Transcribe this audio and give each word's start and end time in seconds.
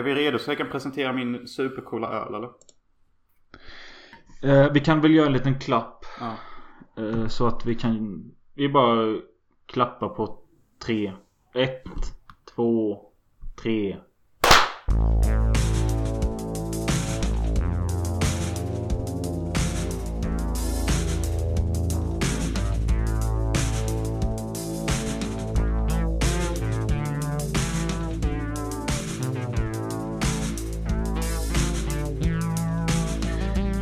Är 0.00 0.04
vi 0.04 0.14
redo 0.14 0.38
så 0.38 0.50
jag 0.50 0.58
kan 0.58 0.70
presentera 0.70 1.12
min 1.12 1.48
supercoola 1.48 2.08
öl 2.08 2.34
eller? 2.34 2.50
Eh, 4.42 4.72
vi 4.72 4.80
kan 4.80 5.00
väl 5.00 5.14
göra 5.14 5.26
en 5.26 5.32
liten 5.32 5.58
klapp. 5.58 6.04
Ja. 6.20 6.34
Eh, 7.02 7.26
så 7.26 7.46
att 7.46 7.66
vi 7.66 7.74
kan... 7.74 8.24
Vi 8.54 8.68
bara 8.68 9.20
klappar 9.66 10.08
på 10.08 10.38
tre. 10.84 11.12
Ett, 11.54 11.84
två, 12.54 13.00
tre. 13.62 13.96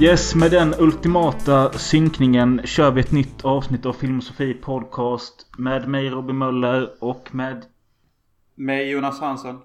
Yes, 0.01 0.34
med 0.34 0.51
den 0.51 0.75
ultimata 0.79 1.73
synkningen 1.73 2.61
kör 2.65 2.91
vi 2.91 3.01
ett 3.01 3.12
nytt 3.12 3.45
avsnitt 3.45 3.87
av 3.87 3.93
Filmosofi 3.93 4.55
Podcast 4.55 5.47
med 5.59 5.88
mig 5.88 6.09
Robin 6.11 6.38
Möller 6.38 7.05
och 7.05 7.34
med 7.34 7.65
Med 8.55 8.88
Jonas 8.88 9.21
Hansen. 9.21 9.59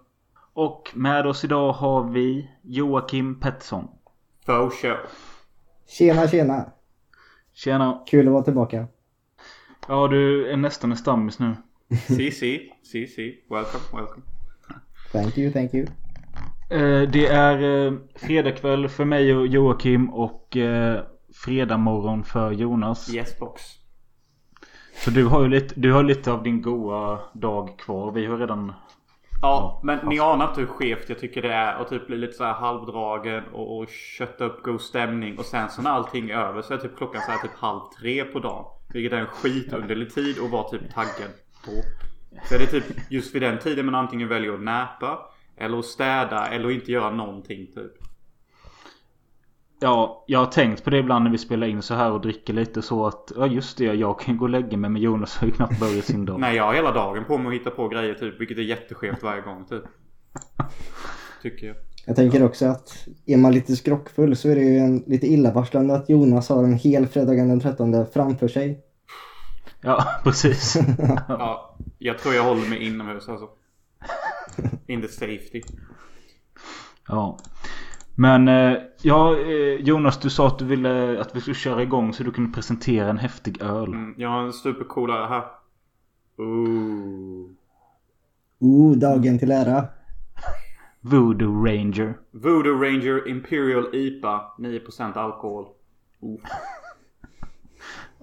och 0.54 0.92
med 0.94 1.28
oss 1.28 1.44
idag 1.44 1.72
har 1.74 2.10
vi 2.12 2.50
Joakim 2.62 3.40
Pettersson. 3.40 3.88
For 4.46 4.70
show. 4.70 4.98
Tjena 5.88 6.28
tjena! 6.28 6.72
Tjena! 7.54 8.04
Kul 8.08 8.28
att 8.28 8.34
vara 8.34 8.44
tillbaka. 8.44 8.88
Ja, 9.88 10.08
du 10.08 10.52
är 10.52 10.58
nästan 10.58 10.92
en 10.92 10.98
stammis 10.98 11.40
nu. 11.40 11.56
Si, 12.08 12.32
si, 12.32 12.72
si, 12.84 13.08
si. 13.08 13.44
Welcome, 13.50 13.84
welcome. 14.02 14.24
Thank 15.12 15.38
you, 15.38 15.52
thank 15.52 15.74
you. 15.74 15.88
Eh, 16.70 17.02
Det 17.02 17.28
är 17.28 17.86
eh, 17.86 17.94
fredagkväll 18.16 18.90
för 18.90 19.06
mig 19.06 19.36
och 19.36 19.48
Joakim 19.48 20.14
och 20.14 20.58
eh, 20.58 21.02
fredag 21.46 21.78
morgon 21.78 22.24
för 22.24 22.52
Jonas. 22.52 23.14
Yes 23.14 23.40
box. 23.40 23.62
Så 24.96 25.10
du 25.10 25.26
har 25.26 25.42
ju 25.42 25.48
lite, 25.48 25.74
du 25.80 25.94
har 25.94 26.04
lite 26.04 26.32
av 26.32 26.44
din 26.44 26.62
goa 26.62 27.20
dag 27.34 27.80
kvar. 27.80 28.12
Vi 28.12 28.26
har 28.26 28.38
redan... 28.38 28.74
Ja, 29.42 29.82
men 29.84 30.00
ni 30.10 30.20
anar 30.20 30.50
inte 30.50 30.62
hur 30.62 30.68
skevt 30.68 31.10
jag 31.10 31.20
tycker 31.20 31.42
det 31.42 31.54
är 31.54 31.74
att 31.82 31.90
typ 31.90 32.08
bli 32.08 32.18
lite 32.18 32.34
så 32.34 32.44
här 32.44 32.54
halvdragen 32.54 33.44
och, 33.54 33.78
och 33.78 33.88
kötta 33.90 34.46
upp 34.46 34.64
god 34.64 34.82
stämning 34.82 35.38
och 35.38 35.46
sen 35.46 35.70
så 35.70 35.82
när 35.82 35.90
allting 35.90 36.30
är 36.30 36.36
över 36.36 36.62
så 36.62 36.74
är 36.74 36.78
typ 36.78 36.98
klockan 36.98 37.22
så 37.22 37.32
här 37.32 37.38
typ 37.38 37.58
halv 37.58 37.80
tre 38.00 38.24
på 38.24 38.40
dagen. 38.40 38.66
Vilket 38.94 39.14
är 39.14 39.22
en 39.22 39.26
skitunderlig 39.26 40.14
tid 40.14 40.36
att 40.46 40.52
vara 40.52 40.70
typ 40.70 40.94
taggad 40.94 41.32
på. 41.66 41.72
Så 42.50 42.56
är 42.56 42.60
det 42.60 42.66
typ 42.66 42.84
just 43.10 43.36
vid 43.36 43.42
den 43.42 43.60
tiden 43.60 43.86
man 43.86 43.96
antingen 43.96 44.28
väljer 44.28 44.54
att 44.54 44.62
näpa 44.62 45.20
eller 45.58 45.80
att 45.80 45.86
städa 45.86 46.48
eller 46.48 46.68
att 46.68 46.74
inte 46.74 46.92
göra 46.92 47.12
någonting 47.12 47.68
typ. 47.68 47.92
Ja, 49.80 50.24
jag 50.28 50.40
har 50.40 50.46
tänkt 50.46 50.84
på 50.84 50.90
det 50.90 50.98
ibland 50.98 51.24
när 51.24 51.32
vi 51.32 51.38
spelar 51.38 51.68
in 51.68 51.82
så 51.82 51.94
här 51.94 52.12
och 52.12 52.22
dricker 52.22 52.54
lite 52.54 52.82
så 52.82 53.06
att 53.06 53.32
Ja 53.36 53.48
just 53.48 53.78
det, 53.78 53.84
jag 53.84 54.20
kan 54.20 54.38
gå 54.38 54.46
och 54.46 54.50
lägga 54.50 54.78
mig 54.78 54.90
men 54.90 55.02
Jonas 55.02 55.38
har 55.38 55.48
ju 55.48 55.54
knappt 55.54 55.80
börjat 55.80 56.06
sin 56.06 56.26
dag. 56.26 56.40
Nej 56.40 56.56
jag 56.56 56.64
har 56.64 56.74
hela 56.74 56.92
dagen 56.92 57.26
på 57.26 57.38
mig 57.38 57.48
att 57.48 57.62
hitta 57.62 57.70
på 57.70 57.88
grejer 57.88 58.14
typ 58.14 58.42
vilket 58.42 58.58
är 58.58 58.62
jätteskevt 58.62 59.24
varje 59.24 59.42
gång 59.42 59.66
typ. 59.66 59.84
Tycker 61.42 61.68
jag. 61.68 61.76
Jag 62.06 62.16
tänker 62.16 62.44
också 62.44 62.66
att 62.66 63.08
är 63.26 63.38
man 63.38 63.52
lite 63.52 63.76
skrockfull 63.76 64.36
så 64.36 64.50
är 64.50 64.56
det 64.56 64.62
ju 64.62 64.78
en, 64.78 65.04
lite 65.08 65.28
illavarslande 65.28 65.96
att 65.96 66.10
Jonas 66.10 66.50
har 66.50 66.64
en 66.64 66.74
hel 66.74 67.08
fredagen 67.08 67.48
den 67.48 67.60
13 67.60 68.06
framför 68.14 68.48
sig. 68.48 68.80
Ja, 69.82 70.06
precis. 70.24 70.78
Ja, 71.28 71.78
jag 71.98 72.18
tror 72.18 72.36
jag 72.36 72.44
håller 72.44 72.70
mig 72.70 72.88
inomhus 72.88 73.30
alltså. 73.30 73.50
In 74.88 75.02
the 75.02 75.08
safety. 75.08 75.62
Ja. 77.08 77.38
Men 78.16 78.48
eh, 78.48 78.78
ja, 79.02 79.36
eh, 79.40 79.82
Jonas 79.82 80.20
du 80.20 80.30
sa 80.30 80.48
att 80.48 80.60
du 80.60 80.66
ville 80.66 81.22
att 81.22 81.36
vi 81.36 81.42
skulle 81.42 81.56
köra 81.56 81.82
igång 81.84 82.14
så 82.14 82.24
du 82.24 82.32
kunde 82.32 82.52
presentera 82.52 83.10
en 83.10 83.18
häftig 83.18 83.62
öl. 83.62 83.88
Mm, 83.88 84.16
jag 84.18 84.30
har 84.30 84.44
en 84.44 84.54
supercoolare 84.54 85.26
här. 85.28 85.44
Ooh. 86.38 87.50
Oh, 88.60 88.98
dagen 88.98 89.40
till 89.40 89.52
ära. 89.52 89.86
Voodoo 91.02 91.66
Ranger. 91.66 92.18
Voodoo 92.32 92.74
Ranger 92.84 93.28
Imperial 93.28 93.96
IPA 93.96 94.54
9% 94.60 95.18
alkohol. 95.18 95.66
Ooh. 96.20 96.40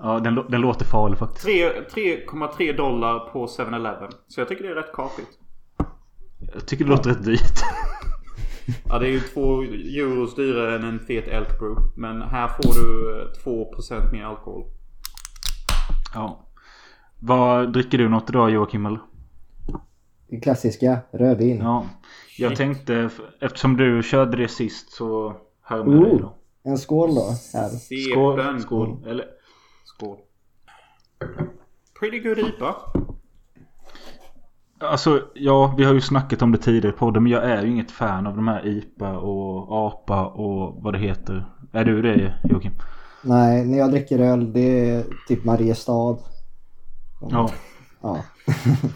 Ja, 0.03 0.19
den, 0.21 0.35
den 0.35 0.61
låter 0.61 0.85
farlig 0.85 1.19
faktiskt. 1.19 1.45
Tre- 1.45 1.81
3,3 1.95 2.77
dollar 2.77 3.19
på 3.19 3.47
7-Eleven. 3.47 4.11
Så 4.29 4.41
jag 4.41 4.49
tycker 4.49 4.65
det 4.65 4.71
är 4.71 4.75
rätt 4.75 4.93
kapigt. 4.93 5.39
Jag 6.53 6.67
tycker 6.67 6.85
det 6.85 6.91
låter 6.91 7.11
rätt 7.11 7.25
dyrt. 7.25 7.41
Ja 8.89 8.99
det 8.99 9.07
är 9.07 9.11
ju 9.11 9.21
2 9.21 9.63
euros 9.63 10.35
dyrare 10.35 10.77
än 10.77 10.85
en 10.85 10.99
fet 10.99 11.29
Elk 11.29 11.59
Brew. 11.59 11.81
Men 11.97 12.23
här 12.23 12.49
får 12.49 12.75
du 12.75 13.21
eh, 13.23 13.27
2% 13.45 14.13
mer 14.13 14.25
alkohol. 14.25 14.65
Ja. 16.15 16.47
Vad 17.19 17.73
dricker 17.73 17.99
du 17.99 18.09
något 18.09 18.31
idag 18.31 18.51
Joakim 18.51 18.87
eller? 18.87 19.01
Det 20.29 20.41
klassiska, 20.41 20.99
rödvin. 21.13 21.59
Ja. 21.59 21.87
Jag 22.39 22.49
Shit. 22.51 22.59
tänkte, 22.59 23.11
eftersom 23.41 23.77
du 23.77 24.03
körde 24.03 24.37
det 24.37 24.49
sist 24.49 24.93
så 24.93 25.37
här 25.63 25.85
med 25.85 26.03
dig 26.03 26.13
Oh, 26.13 26.21
då. 26.21 26.35
en 26.63 26.79
skål 26.79 27.15
då. 27.15 27.25
Här. 27.55 27.69
Skål. 27.69 28.61
Skål. 28.61 29.05
Eller, 29.09 29.25
Skål. 29.85 30.19
Pretty 32.01 32.19
good 32.19 32.39
IPA. 32.39 32.75
Alltså, 34.81 35.23
ja, 35.35 35.75
vi 35.79 35.85
har 35.85 35.95
ju 35.95 36.01
snackat 36.01 36.43
om 36.43 36.53
det 36.53 36.59
tidigare 36.59 36.95
i 36.95 36.99
podden 36.99 37.23
men 37.23 37.33
jag 37.33 37.45
är 37.51 37.63
ju 37.63 37.69
inget 37.71 37.91
fan 37.91 38.27
av 38.27 38.37
de 38.37 38.49
här 38.49 38.67
IPA 38.67 39.19
och 39.19 39.87
APA 39.87 40.27
och 40.27 40.83
vad 40.83 40.93
det 40.95 40.99
heter. 40.99 41.45
Är 41.73 41.85
du 41.85 42.03
det 42.03 42.35
Joakim? 42.45 42.73
Nej, 43.23 43.65
när 43.67 43.79
jag 43.79 43.91
dricker 43.91 44.19
öl 44.19 44.53
det 44.53 44.91
är 44.91 45.05
typ 45.29 45.45
Mariestad. 45.45 46.17
Ja. 47.31 47.51
Ja. 48.03 48.19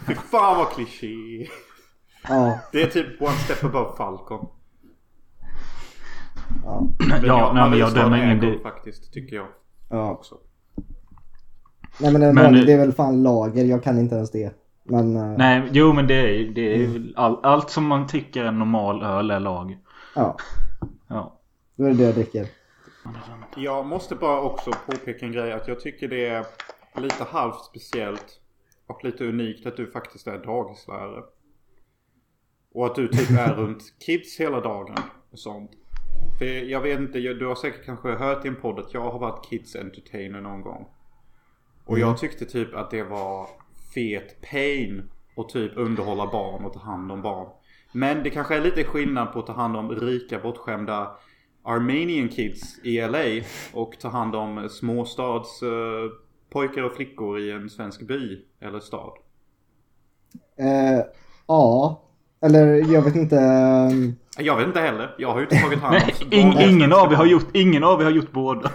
Fy 0.07 0.15
fan 0.15 0.57
vad 0.57 0.69
kliché. 0.71 1.47
Ja, 2.29 2.59
Det 2.71 2.81
är 2.81 2.87
typ 2.87 3.21
one 3.21 3.31
step 3.31 3.63
above 3.63 3.97
Falcon. 3.97 4.47
ja, 6.63 6.87
Ja, 7.23 7.51
nej, 7.53 7.69
men 7.69 7.79
jag 7.79 7.93
dömer 7.93 8.23
ingen. 8.25 8.39
Det, 8.39 8.59
faktiskt, 8.59 9.13
tycker 9.13 9.35
jag 9.35 9.47
ja. 9.89 10.11
också. 10.11 10.35
Nej 11.99 12.13
men, 12.13 12.21
en 12.21 12.35
Men- 12.35 12.53
det 12.53 12.73
är 12.73 12.77
väl 12.77 12.91
fan 12.93 13.23
lager, 13.23 13.65
jag 13.65 13.83
kan 13.83 13.99
inte 13.99 14.15
ens 14.15 14.31
det. 14.31 14.53
Men 14.87 15.15
eh, 15.15 15.37
nej, 15.37 15.69
jo 15.71 15.93
men 15.93 16.07
det 16.07 16.13
är, 16.13 16.49
det 16.49 16.75
är 16.75 16.87
väl 16.87 17.13
all, 17.17 17.39
allt 17.43 17.69
som 17.69 17.85
man 17.85 18.07
tycker 18.07 18.43
är 18.43 18.47
en 18.47 18.59
normal 18.59 19.03
öl 19.03 19.31
är 19.31 19.39
lag. 19.39 19.77
ja, 20.15 20.37
Ja. 21.07 21.39
då 21.75 21.83
är 21.83 21.89
det 21.89 21.95
det 21.95 22.03
jag 22.03 22.13
dricker. 22.15 22.47
Jag 23.55 23.85
måste 23.85 24.15
bara 24.15 24.41
också 24.41 24.71
påpeka 24.85 25.25
en 25.25 25.31
grej 25.31 25.51
att 25.51 25.67
jag 25.67 25.79
tycker 25.79 26.07
det 26.07 26.25
är 26.27 26.45
lite 26.95 27.23
halvt 27.23 27.65
speciellt 27.65 28.39
och 28.87 29.03
lite 29.03 29.25
unikt 29.25 29.65
att 29.65 29.77
du 29.77 29.91
faktiskt 29.91 30.27
är 30.27 30.37
dagislärare. 30.37 31.23
Och 32.73 32.85
att 32.85 32.95
du 32.95 33.07
typ 33.07 33.29
är 33.29 33.53
runt 33.57 33.83
kids 34.05 34.39
hela 34.39 34.61
dagen 34.61 34.95
och 35.31 35.39
sånt. 35.39 35.71
För 36.39 36.45
jag 36.45 36.81
vet 36.81 36.99
inte, 36.99 37.19
du 37.19 37.45
har 37.47 37.55
säkert 37.55 37.85
kanske 37.85 38.09
hört 38.09 38.45
i 38.45 38.47
en 38.47 38.55
podd 38.55 38.79
att 38.79 38.93
jag 38.93 39.01
har 39.11 39.19
varit 39.19 39.45
kids 39.49 39.75
entertainer 39.75 40.41
någon 40.41 40.61
gång. 40.61 40.87
Och 41.85 41.99
jag 41.99 42.17
tyckte 42.17 42.45
typ 42.45 42.75
att 42.75 42.91
det 42.91 43.03
var 43.03 43.49
fet 43.95 44.41
pain 44.51 45.09
att 45.37 45.49
typ 45.49 45.71
underhålla 45.77 46.25
barn 46.31 46.65
och 46.65 46.73
ta 46.73 46.79
hand 46.79 47.11
om 47.11 47.21
barn. 47.21 47.47
Men 47.91 48.23
det 48.23 48.29
kanske 48.29 48.55
är 48.55 48.61
lite 48.61 48.83
skillnad 48.83 49.33
på 49.33 49.39
att 49.39 49.47
ta 49.47 49.53
hand 49.53 49.75
om 49.77 49.91
rika 49.91 50.39
bortskämda 50.39 51.11
Armenian 51.63 52.29
kids 52.29 52.79
i 52.83 53.01
LA 53.01 53.43
och 53.73 53.99
ta 53.99 54.09
hand 54.09 54.35
om 54.35 54.69
småstads 54.69 55.61
eh, 55.63 55.69
pojkar 56.53 56.83
och 56.83 56.95
flickor 56.95 57.39
i 57.39 57.51
en 57.51 57.69
svensk 57.69 58.07
by 58.07 58.41
eller 58.61 58.79
stad. 58.79 59.11
Eh, 60.59 61.05
ja, 61.47 62.01
eller 62.41 62.93
jag 62.93 63.01
vet 63.01 63.15
inte. 63.15 63.39
ehm, 63.39 64.15
Jag 64.39 64.57
vet 64.57 64.67
inte 64.67 64.79
heller. 64.79 65.15
Jag 65.17 65.31
har 65.31 65.37
ju 65.39 65.43
inte 65.43 65.55
tagit 65.55 65.79
hand 65.79 65.95
om 65.95 66.01
Nej, 66.31 66.69
ingen 66.69 66.93
av 66.93 67.11
er 67.11 67.15
har 67.15 67.25
gjort, 67.25 67.47
ingen 67.53 67.83
av 67.83 68.01
er 68.01 68.05
har 68.05 68.11
gjort 68.11 68.31
båda. 68.31 68.71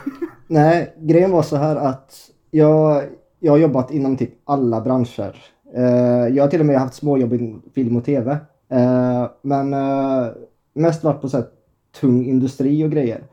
Nej, 0.47 0.95
grejen 0.99 1.31
var 1.31 1.43
så 1.43 1.57
här 1.57 1.77
att 1.77 2.15
jag, 2.51 3.05
jag 3.41 3.53
har 3.53 3.59
jobbat 3.59 3.91
inom 3.91 4.17
typ 4.17 4.31
alla 4.45 4.81
branscher. 4.81 5.37
Eh, 5.75 6.35
jag 6.37 6.45
har 6.45 6.49
till 6.49 6.61
och 6.61 6.67
med 6.67 6.79
haft 6.79 6.95
småjobb 6.95 7.33
i 7.33 7.57
film 7.75 7.97
och 7.97 8.05
tv. 8.05 8.39
Eh, 8.69 9.27
men 9.43 9.75
eh, 9.75 10.27
mest 10.75 11.05
varit 11.05 11.21
på 11.21 11.29
så 11.29 11.43
tung 12.01 12.25
industri 12.25 12.85
och 12.85 12.91
grejer. 12.91 13.25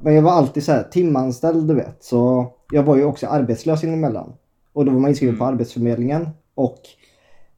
Men 0.00 0.14
jag 0.14 0.22
var 0.22 0.32
alltid 0.32 0.64
så 0.64 0.72
här 0.72 0.82
timanställd 0.82 1.68
du 1.68 1.74
vet. 1.74 2.04
Så 2.04 2.46
jag 2.72 2.82
var 2.82 2.96
ju 2.96 3.04
också 3.04 3.26
arbetslös 3.26 3.84
emellan. 3.84 4.32
Och 4.72 4.84
då 4.84 4.92
var 4.92 5.00
man 5.00 5.10
inskriven 5.10 5.38
på 5.38 5.44
Arbetsförmedlingen. 5.44 6.28
Och 6.54 6.78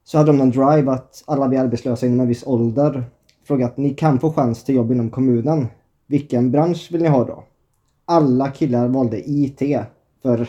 så 0.04 0.18
hade 0.18 0.32
de 0.32 0.38
någon 0.38 0.50
drive 0.50 0.92
att 0.92 1.24
alla 1.26 1.48
vi 1.48 1.56
arbetslösa 1.56 2.06
inom 2.06 2.20
en 2.20 2.28
viss 2.28 2.46
ålder 2.46 3.04
frågat 3.44 3.76
ni 3.76 3.90
kan 3.90 4.18
få 4.18 4.32
chans 4.32 4.64
till 4.64 4.74
jobb 4.74 4.92
inom 4.92 5.10
kommunen. 5.10 5.66
Vilken 6.06 6.50
bransch 6.50 6.88
vill 6.92 7.02
ni 7.02 7.08
ha 7.08 7.24
då? 7.24 7.44
alla 8.10 8.50
killar 8.50 8.88
valde 8.88 9.30
IT 9.30 9.62
för 10.22 10.48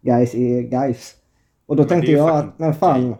guys 0.00 0.34
är 0.34 0.62
guys. 0.62 1.14
Och 1.66 1.76
då 1.76 1.82
Men 1.82 1.88
tänkte 1.88 2.12
jag 2.12 2.30
att, 2.30 2.58
men 2.58 2.74
fan. 2.74 3.14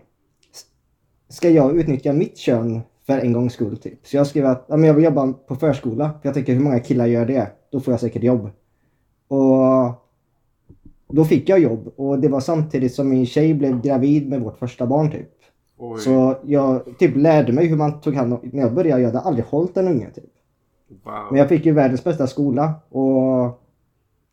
Ska 1.28 1.50
jag 1.50 1.76
utnyttja 1.76 2.12
mitt 2.12 2.38
kön 2.38 2.80
För 3.06 3.18
en 3.18 3.32
gångs 3.32 3.52
skull 3.52 3.76
typ. 3.76 4.06
Så 4.06 4.16
jag 4.16 4.26
skrev 4.26 4.46
att 4.46 4.64
ja, 4.68 4.76
men 4.76 4.86
jag 4.86 4.94
vill 4.94 5.04
jobba 5.04 5.32
på 5.32 5.56
förskola. 5.56 6.10
För 6.22 6.28
jag 6.28 6.34
tänker 6.34 6.52
hur 6.52 6.60
många 6.60 6.78
killar 6.78 7.06
gör 7.06 7.26
det? 7.26 7.50
Då 7.72 7.80
får 7.80 7.92
jag 7.92 8.00
säkert 8.00 8.22
jobb. 8.22 8.50
Och 9.28 9.94
då 11.08 11.24
fick 11.24 11.48
jag 11.48 11.58
jobb. 11.58 11.92
Och 11.96 12.18
det 12.18 12.28
var 12.28 12.40
samtidigt 12.40 12.94
som 12.94 13.08
min 13.08 13.26
tjej 13.26 13.54
blev 13.54 13.82
gravid 13.82 14.28
med 14.28 14.40
vårt 14.40 14.58
första 14.58 14.86
barn 14.86 15.10
typ. 15.10 15.30
Oj. 15.78 16.00
Så 16.00 16.36
jag 16.44 16.98
typ 16.98 17.16
lärde 17.16 17.52
mig 17.52 17.66
hur 17.66 17.76
man 17.76 18.00
tog 18.00 18.14
hand 18.14 18.32
om... 18.32 18.40
När 18.42 18.60
jag 18.60 18.74
började, 18.74 19.02
jag 19.02 19.08
hade 19.08 19.20
aldrig 19.20 19.44
hållit 19.44 19.76
en 19.76 19.88
unge 19.88 20.10
typ. 20.10 20.24
Wow. 21.04 21.26
Men 21.30 21.38
jag 21.38 21.48
fick 21.48 21.66
ju 21.66 21.72
världens 21.72 22.04
bästa 22.04 22.26
skola 22.26 22.74
och 22.88 23.60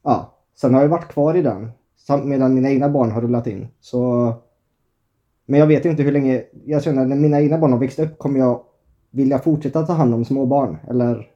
ja, 0.03 0.37
sen 0.55 0.73
har 0.73 0.81
jag 0.81 0.89
varit 0.89 1.07
kvar 1.07 1.35
i 1.35 1.41
den 1.41 1.71
samt 2.07 2.25
medan 2.25 2.53
mina 2.55 2.69
egna 2.69 2.89
barn 2.89 3.11
har 3.11 3.21
rullat 3.21 3.47
in. 3.47 3.67
Så, 3.79 4.33
men 5.45 5.59
jag 5.59 5.67
vet 5.67 5.85
inte 5.85 6.03
hur 6.03 6.11
länge, 6.11 6.43
jag 6.65 6.83
känner 6.83 7.05
när 7.05 7.15
mina 7.15 7.41
egna 7.41 7.57
barn 7.57 7.71
har 7.71 7.79
växt 7.79 7.99
upp 7.99 8.17
kommer 8.17 8.39
jag 8.39 8.61
vilja 9.11 9.39
fortsätta 9.39 9.85
ta 9.85 9.93
hand 9.93 10.13
om 10.13 10.25
små 10.25 10.45
barn 10.45 10.77
eller 10.89 11.27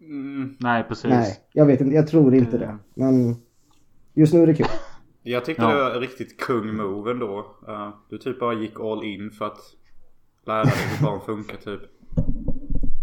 Mm, 0.00 0.56
Nej, 0.60 0.84
precis. 0.88 1.04
nej, 1.04 1.36
jag 1.52 1.66
vet 1.66 1.80
inte, 1.80 1.94
jag 1.94 2.06
tror 2.06 2.34
inte 2.34 2.58
det. 2.58 2.76
Men 2.94 3.36
just 4.14 4.34
nu 4.34 4.42
är 4.42 4.46
det 4.46 4.54
kul. 4.54 4.66
jag 5.22 5.44
tyckte 5.44 5.62
Ja. 5.62 5.68
det 5.68 5.74
var 5.94 6.00
riktigt 6.00 6.40
kung 6.40 6.76
move 6.76 7.10
ändå. 7.10 7.38
Uh, 7.68 7.88
du 8.10 8.18
typ 8.18 8.40
bara 8.40 8.54
gick 8.54 8.80
all 8.80 9.04
in 9.04 9.30
för 9.30 9.44
att 9.44 9.58
lära 10.46 10.62
dig 10.64 10.72
hur 10.98 11.06
barn 11.06 11.20
funkar 11.26 11.56
typ. 11.56 11.80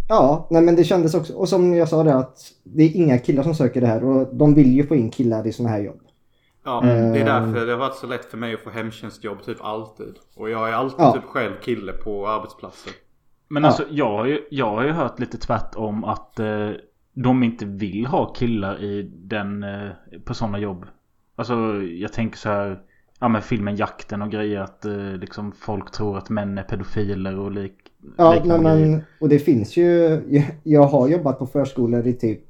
Ja, 0.09 0.47
nej 0.51 0.61
men 0.61 0.75
det 0.75 0.83
kändes 0.83 1.13
också, 1.15 1.33
och 1.33 1.49
som 1.49 1.73
jag 1.73 1.89
sa 1.89 2.03
det 2.03 2.15
att 2.15 2.37
det 2.63 2.83
är 2.83 2.95
inga 2.95 3.17
killar 3.17 3.43
som 3.43 3.55
söker 3.55 3.81
det 3.81 3.87
här 3.87 4.03
och 4.03 4.35
de 4.35 4.53
vill 4.53 4.75
ju 4.75 4.87
få 4.87 4.95
in 4.95 5.09
killar 5.09 5.47
i 5.47 5.51
sådana 5.51 5.69
här 5.75 5.81
jobb. 5.81 5.99
Ja, 6.65 6.81
det 6.81 7.19
är 7.21 7.25
därför 7.25 7.65
det 7.65 7.71
har 7.71 7.79
varit 7.79 7.95
så 7.95 8.07
lätt 8.07 8.25
för 8.25 8.37
mig 8.37 8.53
att 8.53 8.59
få 8.59 8.69
hemtjänstjobb 8.69 9.43
typ 9.43 9.57
alltid. 9.63 10.13
Och 10.35 10.49
jag 10.49 10.69
är 10.69 10.73
alltid 10.73 10.99
Ja. 11.05 11.11
typ 11.13 11.23
själv 11.23 11.53
kille 11.61 11.91
på 11.93 12.27
arbetsplatser. 12.27 12.93
Men 13.47 13.63
Ja. 13.63 13.67
alltså 13.69 13.83
jag 13.89 14.09
har, 14.09 14.25
ju, 14.25 14.41
jag 14.51 14.65
har 14.69 14.83
ju 14.83 14.91
hört 14.91 15.19
lite 15.19 15.37
tvärtom 15.37 16.03
att 16.03 16.39
eh, 16.39 16.69
de 17.13 17.43
inte 17.43 17.65
vill 17.65 18.05
ha 18.05 18.33
killar 18.33 18.83
i 18.83 19.11
den, 19.15 19.63
eh, 19.63 19.89
på 20.25 20.33
sådana 20.33 20.59
jobb. 20.59 20.85
Alltså 21.35 21.53
jag 21.83 22.13
tänker 22.13 22.37
så 22.37 22.49
här. 22.49 22.79
Ja 23.19 23.27
men 23.27 23.41
filmen 23.41 23.75
Jakten 23.75 24.21
och 24.21 24.31
grejer 24.31 24.59
att 24.59 24.85
eh, 24.85 24.97
liksom 24.97 25.51
folk 25.51 25.91
tror 25.91 26.17
att 26.17 26.29
män 26.29 26.57
är 26.57 26.63
pedofiler 26.63 27.39
och 27.39 27.51
lik, 27.51 27.73
Ja, 28.17 28.33
liknande 28.33 28.63
men, 28.63 28.77
grejer. 28.77 28.89
men, 28.91 29.03
och 29.19 29.29
det 29.29 29.39
finns 29.39 29.77
ju, 29.77 29.93
jag, 30.29 30.43
jag 30.63 30.83
har 30.83 31.07
jobbat 31.07 31.39
på 31.39 31.47
förskolor 31.47 32.07
i 32.07 32.13
typ, 32.13 32.41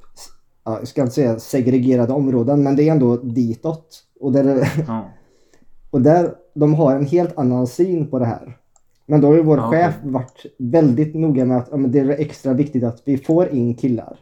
ja, 0.66 0.78
jag 0.80 0.88
ska 0.88 1.02
inte 1.02 1.14
säga 1.14 1.40
segregerade 1.40 2.14
områden, 2.14 2.64
men 2.64 2.76
det 2.76 2.84
är 2.84 2.92
ändå 2.92 3.18
ditåt. 3.18 4.04
Och 4.20 4.32
där, 4.32 4.68
Ja. 4.88 5.06
och 5.90 6.02
där, 6.02 6.32
de 6.54 6.74
har 6.74 6.96
en 6.96 7.06
helt 7.06 7.38
annan 7.38 7.68
syn 7.68 8.08
på 8.08 8.20
det 8.20 8.26
här. 8.26 8.58
Men 9.06 9.22
då 9.22 9.28
har 9.28 9.36
ju 9.36 9.42
vår 9.44 9.58
Ja, 9.58 9.72
chef 9.72 9.96
varit 10.04 10.46
väldigt 10.60 11.16
noga 11.16 11.46
med 11.46 11.58
att 11.58 11.68
ja, 11.72 11.78
det 11.78 12.00
är 12.00 12.10
extra 12.10 12.54
viktigt 12.54 12.84
att 12.84 13.02
vi 13.06 13.18
får 13.18 13.48
in 13.50 13.76
killar. 13.76 14.20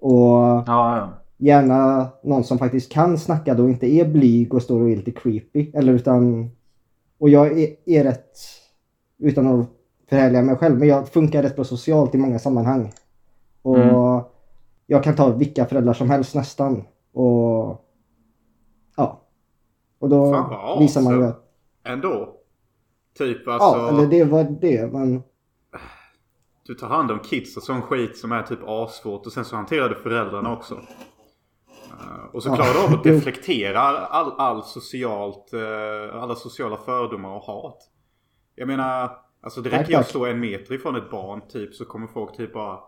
Och 0.00 0.68
gärna 1.38 2.08
någon 2.22 2.44
som 2.44 2.58
faktiskt 2.58 2.92
kan 2.92 3.18
snacka 3.18 3.54
då 3.54 3.68
inte 3.68 3.86
är 3.86 4.04
blyg 4.08 4.54
och 4.54 4.62
står 4.62 4.80
och 4.80 4.90
är 4.90 4.96
lite 4.96 5.10
creepy. 5.10 5.70
Eller 5.74 5.92
utan... 5.92 6.50
Och 7.18 7.28
jag 7.28 7.60
är, 7.60 7.68
är 7.86 8.04
rätt, 8.04 8.38
utan 9.18 9.46
att 9.60 9.66
förhärliga 10.08 10.42
mig 10.42 10.56
själv, 10.56 10.78
men 10.78 10.88
jag 10.88 11.08
funkar 11.08 11.42
rätt 11.42 11.56
bra 11.56 11.64
socialt 11.64 12.14
i 12.14 12.18
många 12.18 12.38
sammanhang. 12.38 12.92
Och 13.62 13.76
Mm. 13.76 13.94
Jag 14.90 15.04
kan 15.04 15.16
ta 15.16 15.30
vilka 15.30 15.64
föräldrar 15.66 15.92
som 15.92 16.10
helst 16.10 16.34
nästan. 16.34 16.84
Och 17.12 17.84
ja. 18.96 19.20
Och 19.98 20.08
då 20.08 20.32
Fan, 20.32 20.50
vad 20.50 20.78
visar 20.78 21.02
man 21.02 21.18
ju 21.18 21.24
att, 21.24 21.44
Ändå. 21.84 22.36
Typ 23.18 23.48
alltså. 23.48 23.78
ja, 23.78 23.88
eller 23.88 24.06
det 24.06 24.24
var 24.24 24.44
det, 24.60 24.92
men 24.92 25.22
Du 26.66 26.74
tar 26.74 26.88
hand 26.88 27.10
om 27.10 27.18
kids 27.18 27.56
och 27.56 27.62
sån 27.62 27.82
skit 27.82 28.16
som 28.18 28.32
är 28.32 28.42
typ 28.42 28.58
assvårt 28.68 29.26
och 29.26 29.32
sen 29.32 29.44
så 29.44 29.56
hanterar 29.56 29.88
du 29.88 29.94
föräldrarna 29.94 30.52
också. 30.52 30.74
Eh, 31.90 32.24
och 32.32 32.42
så 32.42 32.48
Ja. 32.48 32.54
klarar 32.56 32.72
du 32.74 32.84
av 32.84 32.98
att 32.98 33.04
deflektera 33.14 33.80
all, 33.80 34.32
all 34.38 34.62
socialt, 34.62 35.52
eh, 35.52 36.22
alla 36.22 36.34
sociala 36.34 36.76
fördomar 36.76 37.28
och 37.36 37.42
hat. 37.42 37.90
Jag 38.54 38.68
menar, 38.68 39.16
alltså 39.40 39.60
det 39.60 39.70
räcker 39.70 39.92
ju 39.92 39.98
att 39.98 40.08
stå 40.08 40.26
en 40.26 40.40
meter 40.40 40.74
ifrån 40.74 40.96
ett 40.96 41.10
barn 41.10 41.40
typ 41.48 41.74
så 41.74 41.84
kommer 41.84 42.06
folk 42.06 42.36
typ 42.36 42.52
bara... 42.52 42.78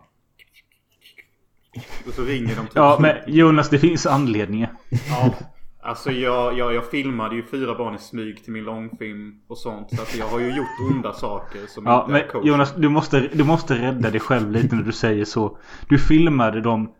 Och 2.07 2.13
så 2.13 2.23
ringer 2.23 2.55
de 2.55 2.67
ja 2.73 2.97
men 2.99 3.15
Jonas 3.27 3.69
det 3.69 3.79
finns 3.79 4.05
anledningar. 4.05 4.71
Ja, 5.09 5.33
alltså 5.81 6.11
jag, 6.11 6.57
jag, 6.57 6.73
jag 6.73 6.85
filmade 6.89 7.35
ju 7.35 7.43
fyra 7.43 7.75
barn 7.75 7.95
i 7.95 7.99
smyg 7.99 8.43
till 8.43 8.53
min 8.53 8.63
långfilm 8.63 9.39
och 9.47 9.57
sånt. 9.57 9.95
Så 9.95 10.01
att 10.01 10.15
jag 10.15 10.27
har 10.27 10.39
ju 10.39 10.55
gjort 10.55 10.91
onda 10.91 11.13
saker 11.13 11.59
som 11.67 11.85
Ja 11.85 11.99
inte 11.99 12.11
men 12.11 12.21
är 12.21 12.27
coach. 12.27 12.45
Jonas 12.45 12.73
du 12.77 12.89
måste, 12.89 13.19
du 13.33 13.43
måste 13.43 13.75
rädda 13.75 14.09
dig 14.09 14.19
själv 14.19 14.51
lite 14.51 14.75
när 14.75 14.83
du 14.83 14.91
säger 14.91 15.25
så. 15.25 15.57
Du 15.89 15.99
filmade 15.99 16.61
dem 16.61 16.91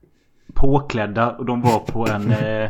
påklädda 0.53 1.31
och 1.31 1.45
de 1.45 1.61
var 1.61 1.79
på 1.79 2.07
en... 2.07 2.31
Eh, 2.31 2.69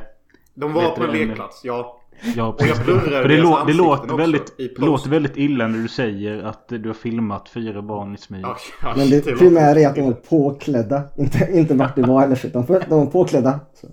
De 0.54 0.74
var 0.74 0.96
på 0.96 1.04
en 1.04 1.12
lekplats, 1.12 1.62
ja. 1.66 2.00
Ja, 2.36 2.48
Och 2.48 2.68
jag 2.68 2.78
För 2.78 3.28
det, 3.28 3.38
lå, 3.38 3.64
det, 3.68 3.74
låter 3.74 4.18
väldigt, 4.18 4.80
låter 4.80 5.10
väldigt 5.10 5.38
illa 5.38 5.68
när 5.68 5.80
du 5.80 5.88
säger 5.88 6.44
att 6.44 6.68
du 6.68 6.88
har 6.88 6.94
filmat 6.94 7.50
fyra 7.50 7.82
barn 7.82 8.16
i 8.16 8.18
smyg. 8.18 8.46
ja 8.82 8.94
Men 8.98 9.10
det 9.10 9.22
primära 9.22 9.80
är 9.80 9.88
att 9.88 9.96
de 9.96 10.02
var 10.02 10.14
påklädda. 10.14 11.04
Inte, 11.18 11.50
inte 11.52 11.74
vart 11.74 11.96
det 11.96 12.02
var 12.02 12.22
heller, 12.22 12.46
utan 12.46 12.68
för, 12.68 12.86
de 12.90 13.00
var 13.00 13.12
påklädda. 13.12 13.60
Så. 13.74 13.88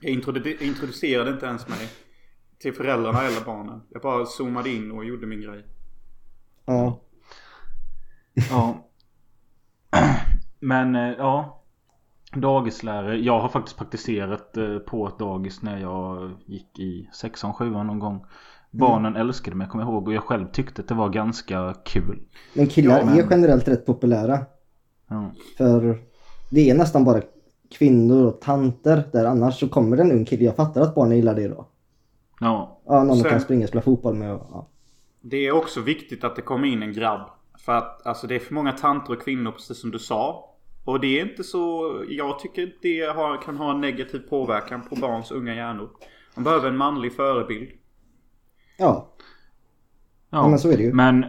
Jag 0.00 0.12
introdu- 0.12 0.62
introducerade 0.62 1.30
inte 1.30 1.46
ens 1.46 1.68
mig 1.68 1.88
till 2.58 2.74
föräldrarna 2.74 3.22
eller 3.22 3.40
barnen. 3.40 3.80
Jag 3.90 4.02
bara 4.02 4.26
zoomade 4.26 4.70
in 4.70 4.92
och 4.92 5.04
gjorde 5.04 5.26
min 5.26 5.40
grej. 5.40 5.64
Ja. 6.66 7.00
Ja. 8.50 8.88
Men 10.60 10.96
eh, 10.96 11.12
ja. 11.18 11.63
Dagislärare. 12.36 13.16
Jag 13.16 13.40
har 13.40 13.48
faktiskt 13.48 13.76
praktiserat 13.78 14.56
eh, 14.56 14.78
på 14.78 15.08
ett 15.08 15.18
dagis 15.18 15.62
när 15.62 15.78
jag 15.78 16.30
gick 16.46 16.78
i 16.78 17.08
sexan, 17.12 17.54
sjuan 17.54 17.86
någon 17.86 17.98
gång. 17.98 18.24
Barnen 18.70 19.16
älskade 19.16 19.56
mig 19.56 19.68
kommer 19.68 19.84
jag 19.84 19.92
ihåg 19.92 20.08
och 20.08 20.14
jag 20.14 20.22
själv 20.22 20.46
tyckte 20.52 20.82
att 20.82 20.88
det 20.88 20.94
var 20.94 21.08
ganska 21.08 21.74
kul. 21.84 22.22
Men 22.54 22.66
killar 22.66 22.98
Ja, 22.98 23.04
men- 23.04 23.18
är 23.18 23.26
generellt 23.30 23.68
rätt 23.68 23.86
populära. 23.86 24.38
Ja. 25.08 25.30
För 25.58 25.98
det 26.50 26.70
är 26.70 26.74
nästan 26.74 27.04
bara 27.04 27.20
kvinnor 27.78 28.24
och 28.26 28.40
tanter 28.40 29.02
där 29.12 29.24
annars 29.24 29.58
så 29.60 29.68
kommer 29.68 29.96
det 29.96 30.02
en 30.02 30.12
ung 30.12 30.24
kille. 30.24 30.44
Jag 30.44 30.56
fattar 30.56 30.80
att 30.80 30.94
barnen 30.94 31.16
gillar 31.16 31.34
det 31.34 31.48
då. 31.48 31.66
Ja. 32.40 32.80
Ja, 32.86 33.04
någon 33.04 33.16
Sen- 33.16 33.30
kan 33.30 33.40
springa 33.40 33.62
och 33.62 33.68
spela 33.68 33.82
fotboll 33.82 34.14
med 34.14 34.32
och, 34.34 34.46
ja. 34.50 34.68
Det 35.20 35.46
är 35.46 35.52
också 35.52 35.80
viktigt 35.80 36.24
att 36.24 36.36
det 36.36 36.42
kommer 36.42 36.68
in 36.68 36.82
en 36.82 36.92
grabb. 36.92 37.20
För 37.58 37.72
att 37.72 38.06
alltså, 38.06 38.26
det 38.26 38.34
är 38.34 38.38
för 38.38 38.54
många 38.54 38.72
tanter 38.72 39.12
och 39.12 39.22
kvinnor 39.22 39.50
precis 39.52 39.80
som 39.80 39.90
du 39.90 39.98
sa. 39.98 40.50
Och 40.84 41.00
det 41.00 41.20
är 41.20 41.24
inte 41.24 41.44
så... 41.44 41.94
Jag 42.08 42.38
tycker 42.38 42.72
det 42.82 43.00
har, 43.16 43.42
kan 43.42 43.56
ha 43.56 43.70
en 43.70 43.80
negativ 43.80 44.18
påverkan 44.18 44.82
på 44.88 44.96
barns 44.96 45.30
unga 45.30 45.54
hjärnor. 45.54 45.88
Man 46.34 46.44
behöver 46.44 46.68
en 46.68 46.76
manlig 46.76 47.12
förebild. 47.16 47.68
Ja, 48.78 49.14
Ja, 50.30 50.38
Ja, 50.38 50.48
men 50.48 50.58
så 50.58 50.70
är 50.70 50.76
det 50.76 50.82
ju. 50.82 50.92
Men 50.92 51.24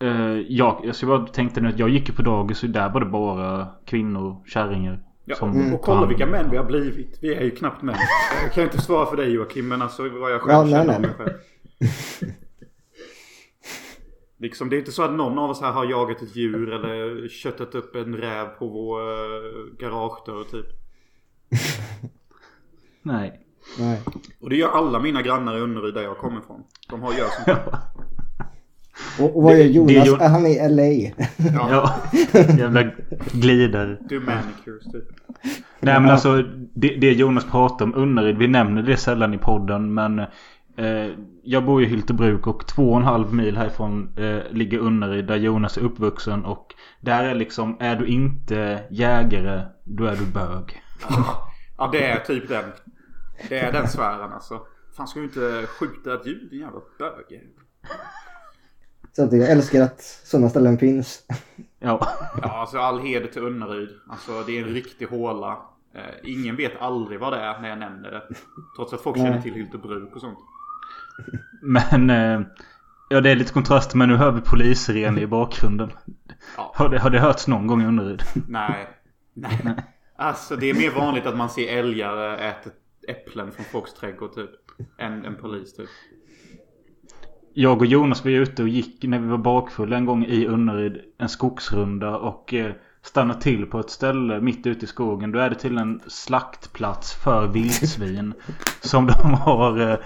eh, 0.00 0.38
jag, 0.48 0.80
jag 1.00 1.08
bara 1.08 1.26
tänkte 1.26 1.60
nu 1.60 1.68
att 1.68 1.78
jag 1.78 1.88
gick 1.88 2.08
ju 2.08 2.14
på 2.14 2.22
dagis 2.22 2.62
och 2.62 2.68
där 2.70 2.88
var 2.92 3.00
det 3.00 3.06
bara 3.06 3.66
kvinnor, 3.86 4.42
kärringar. 4.46 5.02
Ja, 5.24 5.36
som 5.36 5.50
Mm. 5.52 5.74
och 5.74 5.82
kolla 5.82 6.06
vilka 6.06 6.26
män 6.26 6.50
vi 6.50 6.56
har 6.56 6.64
blivit. 6.64 7.18
Vi 7.22 7.34
är 7.34 7.42
ju 7.44 7.50
knappt 7.50 7.82
män. 7.82 7.96
Jag 8.42 8.52
kan 8.52 8.64
inte 8.64 8.80
svara 8.80 9.06
för 9.06 9.16
dig 9.16 9.30
Joakim 9.32 9.68
men 9.68 9.82
alltså 9.82 10.08
vad 10.08 10.32
jag 10.32 10.40
själv 10.40 10.52
Ja, 10.52 10.62
nej, 10.62 10.72
känner 10.72 10.86
nej. 10.86 10.96
om 10.96 11.02
mig 11.02 11.10
själv. 11.16 11.30
Liksom 14.40 14.68
det 14.68 14.76
är 14.76 14.78
inte 14.78 14.92
så 14.92 15.02
att 15.02 15.12
någon 15.12 15.38
av 15.38 15.50
oss 15.50 15.60
här 15.60 15.72
har 15.72 15.84
jagat 15.84 16.22
ett 16.22 16.36
djur 16.36 16.72
eller 16.72 17.28
köttat 17.28 17.74
upp 17.74 17.94
en 17.94 18.16
räv 18.16 18.46
på 18.46 18.68
vår 18.68 19.00
uh, 19.00 19.74
garagedörr 19.78 20.44
typ. 20.44 20.66
Nej. 23.02 23.40
nej. 23.78 24.00
Och 24.40 24.50
det 24.50 24.56
gör 24.56 24.68
alla 24.68 25.00
mina 25.00 25.22
grannar 25.22 25.56
i 25.56 25.60
Önneryd 25.60 25.94
där 25.94 26.02
jag 26.02 26.18
kommer 26.18 26.38
ifrån. 26.38 26.62
De 26.90 27.02
har 27.02 27.12
gör 27.12 27.28
sånt. 27.28 27.58
Och, 29.20 29.36
och 29.36 29.42
vad 29.42 29.52
är 29.52 29.58
är 29.58 29.64
Jonas? 29.64 30.20
Är 30.20 30.28
han 30.28 30.46
i 30.46 30.68
LA? 30.68 31.12
Ja, 31.36 31.70
Ja. 31.70 31.94
Jävla 32.58 32.90
glider. 33.32 33.98
du 34.08 34.20
manicures 34.20 34.84
typ. 34.92 35.04
Nej 35.80 36.00
men 36.00 36.10
alltså 36.10 36.42
det, 36.74 36.88
det 36.88 37.12
Jonas 37.12 37.44
pratar 37.44 37.84
om 37.84 37.94
Unnaryd. 37.94 38.38
Vi 38.38 38.48
nämner 38.48 38.82
det 38.82 38.96
sällan 38.96 39.34
i 39.34 39.38
podden 39.38 39.94
men 39.94 40.18
eh, 40.18 40.26
Jag 41.42 41.64
bor 41.64 41.82
i 41.82 41.86
Hyltebruk 41.86 42.46
och 42.46 42.66
två 42.66 42.90
och 42.90 42.96
en 42.96 43.02
halv 43.02 43.34
mil 43.34 43.56
härifrån 43.56 44.12
eh, 44.16 44.38
ligger 44.50 44.78
Unnaryd 44.78 45.26
där 45.26 45.36
Jonas 45.36 45.76
är 45.76 45.80
uppvuxen 45.82 46.44
och 46.44 46.74
där 47.00 47.24
är 47.24 47.34
liksom 47.34 47.76
Är 47.80 47.96
du 47.96 48.06
inte 48.06 48.84
jägare 48.90 49.62
då 49.84 50.04
är 50.04 50.16
du 50.16 50.26
bög. 50.26 50.82
Ja 51.78 51.88
det 51.92 52.04
är 52.04 52.20
typ 52.20 52.48
den. 52.48 52.64
Det 53.48 53.58
är 53.58 53.72
den 53.72 53.88
sfären 53.88 54.32
alltså. 54.32 54.60
Fan 54.96 55.08
ska 55.08 55.20
du 55.20 55.24
inte 55.24 55.66
skjuta 55.66 56.14
ett 56.14 56.26
djur 56.26 56.48
din 56.50 56.60
jävla 56.60 56.80
bög? 56.98 57.42
Så 59.12 59.24
att 59.24 59.32
jag 59.32 59.50
älskar 59.50 59.82
att 59.82 60.02
sådana 60.02 60.48
ställen 60.48 60.78
finns. 60.78 61.22
Ja. 61.78 62.08
Ja, 62.42 62.60
alltså 62.60 62.78
all 62.78 63.00
heder 63.00 63.26
till 63.26 63.42
Önneryd. 63.42 63.88
Alltså 64.08 64.42
det 64.46 64.58
är 64.58 64.62
en 64.62 64.74
riktig 64.74 65.06
håla. 65.06 65.58
Eh, 65.94 66.32
ingen 66.32 66.56
vet 66.56 66.80
aldrig 66.80 67.20
vad 67.20 67.32
det 67.32 67.38
är 67.38 67.60
när 67.60 67.68
jag 67.68 67.78
nämner 67.78 68.10
det. 68.10 68.22
Trots 68.76 68.92
att 68.92 69.00
folk 69.00 69.16
Nej. 69.16 69.26
känner 69.26 69.42
till 69.42 69.54
Hyltebruk 69.54 70.14
och 70.14 70.20
sånt. 70.20 70.38
Men 71.62 72.10
eh, 72.10 72.40
Ja 73.10 73.20
det 73.20 73.30
är 73.30 73.36
lite 73.36 73.52
kontrast 73.52 73.94
men 73.94 74.08
nu 74.08 74.16
hör 74.16 74.30
vi 74.30 74.40
polisiren 74.40 75.18
i 75.18 75.26
bakgrunden. 75.26 75.90
Ja. 76.56 76.72
Har 76.74 76.88
det, 76.88 76.98
har 76.98 77.10
det 77.10 77.18
hörts 77.18 77.46
någon 77.46 77.66
gång 77.66 77.82
i 77.82 77.86
Unneryd? 77.86 78.22
Nej. 78.48 78.88
Nej. 79.34 79.76
Alltså 80.16 80.56
det 80.56 80.70
är 80.70 80.74
mer 80.74 80.90
vanligt 80.90 81.26
att 81.26 81.36
man 81.36 81.50
ser 81.50 81.78
älgar 81.78 82.34
äta 82.34 82.70
äpplen 83.08 83.52
från 83.52 83.64
folks 83.64 83.94
trädgård 83.94 84.34
typ. 84.34 84.50
Än 84.98 85.24
en 85.24 85.34
polis 85.34 85.76
typ. 85.76 85.88
Jag 87.54 87.78
och 87.78 87.86
Jonas 87.86 88.24
var 88.24 88.30
ute 88.30 88.62
och 88.62 88.68
gick 88.68 89.02
när 89.02 89.18
vi 89.18 89.26
var 89.26 89.38
bakfulla 89.38 89.96
en 89.96 90.06
gång 90.06 90.24
i 90.24 90.46
Unneryd 90.46 91.00
en 91.18 91.28
skogsrunda 91.28 92.16
och 92.16 92.54
eh, 92.54 92.72
stannade 93.02 93.40
till 93.40 93.66
på 93.66 93.80
ett 93.80 93.90
ställe 93.90 94.40
mitt 94.40 94.66
ute 94.66 94.84
i 94.84 94.88
skogen. 94.88 95.32
Då 95.32 95.38
är 95.38 95.50
det 95.50 95.56
till 95.56 95.78
en 95.78 96.00
slaktplats 96.06 97.14
för 97.14 97.46
vildsvin. 97.46 98.34
som 98.80 99.06
de 99.06 99.34
har 99.34 99.80
eh, 99.80 99.96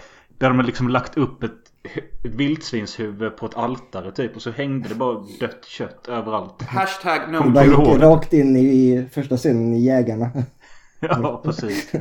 där 0.42 0.48
de 0.48 0.58
har 0.58 0.64
liksom 0.64 0.88
lagt 0.88 1.16
upp 1.16 1.42
ett, 1.42 1.52
ett 2.24 2.34
vildsvinshuvud 2.34 3.36
på 3.36 3.46
ett 3.46 3.56
altare 3.56 4.12
typ 4.12 4.36
och 4.36 4.42
så 4.42 4.50
hängde 4.50 4.88
det 4.88 4.94
bara 4.94 5.24
dött 5.40 5.64
kött 5.64 6.08
överallt. 6.08 6.62
Hashtag 6.62 7.32
no 7.32 7.36
Hon 7.36 7.52
bara 7.52 7.64
gick 7.64 8.02
rakt 8.02 8.32
in 8.32 8.56
i 8.56 9.08
första 9.12 9.36
scenen 9.36 9.74
i 9.74 9.84
Jägarna. 9.84 10.30
Ja 11.00 11.40
precis. 11.44 11.92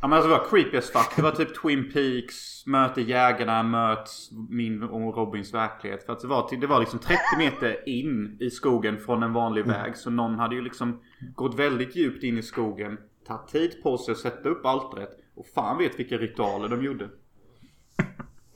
Ja 0.00 0.08
men 0.08 0.12
alltså 0.12 0.28
det 0.30 0.38
var 0.38 0.44
creepy 0.50 0.76
as 0.76 0.90
fuck. 0.90 1.16
Det 1.16 1.22
var 1.22 1.30
typ 1.30 1.62
Twin 1.62 1.90
Peaks, 1.92 2.66
möter 2.66 3.02
jägarna, 3.02 3.62
möts 3.62 4.30
min 4.50 4.82
och 4.82 5.16
Robins 5.16 5.54
verklighet. 5.54 6.06
För 6.06 6.12
att 6.12 6.20
det 6.20 6.28
var, 6.28 6.48
till, 6.48 6.60
det 6.60 6.66
var 6.66 6.80
liksom 6.80 6.98
30 6.98 7.18
meter 7.38 7.88
in 7.88 8.36
i 8.40 8.50
skogen 8.50 8.98
från 8.98 9.22
en 9.22 9.32
vanlig 9.32 9.66
väg. 9.66 9.96
Så 9.96 10.10
någon 10.10 10.34
hade 10.34 10.54
ju 10.54 10.62
liksom 10.62 11.00
gått 11.34 11.58
väldigt 11.58 11.96
djupt 11.96 12.24
in 12.24 12.38
i 12.38 12.42
skogen. 12.42 12.98
Tagit 13.26 13.48
tid 13.48 13.82
på 13.82 13.98
sig 13.98 14.12
att 14.12 14.18
sätta 14.18 14.48
upp 14.48 14.66
altaret. 14.66 15.10
Och 15.36 15.46
fan 15.54 15.78
vet 15.78 15.98
vilka 15.98 16.16
ritualer 16.16 16.68
de 16.68 16.84
gjorde. 16.84 17.08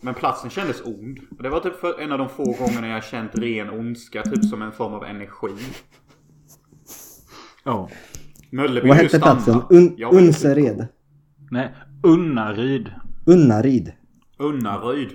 Men 0.01 0.15
platsen 0.15 0.51
kändes 0.51 0.83
ond. 0.85 1.19
Och 1.37 1.43
det 1.43 1.49
var 1.49 1.61
typ 1.61 1.77
för 1.81 2.01
en 2.01 2.13
av 2.13 2.19
de 2.19 2.29
få 2.29 2.45
gångerna 2.45 2.89
jag 2.89 3.05
känt 3.05 3.31
ren 3.35 3.71
ondska. 3.71 4.23
Typ 4.23 4.45
som 4.45 4.63
en 4.63 4.73
form 4.73 4.95
av 4.95 5.05
energi. 5.05 5.49
Ja. 7.65 7.89
Mölle 8.51 8.81
Vad 8.81 8.83
ville 8.83 8.97
ju 8.97 9.03
hette 9.03 9.19
platsen? 9.19 9.63
Un 9.71 9.95
Jag 9.99 10.15
Unsered? 10.15 10.87
Nej, 11.51 11.75
Unnaryd. 12.03 12.93
Unnaryd? 13.27 13.93
Unnaryd. 14.39 15.11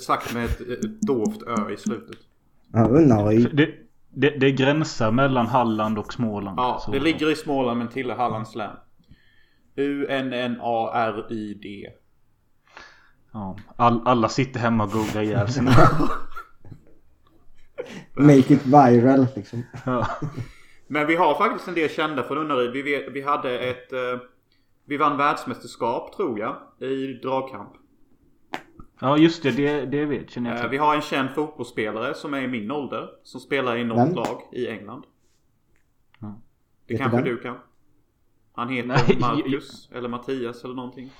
Sagt 0.00 0.34
med 0.34 0.44
ett, 0.44 0.60
ett 0.60 1.00
dovt 1.00 1.42
ö 1.42 1.70
i 1.72 1.76
slutet. 1.76 2.16
Ja, 2.72 2.88
Unnaryd. 2.88 3.56
Det, 3.56 3.68
det, 4.14 4.30
det 4.30 4.52
gränsar 4.52 5.10
mellan 5.12 5.46
Halland 5.46 5.98
och 5.98 6.12
Småland. 6.12 6.58
Ja, 6.58 6.82
Så- 6.84 6.92
det 6.92 7.00
ligger 7.00 7.30
i 7.32 7.36
Småland 7.36 7.78
men 7.78 7.88
tillhör 7.88 8.16
Hallands 8.16 8.54
län. 8.54 8.76
U-N-N-A-R-Y-D. 9.76 11.86
Ja, 13.32 13.56
all, 13.76 14.00
alla 14.04 14.28
sitter 14.28 14.60
hemma 14.60 14.84
och 14.84 14.90
googlar 14.90 15.22
ihjäl 15.22 15.48
sina. 15.52 15.70
Make 18.14 18.54
it 18.54 18.66
viral 18.66 19.26
liksom. 19.36 19.62
ja. 19.86 20.06
Men 20.86 21.06
vi 21.06 21.16
har 21.16 21.34
faktiskt 21.34 21.68
en 21.68 21.74
del 21.74 21.88
kända 21.90 22.22
från 22.22 22.38
Unnaryd. 22.38 22.70
Vi, 22.84 23.08
vi 23.12 23.22
hade 23.22 23.58
ett... 23.58 23.92
eh, 23.92 23.98
vi 24.84 24.96
vann 24.96 25.16
världsmästerskap 25.16 26.16
tror 26.16 26.38
jag. 26.38 26.56
I 26.90 27.14
dragkamp. 27.22 27.72
ja, 29.00 29.16
just 29.16 29.42
det. 29.42 29.50
Det, 29.50 29.86
det 29.86 30.04
vet 30.04 30.30
känner 30.30 30.50
jag 30.50 30.56
Eh, 30.58 30.62
till. 30.62 30.70
vi 30.70 30.76
har 30.76 30.94
en 30.94 31.02
känd 31.02 31.30
fotbollsspelare 31.30 32.14
som 32.14 32.34
är 32.34 32.40
i 32.40 32.48
min 32.48 32.70
ålder. 32.70 33.08
Som 33.22 33.40
spelar 33.40 33.76
i 33.76 33.84
något 33.84 34.14
lag 34.16 34.40
i 34.52 34.68
England. 34.68 35.04
Ja. 36.18 36.40
Det 36.86 36.94
Vet 36.94 37.02
kanske 37.02 37.22
du 37.22 37.36
du 37.36 37.42
kan. 37.42 37.56
Han 38.52 38.68
heter 38.68 38.88
Nej, 38.88 39.16
Marcus 39.20 39.88
eller 39.94 40.08
Mattias 40.08 40.64
eller 40.64 40.74
någonting. 40.74 41.10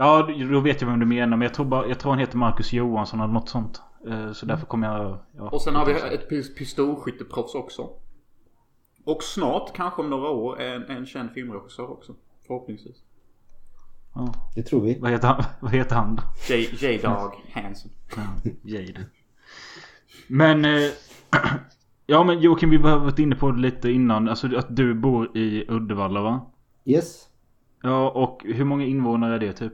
Ja, 0.00 0.28
då 0.50 0.60
vet 0.60 0.80
jag 0.80 0.88
vem 0.88 1.00
du 1.00 1.06
menar. 1.06 1.36
Men 1.36 1.40
jag 1.46 1.54
tror, 1.54 1.66
bara, 1.66 1.86
jag 1.86 1.98
tror 2.00 2.12
han 2.12 2.18
heter 2.18 2.36
Marcus 2.38 2.72
Johansson 2.72 3.20
eller 3.20 3.32
något 3.32 3.48
sånt. 3.48 3.82
Eh, 4.08 4.32
Så 4.32 4.46
därför 4.46 4.66
kommer 4.66 4.86
jag... 4.94 5.18
Ja, 5.36 5.48
Och 5.48 5.62
sen 5.62 5.74
har 5.74 5.86
vi 5.86 5.92
ett 5.92 6.30
pis- 6.30 6.54
pistolskytteproffs 6.58 7.54
också. 7.54 7.90
Och 9.04 9.22
snart, 9.22 9.72
kanske 9.74 10.02
om 10.02 10.10
några 10.10 10.28
år, 10.30 10.60
en, 10.60 10.82
en 10.82 11.06
känd 11.06 11.30
filmregissör 11.30 11.90
också. 11.90 12.14
Förhoppningsvis. 12.46 12.96
Ja. 14.14 14.34
Det 14.54 14.62
tror 14.62 14.80
vi. 14.80 14.98
Vad, 15.00 15.10
heter 15.10 15.28
han, 15.28 15.44
vad 15.60 15.70
heter 15.72 15.96
han 15.96 16.16
då? 16.16 16.22
J- 16.54 16.68
J-Dog 16.80 17.32
Hansen. 17.52 17.90
Ja, 18.16 18.50
Jade. 18.62 19.04
Men... 20.28 20.64
Eh, 20.64 20.90
ja 22.06 22.24
men 22.24 22.40
Joakim, 22.40 22.70
vi 22.70 22.76
har 22.76 22.98
varit 22.98 23.18
inne 23.18 23.36
på 23.36 23.50
det 23.50 23.60
lite 23.60 23.90
innan. 23.90 24.28
Alltså 24.28 24.56
att 24.56 24.76
du 24.76 24.94
bor 24.94 25.36
i 25.36 25.64
Uddevalla 25.68 26.20
va? 26.22 26.50
Yes. 26.84 27.24
Ja, 27.82 28.10
och 28.10 28.42
hur 28.44 28.64
många 28.64 28.84
invånare 28.84 29.34
är 29.34 29.38
det 29.38 29.52
typ? 29.52 29.72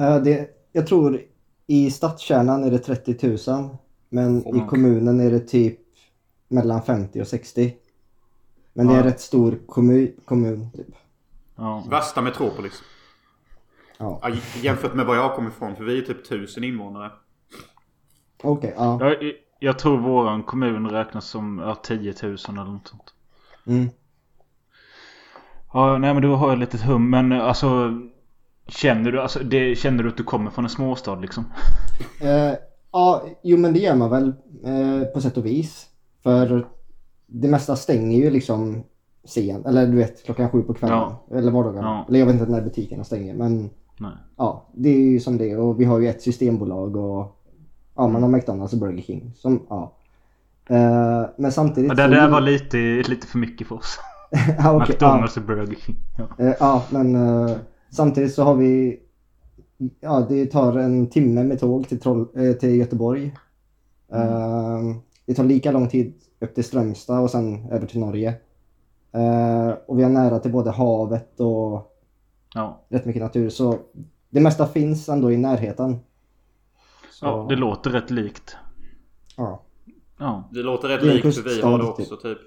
Eh, 0.00 0.16
det, 0.22 0.48
jag 0.72 0.86
tror 0.86 1.22
i 1.66 1.90
stadskärnan 1.90 2.64
är 2.64 2.70
det 2.70 2.78
30 2.78 3.50
000. 3.50 3.68
Men 4.08 4.46
i 4.46 4.50
Mm. 4.50 4.66
kommunen 4.68 5.20
är 5.20 5.30
det 5.30 5.40
typ 5.40 5.78
mellan 6.48 6.82
50 6.82 7.20
och 7.20 7.26
60. 7.26 7.76
Men 8.72 8.86
det 8.86 8.92
är 8.92 8.96
Ja. 8.96 9.02
en 9.02 9.06
rätt 9.10 9.20
stor 9.20 9.58
kommun. 9.66 10.12
kommun 10.24 10.70
typ. 10.76 10.86
Ja. 11.56 11.84
Värsta 11.90 12.22
metropolis. 12.22 12.82
Ja. 13.98 14.18
Ja, 14.22 14.30
jämfört 14.62 14.94
med 14.94 15.06
var 15.06 15.14
jag 15.16 15.34
kommer 15.34 15.48
ifrån, 15.50 15.76
för 15.76 15.84
vi 15.84 15.98
är 15.98 16.02
typ 16.02 16.28
tusen 16.28 16.64
invånare. 16.64 17.10
Okej, 18.42 18.74
ja. 18.76 18.98
Jag, 19.00 19.32
jag 19.58 19.78
tror 19.78 19.98
våran 19.98 20.42
kommun 20.42 20.90
räknas 20.90 21.26
som 21.26 21.58
ja, 21.58 21.74
10 21.74 22.14
000 22.22 22.36
eller 22.48 22.64
något 22.64 22.88
sånt. 22.88 23.14
Mm. 23.66 23.88
Ja, 25.72 25.98
nej 25.98 26.14
men 26.14 26.22
då 26.22 26.34
har 26.36 26.48
jag 26.48 26.58
lite 26.58 26.78
hum. 26.86 27.10
Men 27.10 27.32
alltså... 27.32 28.00
Känner 28.70 29.12
du, 29.12 29.20
alltså, 29.20 29.38
det, 29.38 29.78
känner 29.78 30.02
du 30.02 30.08
att 30.08 30.16
du 30.16 30.24
kommer 30.24 30.50
från 30.50 30.64
en 30.64 30.70
småstad 30.70 31.14
liksom? 31.14 31.44
Eh, 32.22 32.54
ja, 32.92 33.24
jo 33.42 33.56
men 33.58 33.72
det 33.72 33.78
gör 33.78 33.94
man 33.94 34.10
väl 34.10 34.32
eh, 34.64 35.06
på 35.14 35.20
sätt 35.20 35.36
och 35.36 35.46
vis. 35.46 35.86
För 36.22 36.66
det 37.26 37.48
mesta 37.48 37.76
stänger 37.76 38.18
ju 38.18 38.30
liksom 38.30 38.82
sen, 39.24 39.64
eller 39.66 39.86
du 39.86 39.96
vet 39.96 40.24
klockan 40.24 40.50
sju 40.50 40.62
på 40.62 40.74
kvällen. 40.74 40.96
Ja. 40.96 41.26
Eller 41.36 41.52
vardagarna. 41.52 41.86
Ja. 41.86 42.04
Eller 42.08 42.18
jag 42.18 42.26
vet 42.26 42.34
inte 42.40 42.50
när 42.50 42.62
butikerna 42.62 43.04
stänger 43.04 43.34
men 43.34 43.70
Nej. 43.98 44.10
ja, 44.36 44.68
det 44.74 44.88
är 44.88 44.98
ju 44.98 45.20
som 45.20 45.38
det 45.38 45.50
är. 45.50 45.58
Och 45.58 45.80
vi 45.80 45.84
har 45.84 45.98
ju 45.98 46.08
ett 46.08 46.22
systembolag 46.22 46.96
och 46.96 47.36
ja, 47.96 48.08
man 48.08 48.22
har 48.22 48.30
McDonalds 48.30 48.72
och 48.72 48.78
Burger 48.78 49.02
King. 49.02 49.32
Som, 49.36 49.66
ja. 49.68 49.92
Eh, 50.68 51.24
men 51.36 51.52
samtidigt... 51.52 51.88
Ja, 51.88 51.94
det 51.94 52.02
så- 52.02 52.20
där 52.20 52.28
var 52.30 52.40
lite, 52.40 52.76
lite 53.10 53.26
för 53.26 53.38
mycket 53.38 53.66
för 53.66 53.74
oss. 53.74 53.98
ja, 54.58 54.72
okej, 54.76 54.86
McDonalds 54.88 55.36
och 55.36 55.42
Burger 55.42 55.76
King. 55.86 55.96
Ja. 56.18 56.44
Eh, 56.44 56.54
ja, 56.60 56.84
men 56.90 57.14
eh, 57.16 57.56
samtidigt 57.90 58.34
så 58.34 58.42
har 58.42 58.54
vi... 58.54 59.00
Ja, 60.00 60.26
det 60.28 60.46
tar 60.46 60.76
en 60.78 61.06
timme 61.10 61.44
med 61.44 61.60
tåg 61.60 61.88
till, 61.88 62.00
Troll, 62.00 62.28
eh, 62.36 62.52
till 62.52 62.74
Göteborg. 62.76 63.34
Eh, 64.12 64.78
det 65.26 65.34
tar 65.34 65.44
lika 65.44 65.72
lång 65.72 65.88
tid 65.88 66.14
upp 66.40 66.54
till 66.54 66.64
Strömstad 66.64 67.20
och 67.20 67.30
sen 67.30 67.70
över 67.70 67.86
till 67.86 68.00
Norge. 68.00 68.34
Eh, 69.12 69.70
och 69.86 69.98
vi 69.98 70.02
har 70.02 70.10
nära 70.10 70.38
till 70.38 70.52
både 70.52 70.70
havet 70.70 71.40
och 71.40 71.86
Ja. 72.54 72.80
rätt 72.88 73.04
mycket 73.04 73.22
natur. 73.22 73.48
Så 73.48 73.78
det 74.30 74.40
mesta 74.40 74.66
finns 74.66 75.08
ändå 75.08 75.32
i 75.32 75.36
närheten. 75.36 75.98
Så, 77.10 77.26
ja, 77.26 77.46
det 77.48 77.56
låter 77.56 77.90
rätt 77.90 78.10
likt. 78.10 78.56
ja. 79.36 79.62
Ja. 80.18 80.48
Det 80.52 80.62
låter 80.62 80.88
rätt 80.88 81.00
Det 81.00 81.14
likt 81.14 81.36
för 81.36 81.42
vi 81.42 81.60
har 81.62 81.78
det 81.78 81.84
också 81.84 82.16
typ. 82.16 82.38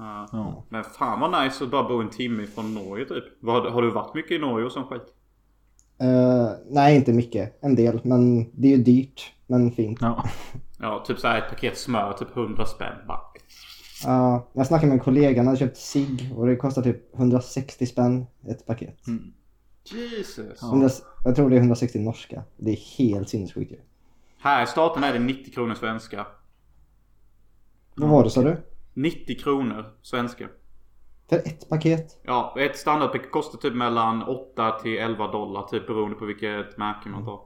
Ja. 0.00 0.28
ja. 0.32 0.64
Men 0.68 0.84
fan 0.84 1.20
vad 1.20 1.44
nice 1.44 1.64
att 1.64 1.70
bara 1.70 1.88
bo 1.88 2.00
en 2.00 2.10
timme 2.10 2.46
från 2.46 2.74
Norge 2.74 3.04
typ. 3.04 3.24
Har 3.46 3.82
du 3.82 3.90
varit 3.90 4.14
mycket 4.14 4.32
i 4.32 4.38
Norge 4.38 4.66
och 4.66 4.72
sån 4.72 4.86
skit? 4.86 5.02
Eh, 6.00 6.50
nej, 6.70 6.96
inte 6.96 7.12
mycket. 7.12 7.58
En 7.62 7.74
del. 7.74 8.00
Men 8.04 8.50
det 8.52 8.72
är 8.72 8.76
ju 8.76 8.82
dyrt. 8.82 9.32
Men 9.46 9.72
fint. 9.72 9.98
ja. 10.00 10.24
Ja, 10.82 11.04
typ 11.06 11.18
såhär 11.18 11.38
ett 11.38 11.48
paket 11.50 11.78
smör, 11.78 12.12
typ 12.12 12.36
100 12.36 12.66
spänn. 12.66 12.94
Bara. 13.08 13.20
Ja, 14.04 14.48
jag 14.52 14.66
snackade 14.66 14.86
med 14.86 14.94
en 14.94 15.04
kollega, 15.04 15.40
han 15.40 15.46
hade 15.46 15.58
köpt 15.58 15.76
cigg 15.76 16.32
och 16.36 16.46
det 16.46 16.56
kostar 16.56 16.82
typ 16.82 17.14
160 17.14 17.86
spänn 17.86 18.26
ett 18.48 18.66
paket. 18.66 19.06
Mm. 19.06 19.32
Jesus. 19.84 20.58
Ja. 20.60 20.68
100, 20.68 20.88
jag 21.24 21.36
tror 21.36 21.50
det 21.50 21.56
är 21.56 21.60
160 21.60 21.98
norska. 21.98 22.42
Det 22.56 22.70
är 22.70 22.98
helt 22.98 23.28
sinnessjukt 23.28 23.72
ju. 23.72 23.78
Här 24.38 24.62
i 24.62 24.66
staten 24.66 25.04
är 25.04 25.12
det 25.12 25.18
90 25.18 25.52
kronor 25.52 25.74
svenska. 25.74 26.26
Vad 27.94 28.10
var 28.10 28.24
det 28.24 28.30
sa 28.30 28.42
du? 28.42 28.56
90 28.94 29.38
kronor 29.38 29.84
svenska. 30.02 30.48
För 31.28 31.36
ett 31.36 31.68
paket? 31.68 32.20
Ja, 32.22 32.54
ett 32.58 32.76
standardpaket 32.78 33.30
kostar 33.32 33.58
typ 33.58 33.74
mellan 33.74 34.22
8 34.22 34.70
till 34.82 34.98
11 34.98 35.32
dollar 35.32 35.62
typ 35.62 35.86
beroende 35.86 36.16
på 36.16 36.24
vilket 36.24 36.78
märke 36.78 37.08
man 37.08 37.24
tar. 37.24 37.40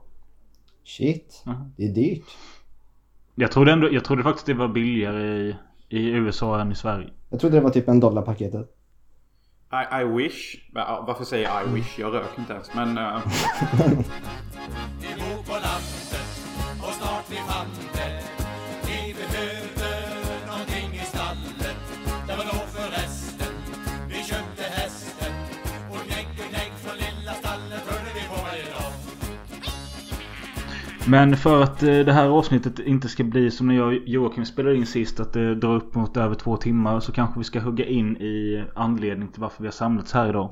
Shit, 0.83 1.43
Mhm. 1.45 1.73
det 1.77 1.83
är 1.83 1.93
dyrt. 1.93 2.37
Jag 3.35 3.51
trodde 3.51 3.71
ändå, 3.71 3.93
jag 3.93 4.03
trodde 4.05 4.23
faktiskt 4.23 4.45
det 4.45 4.53
var 4.53 4.67
billigare 4.67 5.23
i, 5.27 5.55
i 5.89 6.07
USA 6.09 6.61
än 6.61 6.71
i 6.71 6.75
Sverige. 6.75 7.09
Jag 7.29 7.39
trodde 7.39 7.55
det 7.57 7.61
var 7.61 7.69
typ 7.69 7.87
en 7.87 7.99
dollar 7.99 8.21
paketet. 8.21 8.71
I, 9.71 10.01
I 10.01 10.03
wish. 10.03 10.55
Varför 11.07 11.23
säger 11.23 11.43
jag 11.49 11.67
I 11.67 11.73
wish? 11.73 11.99
Jag 11.99 12.13
röker 12.13 12.39
inte 12.39 12.53
ens. 12.53 12.75
Men... 12.75 12.97
eh, 12.97 13.19
Men 31.07 31.37
för 31.37 31.63
att 31.63 31.83
eh, 31.83 31.99
det 31.99 32.13
här 32.13 32.27
avsnittet 32.29 32.79
inte 32.79 33.09
ska 33.09 33.23
bli 33.23 33.51
som 33.51 33.67
när 33.67 33.75
jag 33.75 33.87
och 33.87 33.93
Joakim 33.93 34.45
spelade 34.45 34.75
in 34.75 34.85
sist. 34.85 35.19
Att 35.19 35.33
det 35.33 35.55
drar 35.55 35.75
upp 35.75 35.95
mot 35.95 36.17
över 36.17 36.35
två 36.35 36.57
timmar. 36.57 36.99
Så 36.99 37.11
kanske 37.11 37.39
vi 37.39 37.43
ska 37.43 37.59
hugga 37.59 37.85
in 37.85 38.17
i 38.17 38.63
anledning 38.75 39.27
till 39.27 39.41
varför 39.41 39.63
vi 39.63 39.67
har 39.67 39.71
samlats 39.71 40.13
här 40.13 40.29
idag. 40.29 40.51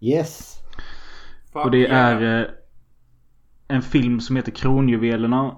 Yes. 0.00 0.58
Och 1.52 1.70
det 1.70 1.86
är 1.86 2.40
eh, 2.40 2.46
en 3.68 3.82
film 3.82 4.20
som 4.20 4.36
heter 4.36 4.52
Kronjuvelerna. 4.52 5.56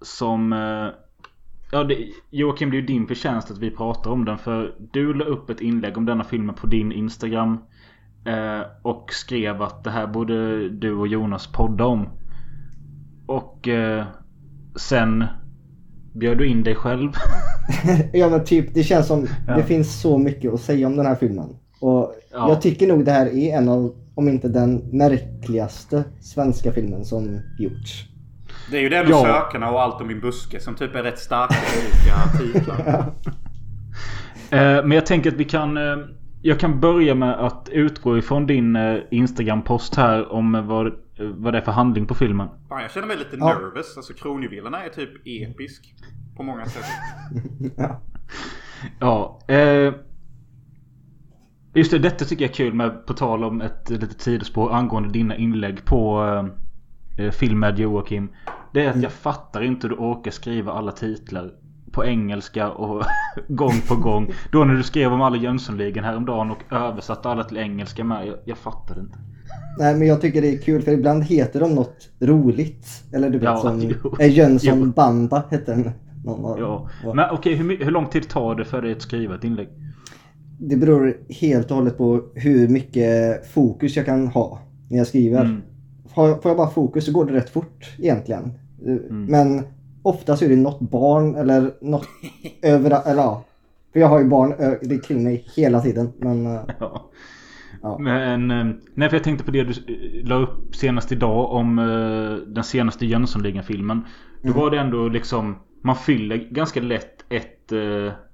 Som... 0.00 0.52
Eh, 0.52 0.88
ja, 1.72 1.84
det, 1.84 2.08
Joakim, 2.30 2.70
det 2.70 2.76
är 2.76 2.80
ju 2.80 2.86
din 2.86 3.06
förtjänst 3.06 3.50
att 3.50 3.58
vi 3.58 3.70
pratar 3.70 4.10
om 4.10 4.24
den. 4.24 4.38
För 4.38 4.74
du 4.92 5.14
la 5.14 5.24
upp 5.24 5.50
ett 5.50 5.60
inlägg 5.60 5.96
om 5.96 6.06
denna 6.06 6.24
filmen 6.24 6.54
på 6.54 6.66
din 6.66 6.92
Instagram. 6.92 7.58
Eh, 8.24 8.62
och 8.82 9.12
skrev 9.12 9.62
att 9.62 9.84
det 9.84 9.90
här 9.90 10.06
borde 10.06 10.68
du 10.68 10.92
och 10.92 11.08
Jonas 11.08 11.46
podda 11.46 11.84
om. 11.84 12.08
Och 13.26 13.68
eh, 13.68 14.04
sen 14.76 15.24
bjöd 16.14 16.38
du 16.38 16.46
in 16.46 16.62
dig 16.62 16.74
själv. 16.74 17.12
ja 18.12 18.28
men 18.28 18.44
typ 18.44 18.74
det 18.74 18.82
känns 18.82 19.06
som 19.06 19.26
Ja. 19.46 19.56
det 19.56 19.62
finns 19.62 20.00
så 20.00 20.18
mycket 20.18 20.54
att 20.54 20.60
säga 20.60 20.86
om 20.86 20.96
den 20.96 21.06
här 21.06 21.14
filmen. 21.14 21.48
Och 21.80 22.14
Ja. 22.32 22.48
jag 22.48 22.62
tycker 22.62 22.86
nog 22.86 23.04
det 23.04 23.12
här 23.12 23.26
är 23.26 23.56
en 23.58 23.68
av, 23.68 23.94
om 24.14 24.28
inte 24.28 24.48
den 24.48 24.76
märkligaste 24.76 26.04
svenska 26.20 26.72
filmen 26.72 27.04
som 27.04 27.40
gjorts. 27.58 28.04
Det 28.70 28.76
är 28.76 28.80
ju 28.80 28.88
den 28.88 29.04
och 29.06 29.10
Ja. 29.12 29.22
Sökarna 29.22 29.70
och 29.70 29.82
Allt 29.82 30.00
om 30.00 30.06
min 30.06 30.20
buske 30.20 30.60
som 30.60 30.74
typ 30.74 30.94
är 30.94 31.02
rätt 31.02 31.18
starka 31.18 31.54
olika 31.78 32.38
titlar. 32.60 32.98
Eh, 34.50 34.84
men 34.84 34.90
jag 34.92 35.06
tänker 35.06 35.30
att 35.30 35.36
vi 35.36 35.44
kan... 35.44 35.76
Eh, 35.76 35.96
jag 36.42 36.60
kan 36.60 36.80
börja 36.80 37.14
med 37.14 37.34
att 37.46 37.68
utgå 37.72 38.18
ifrån 38.18 38.46
din 38.46 38.76
eh, 38.76 38.96
Instagram-post 39.10 39.94
här 39.96 40.32
om 40.32 40.66
vad, 40.66 40.92
vad 41.18 41.54
det 41.54 41.58
är 41.58 41.62
för 41.62 41.72
handling 41.72 42.06
på 42.06 42.14
filmen. 42.14 42.48
Fan, 42.68 42.82
jag 42.82 42.90
känner 42.90 43.06
mig 43.06 43.16
lite 43.16 43.36
Ja. 43.36 43.46
nervous. 43.58 43.96
Alltså 43.96 44.12
Kronjuvelerna 44.14 44.84
är 44.84 44.88
typ 44.88 45.10
episk. 45.26 45.94
På 46.36 46.42
många 46.42 46.66
sätt. 46.66 46.84
ja. 47.76 48.00
Ja. 49.00 49.40
Eh, 49.54 49.94
just 51.74 51.90
det, 51.90 51.98
detta 51.98 52.24
tycker 52.24 52.44
jag 52.44 52.50
är 52.50 52.54
kul 52.54 52.74
med 52.74 53.06
på 53.06 53.14
tal 53.14 53.44
om 53.44 53.60
ett 53.60 53.90
litet 53.90 54.20
sidospår 54.20 54.72
angående 54.72 55.08
dina 55.08 55.36
inlägg 55.36 55.84
på 55.84 56.24
eh, 57.18 57.24
eh, 57.26 57.30
film 57.32 57.60
med 57.60 57.78
Joakim. 57.78 58.28
Det 58.72 58.84
är 58.86 58.90
att 58.90 59.02
jag 59.02 59.12
fattar 59.12 59.62
inte 59.62 59.86
hur 59.88 59.94
du 59.96 60.00
orkar 60.02 60.30
skriva 60.30 60.72
alla 60.72 60.92
titlar 60.92 61.50
på 61.92 62.04
engelska 62.04 62.70
och 62.70 63.04
gång 63.48 63.80
på 63.88 63.96
gång. 63.96 64.30
Då 64.52 64.64
när 64.64 64.74
du 64.74 64.82
skrev 64.82 65.12
om 65.12 65.22
alla 65.22 65.36
Jönssonligan 65.36 66.04
häromdagen 66.04 66.50
och 66.50 66.72
översatte 66.72 67.28
alla 67.28 67.44
till 67.44 67.56
engelska 67.56 68.04
med. 68.04 68.26
Jag, 68.26 68.36
jag 68.44 68.58
fattar 68.58 69.00
inte. 69.00 69.18
Nej 69.78 69.94
men 69.94 70.08
jag 70.08 70.20
tycker 70.20 70.42
det 70.42 70.52
är 70.54 70.58
kul 70.58 70.82
för 70.82 70.92
ibland 70.92 71.24
heter 71.24 71.60
de 71.60 71.74
något 71.74 72.08
roligt. 72.20 72.86
Eller 73.12 73.30
du 73.30 73.38
vet 73.38 73.44
Ja, 73.44 73.56
som 73.56 73.80
jo. 73.80 74.24
Jönsson 74.26 74.80
Jo. 74.80 74.86
Banda 74.86 75.44
hette 75.50 75.74
den. 75.74 75.90
Någon 76.24 76.58
Ja. 76.60 76.88
Men 77.14 77.24
okej, 77.32 77.54
hur, 77.54 77.64
my- 77.64 77.84
hur 77.84 77.90
lång 77.90 78.06
tid 78.06 78.28
tar 78.28 78.54
det 78.54 78.64
för 78.64 78.82
dig 78.82 78.92
att 78.92 79.02
skriva 79.02 79.34
ett 79.34 79.44
inlägg? 79.44 79.68
Det 80.60 80.76
beror 80.76 81.16
helt 81.28 81.70
och 81.70 81.76
hållet 81.76 81.98
på 81.98 82.22
hur 82.34 82.68
mycket 82.68 83.46
fokus 83.50 83.96
jag 83.96 84.06
kan 84.06 84.26
ha 84.28 84.58
när 84.90 84.98
jag 84.98 85.06
skriver. 85.06 85.44
Mm. 85.44 85.62
Får 86.14 86.28
jag 86.44 86.56
bara 86.56 86.70
fokus 86.70 87.04
så 87.06 87.12
går 87.12 87.24
det 87.24 87.32
rätt 87.32 87.50
fort 87.50 87.94
egentligen. 87.98 88.52
Mm. 88.84 89.24
Men 89.24 89.62
oftast 90.02 90.42
är 90.42 90.48
det 90.48 90.56
något 90.56 90.80
barn 90.80 91.34
eller 91.34 91.74
något 91.80 92.06
överallt. 92.62 93.06
Eller 93.06 93.22
ja. 93.22 93.44
För 93.92 94.00
jag 94.00 94.08
har 94.08 94.18
ju 94.18 94.24
barn 94.28 94.54
det 94.82 94.94
är 94.94 95.02
kring 95.02 95.22
mig 95.24 95.44
hela 95.56 95.80
tiden. 95.80 96.12
Men 96.18 96.46
eh, 96.46 96.60
Ja. 96.80 97.10
Ja. 97.82 97.98
Men, 97.98 98.50
eh, 98.50 98.66
nej 98.94 99.08
för 99.08 99.16
jag 99.16 99.24
tänkte 99.24 99.44
på 99.44 99.50
det 99.50 99.64
du 99.64 99.70
eh, 99.70 100.28
la 100.28 100.34
upp 100.36 100.74
senast 100.76 101.12
idag 101.12 101.52
om 101.52 101.78
eh, 101.78 102.34
den 102.54 102.64
senaste 102.64 103.06
Jönssonligan-filmen. 103.06 104.04
Då 104.42 104.48
Mm. 104.48 104.60
var 104.60 104.70
det 104.70 104.78
ändå 104.78 105.08
liksom, 105.08 105.58
man 105.82 105.96
fyller 105.96 106.36
ganska 106.36 106.80
lätt 106.80 107.24
ett 107.28 107.72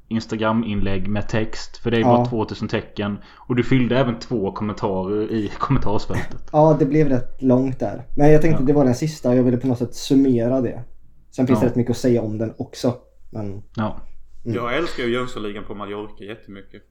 Instagram-inlägg 0.08 1.08
med 1.08 1.28
text. 1.28 1.76
För 1.76 1.90
det 1.90 1.96
är 1.96 2.00
Ja. 2.00 2.06
bara 2.06 2.24
2000 2.24 2.68
tecken. 2.68 3.18
Och 3.36 3.56
du 3.56 3.62
fyllde 3.62 3.98
även 3.98 4.18
två 4.18 4.52
kommentarer 4.52 5.32
i 5.32 5.48
kommentarsfältet. 5.58 6.48
ja, 6.52 6.76
det 6.78 6.86
blev 6.86 7.08
rätt 7.08 7.42
långt 7.42 7.80
där. 7.80 8.02
Men 8.16 8.32
jag 8.32 8.42
tänkte 8.42 8.62
Ja. 8.62 8.66
det 8.66 8.72
var 8.72 8.84
den 8.84 8.94
sista 8.94 9.28
och 9.30 9.36
jag 9.36 9.42
ville 9.42 9.56
på 9.56 9.66
något 9.66 9.78
sätt 9.78 9.94
summera 9.94 10.60
det. 10.60 10.82
Sen 11.30 11.46
finns 11.46 11.58
Ja. 11.58 11.60
det 11.64 11.66
rätt 11.70 11.76
mycket 11.76 11.90
att 11.90 11.96
säga 11.96 12.22
om 12.22 12.38
den 12.38 12.54
också. 12.58 12.94
Men 13.30 13.62
Ja. 13.76 14.00
Mm. 14.44 14.56
Jag 14.56 14.76
älskar 14.76 15.02
ju 15.04 15.12
Jönssonligan 15.12 15.64
på 15.64 15.74
Mallorca 15.74 16.24
jättemycket. 16.24 16.82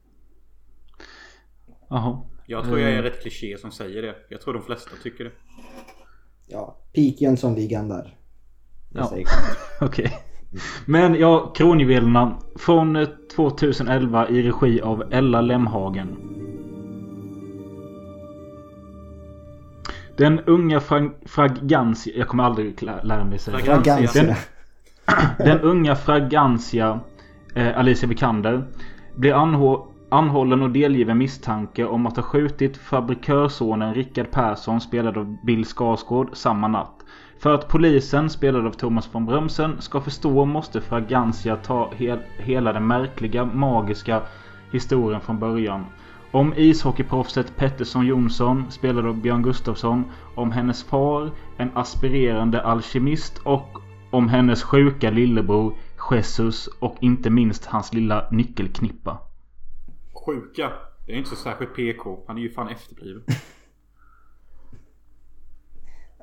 Jaha. 1.90 2.18
Jag 2.52 2.64
tror 2.64 2.78
jag 2.78 2.88
är 2.88 2.92
Mm. 2.92 3.04
rätt 3.04 3.22
kliché 3.22 3.56
som 3.58 3.70
säger 3.72 4.02
det. 4.02 4.14
Jag 4.28 4.40
tror 4.40 4.54
de 4.54 4.62
flesta 4.62 4.90
tycker 5.02 5.24
det. 5.24 5.30
ja, 6.46 6.76
peak 6.94 7.20
Jönssonligan 7.20 7.88
där. 7.88 8.16
Jag 8.94 9.04
Ja. 9.04 9.24
Okej. 9.80 10.12
Men 10.86 11.14
ja, 11.14 11.52
Kronjuvelerna 11.56 12.38
från 12.58 12.96
eh, 12.96 13.08
2011 13.36 14.28
i 14.28 14.42
regi 14.42 14.80
av 14.80 15.04
Ella 15.12 15.40
Lemhagen. 15.40 16.16
Den 20.16 20.40
unga 20.40 20.80
frag 20.80 21.10
Fragancia... 21.26 22.12
Jag 22.16 22.28
kommer 22.28 22.44
aldrig 22.44 22.82
lä- 22.82 23.02
lära 23.02 23.24
mig 23.24 23.38
säga. 23.38 23.58
Fragancia. 23.58 24.08
Fragancia. 24.08 24.36
Den 25.38 25.60
unga 25.60 25.96
Fragancia 25.96 27.00
eh, 27.54 27.78
Alicia 27.78 28.08
Vikander 28.08 28.64
blir 29.16 29.32
anhå 29.34 29.86
anhållen 30.12 30.62
och 30.62 30.70
delgiven 30.70 31.18
misstanke 31.18 31.84
om 31.84 32.06
att 32.06 32.16
ha 32.16 32.22
skjutit 32.22 32.76
fabrikörssonen 32.76 33.94
Rickard 33.94 34.30
Persson 34.30 34.80
spelad 34.80 35.18
av 35.18 35.36
Bill 35.44 35.64
Skarsgård 35.64 36.30
samma 36.32 36.68
natt. 36.68 37.04
För 37.38 37.54
att 37.54 37.68
polisen, 37.68 38.30
spelad 38.30 38.66
av 38.66 38.70
Thomas 38.70 39.14
von 39.14 39.26
Brömsen, 39.26 39.82
ska 39.82 40.00
förstå 40.00 40.44
måste 40.44 40.80
Fragancia 40.80 41.56
ta 41.56 41.90
hel 41.96 42.18
hela 42.38 42.72
den 42.72 42.86
märkliga, 42.86 43.44
magiska 43.44 44.22
historien 44.72 45.20
från 45.20 45.38
början. 45.38 45.86
Om 46.32 46.54
ishockeyproffset 46.56 47.56
Pettersson 47.56 48.06
Jonsson, 48.06 48.64
spelad 48.70 49.06
av 49.06 49.20
Björn 49.20 49.42
Gustafsson, 49.42 50.04
om 50.34 50.52
hennes 50.52 50.84
far, 50.84 51.30
en 51.56 51.70
aspirerande 51.74 52.62
alkemist 52.62 53.38
och 53.38 53.78
om 54.10 54.28
hennes 54.28 54.62
sjuka 54.62 55.10
lillebror 55.10 55.74
Jesus 56.10 56.66
och 56.66 56.96
inte 57.00 57.30
minst 57.30 57.66
hans 57.66 57.94
lilla 57.94 58.28
nyckelknippa. 58.30 59.31
Sjuka. 60.26 60.72
Det 61.06 61.12
är 61.12 61.16
inte 61.16 61.30
så 61.30 61.36
särskilt 61.36 61.74
PK. 61.74 62.24
Han 62.26 62.38
är 62.38 62.42
ju 62.42 62.50
fan 62.50 62.68
efterbliven. 62.68 63.22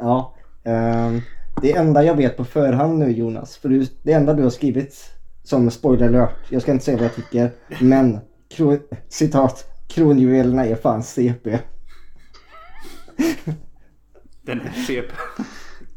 Ja. 0.01 0.35
ehm, 0.63 1.21
det 1.62 1.75
enda 1.75 2.03
jag 2.03 2.15
vet 2.15 2.38
på 2.38 2.45
förhand 2.45 2.99
nu 2.99 3.12
Jonas, 3.12 3.57
för 3.57 3.69
du, 3.69 3.85
det 4.03 4.13
enda 4.13 4.33
du 4.33 4.43
har 4.43 4.49
skrivit 4.49 5.13
som 5.43 5.71
spoiler 5.71 6.07
alert, 6.07 6.35
jag 6.49 6.62
ska 6.62 6.71
inte 6.71 6.85
säga 6.85 6.97
vad 6.97 7.05
jag 7.05 7.15
tycker, 7.15 7.51
men 7.79 8.19
kro, 8.55 8.77
citat, 9.09 9.65
kronjuvelerna 9.88 10.65
är 10.65 10.75
fan 10.75 11.03
CP. 11.03 11.49
Den 14.41 14.62
är 14.62 14.71
CP. 14.71 15.13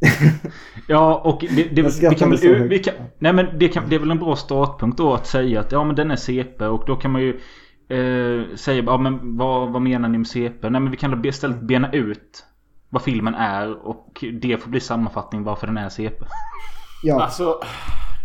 Ja 0.89 1.23
och 1.25 1.41
det, 1.41 1.65
det, 1.65 1.83
vi 1.83 2.15
kan 2.15 2.31
väl, 2.31 2.69
vi 2.69 2.79
kan, 2.79 2.95
Nej 3.19 3.33
men 3.33 3.59
det, 3.59 3.69
kan, 3.69 3.89
det 3.89 3.95
är 3.95 4.01
väl 4.01 4.11
en 4.11 4.19
bra 4.19 4.37
startpunkt 4.37 4.99
då 4.99 5.15
att 5.15 5.27
säga 5.27 5.61
att 5.61 5.73
ja 5.73 5.85
men 5.85 5.97
den 5.97 6.11
är 6.11 6.17
CP 6.17 6.65
och 6.65 6.85
då 6.87 6.97
kan 6.97 7.11
man 7.11 7.23
ju 7.23 7.41
eh, 7.89 8.57
säga 8.57 8.83
ja 8.87 8.99
men 8.99 9.37
vad, 9.37 9.73
vad 9.73 9.83
menar 9.83 10.09
ni 10.09 10.19
med 10.19 10.27
CP? 10.27 10.71
Nej 10.71 10.81
men 10.81 10.91
vi 10.91 10.97
kan 10.97 11.23
då 11.23 11.29
istället 11.29 11.61
bena 11.61 11.93
ut 11.93 12.45
vad 12.89 13.03
filmen 13.03 13.35
är 13.35 13.87
och 13.87 14.25
det 14.41 14.63
får 14.63 14.71
bli 14.71 14.81
sammanfattning 14.81 15.45
varför 15.45 15.67
den 15.67 15.77
är 15.79 15.89
CP. 15.89 16.25
Ja, 17.05 17.23
Alltså. 17.23 17.61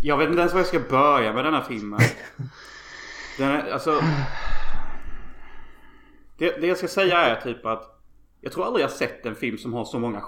Jag 0.02 0.18
vet 0.18 0.30
inte 0.30 0.40
ens 0.40 0.54
var 0.54 0.60
jag 0.60 0.68
ska 0.68 0.80
börja 0.80 1.34
med 1.34 1.46
den 1.46 1.54
här 1.54 1.62
filmen. 1.62 2.00
Den 3.38 3.50
är, 3.52 3.72
alltså. 3.72 4.02
Det, 6.38 6.62
det 6.62 6.68
jag 6.68 6.78
ska 6.78 6.88
säga 6.88 7.18
är 7.18 7.42
typ 7.42 7.66
att. 7.66 7.97
Jag 8.48 8.54
tror 8.54 8.66
aldrig 8.66 8.84
jag 8.84 8.92
sett 8.92 9.26
en 9.26 9.36
film 9.36 9.58
som 9.58 9.74
har 9.74 9.86
så 9.86 10.00
många 10.00 10.22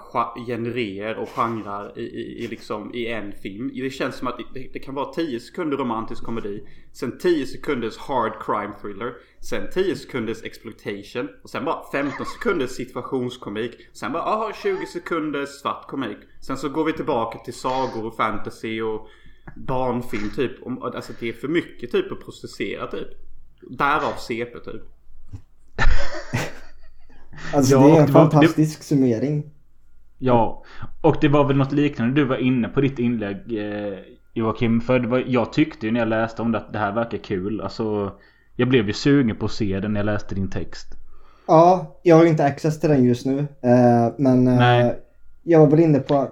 genrer 0.46 1.18
och 1.18 1.28
genrer 1.28 1.98
i, 1.98 2.02
i, 2.02 2.44
i, 2.44 2.48
liksom, 2.48 2.94
i 2.94 3.06
en 3.06 3.32
film. 3.32 3.70
Det 3.74 3.90
känns 3.90 4.16
som 4.16 4.28
att 4.28 4.40
det, 4.54 4.68
det 4.72 4.78
kan 4.78 4.94
vara 4.94 5.12
10 5.12 5.40
sekunder 5.40 5.76
romantisk 5.76 6.24
komedi. 6.24 6.66
Sen 6.92 7.18
10 7.18 7.46
sekunders 7.46 7.98
hard 7.98 8.32
crime 8.42 8.72
thriller. 8.80 9.14
Sen 9.40 9.70
10 9.70 9.96
sekunders 9.96 10.42
exploitation. 10.42 11.28
Och 11.42 11.50
sen 11.50 11.64
bara 11.64 11.90
15 11.92 12.26
sekunders 12.26 12.70
situationskomik. 12.70 13.72
Sen 13.92 14.12
bara 14.12 14.22
aha, 14.22 14.52
20 14.62 14.86
sekunders 14.86 15.48
svart 15.48 15.88
komik. 15.88 16.18
Sen 16.40 16.56
så 16.56 16.68
går 16.68 16.84
vi 16.84 16.92
tillbaka 16.92 17.38
till 17.38 17.54
sagor 17.54 18.06
och 18.06 18.16
fantasy 18.16 18.80
och 18.82 19.08
barnfilm 19.56 20.30
typ. 20.36 20.66
Alltså 20.82 21.12
det 21.20 21.28
är 21.28 21.32
för 21.32 21.48
mycket 21.48 21.92
typ 21.92 22.12
att 22.12 22.24
processera 22.24 22.86
typ. 22.86 23.08
Därav 23.70 24.12
CP 24.18 24.60
typ 24.60 24.99
alltså 27.54 27.72
Ja, 27.74 27.78
det 27.86 27.92
är 27.96 28.00
en 28.00 28.06
det 28.06 28.12
var- 28.12 28.30
fantastisk 28.30 28.82
summering. 28.82 29.44
Ja, 30.18 30.64
och 31.00 31.16
det 31.20 31.28
var 31.28 31.44
väl 31.44 31.56
något 31.56 31.72
liknande 31.72 32.14
du 32.14 32.24
var 32.24 32.36
inne 32.36 32.68
på 32.68 32.80
ditt 32.80 32.98
inlägg 32.98 33.36
eh, 33.58 33.98
Joakim. 34.34 34.80
För 34.80 34.98
det 34.98 35.08
var, 35.08 35.24
jag 35.26 35.52
tyckte 35.52 35.86
ju 35.86 35.92
när 35.92 36.00
jag 36.00 36.08
läste 36.08 36.42
om 36.42 36.52
det 36.52 36.58
att 36.58 36.72
det 36.72 36.78
här 36.78 36.92
verkar 36.92 37.18
kul. 37.18 37.60
Alltså, 37.60 38.12
jag 38.56 38.68
blev 38.68 38.86
ju 38.86 38.92
sugen 38.92 39.36
på 39.36 39.44
att 39.44 39.52
se 39.52 39.80
den 39.80 39.92
när 39.92 40.00
jag 40.00 40.06
läste 40.06 40.34
din 40.34 40.50
text. 40.50 40.86
Ja, 41.46 41.98
jag 42.02 42.16
har 42.16 42.22
ju 42.22 42.28
inte 42.28 42.44
access 42.44 42.80
till 42.80 42.88
den 42.90 43.04
just 43.04 43.26
nu. 43.26 43.38
eh, 43.38 44.12
men 44.18 44.48
eh, 44.48 44.90
jag 45.42 45.60
var 45.60 45.66
väl 45.66 45.80
inne 45.80 45.98
på 45.98 46.28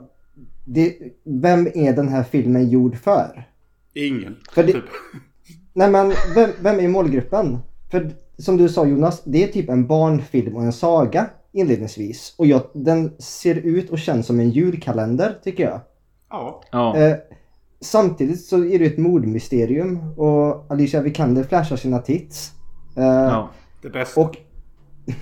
det, 0.65 0.95
vem 1.25 1.67
är 1.75 1.93
den 1.93 2.09
här 2.09 2.23
filmen 2.23 2.69
gjord 2.71 2.97
för? 2.97 3.45
Ingen. 3.95 4.37
För 4.53 4.63
det- 4.63 4.73
Typ. 4.73 4.85
Nej 5.73 5.91
men 5.91 6.13
vem, 6.35 6.51
vem 6.63 6.81
är 6.81 6.89
målgruppen? 6.89 7.59
För 7.91 8.11
som 8.39 8.57
du 8.57 8.69
sa 8.69 8.87
Jonas, 8.87 9.23
det 9.25 9.45
är 9.45 9.49
typ 9.49 9.69
en 9.69 9.87
barnfilm 9.87 10.57
och 10.57 10.63
en 10.63 10.73
saga 10.73 11.27
inledningsvis. 11.53 12.35
Och 12.39 12.47
jag, 12.47 12.61
den 12.75 13.13
ser 13.19 13.55
ut 13.55 13.91
och 13.91 13.99
känns 13.99 14.27
som 14.27 14.41
en 14.41 14.51
julkalender 14.51 15.39
tycker 15.45 15.65
jag. 15.65 15.81
Ja. 16.31 16.63
Ja. 16.73 16.97
Eh, 16.97 17.17
samtidigt 17.81 18.45
så 18.45 18.65
är 18.65 18.79
det 18.79 18.85
ett 18.87 18.99
mordmysterium 18.99 20.19
och 20.19 20.67
Alicia 20.73 21.01
Vikander 21.01 21.43
flashar 21.43 21.77
sina 21.77 21.99
tits. 21.99 22.53
Eh, 22.97 23.05
ja. 23.05 23.49
Det 23.83 23.89
bästa. 23.91 24.21
Och, 24.21 24.37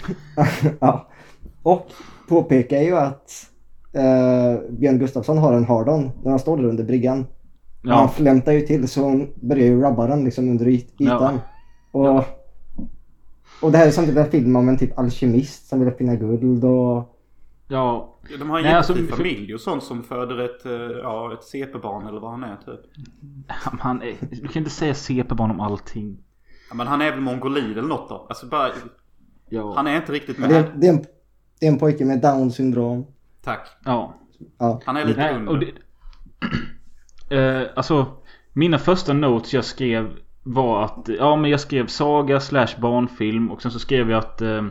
ja. 0.81 1.09
och 1.63 1.87
påpekar 2.29 2.81
ju 2.81 2.97
att 2.97 3.31
eh, 3.93 4.71
Björn 4.71 4.99
Gustafsson 4.99 5.39
har 5.39 5.53
en 5.53 5.65
hard-on 5.65 6.11
när 6.23 6.31
han 6.31 6.39
står 6.39 6.57
där 6.57 6.65
under 6.65 6.85
bryggan. 6.85 7.21
Och 7.85 7.91
Han 7.91 8.03
Ja. 8.03 8.09
flämtar 8.09 8.53
ju 8.53 8.61
till 8.61 8.89
så 8.89 9.03
hon 9.03 9.29
börjar 9.35 9.67
ju 9.67 9.83
rubba 9.83 10.07
den 10.07 10.25
liksom 10.25 10.49
under 10.49 10.67
yt- 10.67 11.01
ytan. 11.01 11.41
Och, 11.93 12.25
och 13.63 13.73
det 13.73 13.79
här 13.79 13.87
är 13.87 13.91
samtidigt 13.91 14.19
en 14.25 14.31
film 14.31 14.57
om 14.57 14.69
en 14.69 14.79
typ 14.79 14.99
alkemist 14.99 15.69
som 15.69 15.85
vill 15.85 15.95
finna 15.95 16.15
guld 16.17 16.65
och... 16.65 17.17
ja. 17.69 18.13
Ja, 18.31 18.37
De 18.39 18.51
har 18.51 18.59
en 18.59 18.65
Nej, 18.65 18.73
jättefin 18.73 19.03
alltså, 19.03 19.17
familj 19.17 19.55
och 19.55 19.61
sånt 19.61 19.83
som 19.83 20.03
föder 20.03 20.39
ett, 20.45 20.67
eh, 20.67 20.73
ja, 21.03 21.33
ett 21.33 21.45
CP-barn 21.45 22.07
eller 22.07 22.21
vad 22.21 22.31
han 22.31 22.45
är 22.45 22.57
typ. 22.57 22.81
Han 23.81 24.03
är, 24.03 24.15
du 24.31 24.49
kan 24.49 24.61
inte 24.61 24.71
säga 24.71 24.95
CP-barn 24.95 25.51
om 25.51 25.61
allting. 25.61 26.19
Ja, 26.69 26.75
men 26.75 26.87
han 26.87 27.03
är 27.03 27.11
väl 27.11 27.21
mongolid 27.21 27.79
eller 27.79 27.89
något 27.89 28.09
då? 28.09 28.27
Alltså 28.29 28.47
bara, 28.47 28.69
Ja. 29.49 29.73
han 29.77 29.87
är 29.87 29.97
inte 29.97 30.13
riktigt 30.13 30.39
med. 30.39 30.49
det, 30.51 30.57
är, 30.57 30.73
det, 30.77 30.87
är 30.87 30.93
en, 30.93 31.05
det 31.61 31.67
är 31.67 31.71
en 31.73 31.79
pojke 31.79 32.05
med 32.05 32.21
down 32.21 32.51
syndrom. 32.51 33.07
Tack. 33.43 33.69
Ja. 33.85 34.15
Ja. 34.59 34.81
Han 34.85 34.97
är 34.97 35.05
lite 35.05 35.21
Nej, 35.21 35.35
under. 35.35 35.53
och 35.53 35.59
det, 35.59 35.73
eh, 37.63 37.69
alltså, 37.77 38.07
mina 38.53 38.79
första 38.79 39.13
notes 39.13 39.55
jag 39.55 39.65
skrev 39.65 40.17
var 40.47 40.85
att, 40.85 41.09
ja 41.19 41.37
men 41.37 41.51
jag 41.51 41.61
skrev 41.61 41.87
saga 41.87 42.41
slash 42.41 42.81
barnfilm 42.81 43.51
och 43.51 43.63
sen 43.63 43.71
så 43.71 43.79
skrev 43.79 44.11
jag 44.11 44.19
att 44.19 44.43
eh, 44.43 44.65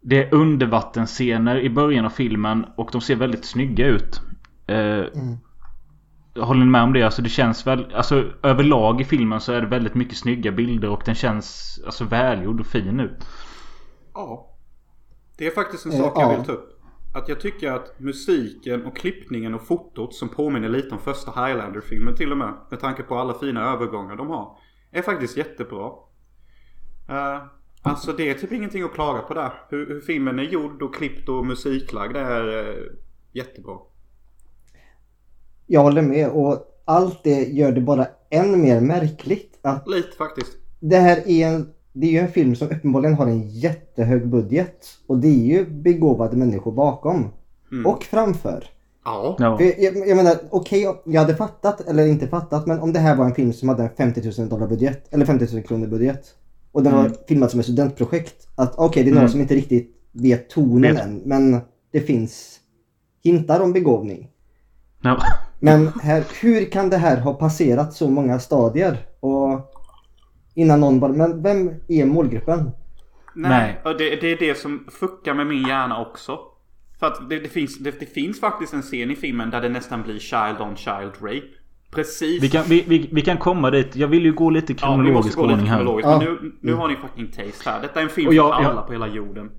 det 0.00 0.24
är 0.24 0.34
undervattensscener 0.34 1.60
i 1.60 1.70
början 1.70 2.04
av 2.04 2.10
filmen 2.10 2.66
och 2.76 2.88
de 2.92 3.00
ser 3.00 3.16
väldigt 3.16 3.44
snygga 3.44 3.86
ut. 3.86 4.20
Eh, 4.66 5.04
Håller 6.36 6.60
ni 6.60 6.70
med 6.70 6.82
om 6.82 6.92
det? 6.92 7.02
Alltså 7.02 7.22
det 7.22 7.28
känns 7.28 7.66
väl, 7.66 7.94
alltså 7.94 8.24
överlag 8.42 9.00
i 9.00 9.04
filmen 9.04 9.40
så 9.40 9.52
är 9.52 9.60
det 9.60 9.66
väldigt 9.66 9.94
mycket 9.94 10.16
snygga 10.16 10.52
bilder 10.52 10.88
och 10.90 11.02
den 11.04 11.14
känns 11.14 11.78
alltså 11.86 12.04
välgjord 12.04 12.60
och 12.60 12.66
fin 12.66 13.00
ut. 13.00 13.26
Ja. 14.14 14.54
Det 15.38 15.46
är 15.46 15.50
faktiskt 15.50 15.86
en 15.86 15.92
Eh, 15.92 15.98
sak 15.98 16.12
jag 16.16 16.32
ja. 16.32 16.36
vill 16.36 16.46
ta 16.46 16.52
upp. 16.52 16.77
Att 17.18 17.28
jag 17.28 17.40
tycker 17.40 17.72
att 17.72 18.00
musiken 18.00 18.86
och 18.86 18.96
klippningen 18.96 19.54
och 19.54 19.66
fotot 19.66 20.14
som 20.14 20.28
påminner 20.28 20.68
lite 20.68 20.94
om 20.94 20.98
första 20.98 21.30
Highlander-filmen 21.30 22.16
till 22.16 22.32
och 22.32 22.38
med. 22.38 22.54
Med 22.70 22.80
tanke 22.80 23.02
på 23.02 23.14
alla 23.14 23.34
fina 23.34 23.72
övergångar 23.72 24.16
de 24.16 24.28
har. 24.28 24.58
Är 24.90 25.02
faktiskt 25.02 25.36
jättebra. 25.36 25.86
Uh, 27.10 27.42
alltså 27.82 28.12
det 28.12 28.30
är 28.30 28.34
typ 28.34 28.52
ingenting 28.52 28.82
att 28.82 28.94
klaga 28.94 29.20
på 29.20 29.34
där. 29.34 29.52
Hur, 29.68 29.86
hur 29.86 30.00
filmen 30.00 30.38
är 30.38 30.42
gjord 30.42 30.82
och 30.82 30.94
klippt 30.94 31.28
och 31.28 31.46
musiklagd 31.46 32.16
är 32.16 32.48
uh, 32.48 32.92
jättebra. 33.32 33.78
Jag 35.66 35.80
håller 35.80 36.02
med 36.02 36.30
och 36.30 36.82
allt 36.84 37.24
det 37.24 37.44
gör 37.44 37.72
det 37.72 37.80
bara 37.80 38.06
än 38.30 38.62
mer 38.62 38.80
märkligt 38.80 39.58
att 39.62 39.88
Lite 39.88 40.16
faktiskt. 40.16 40.56
det 40.80 40.96
här 40.96 41.28
är 41.28 41.48
en, 41.48 41.72
det 41.92 42.06
är 42.06 42.10
ju 42.10 42.18
en 42.18 42.28
film 42.32 42.54
som 42.56 42.68
uppenbarligen 42.68 43.14
har 43.14 43.26
en 43.26 43.48
jättehög 43.48 44.28
budget. 44.28 44.86
Och 45.06 45.18
det 45.18 45.28
är 45.28 45.44
ju 45.58 45.66
begåvade 45.70 46.36
människor 46.36 46.72
bakom. 46.72 47.28
Mm. 47.72 47.86
Och 47.86 48.04
framför. 48.04 48.64
Ja. 49.04 49.36
Jag, 49.38 49.96
jag 50.08 50.16
menar, 50.16 50.34
okej, 50.50 50.86
jag 51.04 51.20
hade 51.20 51.36
fattat, 51.36 51.80
eller 51.80 52.06
inte 52.06 52.28
fattat, 52.28 52.66
men 52.66 52.80
om 52.80 52.92
det 52.92 52.98
här 52.98 53.16
var 53.16 53.24
en 53.24 53.34
film 53.34 53.52
som 53.52 53.68
hade 53.68 53.82
en 53.82 53.90
50 53.96 54.40
000 54.40 54.48
dollar 54.48 54.66
budget, 54.66 55.08
eller 55.14 55.26
50 55.26 55.54
000 55.54 55.62
kronor 55.62 55.86
budget. 55.86 56.24
Och 56.72 56.82
den 56.82 56.92
Mm. 56.92 57.04
var 57.04 57.16
filmad 57.28 57.50
som 57.50 57.60
ett 57.60 57.66
studentprojekt. 57.66 58.48
Att 58.54 58.74
okej, 58.78 59.02
det 59.04 59.08
är 59.10 59.12
några 59.12 59.20
Mm. 59.22 59.32
som 59.32 59.40
inte 59.40 59.54
riktigt 59.54 59.94
vet 60.12 60.50
tonen 60.50 60.94
Vet. 60.94 61.04
än, 61.04 61.22
men 61.24 61.60
det 61.92 62.00
finns 62.00 62.60
hintar 63.24 63.60
om 63.60 63.72
begåvning. 63.72 64.28
Ja. 65.02 65.18
Men 65.60 65.88
här, 66.02 66.24
hur 66.42 66.64
kan 66.64 66.90
det 66.90 66.96
här 66.96 67.16
ha 67.20 67.34
passerat 67.34 67.92
så 67.94 68.08
många 68.10 68.38
stadier? 68.38 69.06
Och 69.20 69.60
innan 70.58 70.80
någon 70.80 71.00
bara, 71.00 71.12
men 71.12 71.42
vem 71.42 71.70
är 71.88 72.06
målgruppen? 72.06 72.70
Nej, 73.34 73.50
Nej. 73.50 73.80
och 73.84 73.98
det, 73.98 74.16
det 74.20 74.32
är 74.32 74.36
det 74.38 74.58
som 74.58 74.86
fuckar 74.90 75.34
med 75.34 75.46
min 75.46 75.66
hjärna 75.68 76.00
också. 76.00 76.38
För 77.00 77.06
att 77.06 77.28
det, 77.30 77.38
det, 77.40 77.48
finns, 77.48 77.78
det, 77.78 78.00
det 78.00 78.06
finns 78.06 78.40
faktiskt 78.40 78.72
en 78.74 78.82
scen 78.82 79.10
i 79.10 79.16
filmen 79.16 79.50
där 79.50 79.60
det 79.60 79.68
nästan 79.68 80.02
blir 80.02 80.18
child 80.18 80.60
on 80.60 80.76
child 80.76 81.12
rape. 81.20 81.46
Precis. 81.90 82.42
Vi 82.42 82.48
kan, 82.50 82.64
vi, 82.68 82.84
vi, 82.88 83.08
vi 83.12 83.22
kan 83.22 83.36
komma 83.36 83.70
dit. 83.70 83.96
Jag 83.96 84.08
vill 84.08 84.24
ju 84.24 84.32
gå 84.32 84.50
lite 84.50 84.72
ja, 84.72 84.78
kronologisk 84.78 85.28
lite 85.38 85.40
ordning 85.40 85.66
här. 85.66 85.84
Ja. 85.84 86.18
Men 86.18 86.18
nu, 86.18 86.52
nu 86.60 86.74
har 86.74 86.88
ni 86.88 86.96
fucking 86.96 87.26
taste 87.26 87.70
här. 87.70 87.82
Detta 87.82 88.00
är 88.00 88.04
en 88.04 88.10
film 88.10 88.32
jag- 88.32 88.54
för 88.56 88.62
jag- 88.62 88.70
alla 88.70 88.82
på 88.82 88.92
hela 88.92 89.08
jorden. 89.08 89.50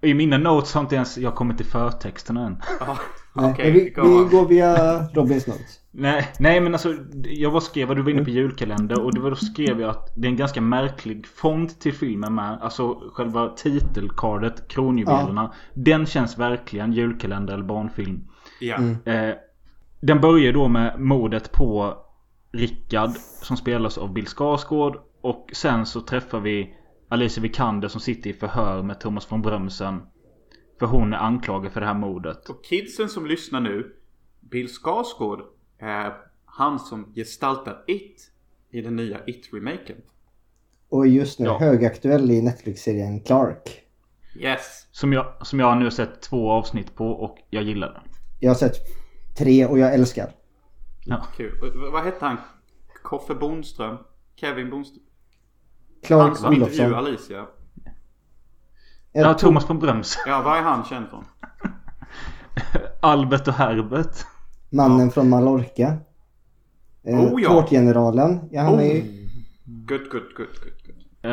I 0.00 0.14
mina 0.14 0.38
notes 0.38 0.74
har 0.74 0.80
inte 0.80 0.94
ens 0.94 1.18
jag 1.18 1.34
kommit 1.34 1.56
till 1.56 1.66
förtexterna 1.66 2.46
än. 2.46 2.62
Ja, 2.80 2.98
Nej, 3.34 3.50
Okej, 3.50 3.64
men 3.64 3.74
vi, 3.74 3.80
vi 4.24 4.36
går 4.36 4.48
via 4.48 5.02
Robins 5.08 5.46
notes. 5.46 5.80
Nej, 5.90 6.28
nej 6.38 6.60
men 6.60 6.74
alltså 6.74 6.94
jag 7.24 7.50
var 7.50 7.60
skrev 7.60 7.90
att 7.90 7.96
du 7.96 8.02
var 8.02 8.10
inne 8.10 8.24
på 8.24 8.30
julkalender 8.30 9.00
och 9.00 9.14
det 9.14 9.20
var 9.20 9.30
då 9.30 9.36
skrev 9.36 9.80
jag 9.80 9.90
att 9.90 10.12
det 10.16 10.28
är 10.28 10.30
en 10.30 10.36
ganska 10.36 10.60
märklig 10.60 11.26
font 11.26 11.80
till 11.80 11.94
filmen 11.94 12.34
med. 12.34 12.58
Alltså 12.60 13.00
själva 13.12 13.48
titelkardet, 13.48 14.68
kronjuvelerna. 14.68 15.52
Den 15.74 16.06
känns 16.06 16.38
verkligen 16.38 16.92
julkalender 16.92 17.54
eller 17.54 17.64
barnfilm. 17.64 18.28
Ja. 18.60 18.76
Mm. 18.76 18.96
Eh, 19.04 19.34
den 20.00 20.20
börjar 20.20 20.52
då 20.52 20.68
med 20.68 21.00
mordet 21.00 21.52
på 21.52 21.98
Rickard 22.52 23.10
som 23.42 23.56
spelas 23.56 23.98
av 23.98 24.12
Bill 24.12 24.26
Skarsgård. 24.26 24.96
Och 25.20 25.50
sen 25.52 25.86
så 25.86 26.00
träffar 26.00 26.40
vi 26.40 26.74
Alicia 27.08 27.42
Vikander 27.42 27.88
som 27.88 28.00
sitter 28.00 28.30
i 28.30 28.32
förhör 28.32 28.82
med 28.82 29.00
Thomas 29.00 29.32
von 29.32 29.42
Brömsen. 29.42 30.02
För 30.84 30.88
hon 30.98 31.12
är 31.12 31.16
anklagad 31.18 31.72
för 31.72 31.80
det 31.80 31.86
här 31.86 31.94
mordet. 31.94 32.48
Och 32.48 32.64
kidsen 32.64 33.08
som 33.08 33.26
lyssnar 33.26 33.60
nu. 33.60 33.96
Bill 34.40 34.68
Skarsgård 34.68 35.40
är 35.78 36.12
han 36.44 36.78
som 36.78 37.12
gestaltar 37.14 37.84
It 37.86 38.30
i 38.70 38.80
den 38.80 38.96
nya 38.96 39.18
It-remaken. 39.26 39.96
Och 40.88 41.06
just 41.06 41.38
nu 41.38 41.46
Ja. 41.46 41.58
högaktuell 41.58 42.30
i 42.30 42.42
Netflix-serien 42.42 43.20
Clark. 43.20 43.80
Yes. 44.36 44.86
Som 44.90 45.12
jag, 45.12 45.46
som 45.46 45.60
jag 45.60 45.66
har 45.66 45.76
nu 45.76 45.90
sett 45.90 46.22
två 46.22 46.50
avsnitt 46.50 46.94
på 46.94 47.06
och 47.06 47.38
jag 47.50 47.62
gillar 47.62 47.92
den. 47.92 48.02
Jag 48.40 48.50
har 48.50 48.54
sett 48.54 48.76
tre 49.38 49.66
och 49.66 49.78
jag 49.78 49.94
älskar. 49.94 50.30
Ja. 51.06 51.26
Kul. 51.36 51.52
Och 51.62 51.92
Vad 51.92 52.04
hette 52.04 52.24
han? 52.26 52.36
Koffe 53.02 53.34
Bondström? 53.34 53.96
Kevin 54.36 54.70
Bondström? 54.70 55.02
Han 55.92 56.02
Clark 56.02 56.36
som 56.36 56.52
intervjuar. 56.54 56.92
Alicia. 56.92 57.46
Ja, 59.14 59.34
Thomas 59.34 59.70
von 59.70 59.78
Brömsen. 59.78 60.22
Ja, 60.26 60.42
vad 60.42 60.58
är 60.58 60.62
han 60.62 60.84
känd 60.84 61.06
från? 61.10 61.24
Albert 63.00 63.48
och 63.48 63.54
Herbert. 63.54 64.16
Mannen 64.72 65.10
från 65.10 65.28
Mallorca. 65.28 65.96
Eh, 67.06 67.18
Oh, 67.20 67.42
ja. 67.42 67.48
Tårtgeneralen. 67.48 68.40
Ja, 68.50 68.62
han 68.62 68.80
är 68.80 68.84
ju... 68.94 69.28
Good, 69.64 70.00
good, 70.00 70.10
good, 70.10 70.22
good, 70.36 70.46
good. 70.86 71.32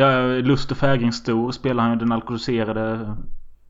ja, 0.00 0.20
Lust 0.26 0.70
och 0.70 0.76
fägring 0.76 1.12
stor 1.12 1.52
spelar 1.52 1.82
han 1.82 1.92
ju 1.92 1.98
den 1.98 2.12
alkoholiserade 2.12 3.16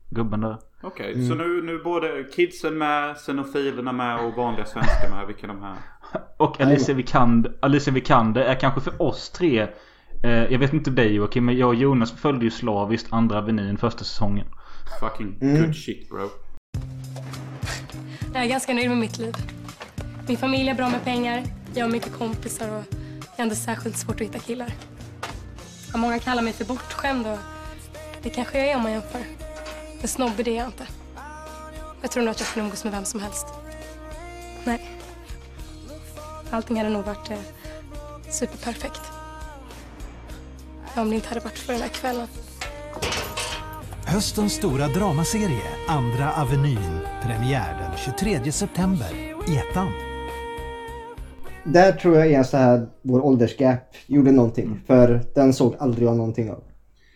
gubben 0.09 0.41
där. 0.41 0.57
Okej, 0.83 1.13
Mm. 1.13 1.27
så 1.29 1.35
nu, 1.35 1.61
nu 1.61 1.83
både 1.83 2.23
kidsen 2.35 2.77
med, 2.77 3.15
xenofilerna 3.17 3.91
med 3.91 4.25
och 4.25 4.33
vanliga 4.33 4.65
svenskar 4.65 5.09
med. 5.09 5.27
Vilka 5.27 5.47
de 5.47 5.61
här? 5.61 5.75
Och 6.37 6.61
Alicia 6.61 6.95
Vikander, 6.95 7.53
Alicia 7.61 7.93
Vikander 7.93 8.41
är 8.41 8.55
kanske 8.59 8.81
för 8.81 9.01
oss 9.01 9.29
tre 9.29 9.61
eh, 9.61 9.67
Jag 10.23 10.59
vet 10.59 10.73
inte 10.73 10.91
dig 10.91 11.13
Joakim 11.13 11.45
men 11.45 11.57
jag 11.57 11.67
och 11.69 11.75
Jonas 11.75 12.11
följde 12.11 12.45
ju 12.45 12.51
slaviskt 12.51 13.13
andra 13.13 13.37
avenyn 13.37 13.77
första 13.77 13.99
säsongen. 14.03 14.47
Fucking 14.99 15.37
Mm. 15.41 15.61
good 15.63 15.75
shit 15.75 16.09
bro. 16.09 16.29
Jag 18.33 18.43
är 18.43 18.47
ganska 18.47 18.73
nöjd 18.73 18.89
med 18.89 18.97
mitt 18.97 19.17
liv. 19.17 19.35
Min 20.27 20.37
familj 20.37 20.69
är 20.69 20.73
bra 20.73 20.89
med 20.89 21.03
pengar, 21.03 21.43
jag 21.73 21.85
har 21.85 21.91
mycket 21.91 22.13
kompisar 22.13 22.69
och 22.69 22.83
jag 23.19 23.37
har 23.37 23.43
inte 23.43 23.55
särskilt 23.55 23.97
svårt 23.97 24.15
att 24.15 24.21
hitta 24.27 24.39
killar. 24.39 24.73
Ja, 25.91 25.97
många 25.97 26.19
kallar 26.19 26.41
mig 26.41 26.53
för 26.53 26.65
bortskämd 26.65 27.27
och 27.27 27.37
det 28.23 28.29
kanske 28.29 28.57
jag 28.59 28.67
är 28.67 28.75
om 28.75 28.83
man 28.83 28.91
jämför. 28.91 29.21
Men 29.99 30.07
snobbig 30.07 30.45
det 30.45 30.51
är 30.51 30.55
jag 30.57 30.67
inte. 30.67 30.87
Jag 32.01 32.11
tror 32.11 32.23
nog 32.23 32.31
att 32.31 32.39
jag 32.39 32.49
kan 32.49 32.63
umgås 32.63 32.83
med 32.83 32.93
vem 32.93 33.05
som 33.05 33.19
helst. 33.19 33.47
Nej. 34.63 34.89
Allting 36.51 36.77
hade 36.77 36.89
nog 36.89 37.05
varit 37.05 37.31
eh, 37.31 37.37
superperfekt. 38.31 39.01
Om 40.95 41.09
det 41.09 41.15
inte 41.15 41.27
hade 41.29 41.39
varit 41.41 41.57
för 41.59 41.73
den 41.73 41.81
här 41.81 41.89
kvällen. 41.89 42.27
Höstens 44.05 44.53
stora 44.53 44.87
dramaserie 44.87 45.61
Andra 45.87 46.31
Avenyn. 46.41 46.99
Premiär 47.23 47.77
den 47.79 47.97
23 47.97 48.51
september 48.51 49.07
i 49.47 49.57
ettan. 49.57 49.87
Där 51.63 51.91
tror 51.91 52.15
jag 52.15 52.31
är 52.31 52.43
så 52.43 52.57
här 52.57 52.87
vår 53.01 53.21
åldersgap 53.25 53.95
gjorde 54.07 54.31
någonting. 54.31 54.65
Mm. 54.65 54.79
För 54.87 55.21
den 55.35 55.53
såg 55.53 55.75
aldrig 55.79 56.07
jag 56.07 56.17
någonting 56.17 56.51
av. 56.51 56.63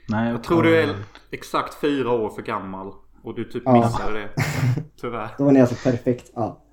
Nej, 0.10 0.32
Jag 0.32 0.44
tror 0.44 0.64
du 0.64 0.82
är 0.82 0.96
exakt 1.32 1.82
fyra 1.82 2.12
år 2.12 2.30
för 2.30 2.42
gammal. 2.42 2.92
Och 3.24 3.36
du 3.36 3.44
typ 3.44 3.64
Ja. 3.66 3.74
missade 3.86 4.20
det. 4.20 4.30
Tyvärr. 5.02 5.30
Då 5.38 5.44
var 5.44 5.52
ni 5.52 5.62
alltså 5.62 5.90
perfekt. 5.90 6.32
Ja. 6.36 6.64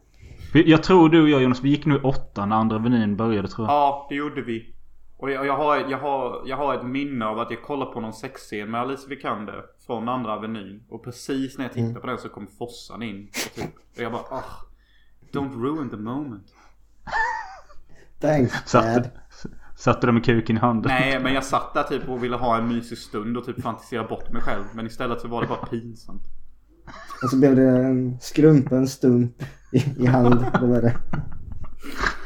Jag 0.53 0.83
tror 0.83 1.09
du 1.09 1.23
och 1.23 1.29
jag 1.29 1.43
Jonas, 1.43 1.61
vi 1.62 1.69
gick 1.71 1.87
nu 1.87 1.99
åtta 2.01 2.47
när 2.47 2.57
andra 2.57 2.77
Avenyn 2.77 3.17
började 3.17 3.49
tror 3.49 3.67
jag. 3.67 3.75
Ja, 3.75 4.07
det 4.09 4.14
gjorde 4.14 4.43
vi. 4.43 4.74
Och 5.16 5.31
jag, 5.31 5.46
jag, 5.46 5.57
har, 5.57 5.77
jag, 5.77 5.98
har, 5.98 6.42
jag 6.46 6.57
har 6.57 6.74
ett 6.74 6.87
minne 6.87 7.27
av 7.27 7.38
att 7.38 7.50
jag 7.50 7.62
kollade 7.62 7.92
på 7.92 8.00
någon 8.00 8.12
sexscen 8.12 8.70
med 8.70 8.81
Alice 8.81 9.09
Vikander 9.09 9.64
från 9.87 10.09
andra 10.09 10.33
Avenyn. 10.33 10.85
Och 10.88 11.05
precis 11.05 11.59
när 11.59 11.64
jag 11.64 11.72
tittade 11.72 12.00
på 12.00 12.07
den 12.07 12.18
så 12.18 12.29
kom 12.29 12.46
Fossan 12.46 13.03
in. 13.03 13.29
Och, 13.29 13.55
typ, 13.55 13.74
och 13.96 14.03
jag 14.03 14.12
bara 14.12 14.22
ah, 14.22 14.44
Don't 15.33 15.62
ruin 15.62 15.90
the 15.90 15.96
moment. 15.96 16.46
Thanks 18.20 18.55
Satte, 18.66 18.94
dad. 18.94 19.11
satte 19.77 20.07
du 20.07 20.12
med 20.12 20.24
kuken 20.24 20.57
i 20.57 20.61
handen? 20.61 20.92
Nej 20.92 21.20
men 21.20 21.35
jag 21.35 21.44
satt 21.44 21.74
där 21.74 21.83
typ 21.83 22.09
och 22.09 22.24
ville 22.24 22.37
ha 22.37 22.59
en 22.59 22.68
mysig 22.68 22.98
stund 22.98 23.37
och 23.37 23.44
typ 23.44 23.62
fantisera 23.62 24.05
bort 24.05 24.33
mig 24.33 24.42
själv. 24.42 24.64
Men 24.74 24.87
istället 24.87 25.20
så 25.20 25.29
var 25.29 25.42
det 25.42 25.48
bara 25.48 25.66
pinsamt. 25.66 26.22
Och 27.22 27.31
så 27.31 27.37
blev 27.37 27.57
det 27.57 27.62
en 27.62 28.20
skrumpen 28.20 28.88
stump 28.88 29.42
i, 29.72 30.03
i 30.03 30.07
hand. 30.07 30.46
Det 30.61 30.66
var 30.66 30.83
det. 30.83 30.96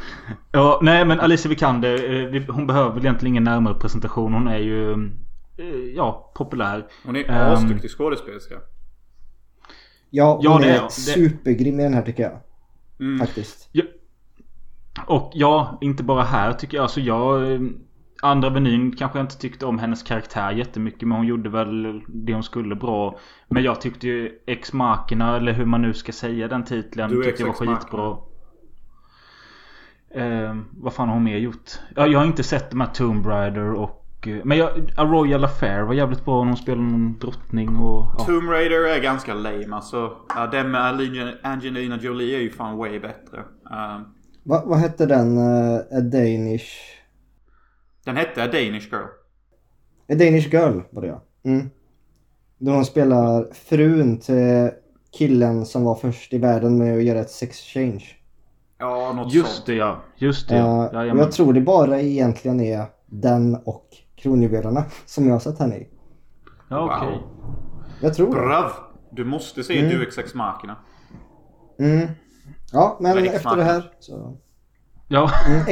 Ja, 0.52 0.78
nej 0.82 1.04
men 1.04 1.20
Alicia 1.20 1.48
Vikander, 1.48 2.34
eh, 2.34 2.42
hon 2.54 2.66
behöver 2.66 2.90
väl 2.94 3.04
egentligen 3.04 3.32
ingen 3.32 3.44
närmare 3.44 3.74
presentation. 3.74 4.32
Hon 4.32 4.48
är 4.48 4.58
ju, 4.58 4.92
eh, 5.56 5.66
ja, 5.96 6.32
populär. 6.34 6.86
Hon 7.04 7.16
är 7.16 7.24
Ehm. 7.30 7.52
asduktig 7.52 7.90
skådespelerska. 7.90 8.54
Ja, 10.10 10.34
hon 10.34 10.42
Ja, 10.44 10.58
det 10.58 10.64
är- 10.70 10.76
är 10.78 10.82
det- 10.82 10.90
supergrym 10.90 11.80
i 11.80 11.82
den 11.82 11.94
här 11.94 12.02
tycker 12.02 12.22
jag. 12.22 12.40
Mm. 13.00 13.18
Faktiskt. 13.18 13.68
Ja. 13.72 13.82
Och 15.06 15.30
ja, 15.34 15.78
inte 15.80 16.02
bara 16.02 16.22
här 16.22 16.52
tycker 16.52 16.76
jag. 16.76 16.82
Alltså 16.82 17.00
jag... 17.00 17.52
eh, 17.52 17.60
Andra 18.22 18.48
Avenyn 18.48 18.96
kanske 18.96 19.18
jag 19.18 19.24
inte 19.24 19.38
tyckte 19.38 19.66
om 19.66 19.78
hennes 19.78 20.02
karaktär 20.02 20.50
jättemycket. 20.52 21.08
Men 21.08 21.16
hon 21.16 21.26
gjorde 21.26 21.48
väl 21.50 22.00
det 22.08 22.32
hon 22.34 22.42
skulle 22.42 22.74
bra. 22.74 23.18
Men 23.48 23.62
jag 23.62 23.80
tyckte 23.80 24.06
ju 24.06 24.38
Ex 24.46 24.72
Machina, 24.72 25.36
eller 25.36 25.52
hur 25.52 25.64
man 25.64 25.82
nu 25.82 25.94
ska 25.94 26.12
säga 26.12 26.48
den 26.48 26.64
titeln. 26.64 27.10
Du 27.10 27.22
tyckte 27.24 27.42
jag 27.42 27.46
var 27.48 27.54
skitbra. 27.54 28.16
Eh, 30.14 30.56
vad 30.70 30.92
fan 30.92 31.08
har 31.08 31.14
hon 31.14 31.24
mer 31.24 31.36
gjort? 31.38 31.70
Ja, 31.96 32.06
jag 32.06 32.18
har 32.18 32.26
inte 32.26 32.42
sett 32.42 32.70
de 32.70 32.80
här 32.80 32.88
Tomb 32.88 33.26
Raider 33.26 33.72
och... 33.72 34.28
eh, 34.28 34.36
Men 34.44 34.58
jag, 34.58 34.70
A 34.96 35.04
Royal 35.04 35.44
Affair 35.44 35.82
var 35.82 35.94
jävligt 35.94 36.24
bra 36.24 36.38
när 36.40 36.46
hon 36.48 36.56
spelade 36.56 36.82
någon 36.82 37.18
drottning 37.18 37.76
och... 37.76 38.06
Ja. 38.18 38.24
Tomb 38.24 38.50
Raider 38.50 38.88
är 38.96 39.00
ganska 39.02 39.34
lame 39.34 39.68
alltså. 39.76 40.12
Ja, 40.36 40.46
den 40.46 40.70
med 40.70 40.80
Angelina- 41.42 41.98
Jolie 42.02 42.36
är 42.36 42.40
ju 42.40 42.50
fan 42.50 42.76
way 42.76 42.98
bättre. 43.00 43.38
Ehm, 43.70 44.02
Va, 44.42 44.62
vad 44.66 44.78
hette 44.78 45.06
den? 45.06 45.38
Uh, 45.38 45.76
A 45.78 46.00
Danish... 46.00 46.68
den 48.04 48.16
hette 48.16 48.42
A 48.42 48.46
Danish 48.46 48.88
Girl. 48.92 49.06
A 50.08 50.14
Danish 50.14 50.48
Girl 50.54 50.80
var 50.90 51.02
det 51.02 51.08
ja. 51.08 51.22
Mm. 51.44 51.70
Då 52.58 52.70
hon 52.70 52.84
spelar 52.84 53.46
frun 53.54 54.18
till 54.20 54.70
killen 55.18 55.66
som 55.66 55.84
var 55.84 55.94
först 55.94 56.32
i 56.32 56.38
världen 56.38 56.78
med 56.78 56.96
att 56.96 57.02
göra 57.02 57.20
ett 57.20 57.30
sex 57.30 57.58
change. 57.60 58.04
Ja, 58.78 59.12
något 59.12 59.32
Just 59.32 59.54
sånt. 59.54 59.66
det 59.66 59.74
ja. 59.74 59.96
Just 60.16 60.48
det 60.48 60.54
Uh, 60.54 60.60
ja. 60.60 60.88
och 60.88 60.94
Jajamän. 60.94 61.22
jag 61.22 61.32
tror 61.32 61.52
det 61.52 61.60
bara 61.60 62.00
egentligen 62.00 62.60
är 62.60 62.84
den 63.06 63.54
och 63.64 63.86
kronjuvelerna 64.16 64.84
som 65.06 65.26
jag 65.26 65.34
har 65.34 65.40
sett 65.40 65.58
henne 65.58 65.76
i. 65.76 65.88
Ja 66.70 66.96
okej. 66.96 67.08
Wow. 67.18 67.54
Jag 68.00 68.14
tror. 68.14 68.30
Brav! 68.30 68.70
Du 69.10 69.24
måste 69.24 69.62
se 69.62 69.78
Mm. 69.78 69.90
Duex 69.90 70.18
Ex 70.18 70.34
Machina. 70.34 70.76
Mm. 71.78 72.08
Ja, 72.72 72.96
men 73.00 73.18
efter 73.26 73.56
det 73.56 73.64
här 73.64 73.90
så... 74.00 74.36
Ja. 75.08 75.30
Mm. 75.48 75.62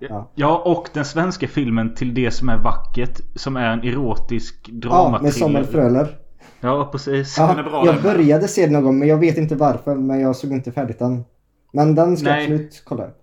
Ja. 0.00 0.30
Ja, 0.34 0.62
och 0.64 0.88
den 0.92 1.04
svenska 1.04 1.48
filmen 1.48 1.94
Till 1.94 2.14
det 2.14 2.30
som 2.30 2.48
är 2.48 2.56
vackert. 2.58 3.20
Som 3.34 3.56
är 3.56 3.70
en 3.72 3.80
erotisk 3.84 4.68
ja, 4.72 4.88
drama 4.88 5.22
med 5.22 5.34
Samuel 5.34 5.64
Fröler. 5.64 6.18
Ja, 6.60 6.88
precis. 6.92 7.38
Ja, 7.38 7.46
Den 7.46 7.58
är 7.58 7.62
bra, 7.70 7.86
jag 7.86 7.94
den. 7.94 8.02
började 8.02 8.48
se 8.48 8.62
den 8.64 8.72
någon 8.72 8.84
gång 8.84 8.98
men 8.98 9.08
jag 9.08 9.16
vet 9.16 9.38
inte 9.38 9.54
varför. 9.56 9.94
Men 9.94 10.20
jag 10.20 10.36
såg 10.36 10.52
inte 10.52 10.72
färdigt 10.72 10.98
den. 10.98 11.24
Men 11.72 11.94
den 11.94 12.16
ska 12.16 12.28
jag 12.28 12.36
Nej. 12.36 12.44
absolut 12.44 12.82
kolla 12.84 13.06
upp. 13.06 13.16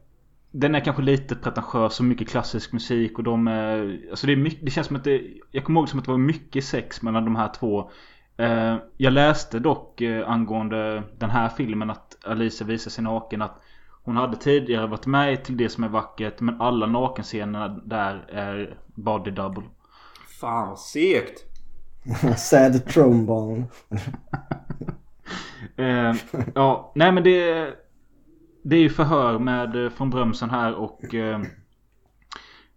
Den 0.51 0.75
är 0.75 0.79
kanske 0.79 1.01
lite 1.01 1.35
pretentiös 1.35 1.99
och 1.99 2.05
mycket 2.05 2.29
klassisk 2.29 2.73
musik 2.73 3.17
och 3.17 3.23
de 3.23 3.47
är... 3.47 3.99
Alltså 4.09 4.27
det 4.27 4.33
är 4.33 4.37
mycket, 4.37 4.65
det 4.65 4.71
känns 4.71 4.87
som 4.87 4.95
att 4.95 5.03
det... 5.03 5.21
Jag 5.51 5.63
kommer 5.63 5.79
ihåg 5.79 5.89
som 5.89 5.99
att 5.99 6.05
det 6.05 6.11
var 6.11 6.17
mycket 6.17 6.63
sex 6.63 7.01
mellan 7.01 7.25
de 7.25 7.35
här 7.35 7.51
två. 7.59 7.91
Eh, 8.37 8.75
jag 8.97 9.13
läste 9.13 9.59
dock 9.59 10.01
eh, 10.01 10.29
angående 10.29 11.03
den 11.17 11.29
här 11.29 11.49
filmen 11.49 11.89
att 11.89 12.17
Alicia 12.25 12.67
visar 12.67 12.91
sig 12.91 13.03
naken 13.03 13.41
att 13.41 13.61
hon 14.03 14.17
hade 14.17 14.37
tidigare 14.37 14.87
varit 14.87 15.05
med 15.05 15.43
till 15.43 15.57
det 15.57 15.69
som 15.69 15.83
är 15.83 15.87
vackert 15.87 16.39
men 16.39 16.61
alla 16.61 16.85
nakenscenerna 16.85 17.67
där 17.67 18.25
är 18.29 18.77
body 18.95 19.31
double. 19.31 19.63
Fan 20.39 20.69
vad 20.69 20.79
segt. 20.79 21.43
Sad 22.37 22.85
trombone. 22.85 23.65
Eh, 25.77 26.15
ja, 26.55 26.91
nej 26.95 27.11
men 27.11 27.23
det... 27.23 27.67
Det 28.69 28.75
är 28.75 28.79
ju 28.79 28.89
förhör 28.89 29.39
med 29.39 29.85
eh, 29.85 29.89
från 29.89 30.09
Brömsen 30.09 30.49
här 30.49 30.75
och... 30.75 31.13
Eh, 31.13 31.41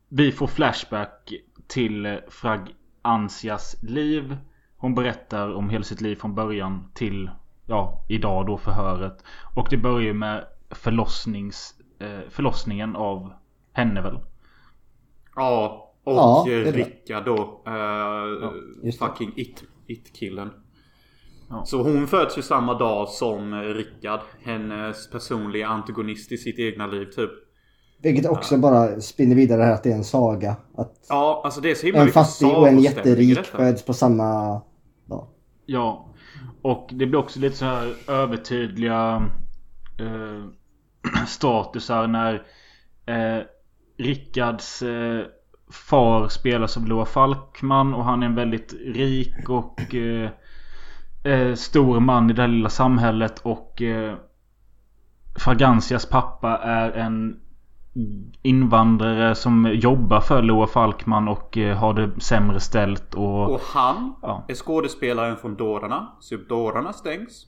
vi 0.09 0.33
får 0.33 0.47
flashback 0.47 1.33
till 1.67 2.07
eh, 2.07 2.17
Frag 2.29 2.75
Ansias 3.03 3.77
liv. 3.83 4.37
Hon 4.77 4.95
berättar 4.95 5.55
om 5.55 5.71
hela 5.71 5.85
sitt 5.85 6.01
liv 6.01 6.17
från 6.17 6.35
början 6.35 6.91
till... 6.95 7.31
Ja, 7.67 8.05
idag 8.09 8.47
då 8.47 8.59
förhöret. 8.59 9.25
Och 9.57 9.67
det 9.71 9.77
börjar 9.77 10.01
ju 10.01 10.15
med 10.15 10.45
förlossnings... 10.71 11.81
Eh, 11.99 12.21
förlossningen 12.29 12.97
av 12.97 13.33
henne 13.73 14.03
väl? 14.03 14.19
Ja. 15.37 15.87
Och 16.05 16.13
Ja, 16.13 16.45
ja, 16.47 16.63
det. 16.63 16.73
Rickard 16.73 17.25
då. 17.25 17.63
Just 18.83 19.01
det. 19.01 19.07
fucking 19.07 19.33
it, 19.37 19.65
it-killen. 19.87 20.51
Ja. 21.51 21.65
Så 21.65 21.83
hon 21.83 22.07
föds 22.07 22.39
ju 22.39 22.43
samma 22.43 22.79
dag 22.79 23.09
som 23.09 23.55
Rickard. 23.55 24.21
Hennes 24.45 25.11
personliga 25.11 25.67
antagonist 25.67 26.33
i 26.33 26.37
sitt 26.37 26.59
egna 26.59 26.87
liv 26.87 27.05
typ. 27.05 27.31
Vilket 28.03 28.31
också 28.31 28.59
bara 28.59 29.01
spinner 29.01 29.37
vidare 29.37 29.63
här 29.63 29.73
att 29.73 29.83
det 29.83 29.91
är 29.91 29.97
en 29.97 30.05
saga. 30.05 30.57
Att 30.77 31.07
Ja, 31.09 31.41
alltså 31.45 31.61
det 31.61 31.71
är 31.71 31.75
så 31.75 31.87
himla 31.87 32.01
en 32.01 32.09
fattig 32.09 32.49
och 32.49 32.69
en 32.69 32.79
jätterik 32.79 33.47
föds 33.47 33.85
på 33.85 33.95
samma 33.95 34.61
dag. 35.07 35.29
Ja. 35.67 36.07
Och 36.63 36.89
det 36.93 37.07
blir 37.07 37.17
också 37.17 37.41
lite 37.41 37.57
så 37.57 37.65
här 37.65 37.95
övertydliga 38.09 39.23
eh, 40.01 40.45
statusar 41.27 42.07
när 42.07 42.35
eh, 43.07 43.45
Rickards 43.99 44.83
eh, 44.83 45.25
far 45.91 46.29
spelas 46.29 46.77
av 46.77 46.87
Loa 46.87 47.05
Falkman 47.05 47.95
och 47.95 48.05
han 48.05 48.23
är 48.23 48.27
en 48.27 48.35
väldigt 48.35 48.73
rik 48.73 49.49
och 49.49 49.95
eh, 49.95 50.31
eh, 51.25 51.55
stor 51.55 52.01
man 52.01 52.31
i 52.31 52.33
det 52.33 52.43
här 52.43 52.49
lilla 52.49 52.69
samhället 52.69 53.39
och 53.39 53.83
eh, 53.83 54.15
Fragansias 55.45 56.07
pappa 56.07 56.59
är 56.59 56.91
en 56.93 57.41
invandrare 58.43 59.35
som 59.35 59.67
jobbar 59.75 60.21
för 60.21 60.43
Loa 60.43 60.67
Falkman 60.67 61.29
och 61.29 61.59
eh, 61.59 61.77
har 61.77 61.95
det 61.95 62.21
sämre 62.21 62.61
ställt 62.61 63.15
och... 63.15 63.51
Och 63.55 63.61
han 63.75 64.15
Ja. 64.23 64.45
är 64.49 64.55
skådespelaren 64.55 65.37
från 65.37 65.57
Dårarna. 65.57 66.07
Så 66.21 66.37
Dårarna 66.49 66.93
stängs. 66.93 67.47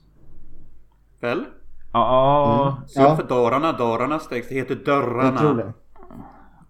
Väl? 1.21 1.45
Ja, 1.93 2.77
Så 2.87 3.01
Ja. 3.01 3.15
för 3.15 3.23
Dårarna, 3.23 3.71
Dårarna 3.71 4.19
stängs. 4.19 4.49
Det 4.49 4.55
heter 4.55 4.75
Dörrarna. 4.75 5.53
Det. 5.53 5.73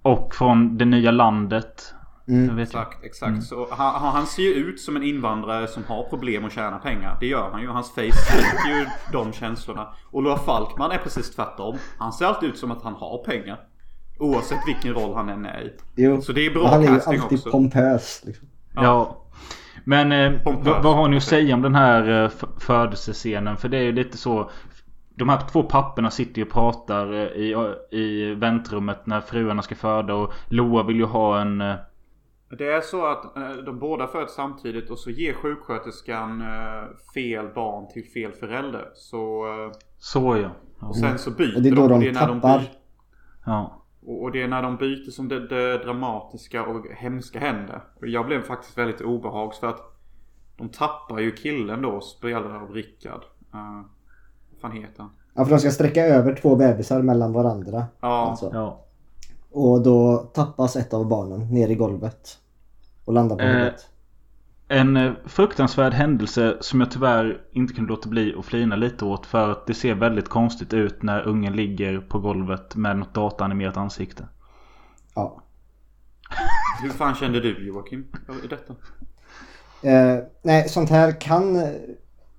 Och 0.01 0.35
från 0.35 0.77
det 0.77 0.85
nya 0.85 1.11
landet. 1.11 1.95
Mm. 2.27 2.47
Jag 2.49 2.55
vet 2.55 2.67
Exakt, 2.67 3.03
exakt. 3.03 3.43
Så 3.43 3.67
han, 3.71 4.13
han 4.13 4.27
ser 4.27 4.43
ju 4.43 4.53
ut 4.53 4.81
som 4.81 4.95
en 4.95 5.03
invandrare 5.03 5.67
som 5.67 5.83
har 5.83 6.03
problem 6.03 6.45
att 6.45 6.51
tjäna 6.51 6.79
pengar. 6.79 7.17
Det 7.19 7.27
gör 7.27 7.49
han 7.51 7.61
ju. 7.61 7.67
Hans 7.67 7.89
face 7.89 8.11
styrker 8.11 8.79
ju 8.79 8.85
de 9.11 9.33
känslorna. 9.33 9.87
Och 10.11 10.23
Loa 10.23 10.37
Falkman 10.37 10.91
är 10.91 10.97
precis 10.97 11.35
tvärtom. 11.35 11.77
Han 11.97 12.13
ser 12.13 12.25
alltid 12.25 12.49
ut 12.49 12.57
som 12.57 12.71
att 12.71 12.83
han 12.83 12.93
har 12.93 13.23
pengar. 13.23 13.59
Oavsett 14.19 14.59
vilken 14.67 14.93
roll 14.93 15.15
han 15.15 15.29
än 15.29 15.45
är 15.45 15.61
i. 15.61 15.73
Jo. 15.95 16.21
Så 16.21 16.31
det 16.31 16.45
är 16.45 16.53
bra 16.53 16.67
han 16.67 16.83
är 16.83 16.87
ju 16.87 16.95
casting 16.95 17.19
alltid 17.19 17.37
också. 17.37 17.51
pompös. 17.51 18.21
Liksom. 18.25 18.47
Ja. 18.75 19.19
Men 19.83 20.11
eh, 20.11 20.41
vad, 20.45 20.83
vad 20.83 20.95
har 20.95 21.07
ni 21.07 21.17
att 21.17 21.23
säga 21.23 21.55
om 21.55 21.61
den 21.61 21.75
här 21.75 22.23
eh, 22.23 22.31
födelsescenen? 22.59 23.57
För 23.57 23.69
det 23.69 23.77
är 23.77 23.83
ju 23.83 23.91
lite 23.91 24.17
så. 24.17 24.49
De 25.15 25.29
här 25.29 25.39
två 25.51 25.63
papporna 25.63 26.11
sitter 26.11 26.37
ju 26.37 26.45
och 26.45 26.53
pratar 26.53 27.13
eh, 27.13 27.21
i, 27.21 27.73
i 27.91 28.35
väntrummet 28.35 29.05
när 29.05 29.21
fruarna 29.21 29.61
ska 29.61 29.75
föda 29.75 30.13
och 30.13 30.33
Loa 30.47 30.83
vill 30.83 30.95
ju 30.95 31.05
ha 31.05 31.41
en... 31.41 31.63
Det 32.57 32.71
är 32.73 32.81
så 32.81 33.05
att 33.05 33.37
eh, 33.37 33.51
de 33.65 33.79
båda 33.79 34.07
föds 34.07 34.33
samtidigt 34.33 34.89
och 34.89 34.99
så 34.99 35.09
ger 35.09 35.33
sjuksköterskan 35.33 36.41
eh, 36.41 36.83
fel 37.13 37.47
barn 37.55 37.87
till 37.93 38.03
fel 38.13 38.31
förälder. 38.31 38.89
Så... 38.95 39.45
eh, 39.45 39.71
Så 39.97 40.37
ja. 40.37 40.49
ja. 40.81 40.87
Och 40.87 40.95
sen 40.95 41.19
så 41.19 41.31
byter 41.31 41.55
Och 41.55 41.61
det 41.61 41.69
är 41.69 41.75
då 41.75 41.87
de 41.87 41.93
och 41.93 41.99
när 41.99 42.13
tappar. 42.13 42.59
byter, 42.59 42.69
ja. 43.45 43.81
och 44.05 44.23
och 44.23 44.31
det 44.31 44.41
är 44.41 44.47
när 44.47 44.61
de 44.61 44.77
byter 44.77 45.11
som 45.11 45.27
det, 45.27 45.47
det 45.47 45.77
dramatiska 45.77 46.63
och 46.65 46.85
hemska 46.87 47.39
händer. 47.39 47.83
Och 48.01 48.07
jag 48.07 48.25
blev 48.25 48.41
faktiskt 48.41 48.77
väldigt 48.77 49.01
obehags 49.01 49.59
för 49.59 49.67
att 49.67 49.81
de 50.57 50.69
tappar 50.69 51.19
ju 51.19 51.31
killen 51.31 51.81
då, 51.81 52.01
spelad 52.01 52.51
av 52.55 52.71
Rickard. 52.71 53.21
Uh, 53.53 53.81
vad 54.51 54.61
fan 54.61 54.71
heter 54.71 55.01
han? 55.01 55.09
Ja, 55.33 55.43
för 55.45 55.51
de 55.51 55.59
ska 55.59 55.71
sträcka 55.71 56.01
över 56.05 56.35
två 56.35 56.55
bebisar 56.55 57.01
mellan 57.01 57.33
varandra. 57.33 57.85
Ja, 58.01 58.29
Alltså. 58.29 58.49
ja. 58.53 58.79
Och 59.51 59.83
då 59.83 60.17
tappas 60.17 60.75
ett 60.75 60.93
av 60.93 61.07
barnen 61.07 61.53
ner 61.53 61.67
i 61.67 61.75
golvet. 61.75 62.39
Och 63.05 63.13
landar 63.13 63.35
på 63.35 63.41
Eh, 63.41 63.49
huvudet. 63.49 63.87
En 64.67 64.97
eh, 64.97 65.11
fruktansvärd 65.25 65.93
händelse 65.93 66.57
som 66.61 66.79
jag 66.79 66.91
tyvärr 66.91 67.41
inte 67.51 67.73
kunde 67.73 67.89
låta 67.89 68.09
bli 68.09 68.35
att 68.39 68.45
flina 68.45 68.75
lite 68.75 69.05
åt 69.05 69.25
för 69.25 69.51
att 69.51 69.67
det 69.67 69.73
ser 69.73 69.95
väldigt 69.95 70.29
konstigt 70.29 70.73
ut 70.73 71.03
när 71.03 71.27
ungen 71.27 71.53
ligger 71.53 71.99
på 71.99 72.19
golvet 72.19 72.75
med 72.75 72.97
något 72.97 73.13
dataanimerat 73.13 73.77
ansikte. 73.77 74.27
Ja. 75.15 75.41
Hur 76.83 76.89
fan 76.89 77.15
kände 77.15 77.39
du 77.39 77.67
Joakim 77.67 78.07
i 78.43 78.47
detta? 78.47 78.73
Eh, 79.83 80.23
nej, 80.41 80.69
sånt 80.69 80.89
här 80.89 81.21
kan... 81.21 81.53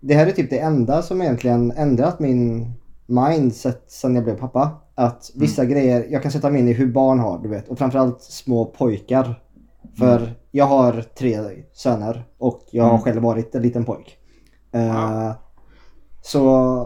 Det 0.00 0.14
här 0.14 0.26
är 0.26 0.30
typ 0.30 0.50
det 0.50 0.58
enda 0.58 1.02
som 1.02 1.22
egentligen 1.22 1.70
ändrat 1.70 2.20
min 2.20 2.72
mindset 3.06 3.84
sen 3.86 4.14
jag 4.14 4.24
blev 4.24 4.38
pappa. 4.38 4.70
Att 4.94 5.30
vissa 5.34 5.64
grejer, 5.64 6.06
jag 6.10 6.22
kan 6.22 6.32
sätta 6.32 6.50
mig 6.50 6.60
in 6.60 6.68
i 6.68 6.72
hur 6.72 6.92
barn 6.92 7.18
har, 7.18 7.38
du 7.38 7.48
vet. 7.48 7.68
Och 7.68 7.78
framförallt 7.78 8.22
små 8.22 8.64
pojkar. 8.64 9.40
För 9.98 10.34
jag 10.56 10.64
har 10.64 11.02
tre 11.02 11.38
söner 11.72 12.24
och 12.38 12.60
jag 12.70 12.84
har 12.84 12.98
själv 12.98 13.22
varit 13.22 13.54
en 13.54 13.62
liten 13.62 13.84
pojk. 13.84 14.18
Eh, 14.72 15.32
Så 16.22 16.38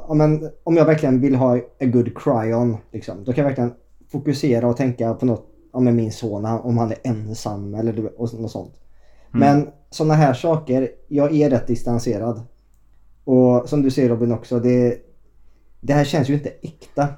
ja, 0.08 0.14
men, 0.14 0.50
om 0.64 0.76
jag 0.76 0.84
verkligen 0.84 1.20
vill 1.20 1.34
ha 1.34 1.56
a 1.56 1.84
good 1.84 2.18
cry 2.18 2.54
on, 2.54 2.76
liksom, 2.92 3.24
då 3.24 3.32
kan 3.32 3.42
jag 3.42 3.48
verkligen 3.48 3.74
fokusera 4.12 4.68
och 4.68 4.76
tänka 4.76 5.14
på 5.14 5.26
något 5.26 5.46
med 5.72 5.94
min 5.94 6.12
son, 6.12 6.44
om 6.44 6.78
han 6.78 6.90
är 6.92 6.98
ensam 7.04 7.74
eller 7.74 8.20
och 8.20 8.34
något 8.34 8.50
sånt. 8.50 8.74
Men 9.30 9.68
sådana 9.90 10.14
här 10.14 10.34
saker, 10.34 10.88
jag 11.08 11.34
är 11.36 11.50
rätt 11.50 11.66
distanserad. 11.66 12.42
Och 13.24 13.68
som 13.68 13.82
du 13.82 13.90
säger 13.90 14.08
Robin 14.08 14.32
också, 14.32 14.60
det, 14.60 14.98
det 15.80 15.92
här 15.92 16.04
känns 16.04 16.28
ju 16.28 16.34
inte 16.34 16.48
äkta 16.62 17.08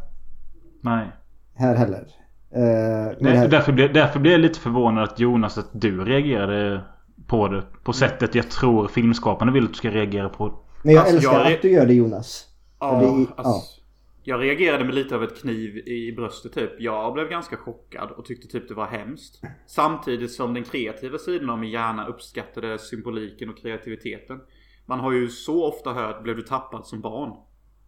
Nej. 0.80 1.06
här 1.54 1.74
heller. 1.74 2.06
Eh, 2.54 3.18
det 3.20 3.30
här- 3.30 3.48
därför, 3.48 3.72
blir, 3.72 3.88
därför 3.88 4.20
blir 4.20 4.32
jag 4.32 4.40
lite 4.40 4.60
förvånad 4.60 5.04
att 5.04 5.20
Jonas, 5.20 5.58
att 5.58 5.68
du 5.72 6.04
reagerade 6.04 6.84
på 7.26 7.48
det. 7.48 7.64
På 7.82 7.92
sättet 7.92 8.34
jag 8.34 8.50
tror 8.50 8.88
filmskaparna 8.88 9.52
vill 9.52 9.64
att 9.64 9.70
du 9.70 9.74
ska 9.76 9.90
reagera 9.90 10.28
på. 10.28 10.54
Men 10.82 10.94
jag 10.94 11.00
Alltså, 11.00 11.16
älskar 11.16 11.32
jag 11.44 11.52
att 11.52 11.62
du 11.62 11.70
gör 11.70 11.86
det 11.86 11.94
Jonas. 11.94 12.46
Ja, 12.80 13.00
det 13.00 13.26
alltså, 13.42 13.80
Jag 14.22 14.40
reagerade 14.42 14.84
med 14.84 14.94
lite 14.94 15.14
av 15.16 15.24
ett 15.24 15.40
kniv 15.42 15.76
i 15.76 16.12
bröstet 16.16 16.52
typ. 16.54 16.70
Jag 16.80 17.12
blev 17.14 17.28
ganska 17.28 17.56
chockad 17.56 18.10
och 18.10 18.24
tyckte 18.24 18.48
typ 18.48 18.68
det 18.68 18.74
var 18.74 18.86
hemskt. 18.86 19.42
Samtidigt 19.66 20.32
som 20.32 20.54
den 20.54 20.64
kreativa 20.64 21.18
sidan 21.18 21.50
av 21.50 21.58
min 21.58 21.70
hjärna 21.70 22.06
uppskattade 22.06 22.78
symboliken 22.78 23.48
och 23.50 23.58
kreativiteten. 23.58 24.40
Man 24.86 25.00
har 25.00 25.12
ju 25.12 25.28
så 25.28 25.64
ofta 25.68 25.92
hört 25.92 26.22
blev 26.22 26.36
du 26.36 26.42
tappad 26.42 26.86
som 26.86 27.00
barn? 27.00 27.32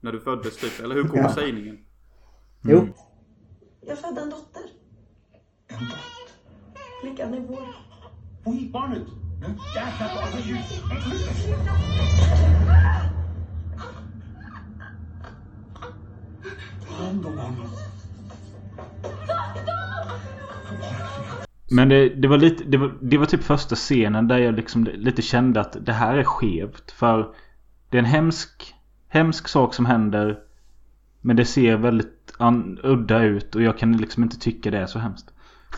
När 0.01 0.13
du 0.13 0.21
föddes 0.21 0.57
typ. 0.57 0.85
Eller 0.85 0.95
hur 0.95 1.03
kommer 1.05 1.23
Ja. 1.23 1.33
sägningen? 1.33 1.79
Jo, 2.63 2.87
Jag 3.87 3.99
födde 3.99 4.21
en 4.21 4.31
dotter. 4.31 4.63
En 5.69 5.79
dotter. 5.79 5.99
Lyckan 7.05 7.35
är 7.35 7.41
vår. 7.41 7.69
Hon 8.45 8.57
gick 8.57 8.73
barnet. 8.73 9.03
Men 9.41 9.51
jäklar 9.51 10.15
vad 10.15 10.33
det 10.33 10.49
ljus. 10.49 10.83
Ta 16.89 17.05
hand 17.05 17.27
om 17.27 17.39
honom. 17.39 17.69
Men 21.71 21.89
det, 21.89 22.09
det 22.09 22.29
var 22.29 22.39
lite, 22.39 22.65
det 22.65 22.77
var, 22.77 22.99
det 23.01 23.19
var 23.19 23.27
typ 23.27 23.43
första 23.43 23.75
scenen 23.75 24.29
där 24.29 24.39
jag 24.39 24.55
liksom 24.55 24.85
lite 24.85 25.23
kände 25.23 25.61
att 25.61 25.77
det 25.87 25.93
här 25.93 26.17
är 26.17 26.25
skevt. 26.25 26.91
För 26.91 27.35
det 27.91 27.97
är 27.97 27.99
en 27.99 28.05
hemsk, 28.05 28.75
hemsk 29.09 29.49
sak 29.49 29.75
som 29.75 29.87
händer. 29.87 30.39
Men 31.21 31.37
det 31.37 31.45
ser 31.45 31.77
väldigt 31.77 32.22
an, 32.39 32.79
udda 32.83 33.23
ut 33.23 33.55
och 33.55 33.63
jag 33.63 33.79
kan 33.79 33.97
liksom 33.97 34.23
inte 34.23 34.39
tycka 34.39 34.71
det 34.71 34.79
är 34.79 34.87
så 34.87 34.99
hemskt. 34.99 35.31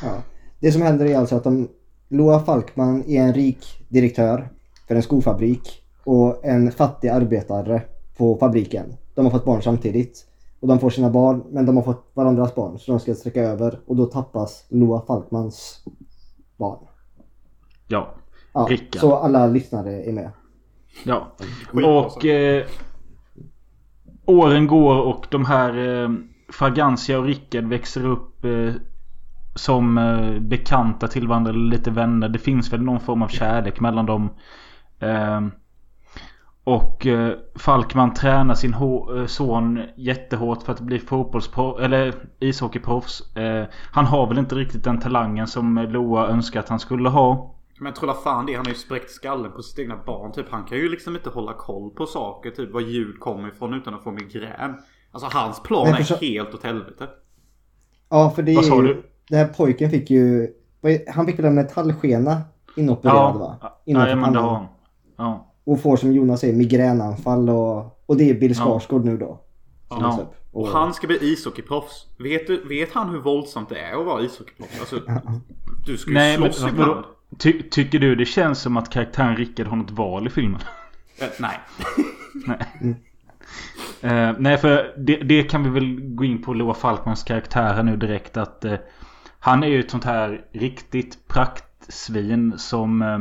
ja. 0.02 0.22
Det 0.60 0.72
som 0.72 0.82
händer 0.82 1.06
är 1.06 1.18
alltså 1.18 1.36
att 1.36 1.44
de, 1.44 1.68
Loa 2.08 2.40
Falkman 2.40 3.04
är 3.06 3.22
en 3.22 3.34
rik 3.34 3.86
direktör 3.88 4.48
för 4.88 4.94
en 4.94 5.02
skofabrik 5.02 5.82
och 6.04 6.44
en 6.44 6.72
fattig 6.72 7.08
arbetare 7.08 7.82
på 8.16 8.36
fabriken. 8.36 8.96
De 9.14 9.24
har 9.24 9.32
fått 9.32 9.44
barn 9.44 9.62
samtidigt. 9.62 10.26
Och 10.60 10.68
de 10.68 10.78
får 10.78 10.90
sina 10.90 11.10
barn, 11.10 11.42
men 11.50 11.66
de 11.66 11.76
har 11.76 11.84
fått 11.84 12.10
varandras 12.14 12.54
barn 12.54 12.78
så 12.78 12.92
de 12.92 13.00
ska 13.00 13.14
sträcka 13.14 13.42
över 13.42 13.78
och 13.86 13.96
då 13.96 14.06
tappas 14.06 14.66
Loa 14.68 15.02
Falkmans 15.06 15.84
barn. 16.56 16.78
Ja. 17.88 18.14
Ja, 18.52 18.66
Rickard. 18.70 19.00
så 19.00 19.14
alla 19.14 19.46
lyssnare 19.46 20.02
är 20.02 20.12
med. 20.12 20.30
Ja. 21.04 21.32
Och 21.72 22.24
eh, 22.24 22.66
åren 24.26 24.66
går 24.66 25.00
och 25.02 25.26
de 25.30 25.44
här 25.44 26.02
eh, 26.02 26.08
Fragancia 26.58 27.18
och 27.18 27.24
Rickard 27.24 27.64
växer 27.64 28.06
upp 28.06 28.44
eh, 28.44 28.72
som 29.54 29.98
eh, 29.98 30.40
bekanta 30.40 31.08
till 31.08 31.28
varandra, 31.28 31.50
eller 31.50 31.70
lite 31.70 31.90
vänner. 31.90 32.28
Det 32.28 32.38
finns 32.38 32.72
väl 32.72 32.82
någon 32.82 33.00
form 33.00 33.22
av 33.22 33.28
kärlek 33.28 33.80
mellan 33.80 34.06
dem. 34.06 34.30
Eh, 34.98 35.40
och 36.64 37.06
eh, 37.06 37.34
Falkman 37.54 38.14
tränar 38.14 38.54
sin 38.54 38.74
eh, 38.74 39.26
son 39.26 39.82
jättehårt 39.96 40.62
för 40.62 40.72
att 40.72 40.80
bli 40.80 40.98
fotbollsproffs 40.98 41.80
eller 41.80 42.14
ishockeyproffs. 42.38 43.36
Eh, 43.36 43.66
han 43.92 44.06
har 44.06 44.26
väl 44.26 44.38
inte 44.38 44.54
riktigt 44.54 44.84
den 44.84 45.00
talangen 45.00 45.46
som 45.46 45.78
Loa 45.78 46.28
önskar 46.28 46.60
att 46.60 46.68
han 46.68 46.80
skulle 46.80 47.08
ha. 47.08 47.54
Men 47.80 47.92
trolla 47.92 48.12
la 48.12 48.20
fan 48.20 48.46
det. 48.46 48.54
Han 48.54 48.66
har 48.66 48.72
ju 48.72 48.78
spräckt 48.78 49.10
skallen 49.10 49.52
på 49.52 49.62
sitt 49.62 49.78
egna 49.78 49.96
barn. 50.06 50.32
Typ, 50.32 50.46
han 50.50 50.64
kan 50.64 50.78
ju 50.78 50.88
liksom 50.88 51.16
inte 51.16 51.30
hålla 51.30 51.52
koll 51.52 51.90
på 51.90 52.06
saker. 52.06 52.50
Typ 52.50 52.72
var 52.72 52.80
ljud 52.80 53.20
kommer 53.20 53.48
ifrån 53.48 53.74
utan 53.74 53.94
att 53.94 54.02
få 54.02 54.10
migrän. 54.10 54.74
Alltså 55.14 55.38
hans 55.38 55.62
plan 55.62 55.84
Men 55.84 55.94
är 55.94 55.98
förstå- 55.98 56.16
helt 56.20 56.54
åt 56.54 56.62
helvete. 56.62 57.08
Ja, 58.08 58.30
för 58.30 58.42
det 58.42 58.54
Vad 58.54 58.64
är 58.64 58.68
sa 58.68 58.76
ju, 58.82 58.88
du? 58.88 59.02
Den 59.28 59.38
här 59.38 59.46
pojken 59.48 59.90
fick 59.90 60.10
ju... 60.10 60.52
vad 60.80 60.98
Han 61.14 61.26
fick 61.26 61.38
väl 61.38 61.44
en 61.44 61.54
metallskena 61.54 62.42
inopererad 62.76 63.36
va? 63.36 63.56
Det 63.84 63.94
pannan. 63.94 64.44
har 64.44 64.54
han. 64.54 64.66
Ja. 65.16 65.52
Och 65.64 65.80
får 65.80 65.96
som 65.96 66.12
Jonas 66.12 66.40
säger 66.40 66.54
migränanfall 66.54 67.50
och, 67.50 68.02
och 68.06 68.16
det 68.16 68.30
är 68.30 68.34
Bill 68.34 68.54
Ja. 68.56 68.64
Skarsgård 68.64 69.04
nu 69.04 69.16
då. 69.16 69.40
Ja. 69.90 70.18
upp. 70.22 70.34
Och 70.52 70.68
han 70.68 70.94
ska 70.94 71.06
bli 71.06 71.18
ishockeyproffs. 71.32 72.06
Vet, 72.18 72.46
du, 72.46 72.68
vet 72.68 72.92
han 72.92 73.08
hur 73.10 73.18
våldsamt 73.20 73.68
det 73.68 73.78
är 73.78 74.00
att 74.00 74.06
vara 74.06 74.22
ishockeyproffs? 74.22 74.80
Alltså, 74.80 75.00
du 75.86 75.96
ska 75.96 76.10
ju 76.10 76.14
Nej 76.14 76.38
men 76.38 76.52
slåss 76.52 76.70
ibland. 76.72 76.88
vadå? 76.90 77.04
Ty, 77.38 77.62
tycker 77.70 77.98
du 77.98 78.14
det 78.14 78.24
känns 78.24 78.58
som 78.60 78.76
att 78.76 78.90
karaktären 78.90 79.36
Rickard 79.36 79.66
har 79.66 79.76
något 79.76 79.90
val 79.90 80.26
i 80.26 80.30
filmen? 80.30 80.60
Eh, 81.20 81.26
nej. 81.38 81.58
nej. 82.80 82.96
Eh, 84.04 84.32
nej 84.38 84.58
för 84.58 84.94
det, 84.98 85.16
det 85.16 85.42
kan 85.42 85.64
vi 85.64 85.70
väl 85.70 86.00
gå 86.14 86.24
in 86.24 86.42
på 86.42 86.54
Loa 86.54 86.74
Falkmans 86.74 87.22
karaktär 87.22 87.74
här 87.74 87.82
nu 87.82 87.96
direkt 87.96 88.36
att 88.36 88.64
eh, 88.64 88.74
Han 89.38 89.62
är 89.62 89.66
ju 89.66 89.80
ett 89.80 89.90
sånt 89.90 90.04
här 90.04 90.44
riktigt 90.52 91.28
praktsvin 91.28 92.54
som 92.56 93.02
eh, 93.02 93.18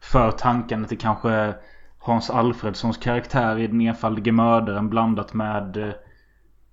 för 0.00 0.30
tankarna 0.30 0.86
till 0.86 0.98
kanske 0.98 1.54
Hans 1.98 2.30
Alfredssons 2.30 2.96
karaktär 2.96 3.58
i 3.58 3.66
Den 3.66 3.80
enfaldige 3.80 4.32
mördaren 4.32 4.88
blandat 4.88 5.34
med 5.34 5.76
eh, 5.76 5.94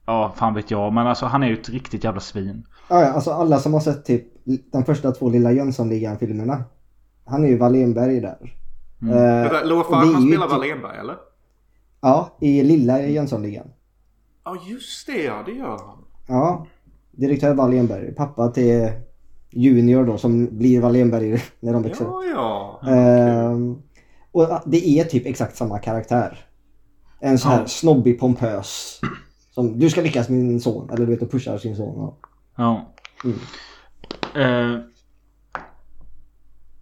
Ja 0.06 0.34
fan 0.36 0.54
vet 0.54 0.72
jag 0.72 0.94
men 0.94 1.08
alltså 1.08 1.26
han 1.26 1.44
är 1.44 1.48
ju 1.48 1.54
ett 1.54 1.70
riktigt 1.70 2.04
jävla 2.04 2.20
svin. 2.20 2.68
Ja, 2.90 3.02
ja, 3.02 3.12
alltså 3.12 3.32
alla 3.32 3.58
som 3.58 3.74
har 3.74 3.80
sett 3.80 4.06
typ 4.06 4.24
de 4.72 4.84
första 4.86 5.12
två 5.12 5.30
Lilla 5.30 5.52
Jönssonligan-filmerna. 5.52 6.64
Han 7.26 7.44
är 7.44 7.48
ju 7.48 7.58
Wallenberg 7.58 8.20
där. 8.22 8.38
Mm. 9.02 9.14
Eh, 9.18 9.52
Vänta, 9.52 9.64
Loa 9.64 9.84
Falkman 9.84 10.22
spelar 10.22 10.48
typ- 10.48 10.58
Wallenberg 10.58 10.98
eller? 10.98 11.16
Ja, 12.06 12.38
i 12.42 12.64
Lilla 12.64 13.02
Jönssonligan. 13.02 13.68
Ja 14.44 14.58
just 14.68 15.08
det 15.08 15.24
ja, 15.24 15.44
det 15.46 15.52
gör 15.52 15.78
han. 15.78 16.06
Ja, 16.28 16.68
direktör 17.12 17.54
Wallenberg. 17.54 18.16
Pappa 18.16 18.48
till 18.52 18.92
Junior 19.50 20.06
då 20.06 20.18
som 20.18 20.58
blir 20.58 20.82
Wallenberg 20.82 21.44
när 21.60 21.74
de 21.74 21.84
växer 21.84 22.06
upp. 22.06 22.12
Ja 22.36 22.80
ja. 22.84 22.92
Ehm, 22.92 23.82
och 24.32 24.48
det 24.66 24.88
är 24.88 25.04
typ 25.04 25.26
exakt 25.26 25.58
samma 25.58 25.80
karaktär. 25.80 26.46
En 27.20 27.38
sån 27.40 27.52
här 27.52 27.60
Ja. 27.60 27.68
snobbig 27.68 28.20
pompös. 28.20 29.00
Som 29.52 29.80
du 29.80 29.90
ska 29.90 30.02
lyckas 30.02 30.30
min 30.30 30.60
son. 30.62 30.90
Eller 30.90 31.06
du 31.06 31.12
vet 31.12 31.22
och 31.22 31.32
pushar 31.32 31.58
sin 31.58 31.76
son. 31.76 31.96
Ja. 31.98 32.18
Ja. 32.58 32.94
Mm. 34.36 34.76
Eh, 34.76 34.82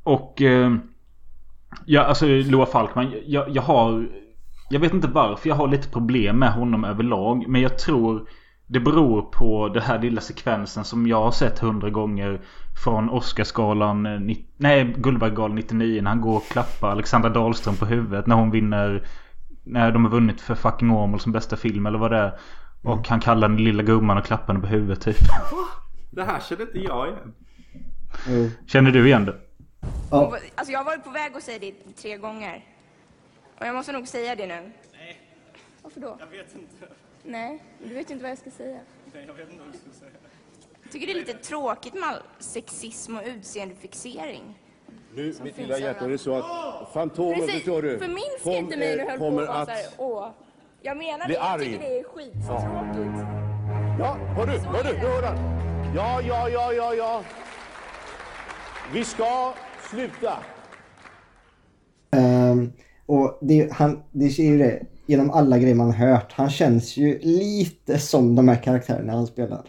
och... 0.04 0.42
Eh, 0.42 0.76
ja, 1.86 2.02
alltså 2.02 2.26
Loa 2.26 2.66
Falkman. 2.66 3.14
Jag, 3.26 3.50
jag 3.50 3.62
har... 3.62 4.10
Jag 4.70 4.80
vet 4.80 4.94
inte 4.94 5.08
varför 5.08 5.50
jag 5.50 5.56
har 5.56 5.68
lite 5.68 5.90
problem 5.90 6.40
med 6.40 6.54
honom 6.54 6.84
överlag. 6.86 7.46
Men 7.48 7.62
jag 7.62 7.78
tror 7.78 8.28
det 8.68 8.80
beror 8.80 9.22
på 9.22 9.70
den 9.70 9.84
här 9.84 10.00
lilla 10.00 10.22
sekvensen 10.22 10.84
som 10.84 11.08
jag 11.08 11.24
har 11.24 11.32
sett 11.32 11.60
hundra 11.60 11.90
gånger. 11.90 12.42
Från 12.84 13.10
Oscarsgalan... 13.10 14.06
eh, 14.06 14.36
Nej, 14.58 14.94
Guldbaggegalan 14.98 15.56
99. 15.56 16.02
När 16.02 16.10
han 16.10 16.22
går 16.22 16.36
och 16.38 16.48
klappar 16.48 16.90
Alexandra 16.92 17.30
Dahlström 17.30 17.76
på 17.76 17.86
huvudet. 17.86 18.28
När 18.28 18.36
hon 18.36 18.52
vinner... 18.52 19.08
När 19.66 19.92
de 19.92 20.06
har 20.06 20.12
vunnit 20.12 20.42
för 20.42 20.56
fucking 20.56 20.92
Åmål 20.92 21.20
som 21.20 21.32
bästa 21.32 21.56
film 21.56 21.86
eller 21.86 22.00
vad 22.00 22.12
det 22.12 22.18
är. 22.18 22.40
Och 22.84 23.08
han 23.08 23.20
kallar 23.20 23.48
den 23.50 23.58
lilla 23.64 23.84
gumman 23.84 24.18
och 24.18 24.26
klappar 24.26 24.54
henne 24.54 24.60
på 24.60 24.68
huvudet 24.68 25.02
typ. 25.02 25.18
Det 26.12 26.24
här 26.24 26.40
känner 26.40 26.62
inte 26.62 26.80
jag 26.80 27.08
igen. 27.08 27.34
Jo. 28.30 28.50
Känner 28.68 28.92
du 28.92 29.08
igen 29.08 29.26
det? 29.26 29.36
Ja. 30.12 30.38
Alltså 30.56 30.72
jag 30.72 30.80
har 30.80 30.86
varit 30.86 31.04
på 31.04 31.10
väg 31.10 31.32
att 31.36 31.44
säga 31.44 31.60
det 31.60 32.02
tre 32.02 32.18
gånger. 32.18 32.64
Och 33.60 33.66
jag 33.68 33.76
måste 33.76 33.92
nog 33.92 34.08
säga 34.08 34.36
det 34.36 34.48
nu. 34.48 34.72
Nej. 34.94 35.20
Varför 35.82 36.00
då? 36.00 36.18
Jag 36.20 36.28
vet 36.28 36.56
inte. 36.56 36.88
Nej, 37.24 37.64
du 37.84 37.94
vet 37.94 38.10
ju 38.10 38.14
inte 38.14 38.24
vad 38.24 38.32
jag 38.32 38.38
ska 38.38 38.52
säga. 38.52 38.80
Nej, 39.14 39.24
jag 39.28 39.34
vet 39.34 39.50
inte 39.52 39.64
vad 39.64 39.74
du 39.74 39.78
ska 39.78 40.00
säga. 40.00 40.12
Jag 40.84 40.92
tycker 40.92 41.08
det 41.08 41.14
är 41.14 41.26
lite 41.26 41.34
tråkigt 41.34 41.94
med 41.94 42.04
all 42.04 42.22
sexism 42.40 43.18
och 43.18 43.24
utseendefixering. 43.26 44.60
Nu, 45.16 45.34
som 45.34 45.44
mitt 45.44 45.58
lilla 45.58 45.78
hjärta, 45.80 46.00
det 46.08 46.14
är 46.14 46.14
överallt. 46.14 46.22
så 46.22 46.36
att 46.84 46.94
Fantomen, 46.94 47.40
Precis, 47.40 47.54
förstår 47.54 47.82
du, 47.82 48.00
förminska 48.00 48.44
kom- 48.44 48.54
inte 48.54 48.78
mig 48.78 49.00
eh, 49.00 49.06
och 49.06 49.10
höll 49.12 49.20
på 49.46 49.52
att... 49.52 49.68
så 49.68 49.74
här, 49.74 49.86
åh. 49.98 50.30
Jag 50.82 50.98
menar 50.98 51.28
det, 51.28 51.34
jag 51.34 51.60
tycker 51.60 51.80
det 51.80 52.00
är 52.00 52.04
skittråkigt. 52.04 53.20
Ja, 54.00 54.14
hör 54.36 54.48
du, 54.48 54.58
hör 54.60 54.84
du, 54.84 54.94
nu 54.94 55.00
hör 55.08 55.24
han. 55.24 55.38
Ja, 55.96 56.22
ja, 56.22 56.50
ja, 56.50 56.74
ja, 56.74 56.94
ja. 56.94 57.24
Vi 58.94 59.04
ska 59.04 59.54
sluta. 59.90 60.44
Ehm, 62.12 62.74
och 63.06 63.38
det, 63.42 63.74
han, 63.74 64.04
det 64.12 64.26
är 64.26 64.44
ju 64.44 64.58
det, 64.58 64.86
genom 65.06 65.32
alla 65.32 65.58
grejer 65.58 65.76
man 65.76 65.92
hört, 65.92 66.34
han 66.34 66.50
känns 66.50 66.98
ju 66.98 67.20
lite 67.20 68.00
som 68.00 68.36
de 68.36 68.48
här 68.48 68.64
karaktärerna 68.64 69.14
han 69.14 69.28
spelar. 69.28 69.62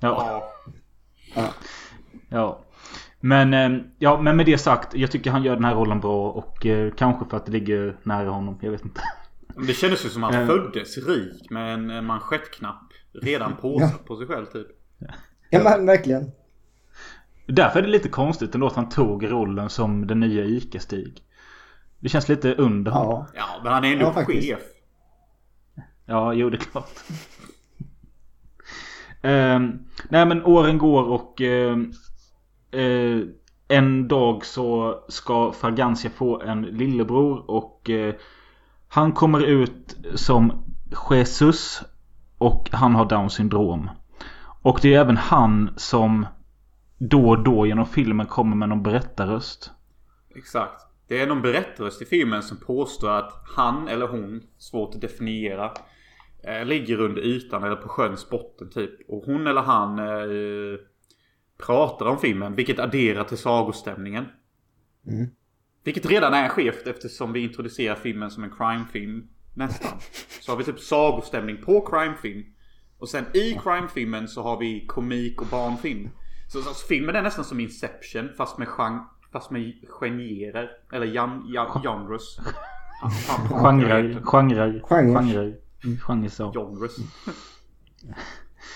Ja. 0.00 0.42
Ja. 1.34 1.54
Ja. 2.28 2.60
Men, 3.20 3.54
eh, 3.54 3.82
ja, 3.98 4.20
men 4.20 4.36
med 4.36 4.46
det 4.46 4.58
sagt, 4.58 4.94
jag 4.94 5.10
tycker 5.10 5.30
han 5.30 5.42
gör 5.42 5.54
den 5.54 5.64
här 5.64 5.74
rollen 5.74 6.00
bra 6.00 6.30
och 6.30 6.66
eh, 6.66 6.92
kanske 6.96 7.24
för 7.30 7.36
att 7.36 7.46
det 7.46 7.52
ligger 7.52 7.96
nära 8.02 8.30
honom. 8.30 8.58
Jag 8.62 8.70
vet 8.70 8.84
inte. 8.84 9.00
Det 9.66 9.72
kändes 9.72 10.04
ju 10.04 10.08
som 10.08 10.24
att 10.24 10.34
han 10.34 10.42
Eh. 10.42 10.48
föddes 10.48 10.98
rik 10.98 11.50
med 11.50 11.74
en 11.74 12.04
manschettknapp 12.04 12.82
redan 13.22 13.56
påsatt 13.56 14.04
på 14.04 14.16
sig 14.16 14.26
själv 14.26 14.46
typ. 14.46 14.66
Ja 15.50 15.60
men 15.64 15.86
verkligen. 15.86 16.30
Därför 17.46 17.78
är 17.78 17.82
det 17.82 17.88
lite 17.88 18.08
konstigt 18.08 18.54
ändå 18.54 18.66
att 18.66 18.76
han 18.76 18.88
tog 18.88 19.30
rollen 19.32 19.70
som 19.70 20.06
den 20.06 20.20
nya 20.20 20.44
ICA-Stig. 20.44 21.22
Det 22.00 22.08
känns 22.08 22.28
lite 22.28 22.54
under 22.54 22.92
honom. 22.92 23.26
Ja, 23.34 23.46
men 23.64 23.72
han 23.72 23.84
är 23.84 23.92
ändå 23.92 24.04
Ja, 24.04 24.12
faktiskt. 24.12 24.48
chef. 24.48 24.60
Ja, 26.06 26.32
jo 26.32 26.50
det 26.50 26.56
är 26.56 26.58
klart. 26.58 27.00
Ehm, 29.22 29.78
nej 30.08 30.26
men 30.26 30.44
åren 30.44 30.78
går 30.78 31.04
och 31.08 31.40
ehm, 31.40 31.92
eh, 32.70 33.18
en 33.68 34.08
dag 34.08 34.44
så 34.44 35.00
ska 35.08 35.52
Fragancia 35.52 36.10
få 36.10 36.40
en 36.40 36.62
lillebror 36.62 37.50
och 37.50 37.90
eh, 37.90 38.14
han 38.88 39.12
kommer 39.12 39.40
ut 39.44 39.96
som 40.14 40.64
Jesus 41.10 41.82
och 42.38 42.68
han 42.72 42.94
har 42.94 43.04
down 43.04 43.30
syndrom. 43.30 43.90
Och 44.62 44.78
det 44.82 44.94
är 44.94 45.00
även 45.00 45.16
han 45.16 45.70
som 45.76 46.26
då 46.98 47.28
och 47.28 47.44
då 47.44 47.66
genom 47.66 47.86
filmen 47.86 48.26
kommer 48.26 48.56
med 48.56 48.68
någon 48.68 48.82
berättarröst. 48.82 49.70
Exakt. 50.36 50.89
Det 51.10 51.20
är 51.20 51.26
någon 51.26 51.42
berättarröst 51.42 52.02
i 52.02 52.04
filmen 52.04 52.42
som 52.42 52.56
påstår 52.56 53.10
att 53.10 53.42
han 53.56 53.88
eller 53.88 54.06
hon, 54.06 54.42
svårt 54.58 54.94
att 54.94 55.00
definiera, 55.00 55.72
eh, 56.42 56.64
ligger 56.64 57.00
under 57.00 57.22
ytan 57.22 57.64
eller 57.64 57.76
på 57.76 57.88
sjöns 57.88 58.30
botten 58.30 58.70
typ. 58.70 58.90
Och 59.08 59.22
hon 59.24 59.46
eller 59.46 59.60
han 59.60 59.98
eh, 59.98 60.78
pratar 61.66 62.06
om 62.06 62.18
filmen, 62.18 62.54
vilket 62.54 62.78
adderar 62.78 63.24
till 63.24 63.38
sagostämningen. 63.38 64.24
Mm. 65.06 65.26
Vilket 65.84 66.06
redan 66.06 66.34
är 66.34 66.48
skevt 66.48 66.86
eftersom 66.86 67.32
vi 67.32 67.40
introducerar 67.40 67.94
filmen 67.94 68.30
som 68.30 68.44
en 68.44 68.52
crimefilm 68.58 69.28
nästan. 69.54 69.98
Så 70.40 70.52
har 70.52 70.56
vi 70.56 70.64
typ 70.64 70.80
sagostämning 70.80 71.56
på 71.56 71.86
crimefilm. 71.86 72.44
Och 72.98 73.08
sen 73.08 73.24
i 73.34 73.58
crimefilmen 73.62 74.28
så 74.28 74.42
har 74.42 74.58
vi 74.58 74.86
komik 74.86 75.40
och 75.40 75.46
barnfilm. 75.46 76.08
Så, 76.48 76.62
så 76.62 76.86
filmen 76.86 77.16
är 77.16 77.22
nästan 77.22 77.44
som 77.44 77.60
Inception 77.60 78.28
fast 78.36 78.58
med 78.58 78.68
genre, 78.68 79.04
fast 79.32 79.50
med 79.50 79.74
genrer. 79.88 80.70
Eller 80.92 81.06
jan, 81.06 81.44
jan, 81.48 81.82
genres. 81.82 82.38
Genrer, 83.50 84.20
genrer, 84.24 84.82
Genrer. 84.88 85.54
Genrer 86.06 86.28
så. 86.28 86.52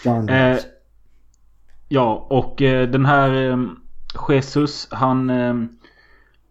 Genres. 0.04 0.30
Eh, 0.30 0.58
ja, 1.88 2.26
och 2.30 2.62
eh, 2.62 2.88
den 2.88 3.04
här 3.06 3.50
eh, 3.50 3.58
Jesus, 4.28 4.88
han... 4.90 5.30
Eh, 5.30 5.54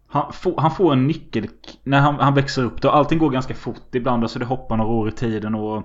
han, 0.07 0.33
får, 0.33 0.57
han 0.57 0.71
får 0.71 0.93
en 0.93 1.07
nyckel 1.07 1.47
när 1.83 1.99
han, 1.99 2.15
han 2.15 2.33
växer 2.33 2.63
upp. 2.63 2.81
Då 2.81 2.89
allting 2.89 3.19
går 3.19 3.29
ganska 3.29 3.53
fort 3.55 3.95
ibland. 3.95 4.31
Så 4.31 4.39
det 4.39 4.45
hoppar 4.45 4.77
några 4.77 4.91
år 4.91 5.07
i 5.07 5.11
tiden 5.11 5.55
och... 5.55 5.77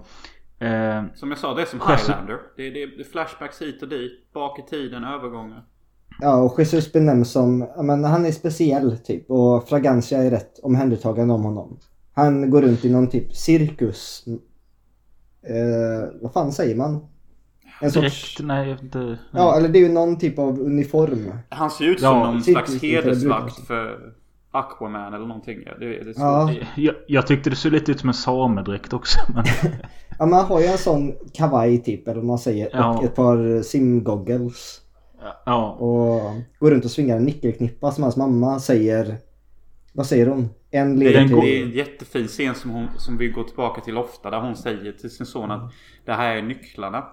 Eh, 0.63 1.05
Som 1.15 1.29
jag 1.31 1.39
sa, 1.39 1.55
det 1.55 1.63
är 1.63 1.67
som 1.67 1.79
Jesus- 1.81 2.09
Highlander. 2.09 2.39
Det 2.57 2.63
är, 2.67 2.71
det 2.71 2.83
är 2.83 3.05
flashbacks 3.05 3.63
hit 3.63 3.83
och 3.83 3.89
dit. 3.89 4.33
Bak 4.33 4.59
i 4.59 4.63
tiden, 4.63 5.05
övergångar. 5.05 5.65
Ja, 6.21 6.37
och 6.37 6.59
Jesus 6.59 6.93
benämns 6.93 7.33
som, 7.33 7.67
ja, 7.77 7.83
men 7.83 8.05
han 8.05 8.27
är 8.27 8.33
speciell 8.33 8.99
typ 8.99 9.31
och 9.31 9.69
Fragancia 9.69 10.23
är 10.23 10.31
rätt 10.31 10.59
omhändertagande 10.63 11.35
om 11.35 11.45
honom. 11.45 11.79
Han 12.15 12.51
går 12.51 12.63
runt 12.63 12.85
i 12.85 12.91
någon 12.91 13.07
typ 13.07 13.37
cirkus. 13.37 14.25
Eh, 15.43 16.21
vad 16.21 16.33
fan 16.33 16.53
säger 16.53 16.77
man? 16.77 17.07
En 17.81 17.91
sorts... 17.91 18.37
direkt, 18.37 18.49
nej 18.49 18.69
jag 18.69 18.75
vet 18.75 18.83
inte. 18.83 19.19
Ja, 19.33 19.57
eller 19.57 19.69
det 19.69 19.79
är 19.79 19.81
ju 19.89 19.93
någon 19.93 20.19
typ 20.19 20.39
av 20.39 20.61
uniform. 20.61 21.33
Han 21.49 21.71
ser 21.71 21.85
ut 21.85 22.03
Ja, 22.03 22.25
som 22.25 22.33
någon 22.33 22.43
slags 22.43 22.83
hedersvakt 22.83 23.67
för 23.67 24.15
Aquaman 24.51 25.15
eller 25.15 25.27
någonting. 25.27 25.63
Ja, 25.67 25.73
Det, 25.81 25.87
det. 25.87 26.13
Ja. 26.17 26.55
Jag, 26.77 26.95
jag 27.07 27.27
tyckte 27.27 27.51
det 27.51 27.57
såg 27.57 27.73
lite 27.73 27.91
ut 27.93 28.01
som 28.01 28.09
en 28.09 28.15
samedräkt 28.15 28.93
också. 28.93 29.19
Men, 29.35 29.45
Ja, 30.19 30.27
man 30.27 30.45
har 30.45 30.61
ju 30.61 30.67
en 30.67 30.79
sån 30.79 31.15
kavaj 31.33 31.83
typ, 31.83 32.09
eller 32.09 32.17
vad 32.17 32.25
man 32.25 32.39
säger. 32.39 32.69
Ja. 32.73 32.99
Och 32.99 33.05
ett 33.05 33.15
par 33.15 33.63
simgoggles. 33.63 34.81
Ja, 35.47 35.71
Och 35.73 36.21
går 36.59 36.71
runt 36.71 36.85
och 36.85 36.91
svingar 36.91 37.17
en 37.17 37.25
nyckelknippa 37.25 37.91
som 37.91 38.03
hans 38.03 38.17
mamma 38.17 38.61
säger. 38.61 39.17
Vad 39.93 40.07
säger 40.07 40.27
hon? 40.27 40.49
En 40.71 40.99
Det 40.99 41.05
leder 41.05 41.21
är, 41.21 41.29
till... 41.29 41.37
det 41.37 41.59
är 41.59 41.63
en 41.63 41.71
jättefin 41.71 42.27
scen 42.27 42.55
som, 42.55 42.71
hon, 42.71 42.89
som 42.97 43.19
vi 43.19 43.29
går 43.29 43.45
tillbaka 43.45 43.81
till 43.81 43.99
ofta. 43.99 44.31
Där 44.31 44.41
hon 44.41 44.57
säger 44.57 44.93
till 44.93 45.11
sin 45.11 45.27
son 45.27 45.51
att 45.51 45.73
det 46.05 46.13
här 46.13 46.37
är 46.37 46.43
nycklarna. 46.43 47.05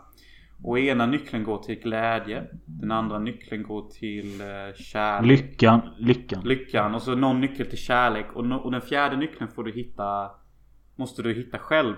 Och 0.63 0.79
ena 0.79 1.05
nyckeln 1.05 1.43
går 1.43 1.57
till 1.57 1.75
glädje. 1.75 2.43
Den 2.65 2.91
andra 2.91 3.19
nyckeln 3.19 3.63
går 3.63 3.89
till 3.89 4.41
eh, 4.41 4.75
kärlek. 4.75 5.27
lyckan, 5.27 5.81
lyckan. 5.97 6.41
Lyckan. 6.43 6.95
Och 6.95 7.01
så 7.01 7.15
någon 7.15 7.41
nyckel 7.41 7.65
till 7.65 7.77
kärlek. 7.77 8.25
Och, 8.33 8.45
no, 8.45 8.55
och 8.55 8.71
den 8.71 8.81
fjärde 8.81 9.17
nyckeln 9.17 9.49
får 9.55 9.63
du 9.63 9.71
hitta... 9.71 10.31
Måste 10.95 11.21
du 11.21 11.33
hitta 11.33 11.57
själv. 11.57 11.95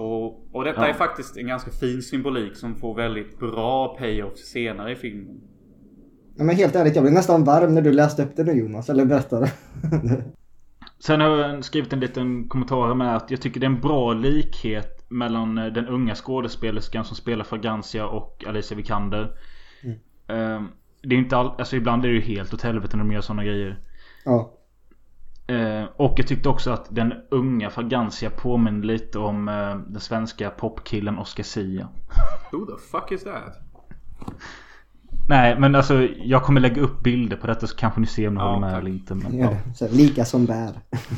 Och, 0.00 0.54
och 0.56 0.64
detta 0.64 0.80
Ja. 0.80 0.86
är 0.88 0.92
faktiskt 0.92 1.36
en 1.36 1.46
ganska 1.46 1.70
fin 1.70 2.02
symbolik 2.02 2.56
som 2.56 2.74
får 2.76 2.94
väldigt 2.94 3.38
bra 3.38 3.96
payoff 3.98 4.38
senare 4.38 4.92
i 4.92 4.96
filmen. 4.96 5.40
Ja, 6.36 6.44
men 6.44 6.56
helt 6.56 6.76
ärligt, 6.76 6.94
jag 6.94 7.04
blev 7.04 7.14
nästan 7.14 7.44
varm 7.44 7.74
när 7.74 7.82
du 7.82 7.92
läste 7.92 8.22
upp 8.22 8.36
det 8.36 8.44
nu 8.44 8.52
Jonas, 8.52 8.90
eller 8.90 9.04
berättade. 9.04 9.52
Sen 10.98 11.20
har 11.20 11.28
jag 11.38 11.64
skrivit 11.64 11.92
en 11.92 12.00
liten 12.00 12.48
kommentar 12.48 12.94
med 12.94 13.16
att 13.16 13.30
jag 13.30 13.40
tycker 13.40 13.60
det 13.60 13.66
är 13.66 13.70
en 13.70 13.80
bra 13.80 14.12
likhet 14.12 15.06
mellan 15.10 15.58
eh, 15.58 15.66
den 15.66 15.86
unga 15.88 16.14
skådespelerskan 16.14 17.04
som 17.04 17.16
spelar 17.16 17.44
Fragancia 17.44 18.06
och 18.06 18.44
Alicia 18.46 18.76
Vikander. 18.76 19.22
Eh, 20.28 20.62
Det 21.02 21.14
är 21.14 21.18
inte 21.18 21.36
all, 21.36 21.46
alltså 21.58 21.76
ibland 21.76 22.04
är 22.04 22.08
det 22.08 22.14
ju 22.14 22.20
helt 22.20 22.54
åt 22.54 22.62
helvete 22.62 22.96
när 22.96 23.04
de 23.04 23.12
gör 23.12 23.20
sådana 23.20 23.44
grejer. 23.44 23.80
ja. 24.24 24.52
Eh, 25.46 25.84
och 25.96 26.14
jag 26.16 26.26
tyckte 26.26 26.48
också 26.48 26.70
att 26.70 26.94
den 26.94 27.14
unga 27.30 27.70
Fragancia 27.70 28.30
påminner 28.30 28.86
lite 28.86 29.18
om 29.18 29.48
eh, 29.48 29.76
den 29.76 30.00
svenska 30.00 30.50
popkillen 30.50 31.18
Oscar 31.18 31.42
Sia. 31.42 31.88
Who 32.52 32.66
the 32.66 32.82
fuck 32.90 33.12
is 33.12 33.24
that? 33.24 33.56
Nej 35.28 35.58
men 35.58 35.74
alltså 35.74 36.08
jag 36.22 36.42
kommer 36.42 36.60
lägga 36.60 36.82
upp 36.82 37.02
bilder 37.02 37.36
på 37.36 37.46
detta 37.46 37.66
så 37.66 37.76
kanske 37.76 38.00
ni 38.00 38.06
ser 38.06 38.28
om 38.28 38.34
ni 38.34 38.40
Ja, 38.40 38.46
håller 38.46 38.60
med 38.60 38.70
tack. 38.70 38.80
eller 38.80 38.90
inte. 38.90 39.14
Men, 39.14 39.38
ja. 39.38 39.48
här, 39.80 39.88
lika 39.88 40.24
som 40.24 40.46
bär. 40.46 40.70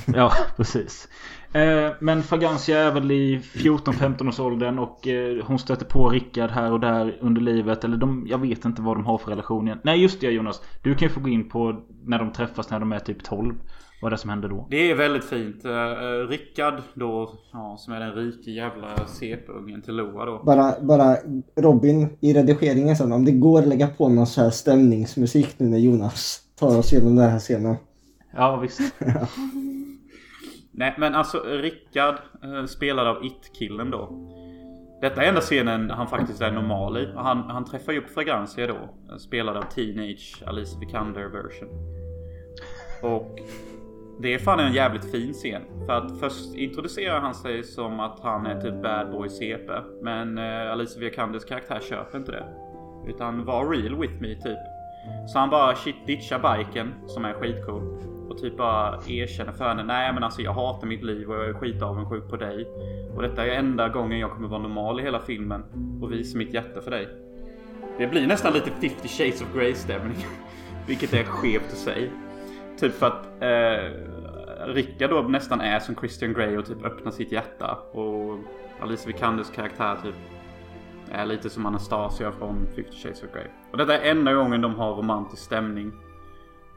Ja, 0.15 0.33
precis. 0.57 1.09
Eh, 1.53 1.91
men 2.01 2.23
Fragancia 2.23 2.79
är 2.79 2.93
väl 2.93 3.11
i 3.11 3.41
14-15 3.55 4.29
års 4.29 4.41
åldern 4.41 4.79
och 4.79 5.09
eh, 5.09 5.45
hon 5.45 5.59
stöter 5.59 5.85
på 5.87 6.09
Rickard 6.09 6.51
här 6.51 6.73
och 6.73 6.81
där 6.81 7.19
under 7.21 7.41
livet. 7.41 7.85
Eller 7.85 7.97
de, 7.97 8.27
jag 8.31 8.39
vet 8.39 8.65
inte 8.65 8.83
vad 8.83 8.97
de 8.97 9.07
har 9.07 9.19
för 9.19 9.31
relation 9.31 9.67
igen. 9.67 9.79
Nej 9.83 10.03
just 10.03 10.21
det 10.21 10.31
Jonas. 10.31 10.63
Du 10.83 10.95
kan 10.95 11.09
ju 11.09 11.15
få 11.15 11.21
gå 11.21 11.29
in 11.29 11.49
på 11.49 11.81
när 12.05 12.19
de 12.19 12.33
träffas 12.33 12.71
när 12.71 12.81
de 12.81 12.93
är 12.93 12.99
typ 12.99 13.25
12. 13.25 13.55
Vad 14.03 14.09
är 14.09 14.11
det 14.11 14.19
som 14.21 14.31
händer 14.31 14.49
då? 14.49 14.67
Det 14.71 14.91
är 14.91 14.95
väldigt 14.95 15.25
fint. 15.25 15.65
Uh, 15.65 16.29
Rickard 16.29 16.75
då, 16.95 17.33
ja, 17.53 17.77
som 17.79 17.93
är 17.95 18.01
den 18.01 18.13
rike 18.15 18.51
jävla 18.51 19.07
CP-ungen 19.07 19.83
till 19.83 19.97
Loa 19.97 20.25
då. 20.25 20.43
Bara, 20.45 20.75
bara 20.81 21.17
Robin 21.57 22.09
i 22.21 22.33
redigeringen 22.35 22.97
sen, 22.97 23.13
om 23.13 23.25
det 23.25 23.33
går 23.33 23.63
lägga 23.63 23.87
på 23.99 24.09
någon 24.09 24.27
så 24.27 24.41
här 24.43 24.51
stämningsmusik 24.51 25.59
nu 25.59 25.67
när 25.67 25.79
Jonas 25.79 26.41
tar 26.59 26.79
oss 26.79 26.93
igenom 26.93 27.17
den 27.17 27.31
här 27.31 27.39
scenen. 27.39 27.77
Ja 28.33 28.57
visst. 28.57 28.81
Nej 30.71 30.95
men 30.99 31.15
alltså 31.15 31.39
Rickard 31.39 32.15
eh, 32.43 32.65
spelad 32.67 33.07
av 33.07 33.25
It-killen 33.25 33.91
då. 33.91 34.09
Detta 35.01 35.23
är 35.23 35.29
enda 35.29 35.41
scenen 35.41 35.91
han 35.91 36.09
faktiskt 36.09 36.41
är 36.41 36.53
normal 36.53 36.97
i. 36.97 37.13
Han, 37.17 37.39
han 37.51 37.65
träffar 37.65 37.93
ju 37.93 37.99
upp 37.99 38.11
Fragancia 38.11 38.67
då. 38.67 38.75
Eh, 38.75 39.17
spelad 39.19 39.57
av 39.57 39.63
Teenage 39.63 40.43
Alice 40.47 40.79
Vikander 40.81 41.25
version. 41.25 41.69
Och 43.03 43.39
det 44.21 44.35
är 44.35 44.39
fan 44.39 44.61
en 44.61 44.73
jävligt 44.73 45.11
fin 45.11 45.33
scen. 45.33 45.63
För 45.87 45.93
att 45.93 46.21
först 46.21 46.55
introducerar 46.55 47.21
han 47.21 47.35
sig 47.35 47.65
som 47.65 48.01
att 48.01 48.21
han 48.21 48.47
är 48.47 48.61
typ 48.61 48.83
bad 48.83 49.11
boy 49.11 49.29
CP. 49.29 49.73
Men 50.03 50.39
eh, 50.39 50.73
Alice 50.73 51.01
Vikanders 51.01 51.45
karaktär 51.45 51.81
köper 51.81 52.19
inte 52.19 52.33
det. 52.33 52.45
Utan 53.07 53.45
var 53.45 53.71
real 53.71 54.01
with 54.01 54.15
me 54.21 54.35
typ. 54.35 54.59
Så 55.27 55.39
han 55.39 55.51
bara 55.51 55.75
shit 55.75 56.07
ditchar 56.07 56.39
biken 56.39 56.95
som 57.07 57.25
är 57.25 57.33
skitcool. 57.33 57.83
Och 58.29 58.39
typ 58.39 58.57
bara 58.57 58.99
erkänner 59.07 59.53
för 59.53 59.69
henne. 59.69 59.85
Nej 59.85 60.13
men 60.13 60.23
alltså 60.25 60.43
jag 60.43 60.53
hatar 60.53 60.87
mitt 60.87 61.05
liv 61.05 61.31
och 61.31 61.37
jag 61.37 61.49
är 61.49 61.53
skitavundsjuk 61.53 62.31
på 62.31 62.37
dig. 62.37 62.69
Och 63.17 63.23
detta 63.23 63.47
är 63.47 63.51
enda 63.51 63.89
gången 63.89 64.19
jag 64.19 64.31
kommer 64.31 64.49
vara 64.49 64.63
normal 64.63 65.01
i 65.01 65.03
hela 65.03 65.21
filmen. 65.21 65.65
Och 66.03 66.13
visa 66.13 66.39
mitt 66.39 66.55
hjärta 66.55 66.81
för 66.81 66.91
dig. 66.91 67.09
Det 67.99 68.07
blir 68.07 68.27
nästan 68.27 68.53
lite 68.53 68.71
50 68.71 69.09
shades 69.09 69.43
of 69.43 69.55
Grey 69.55 69.75
stämning. 69.75 70.27
Vilket 70.87 71.15
är 71.15 71.25
skevt 71.25 71.73
i 71.73 71.77
sig. 71.77 72.11
Typ 72.81 72.93
för 72.95 73.07
att 73.07 73.43
eh, 73.43 73.93
Rickard 74.67 75.11
då 75.11 75.23
nästan 75.23 75.61
är 75.61 75.81
som 75.81 75.95
Christian 75.95 76.33
Grey 76.33 76.57
och 76.57 76.67
typ 76.67 76.85
öppnar 76.85 77.13
sitt 77.13 77.33
hjärta. 77.33 77.79
Och 77.93 78.39
Alice 78.81 79.07
Vikanders 79.07 79.51
karaktär 79.51 79.97
typ 80.03 80.15
är 81.11 81.27
lite 81.27 81.51
som 81.51 81.67
Anastasia 81.67 82.33
från 82.33 82.67
50 82.77 82.93
Shades 82.93 83.23
of 83.23 83.33
Grey. 83.33 83.47
Och 83.71 83.79
detta 83.79 83.99
är 83.99 84.11
enda 84.11 84.35
gången 84.35 84.61
de 84.61 84.75
har 84.75 84.95
romantisk 84.95 85.43
stämning. 85.43 85.93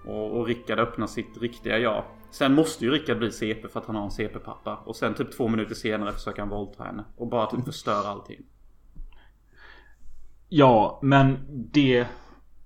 Och, 0.06 0.40
och 0.40 0.48
Rickard 0.48 0.80
öppnar 0.80 1.08
sitt 1.08 1.42
riktiga 1.42 1.80
jag. 1.80 2.04
Sen 2.32 2.54
måste 2.54 2.86
ju 2.86 2.92
Rickard 2.92 3.18
bli 3.18 3.32
CP 3.32 3.68
för 3.68 3.80
att 3.80 3.86
han 3.86 3.96
har 3.96 4.04
en 4.04 4.12
CP-pappa. 4.12 4.76
Och 4.86 4.96
sen 4.96 5.14
typ 5.14 5.38
två 5.38 5.48
minuter 5.48 5.76
senare 5.76 6.12
försöker 6.12 6.40
han 6.40 6.50
våldta 6.50 6.84
henne. 6.84 7.04
Och 7.18 7.28
bara 7.28 7.46
typ 7.46 7.66
förstöra 7.66 8.10
allting. 8.10 8.42
Ja, 10.50 11.00
men 11.02 11.38
det 11.72 12.08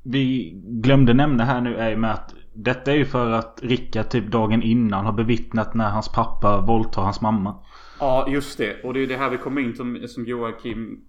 vi 0.03 0.53
glömde 0.65 1.13
nämna 1.13 1.45
här 1.45 1.61
nu 1.61 1.75
är 1.75 1.89
ju 1.89 1.97
med 1.97 2.11
att 2.11 2.33
detta 2.53 2.91
är 2.91 2.95
ju 2.95 3.05
för 3.05 3.31
att 3.31 3.59
Rickard 3.63 4.09
typ 4.09 4.31
dagen 4.31 4.63
innan 4.63 5.05
har 5.05 5.13
bevittnat 5.13 5.73
när 5.73 5.89
hans 5.89 6.09
pappa 6.09 6.61
våldtar 6.61 7.01
hans 7.01 7.21
mamma. 7.21 7.55
Ja, 7.99 8.27
just 8.29 8.57
det. 8.57 8.83
Och 8.83 8.93
det 8.93 8.99
är 8.99 9.07
det 9.07 9.17
här 9.17 9.29
vi 9.29 9.37
kommer 9.37 9.61
in 9.61 9.75
som, 9.75 10.07
som 10.07 10.25
Joakim 10.25 11.01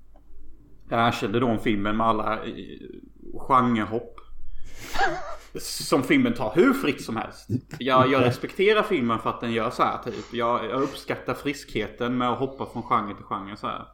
erkände 0.90 1.40
då 1.40 1.46
om 1.46 1.58
filmen 1.58 1.96
med 1.96 2.06
alla 2.06 2.34
eh, 2.34 2.52
genrehopp. 3.34 4.20
Som 5.60 6.02
filmen 6.02 6.34
tar 6.34 6.52
hur 6.54 6.72
fritt 6.72 7.04
som 7.04 7.16
helst. 7.16 7.48
Jag, 7.78 8.10
jag 8.10 8.24
respekterar 8.24 8.82
filmen 8.82 9.18
för 9.18 9.30
att 9.30 9.40
den 9.40 9.52
gör 9.52 9.70
så 9.70 9.82
här 9.82 9.98
typ. 10.04 10.32
Jag, 10.32 10.64
jag 10.64 10.82
uppskattar 10.82 11.34
friskheten 11.34 12.18
med 12.18 12.28
att 12.28 12.38
hoppa 12.38 12.66
från 12.66 12.82
genre 12.82 13.14
till 13.14 13.24
genre 13.24 13.56
så 13.56 13.66
här. 13.66 13.86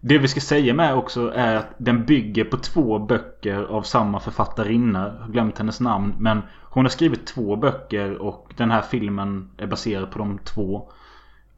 Det 0.00 0.18
vi 0.18 0.28
ska 0.28 0.40
säga 0.40 0.74
med 0.74 0.94
också 0.94 1.32
är 1.34 1.56
att 1.56 1.74
den 1.78 2.04
bygger 2.06 2.44
på 2.44 2.56
två 2.56 2.98
böcker 2.98 3.62
av 3.62 3.82
samma 3.82 4.20
författarinna. 4.20 5.14
Jag 5.18 5.24
har 5.24 5.32
glömt 5.32 5.58
hennes 5.58 5.80
namn. 5.80 6.14
Men 6.18 6.42
hon 6.62 6.84
har 6.84 6.90
skrivit 6.90 7.26
två 7.26 7.56
böcker 7.56 8.14
och 8.16 8.52
den 8.56 8.70
här 8.70 8.82
filmen 8.82 9.50
är 9.56 9.66
baserad 9.66 10.10
på 10.10 10.18
de 10.18 10.38
två. 10.38 10.92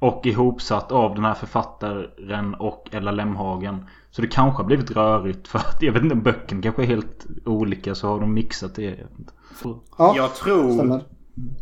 Och 0.03 0.27
ihopsatt 0.27 0.93
av 0.93 1.15
den 1.15 1.25
här 1.25 1.35
författaren 1.35 2.55
och 2.55 2.89
Ella 2.93 3.11
Lemhagen. 3.11 3.87
Så 4.11 4.23
det 4.23 4.29
kanske 4.29 4.63
har 4.63 4.67
blivit 4.67 4.91
rörigt 4.91 5.49
för 5.49 5.59
att 5.59 5.77
jag 5.83 5.93
vet 5.93 6.03
inte 6.03 6.15
om 6.15 6.23
böckerna 6.23 6.63
kanske 6.63 6.83
är 6.83 6.87
helt 6.87 7.27
olika 7.45 7.95
så 7.95 8.09
har 8.09 8.21
de 8.21 8.35
mixat 8.35 8.75
det. 8.75 8.83
Jag. 9.65 9.79
Ja, 9.99 10.13
jag 10.17 10.35
tror 10.35 10.73
stämmer. 10.75 11.05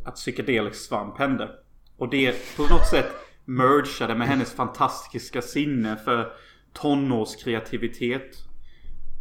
att 0.05 0.15
psykedelisk 0.15 0.89
svamp 0.89 1.19
hände. 1.19 1.49
Och 1.97 2.09
det 2.09 2.57
på 2.57 2.63
något 2.63 2.87
sätt 2.87 3.11
mergade 3.45 4.15
med 4.15 4.29
hennes 4.29 4.53
fantastiska 4.53 5.43
sinne 5.43 5.97
för 5.97 6.33
tonårskreativitet. 6.73 8.37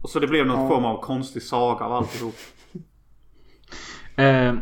Och 0.01 0.09
så 0.09 0.19
det 0.19 0.27
blev 0.27 0.45
någon 0.47 0.61
Ja. 0.61 0.67
form 0.67 0.85
av 0.85 1.01
konstig 1.01 1.43
saga 1.43 1.85
av 1.85 1.93
alltihop. 1.93 2.35
Eh, 4.15 4.53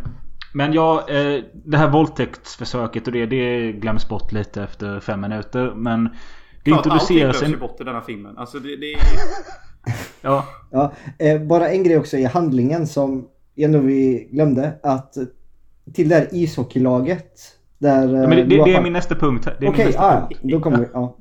men 0.57 0.73
ja, 0.73 1.09
eh, 1.09 1.43
det 1.53 1.77
här 1.77 1.89
våldtäktsförsöket 1.89 3.07
och 3.07 3.13
det, 3.13 3.25
det 3.25 3.71
glöms 3.71 4.09
bort 4.09 4.31
lite 4.31 4.63
efter 4.63 4.99
fem 4.99 5.21
minuter. 5.21 5.73
Men 5.75 6.03
det 6.03 6.09
För 6.71 6.71
att 6.71 6.77
allting 6.77 6.91
introduceras 6.93 7.39
glöms 7.39 7.51
ju 7.51 7.53
en... 7.53 7.59
bort 7.59 7.81
i 7.81 7.83
denna 7.83 8.01
filmen. 8.01 8.37
Alltså 8.37 8.59
det, 8.59 8.75
det 8.75 8.93
är... 8.93 8.99
Ja, 10.21 10.45
Ja, 10.71 10.93
eh, 11.17 11.41
bara 11.41 11.69
en 11.69 11.83
grej 11.83 11.97
också 11.97 12.17
i 12.17 12.23
handlingen 12.23 12.87
som 12.87 13.27
jag 13.55 13.71
nog 13.71 13.83
vi 13.83 14.29
glömde. 14.31 14.79
Att 14.83 15.13
till 15.93 16.09
det 16.09 16.15
här 16.15 16.27
ishockeylaget. 16.31 17.33
Där... 17.77 18.03
eh, 18.03 18.09
men 18.09 18.29
det, 18.29 18.35
det, 18.35 18.43
du 18.43 18.59
har 18.59 18.67
det 18.67 18.75
är 18.75 18.83
min 18.83 18.93
nästa 18.93 19.15
punkt. 19.15 19.45
Det 19.45 19.51
är 19.51 19.61
min 19.61 19.69
Okej, 19.69 19.85
nästa 19.85 20.01
ah, 20.01 20.19
punkt. 20.19 20.39
ja. 20.41 20.49
Då 20.51 20.59
kommer 20.59 20.77
vi. 20.77 20.87
Ja. 20.93 21.17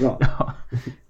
Bra. 0.00 0.20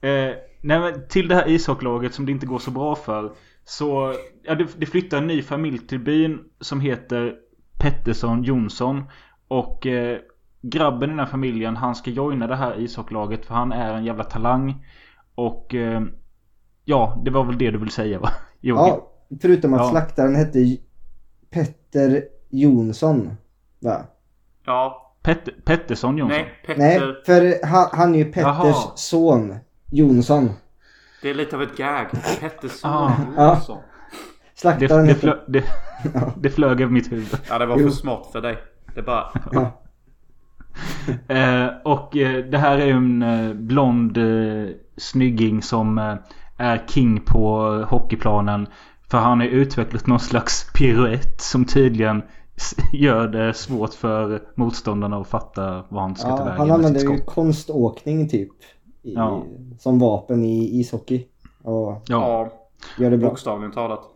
Eh, 0.09 0.35
nej 0.61 1.09
till 1.09 1.29
det 1.29 1.35
här 1.35 1.49
ishockeylaget 1.49 2.15
som 2.15 2.27
det 2.27 2.33
inte 2.33 2.47
går 2.47 2.59
så 2.59 2.71
bra 2.71 2.95
för. 2.95 3.33
Så 3.65 4.15
ja, 4.43 4.55
det, 4.55 4.67
det 4.77 4.87
flyttar 4.87 5.19
en 5.19 5.27
ny 5.27 5.43
familj 5.43 5.79
till 5.79 5.99
byn 5.99 6.39
som 6.61 6.81
heter 6.81 7.35
Pettersson 7.79 8.43
Jonsson. 8.43 9.05
Och 9.49 9.87
eh, 9.87 10.19
grabben 10.63 11.09
i 11.11 11.13
den 11.13 11.19
här 11.19 11.27
familjen 11.27 11.77
han 11.77 11.95
ska 11.95 12.11
joina 12.11 12.47
det 12.47 12.57
här 12.57 12.81
ishockeylaget 12.81 13.47
för 13.47 13.55
han 13.55 13.73
är 13.73 13.95
en 13.95 14.05
jävla 14.05 14.25
talang. 14.25 14.87
Och 15.35 15.75
eh, 15.75 16.03
ja, 16.85 17.23
det 17.25 17.31
var 17.31 17.45
väl 17.45 17.59
det 17.59 17.71
du 17.71 17.79
vill 17.79 17.91
säga 17.91 18.19
va? 18.19 18.29
Joakim? 18.61 18.95
Ja, 18.95 19.11
förutom 19.43 19.75
att 19.75 19.81
Ja. 19.81 19.91
slaktaren 19.91 20.37
hette 20.37 20.77
Petter 21.51 22.23
Jonsson. 22.51 23.37
Va? 23.79 24.03
Ja. 24.65 25.03
Pet- 25.23 25.65
Pettersson 25.65 26.19
Jonsson? 26.19 26.39
Nej, 26.39 26.53
Petter. 26.67 26.81
Nej, 26.81 27.01
för 27.27 27.67
han, 27.67 27.87
han 27.93 28.15
är 28.15 28.19
ju 28.19 28.25
Petters 28.25 28.43
Jaha. 28.43 28.73
son. 28.97 29.55
Jonsson. 29.93 30.51
Det 31.23 31.31
är 31.31 31.35
lite 31.35 31.57
av 31.57 31.63
ett 31.63 31.77
gag. 31.77 32.07
Pettersson 32.41 32.91
Ah. 32.91 33.13
Jonsson. 33.55 33.79
Det, 34.57 34.61
Slaktaren 34.61 35.07
det, 35.07 35.13
heter... 35.13 35.21
flö, 35.21 35.37
det, 35.47 35.65
det 36.41 36.51
flög 36.51 36.81
över 36.81 36.93
mitt 36.93 37.13
huvud. 37.13 37.39
Ja, 37.49 37.59
det 37.59 37.67
var 37.67 37.79
för 37.79 37.91
smart 37.91 38.29
för 38.33 38.41
dig. 38.41 38.59
Det 38.95 39.03
bara... 39.03 39.27
Ja. 39.53 39.71
Eh, 41.29 41.67
och 41.85 42.17
eh, 42.17 42.45
det 42.45 42.59
här 42.59 42.79
är 42.79 42.93
en 42.93 43.23
eh, 43.23 43.55
blond 43.55 44.17
eh, 44.17 44.69
snygging 44.97 45.63
som 45.63 45.99
eh, 45.99 46.15
är 46.57 46.87
king 46.89 47.21
på 47.21 47.59
hockeyplanen. 47.89 48.67
För 49.11 49.19
han 49.19 49.41
har 49.41 49.47
utvecklat 49.47 50.07
någon 50.07 50.21
slags 50.21 50.73
piruett 50.75 51.41
som 51.41 51.65
tydligen 51.65 52.23
gör 52.93 53.29
det 53.29 53.55
svårt 53.55 53.95
för 53.95 54.43
motståndarna 54.55 55.17
att 55.17 55.27
fatta 55.29 55.85
vad 55.89 56.03
han 56.03 56.17
ska 56.17 56.29
ta 56.29 56.39
Ja, 56.39 56.45
vägen 56.45 56.59
han 56.59 56.71
använder 56.71 57.01
ju 57.01 57.19
konståkning 57.21 58.29
typ. 58.29 58.53
I, 59.03 59.15
Ja. 59.15 59.45
Som 59.79 59.99
vapen 59.99 60.45
i 60.45 60.81
ishockey. 60.81 61.27
Och 61.63 61.93
Ja. 61.93 62.03
Ja, 62.07 62.49
gör 62.99 63.11
det 63.11 63.19
bra. 63.19 63.29
bokstavligen 63.29 63.73
talat. 63.73 64.16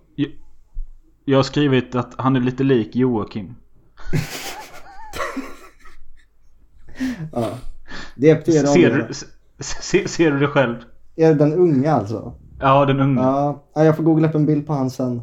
Jag 1.31 1.39
har 1.39 1.43
skrivit 1.43 1.95
att 1.95 2.15
han 2.19 2.37
är 2.37 2.41
lite 2.41 2.65
lik 2.65 2.97
Joakim. 2.97 3.55
Ja. 7.33 7.49
Det 8.17 8.31
är 8.31 8.67
Ser 8.67 8.91
du, 8.97 9.15
se, 9.65 10.09
ser 10.09 10.31
du 10.31 10.39
det 10.39 10.47
själv? 10.47 10.77
Är 11.17 11.29
det 11.29 11.35
den 11.35 11.53
unga 11.53 11.93
alltså? 11.93 12.35
Ja, 12.61 12.85
den 12.87 13.01
unga. 13.01 13.23
Ja, 13.23 13.65
ja, 13.75 13.85
jag 13.85 13.97
får 13.97 14.03
googla 14.05 14.29
upp 14.29 14.35
en 14.35 14.47
bild 14.47 14.67
på 14.67 14.73
han 14.73 14.91
sen. 14.91 15.23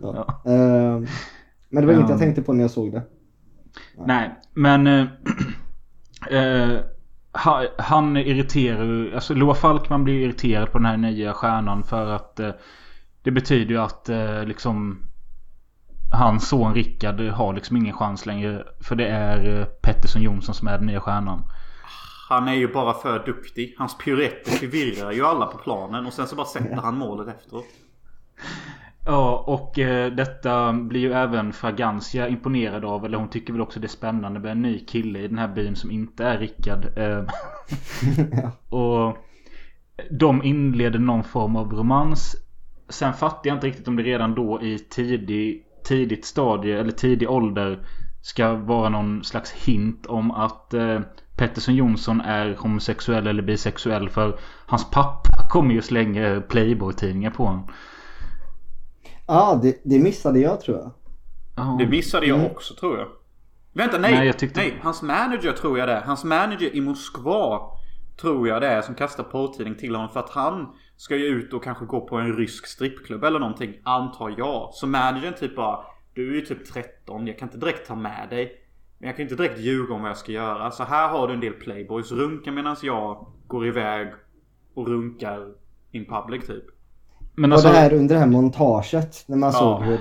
Ja. 0.00 0.42
Ehm, 0.46 1.06
men 1.68 1.80
det 1.82 1.86
var 1.86 1.92
Ja. 1.92 1.98
inget 1.98 2.10
jag 2.10 2.18
tänkte 2.18 2.42
på 2.42 2.52
när 2.52 2.60
jag 2.64 2.70
såg 2.70 2.92
det. 2.92 3.02
Nej, 4.06 4.34
men... 4.54 4.86
Eh, 4.86 5.06
eh, 6.38 6.78
ha- 7.44 7.66
han 7.78 8.16
irriterar 8.16 8.84
ju... 8.84 9.14
Alltså 9.14 9.34
Loa 9.34 9.54
Falkman 9.54 10.04
blir 10.04 10.20
irriterad 10.20 10.72
på 10.72 10.78
den 10.78 10.86
här 10.86 10.96
nya 10.96 11.32
stjärnan 11.32 11.82
för 11.82 12.06
att 12.06 12.40
eh, 12.40 12.50
det 13.22 13.30
betyder 13.30 13.70
ju 13.74 13.78
att 13.80 14.10
liksom 14.46 14.98
hans 16.14 16.48
son 16.48 16.74
Rickard 16.74 17.20
har 17.20 17.52
liksom 17.52 17.76
ingen 17.76 17.94
chans 17.94 18.26
längre. 18.26 18.64
För 18.80 18.96
det 18.96 19.06
är 19.06 19.60
eh, 19.60 19.64
Pettersson 19.64 20.22
Jonsson 20.22 20.54
som 20.54 20.68
är 20.68 20.78
den 20.78 20.86
nya 20.86 21.00
stjärnan. 21.00 21.42
Han 22.28 22.48
är 22.48 22.54
ju 22.54 22.72
bara 22.72 22.94
för 22.94 23.26
duktig. 23.26 23.74
Hans 23.78 23.98
piruetter 23.98 24.50
förvirrar 24.50 25.12
ju 25.12 25.24
alla 25.24 25.46
på 25.46 25.58
planen 25.58 26.06
och 26.06 26.12
sen 26.12 26.26
så 26.26 26.36
bara 26.36 26.46
sätter 26.46 26.76
han 26.76 26.98
målet 26.98 27.28
efteråt. 27.28 27.64
Ja, 29.06 29.44
och 29.46 29.78
eh, 29.78 30.12
detta 30.12 30.72
blir 30.72 31.00
ju 31.00 31.12
även 31.12 31.52
Fragancia 31.52 32.28
imponerad 32.28 32.84
av. 32.84 33.04
Eller 33.04 33.18
hon 33.18 33.28
tycker 33.28 33.52
väl 33.52 33.62
också 33.62 33.80
det 33.80 33.86
är 33.86 33.88
spännande 33.88 34.40
med 34.40 34.52
en 34.52 34.62
ny 34.62 34.78
kille 34.78 35.18
i 35.18 35.28
den 35.28 35.38
här 35.38 35.48
byn 35.48 35.76
som 35.76 35.90
inte 35.90 36.24
är 36.24 36.38
Rickard. 36.38 36.98
Eh, 36.98 37.24
och 38.78 39.16
de 40.10 40.42
inleder 40.42 40.98
någon 40.98 41.24
form 41.24 41.56
av 41.56 41.72
romans. 41.72 42.36
Sen 42.88 43.14
fattar 43.14 43.50
jag 43.50 43.56
inte 43.56 43.66
riktigt 43.66 43.88
om 43.88 43.96
det 43.96 44.02
redan 44.02 44.34
då 44.34 44.62
i 44.62 44.78
tidig, 44.78 45.64
tidigt 45.84 46.24
stadie 46.24 46.80
eller 46.80 46.92
tidig 46.92 47.30
ålder 47.30 47.86
ska 48.22 48.54
vara 48.54 48.88
någon 48.88 49.24
slags 49.24 49.52
hint 49.52 50.06
om 50.06 50.30
att 50.30 50.74
eh, 50.74 51.00
Pettersson 51.36 51.74
Jonsson 51.74 52.20
är 52.20 52.54
homosexuell 52.58 53.26
eller 53.26 53.42
bisexuell 53.42 54.08
för 54.08 54.38
hans 54.66 54.90
pappa 54.90 55.48
kommer 55.50 55.74
ju 55.74 55.82
slänga 55.82 56.40
Playboy-tidningar 56.40 57.30
på 57.30 57.44
honom. 57.44 57.68
Ja, 59.26 59.60
det, 59.62 59.80
det 59.84 59.98
missade 59.98 60.38
jag 60.38 60.60
tror 60.60 60.76
jag. 60.78 60.90
Ja. 61.56 61.76
Det 61.78 61.86
missade 61.86 62.26
jag 62.26 62.38
Mm. 62.38 62.50
också 62.50 62.74
tror 62.74 62.98
jag. 62.98 63.06
Vänta 63.72 63.98
nej! 63.98 64.10
Nej, 64.10 64.18
Nej, 64.18 64.26
jag 64.26 64.38
tyckte- 64.38 64.70
hans 64.82 65.02
manager 65.02 65.52
tror 65.52 65.78
jag 65.78 65.88
det. 65.88 66.02
Hans 66.06 66.24
manager 66.24 66.76
i 66.76 66.80
Moskva 66.80 67.60
tror 68.20 68.48
jag 68.48 68.62
det 68.62 68.68
är 68.68 68.82
som 68.82 68.94
kastar 68.94 69.24
porrtidning 69.24 69.74
till 69.74 69.94
honom 69.94 70.10
för 70.10 70.20
att 70.20 70.30
han 70.30 70.68
ska 70.96 71.16
ju 71.16 71.24
ut 71.26 71.52
och 71.52 71.64
kanske 71.64 71.84
gå 71.84 72.00
på 72.00 72.16
en 72.16 72.36
rysk 72.36 72.66
strippklubb 72.66 73.24
eller 73.24 73.38
någonting. 73.38 73.74
Antar 73.82 74.34
jag. 74.38 74.70
Så 74.72 74.86
managern 74.86 75.34
typ 75.34 75.56
bara 75.56 75.78
Du 76.14 76.30
är 76.30 76.34
ju 76.34 76.40
typ 76.40 76.72
13. 76.72 77.26
Jag 77.26 77.38
kan 77.38 77.48
inte 77.48 77.58
direkt 77.58 77.86
ta 77.88 77.94
med 77.94 78.26
dig. 78.30 78.52
Men 78.98 79.06
jag 79.06 79.16
kan 79.16 79.22
inte 79.22 79.34
direkt 79.34 79.58
ljuga 79.58 79.94
om 79.94 80.00
vad 80.02 80.10
jag 80.10 80.16
ska 80.16 80.32
göra. 80.32 80.70
Så 80.70 80.84
här 80.84 81.08
har 81.08 81.28
du 81.28 81.34
en 81.34 81.40
del 81.40 81.52
playboys. 81.52 82.12
Runka 82.12 82.52
medan 82.52 82.76
jag 82.82 83.26
går 83.46 83.66
iväg 83.66 84.08
och 84.74 84.88
runkar 84.88 85.38
in 85.92 86.04
public 86.06 86.46
typ. 86.46 86.64
Men 87.36 87.52
Och 87.52 87.56
alltså, 87.56 87.68
det 87.68 87.74
här 87.78 87.92
under 87.94 88.14
det 88.14 88.20
här 88.20 88.26
montaget 88.28 89.24
när 89.26 89.36
man 89.36 89.50
Ja. 89.52 89.58
såg 89.58 89.82
hur... 89.82 89.98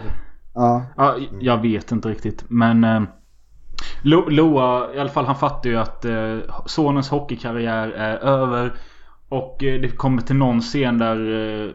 Ja. 0.55 0.85
ja, 0.97 1.15
jag 1.39 1.61
vet 1.61 1.91
inte 1.91 2.09
riktigt. 2.09 2.45
Men 2.49 2.83
eh, 2.83 3.01
Lo- 4.03 4.29
Loa, 4.29 4.93
i 4.95 4.99
alla 4.99 5.09
fall 5.09 5.25
han 5.25 5.35
fattar 5.35 5.69
ju 5.69 5.75
att 5.77 6.05
eh, 6.05 6.37
sonens 6.65 7.09
hockeykarriär 7.09 7.87
är 7.89 8.15
över. 8.17 8.73
Och 9.33 9.63
eh, 9.63 9.81
det 9.81 9.89
kommer 9.89 10.21
till 10.21 10.35
någon 10.35 10.61
scen 10.61 10.97
där... 10.97 11.33
Eh, 11.33 11.71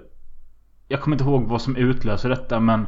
jag 0.88 1.00
kommer 1.00 1.14
inte 1.14 1.24
ihåg 1.24 1.48
vad 1.48 1.62
som 1.62 1.76
utlöser 1.76 2.28
detta 2.28 2.60
men... 2.60 2.86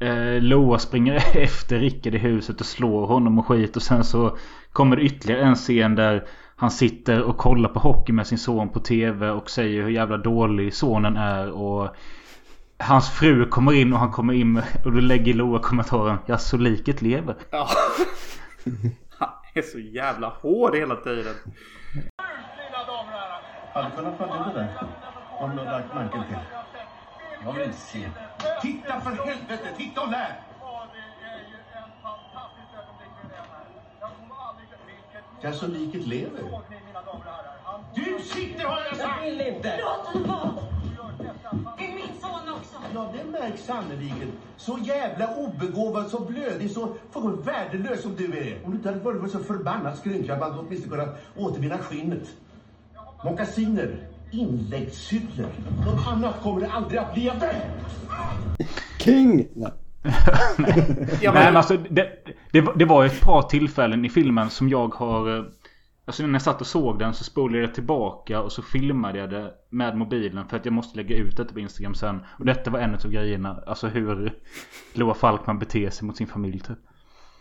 Eh, 0.00 0.42
Loa 0.42 0.78
springer 0.78 1.14
efter 1.36 1.78
Rickard 1.78 2.14
i 2.14 2.18
huset 2.18 2.60
och 2.60 2.66
slår 2.66 3.06
honom 3.06 3.38
och 3.38 3.46
skit. 3.46 3.76
Och 3.76 3.82
sen 3.82 4.04
så 4.04 4.36
kommer 4.72 4.96
det 4.96 5.02
ytterligare 5.02 5.42
en 5.42 5.54
scen 5.54 5.94
där 5.94 6.26
han 6.56 6.70
sitter 6.70 7.22
och 7.22 7.36
kollar 7.36 7.68
på 7.68 7.80
hockey 7.80 8.12
med 8.12 8.26
sin 8.26 8.38
son 8.38 8.68
på 8.68 8.80
tv 8.80 9.30
och 9.30 9.50
säger 9.50 9.82
hur 9.82 9.90
jävla 9.90 10.16
dålig 10.16 10.74
sonen 10.74 11.16
är. 11.16 11.50
Och 11.50 11.88
hans 12.78 13.10
fru 13.10 13.48
kommer 13.48 13.72
in 13.72 13.92
och 13.92 13.98
han 13.98 14.12
kommer 14.12 14.32
in 14.32 14.52
med, 14.52 14.64
och 14.84 14.92
då 14.92 15.00
lägger 15.00 15.34
Loa 15.34 15.58
kommentaren 15.58 16.18
Ja 16.26 16.38
så 16.38 16.56
liket 16.56 17.02
lever. 17.02 17.36
Ja. 17.50 17.68
Han 19.18 19.28
är 19.54 19.62
så 19.62 19.78
jävla 19.78 20.28
hård 20.28 20.74
hela 20.74 20.96
tiden. 20.96 21.34
Hade 23.78 23.90
kunnat 23.90 24.18
du 24.18 24.52
det 24.52 24.58
där. 24.58 24.68
Om 25.40 25.56
du 25.56 25.64
lagt 25.64 25.94
manken 25.94 26.24
till. 26.28 26.36
Jag 27.44 27.52
vill 27.52 27.62
inte 27.62 27.78
se. 27.78 28.10
Titta 28.62 29.00
för 29.00 29.10
helvete, 29.10 29.74
titta 29.76 30.00
och 30.00 30.10
lär! 30.10 30.40
Ja, 35.40 35.52
så 35.52 35.66
liket 35.66 36.06
lever. 36.06 36.42
Du 37.94 38.18
sitter 38.22 38.64
har 38.64 38.80
jag 38.80 38.96
sagt! 38.96 39.10
Jag 39.16 39.30
vill 39.30 39.40
inte! 39.40 39.80
Låt 39.80 40.06
honom 40.06 40.28
vara! 40.28 40.64
Det 41.78 41.84
är 41.84 41.94
min 41.94 42.20
son 42.20 42.54
också. 42.56 42.76
Ja, 42.94 43.12
det 43.12 43.24
märks 43.24 43.64
sannerligen. 43.64 44.32
Så 44.56 44.78
jävla 44.78 45.34
obegåvad, 45.36 46.08
så 46.10 46.20
blödig, 46.20 46.70
så 46.70 46.94
fullkomligt 47.10 47.46
värdelös 47.46 48.02
som 48.02 48.16
du 48.16 48.38
är. 48.38 48.64
Om 48.64 48.70
du 48.70 48.76
inte 48.76 48.88
hade 48.88 49.00
varit 49.00 49.32
så 49.32 49.38
förbannat 49.38 49.98
skrynklig 49.98 50.34
hade 50.34 50.40
man 50.40 50.58
åtminstone 50.58 50.96
kunnat 50.96 51.18
återvinna 51.36 51.78
skinnet. 51.78 52.28
Mockasiner, 53.24 53.96
inläggshyddor. 54.30 55.46
Något 55.86 56.06
annat 56.08 56.42
kommer 56.42 56.60
det 56.60 56.70
aldrig 56.70 57.00
att 57.00 57.14
bli. 57.14 57.26
Jag 57.26 57.34
vet! 57.34 57.62
King! 58.98 59.48
Nej. 59.56 59.72
Nej 60.58 61.32
men 61.34 61.56
alltså 61.56 61.76
det, 61.90 62.08
det, 62.52 62.60
var- 62.60 62.74
det 62.76 62.84
var 62.84 63.04
ett 63.04 63.20
par 63.20 63.42
tillfällen 63.42 64.04
i 64.04 64.08
filmen 64.08 64.50
som 64.50 64.68
jag 64.68 64.94
har... 64.94 65.36
eh, 65.38 65.44
Alltså 66.04 66.22
när 66.26 66.32
jag 66.32 66.42
satt 66.42 66.60
och 66.60 66.66
såg 66.66 66.98
den 66.98 67.14
så 67.14 67.24
spolade 67.24 67.60
jag 67.60 67.74
tillbaka 67.74 68.40
och 68.40 68.52
så 68.52 68.62
filmade 68.62 69.18
jag 69.18 69.30
det 69.30 69.50
med 69.70 69.96
mobilen 69.96 70.48
för 70.48 70.56
att 70.56 70.64
jag 70.64 70.72
måste 70.74 70.96
lägga 70.96 71.16
ut 71.16 71.36
det 71.36 71.44
på 71.44 71.60
Instagram 71.60 71.94
sen. 71.94 72.20
Och 72.38 72.44
detta 72.44 72.70
var 72.70 72.78
en 72.80 72.94
av 72.94 73.10
grejerna. 73.10 73.62
Alltså 73.66 73.88
hur 73.88 74.32
Loa 74.94 75.14
Falkman 75.14 75.58
beter 75.58 75.90
sig 75.90 76.06
mot 76.06 76.16
sin 76.16 76.26
familj 76.26 76.60
typ. 76.60 76.78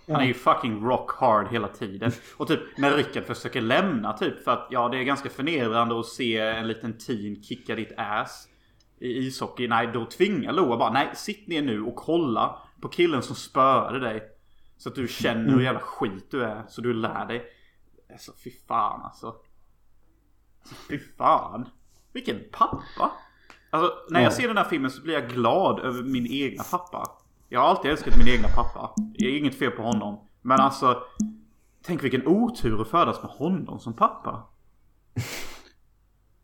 Han 0.08 0.22
är 0.22 0.26
ju 0.26 0.34
fucking 0.34 0.86
rock 0.86 1.12
hard 1.12 1.48
hela 1.48 1.68
tiden. 1.68 2.12
Och 2.38 2.48
typ 2.48 2.60
när 2.78 2.92
Rickard 2.92 3.24
försöker 3.26 3.62
lämna 3.62 4.14
typ 4.14 4.44
för 4.44 4.52
att 4.52 4.68
ja 4.72 4.90
det 4.90 4.98
är 4.98 5.04
ganska 5.04 5.30
förnedrande 5.30 6.00
att 6.00 6.06
se 6.06 6.38
en 6.38 6.68
liten 6.68 6.98
teen 6.98 7.44
kicka 7.44 7.76
ditt 7.76 7.92
ass 7.98 8.48
i 9.00 9.18
ishockey. 9.18 9.68
Nej 9.68 9.88
då 9.94 10.06
tvingar 10.06 10.52
Loa 10.54 10.78
bara 10.78 10.92
nej 10.92 11.10
sitt 11.16 11.48
ner 11.48 11.62
nu 11.62 11.82
och 11.84 11.96
kolla 11.96 12.60
på 12.82 12.88
killen 12.88 13.22
som 13.22 13.36
spöade 13.36 14.00
dig. 14.00 14.24
Så 14.78 14.90
att 14.90 14.96
du 14.96 15.08
känner 15.08 15.54
hur 15.54 15.62
jävla 15.62 15.80
skit 15.80 16.32
du 16.32 16.44
är. 16.44 16.64
Så 16.68 16.82
du 16.82 16.94
lär 16.94 17.26
dig. 17.26 17.46
Alltså 18.12 18.32
fy 18.44 18.52
fan 18.68 19.02
alltså. 19.02 19.28
alltså 20.62 20.76
fy 20.90 21.00
fan. 21.18 21.70
Vilken 22.14 22.40
pappa. 22.52 23.12
Alltså 23.70 23.94
när 24.10 24.20
jag 24.20 24.32
Ja. 24.32 24.36
ser 24.36 24.48
den 24.48 24.58
här 24.58 24.64
filmen 24.64 24.92
så 24.92 25.02
blir 25.02 25.14
jag 25.14 25.30
glad 25.30 25.80
över 25.80 26.04
min 26.04 26.28
egna 26.32 26.64
pappa. 26.64 27.04
Jag 27.50 27.60
har 27.60 27.68
alltid 27.68 27.92
älskat 27.92 28.18
min 28.18 28.28
egna 28.28 28.48
pappa. 28.48 28.94
Det 29.18 29.26
är 29.26 29.38
inget 29.38 29.56
fel 29.56 29.72
på 29.72 29.84
honom. 29.84 30.20
Men 30.42 30.60
alltså. 30.60 30.98
Tänk 31.86 32.04
vilken 32.04 32.28
otur 32.28 32.82
att 32.82 32.88
födas 32.88 33.22
med 33.24 33.32
honom 33.32 33.80
som 33.80 33.94
pappa. 33.94 34.44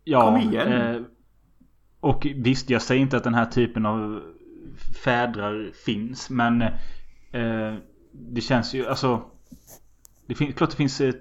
Ja, 0.06 0.22
Kom 0.26 0.42
igen. 0.42 0.72
eh, 0.74 1.02
och 2.00 2.28
visst, 2.36 2.70
jag 2.70 2.82
säger 2.82 3.02
inte 3.02 3.18
att 3.18 3.24
den 3.24 3.34
här 3.34 3.46
typen 3.46 3.86
av 3.86 4.22
fädrar 5.04 5.72
finns. 5.86 6.30
Men 6.30 6.62
eh, 7.32 7.74
det 8.12 8.42
känns 8.42 8.74
ju, 8.74 8.88
alltså. 8.88 9.22
Det 10.28 10.36
finns, 10.36 10.56
klart 10.56 10.70
det 10.70 10.76
finns 10.76 11.02
eh, 11.02 11.14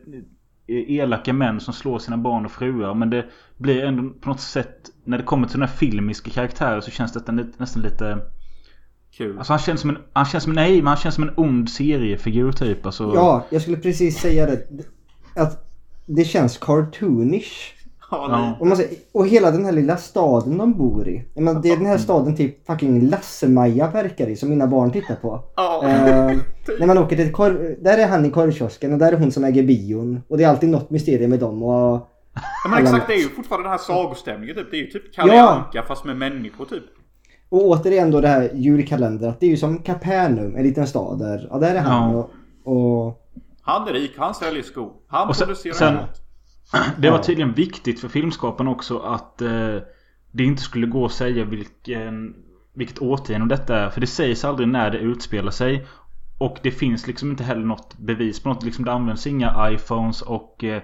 elaka 0.66 1.32
män 1.32 1.60
som 1.60 1.74
slår 1.74 1.98
sina 1.98 2.16
barn 2.16 2.44
och 2.44 2.52
fruar. 2.52 2.94
Men 2.94 3.10
det 3.10 3.26
blir 3.56 3.84
ändå 3.84 4.10
på 4.20 4.28
något 4.28 4.40
sätt. 4.40 4.90
När 5.04 5.18
det 5.18 5.24
kommer 5.24 5.48
till 5.48 5.58
den 5.60 5.68
här 5.68 5.76
filmiska 5.76 6.30
karaktärer 6.30 6.80
så 6.80 6.90
känns 6.90 7.12
det 7.12 7.32
lite- 7.32 7.52
nästan 7.58 7.82
lite... 7.82 8.18
Kul. 9.16 9.38
Alltså 9.38 9.52
han 9.52 9.60
känns 9.60 9.80
som 9.80 9.90
en, 9.90 9.98
han 10.12 10.24
känns 10.24 10.44
som 10.44 10.52
nej 10.52 10.76
men 10.76 10.86
han 10.86 10.96
känns 10.96 11.14
som 11.14 11.24
en 11.24 11.34
ond 11.36 11.70
seriefigur 11.70 12.52
typ. 12.52 12.86
Alltså, 12.86 13.12
Ja, 13.14 13.44
jag 13.50 13.62
skulle 13.62 13.76
precis 13.76 14.18
säga 14.20 14.46
det. 14.46 14.66
Att 15.36 15.68
det 16.06 16.24
känns 16.24 16.58
cartoonish. 16.58 17.74
Ja, 18.10 18.56
Och, 18.60 18.66
man 18.66 18.76
säger, 18.76 18.90
och 19.12 19.26
hela 19.26 19.50
den 19.50 19.64
här 19.64 19.72
lilla 19.72 19.96
staden 19.96 20.58
de 20.58 20.72
bor 20.72 21.08
i. 21.08 21.24
Menar, 21.34 21.62
det 21.62 21.70
är 21.70 21.76
den 21.76 21.86
här 21.86 21.98
staden 21.98 22.36
typ 22.36 22.66
fucking 22.66 23.08
Lasse-Maja 23.08 23.90
verkar 23.90 24.26
i 24.26 24.36
som 24.36 24.48
mina 24.48 24.66
barn 24.66 24.90
tittar 24.90 25.14
på. 25.14 25.44
Ja. 25.56 25.82
Eh, 25.88 26.36
när 26.78 26.86
man 26.86 26.98
åker 26.98 27.16
till 27.16 27.32
korv, 27.32 27.76
där 27.80 27.98
är 27.98 28.08
han 28.08 28.24
i 28.24 28.30
korvkiosken 28.30 28.92
och 28.92 28.98
där 28.98 29.12
är 29.12 29.16
hon 29.16 29.32
som 29.32 29.44
äger 29.44 29.62
bion. 29.62 30.22
Och 30.28 30.38
det 30.38 30.44
är 30.44 30.48
alltid 30.48 30.68
något 30.68 30.90
mysterium 30.90 31.30
med 31.30 31.38
dem. 31.40 31.62
Och, 31.62 32.08
Ja, 32.64 32.70
men 32.70 32.82
exakt 32.82 33.06
det 33.06 33.14
är 33.14 33.18
ju 33.18 33.28
fortfarande 33.28 33.64
den 33.64 33.70
här 33.70 33.78
sagostämningen 33.78 34.56
typ. 34.56 34.70
Det 34.70 34.76
är 34.76 34.80
ju 34.80 34.86
typ 34.86 35.14
Kalle 35.14 35.34
Ja. 35.34 35.50
Anka 35.50 35.82
fast 35.82 36.04
med 36.04 36.16
människor 36.16 36.64
typ. 36.64 36.84
Och 37.52 37.66
återigen 37.68 38.10
då 38.10 38.20
det 38.20 38.28
här 38.28 38.50
julkalendern. 38.54 39.30
Att 39.30 39.40
det 39.40 39.46
är 39.46 39.50
ju 39.50 39.56
som 39.56 39.78
Kapernaum, 39.78 40.56
en 40.56 40.62
liten 40.62 40.86
stad 40.86 41.18
där. 41.18 41.48
Ja, 41.50 41.58
där 41.58 41.74
är 41.74 41.80
han. 41.80 42.12
Ja. 42.12 42.28
Och, 42.64 43.06
och 43.06 43.18
Han 43.62 43.88
är 43.88 43.92
rik, 43.92 44.12
han 44.16 44.34
säljer 44.34 44.62
skor. 44.62 44.92
Han 45.08 45.28
Och 45.28 45.36
sen- 45.36 45.46
producerar 45.46 45.74
sen- 45.74 45.94
mat. 45.94 46.18
Det 46.98 47.10
var 47.10 47.18
tydligen 47.18 47.52
viktigt 47.52 48.00
för 48.00 48.08
filmskaparna 48.08 48.70
också 48.70 48.98
att 48.98 49.42
eh, 49.42 49.76
det 50.32 50.44
inte 50.44 50.62
skulle 50.62 50.86
gå 50.86 51.04
att 51.04 51.12
säga 51.12 51.44
vilken, 51.44 52.34
vilket 52.74 53.02
årtionde 53.02 53.54
detta 53.54 53.76
är. 53.78 53.90
För 53.90 54.00
det 54.00 54.06
sägs 54.06 54.44
aldrig 54.44 54.68
när 54.68 54.90
det 54.90 54.98
utspelar 54.98 55.50
sig. 55.50 55.86
Och 56.38 56.56
det 56.62 56.70
finns 56.70 57.06
liksom 57.06 57.30
inte 57.30 57.44
heller 57.44 57.64
något 57.66 57.98
bevis 57.98 58.40
på 58.42 58.48
något. 58.48 58.62
Liksom 58.62 58.84
det 58.84 58.92
används 58.92 59.26
inga 59.26 59.70
iPhones 59.70 60.22
och 60.22 60.64
eh, 60.64 60.82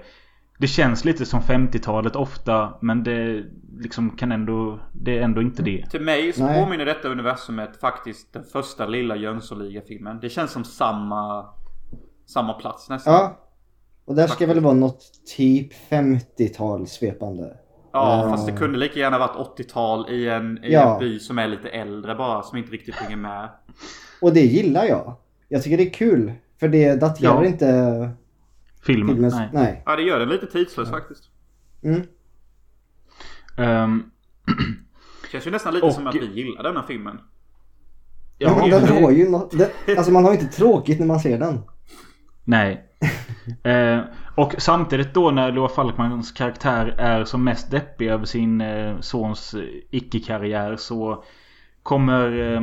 det 0.58 0.66
känns 0.66 1.04
lite 1.04 1.26
som 1.26 1.40
50-talet 1.40 2.16
ofta. 2.16 2.74
Men 2.80 3.02
det 3.04 3.44
liksom 3.78 4.10
kan 4.10 4.32
ändå... 4.32 4.80
Det 4.92 5.18
är 5.18 5.22
ändå 5.22 5.42
inte 5.42 5.62
det. 5.62 5.86
Till 5.90 6.00
mig 6.00 6.32
så 6.32 6.44
Nej. 6.46 6.64
påminner 6.64 6.84
detta 6.84 7.08
universumet 7.08 7.80
faktiskt 7.80 8.32
den 8.32 8.44
första 8.44 8.86
lilla 8.86 9.16
Jönssonliga-filmen. 9.16 10.18
Det 10.20 10.28
känns 10.28 10.50
som 10.52 10.64
samma, 10.64 11.46
samma 12.26 12.52
plats 12.52 12.88
nästan. 12.88 13.12
ja. 13.14 13.38
Och 14.04 14.14
där 14.14 14.26
ska 14.26 14.46
väl 14.46 14.60
vara 14.60 14.74
något 14.74 15.00
typ 15.36 15.72
50-tal 15.90 16.86
svepande. 16.86 17.56
Ja, 17.92 18.22
Ja. 18.24 18.30
fast 18.30 18.46
det 18.46 18.52
kunde 18.52 18.78
lika 18.78 18.98
gärna 19.00 19.18
varit 19.18 19.58
80-tal 19.58 20.10
i 20.10 20.28
en, 20.28 20.64
i 20.64 20.72
Ja. 20.72 20.94
en 20.94 21.00
by 21.00 21.18
som 21.18 21.38
är 21.38 21.48
lite 21.48 21.68
äldre 21.68 22.14
bara. 22.14 22.42
Som 22.42 22.58
inte 22.58 22.72
riktigt 22.72 22.94
hänger 22.94 23.16
med. 23.16 23.48
Och 24.22 24.32
det 24.34 24.40
gillar 24.40 24.84
jag. 24.84 25.14
Jag 25.48 25.62
tycker 25.62 25.76
det 25.76 25.82
är 25.86 25.90
kul. 25.90 26.32
För 26.60 26.68
det 26.68 26.94
daterar 27.00 27.42
Ja. 27.42 27.46
inte 27.48 28.10
Filmen. 28.92 29.14
filmens... 29.14 29.34
Nej. 29.34 29.48
Nej. 29.52 29.82
Ja, 29.86 29.96
det 29.96 30.02
gör 30.02 30.18
den 30.18 30.28
lite 30.28 30.46
tidslös 30.46 30.90
faktiskt. 30.90 31.24
Mm. 31.82 32.02
Ehm, 33.56 34.02
Känns 35.32 35.46
ju 35.46 35.50
nästan 35.50 35.74
lite 35.74 35.86
Och- 35.86 35.92
som 35.92 36.06
att 36.06 36.14
vi 36.14 36.26
gillar 36.26 36.62
denna 36.62 36.82
filmen. 36.82 37.20
Ja, 38.38 38.56
men 38.60 38.70
det- 38.70 38.80
den 38.80 39.02
har 39.04 39.10
ju 39.10 39.28
något... 39.30 39.58
Den, 39.58 39.68
alltså 39.98 40.12
man 40.12 40.24
har 40.24 40.32
ju 40.32 40.38
inte 40.40 40.56
tråkigt 40.56 40.98
när 41.00 41.06
man 41.06 41.20
ser 41.20 41.38
den. 41.38 41.60
Nej. 42.44 42.84
eh, 43.62 44.00
och 44.36 44.54
samtidigt 44.58 45.14
då 45.14 45.30
när 45.30 45.52
Loa 45.52 45.68
Falkmans 45.68 46.32
karaktär 46.32 46.86
är 46.98 47.24
som 47.24 47.44
mest 47.44 47.70
deppig 47.70 48.08
över 48.08 48.24
sin 48.24 48.60
eh, 48.60 49.00
sons 49.00 49.54
eh, 49.54 49.62
icke-karriär 49.90 50.76
så 50.76 51.24
kommer... 51.82 52.54
Eh, 52.54 52.62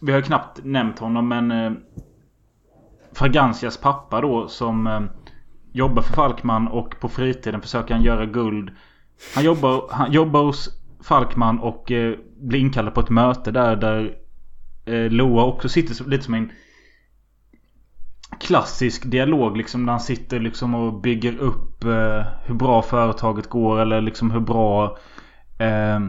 vi 0.00 0.12
har 0.12 0.18
ju 0.18 0.24
knappt 0.24 0.64
nämnt 0.64 0.98
honom 0.98 1.28
men... 1.28 1.50
Eh, 1.50 1.72
Fragancias 3.12 3.76
pappa 3.76 4.20
då 4.20 4.48
som 4.48 4.86
eh, 4.86 5.00
jobbar 5.76 6.02
för 6.02 6.12
Falkman 6.12 6.68
och 6.68 7.00
på 7.00 7.08
fritiden 7.08 7.60
försöker 7.60 7.94
han 7.94 8.02
göra 8.02 8.26
guld. 8.26 8.70
Han 9.34 9.44
jobbar, 9.44 9.88
han 9.90 10.12
jobbar 10.12 10.42
hos 10.42 10.68
Falkman 11.00 11.58
och 11.58 11.92
eh, 11.92 12.14
blir 12.40 12.60
inkallad 12.60 12.94
på 12.94 13.00
ett 13.00 13.10
möte 13.10 13.50
där 13.50 13.76
där 13.76 14.16
eh, 14.84 15.10
Loa 15.10 15.44
också 15.44 15.68
sitter 15.68 16.04
lite 16.04 16.24
som 16.24 16.34
en 16.34 16.52
klassisk 18.40 19.10
dialog 19.10 19.56
liksom 19.56 19.86
när 19.86 19.92
han 19.92 20.00
sitter 20.00 20.40
liksom 20.40 20.74
och 20.74 21.00
bygger 21.00 21.38
upp 21.38 21.84
eh, 21.84 22.24
hur 22.44 22.54
bra 22.54 22.82
företaget 22.82 23.46
går 23.46 23.80
eller 23.80 24.00
liksom 24.00 24.30
hur 24.30 24.40
bra 24.40 24.98
eh, 25.58 26.00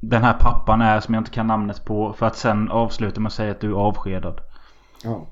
den 0.00 0.22
här 0.22 0.38
pappan 0.40 0.80
är 0.80 1.00
som 1.00 1.14
jag 1.14 1.20
inte 1.20 1.30
kan 1.30 1.46
namnet 1.46 1.84
på 1.84 2.12
för 2.12 2.26
att 2.26 2.36
sen 2.36 2.70
avsluta 2.70 3.20
med 3.20 3.26
att 3.26 3.32
säga 3.32 3.50
att 3.50 3.60
du 3.60 3.70
är 3.70 3.76
avskedad. 3.76 4.40
Ja. 5.04 5.26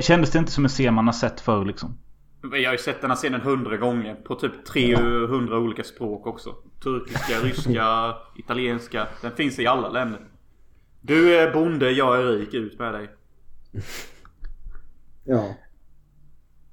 Kändes 0.00 0.30
det 0.30 0.38
inte 0.38 0.52
som 0.52 0.64
en 0.64 0.68
scen 0.68 0.94
man 0.94 1.06
har 1.06 1.12
sett 1.12 1.40
förr 1.40 1.64
liksom? 1.64 1.98
Jag 2.42 2.68
har 2.68 2.72
ju 2.72 2.78
sett 2.78 3.00
den 3.00 3.10
här 3.10 3.16
scenen 3.16 3.40
hundra 3.40 3.76
gånger. 3.76 4.14
På 4.14 4.34
typ 4.34 4.64
300 4.64 5.58
olika 5.58 5.84
språk 5.84 6.26
också. 6.26 6.54
Turkiska, 6.82 7.40
ryska, 7.42 8.14
italienska. 8.36 9.06
Den 9.22 9.32
finns 9.32 9.58
i 9.58 9.66
alla 9.66 9.88
länder. 9.88 10.20
Du 11.00 11.34
är 11.36 11.52
bonde, 11.52 11.90
jag 11.90 12.18
är 12.20 12.22
rik. 12.24 12.54
Ut 12.54 12.78
med 12.78 12.94
dig. 12.94 13.08
Ja. 15.30 15.54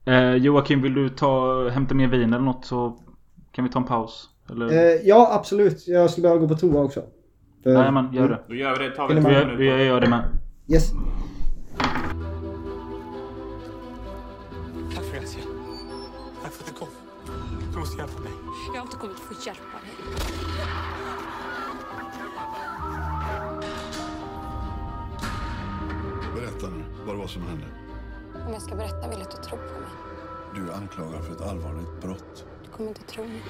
Eh, 0.05 0.35
Joakim 0.35 0.81
vill 0.81 0.93
du 0.93 1.09
ta 1.09 1.67
hämta 1.69 1.95
mer 1.95 2.07
vin 2.07 2.33
eller 2.33 2.45
något 2.45 2.65
så 2.65 2.99
kan 3.51 3.63
vi 3.65 3.71
ta 3.71 3.79
en 3.79 3.85
paus? 3.85 4.29
Eller? 4.49 4.65
Eh, 4.71 5.01
ja, 5.03 5.29
absolut. 5.33 5.87
Jag 5.87 6.09
skulle 6.09 6.21
behöva 6.23 6.41
gå 6.41 6.47
på 6.47 6.55
toa 6.55 6.83
också. 6.83 7.01
För- 7.63 7.69
Jajamän, 7.71 8.13
gör 8.13 8.29
det. 8.29 8.39
Då 8.47 8.55
gör 8.55 8.79
vi 8.79 8.89
det. 8.89 8.95
Tar 8.95 9.07
vi 9.07 9.13
Vi 9.15 9.21
gör, 9.33 9.59
gör, 9.59 9.77
gör 9.77 10.01
det 10.01 10.09
med. 10.09 10.23
Yes. 10.73 10.91
Jag 18.85 18.93
inte 18.93 18.97
kommit 18.97 19.19
för 19.19 19.35
att 19.35 19.45
hjälpa 19.45 19.79
dig. 19.81 19.95
Berätta 26.35 26.69
nu 26.69 26.83
vad 27.05 27.15
det 27.15 27.19
var 27.19 27.27
som 27.27 27.41
hände. 27.41 27.65
Om 28.47 28.53
jag 28.53 28.61
ska 28.61 28.75
berätta 28.75 29.09
vill 29.09 29.19
jag 29.19 29.27
att 29.27 29.31
du 29.31 29.49
tror 29.49 29.57
på 29.57 29.79
mig. 29.79 29.89
Du 30.55 30.71
är 30.71 30.75
anklagad 30.75 31.25
för 31.25 31.33
ett 31.33 31.41
allvarligt 31.41 32.01
brott. 32.01 32.45
Du 32.63 32.71
kommer 32.71 32.89
inte 32.89 33.03
tro 33.03 33.23
mig. 33.23 33.43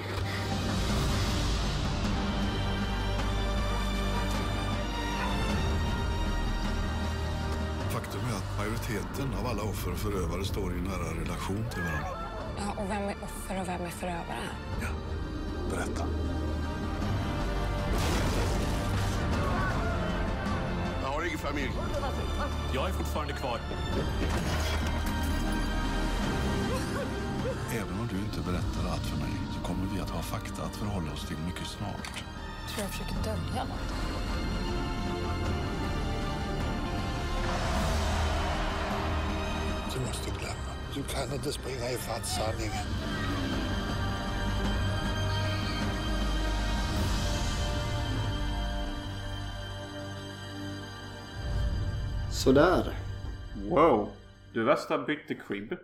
Faktum 7.90 8.20
är 8.20 8.36
att 8.36 8.58
majoriteten 8.58 9.34
av 9.40 9.46
alla 9.46 9.62
offer 9.62 9.92
och 9.92 9.98
förövare 9.98 10.44
står 10.44 10.72
i 10.72 10.80
nära 10.80 11.20
relation 11.20 11.64
till 11.72 11.82
varandra. 11.82 12.26
Ja, 12.58 12.82
och 12.82 12.90
vem 12.90 13.02
är 13.02 13.16
offer 13.22 13.60
och 13.60 13.68
vem 13.68 13.86
är 13.86 13.90
förövare? 13.90 14.48
Ja. 14.82 14.88
Berätta. 15.70 16.06
Jag 21.02 21.08
har 21.08 21.26
ingen 21.26 21.38
familj. 21.38 21.72
Jag 22.74 22.88
är 22.88 22.92
fortfarande 22.92 23.32
kvar. 23.32 23.60
Även 27.72 28.00
om 28.00 28.08
du 28.12 28.16
inte 28.18 28.40
berättar 28.50 28.92
allt 28.92 29.06
för 29.06 29.16
mig 29.16 29.32
så 29.54 29.66
kommer 29.66 29.86
vi 29.94 30.00
att 30.00 30.10
ha 30.10 30.22
fakta 30.22 30.62
att 30.62 30.76
förhålla 30.76 31.12
oss 31.12 31.26
till 31.26 31.36
mycket 31.46 31.66
snart. 31.66 32.24
Tror 32.68 32.82
jag 32.82 32.90
försöker 32.90 33.14
dölja 33.24 33.64
något. 33.64 34.26
Du 39.94 40.00
måste 40.00 40.30
glömma. 40.30 40.72
Du 40.94 41.02
kan 41.02 41.32
inte 41.34 41.52
springa 41.52 41.90
ifatt 41.90 42.26
sanningen. 42.26 42.86
Sådär. 52.46 52.94
Wow. 53.70 54.08
Du 54.54 54.64
värsta 54.64 54.98
bytte 54.98 55.34
crib. 55.34 55.72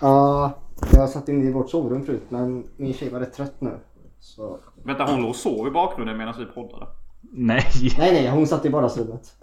Ja, 0.00 0.58
jag 0.92 1.08
satt 1.10 1.28
inne 1.28 1.44
i 1.44 1.52
vårt 1.52 1.70
sovrum 1.70 2.06
förut 2.06 2.22
men 2.28 2.66
min 2.76 2.94
tjej 2.94 3.10
var 3.10 3.20
rätt 3.20 3.32
trött 3.34 3.60
nu. 3.60 3.80
Så... 4.20 4.58
Vänta, 4.84 5.04
hon 5.04 5.20
låg 5.20 5.30
och 5.30 5.36
sov 5.36 5.66
i 5.68 5.70
bakgrunden 5.70 6.16
medan 6.18 6.34
vi 6.38 6.44
poddade. 6.46 6.86
Nej. 7.32 7.66
Nej, 7.98 8.12
nej, 8.12 8.28
hon 8.30 8.46
satt 8.46 8.64
i 8.64 8.68
vardagsrummet. 8.68 9.36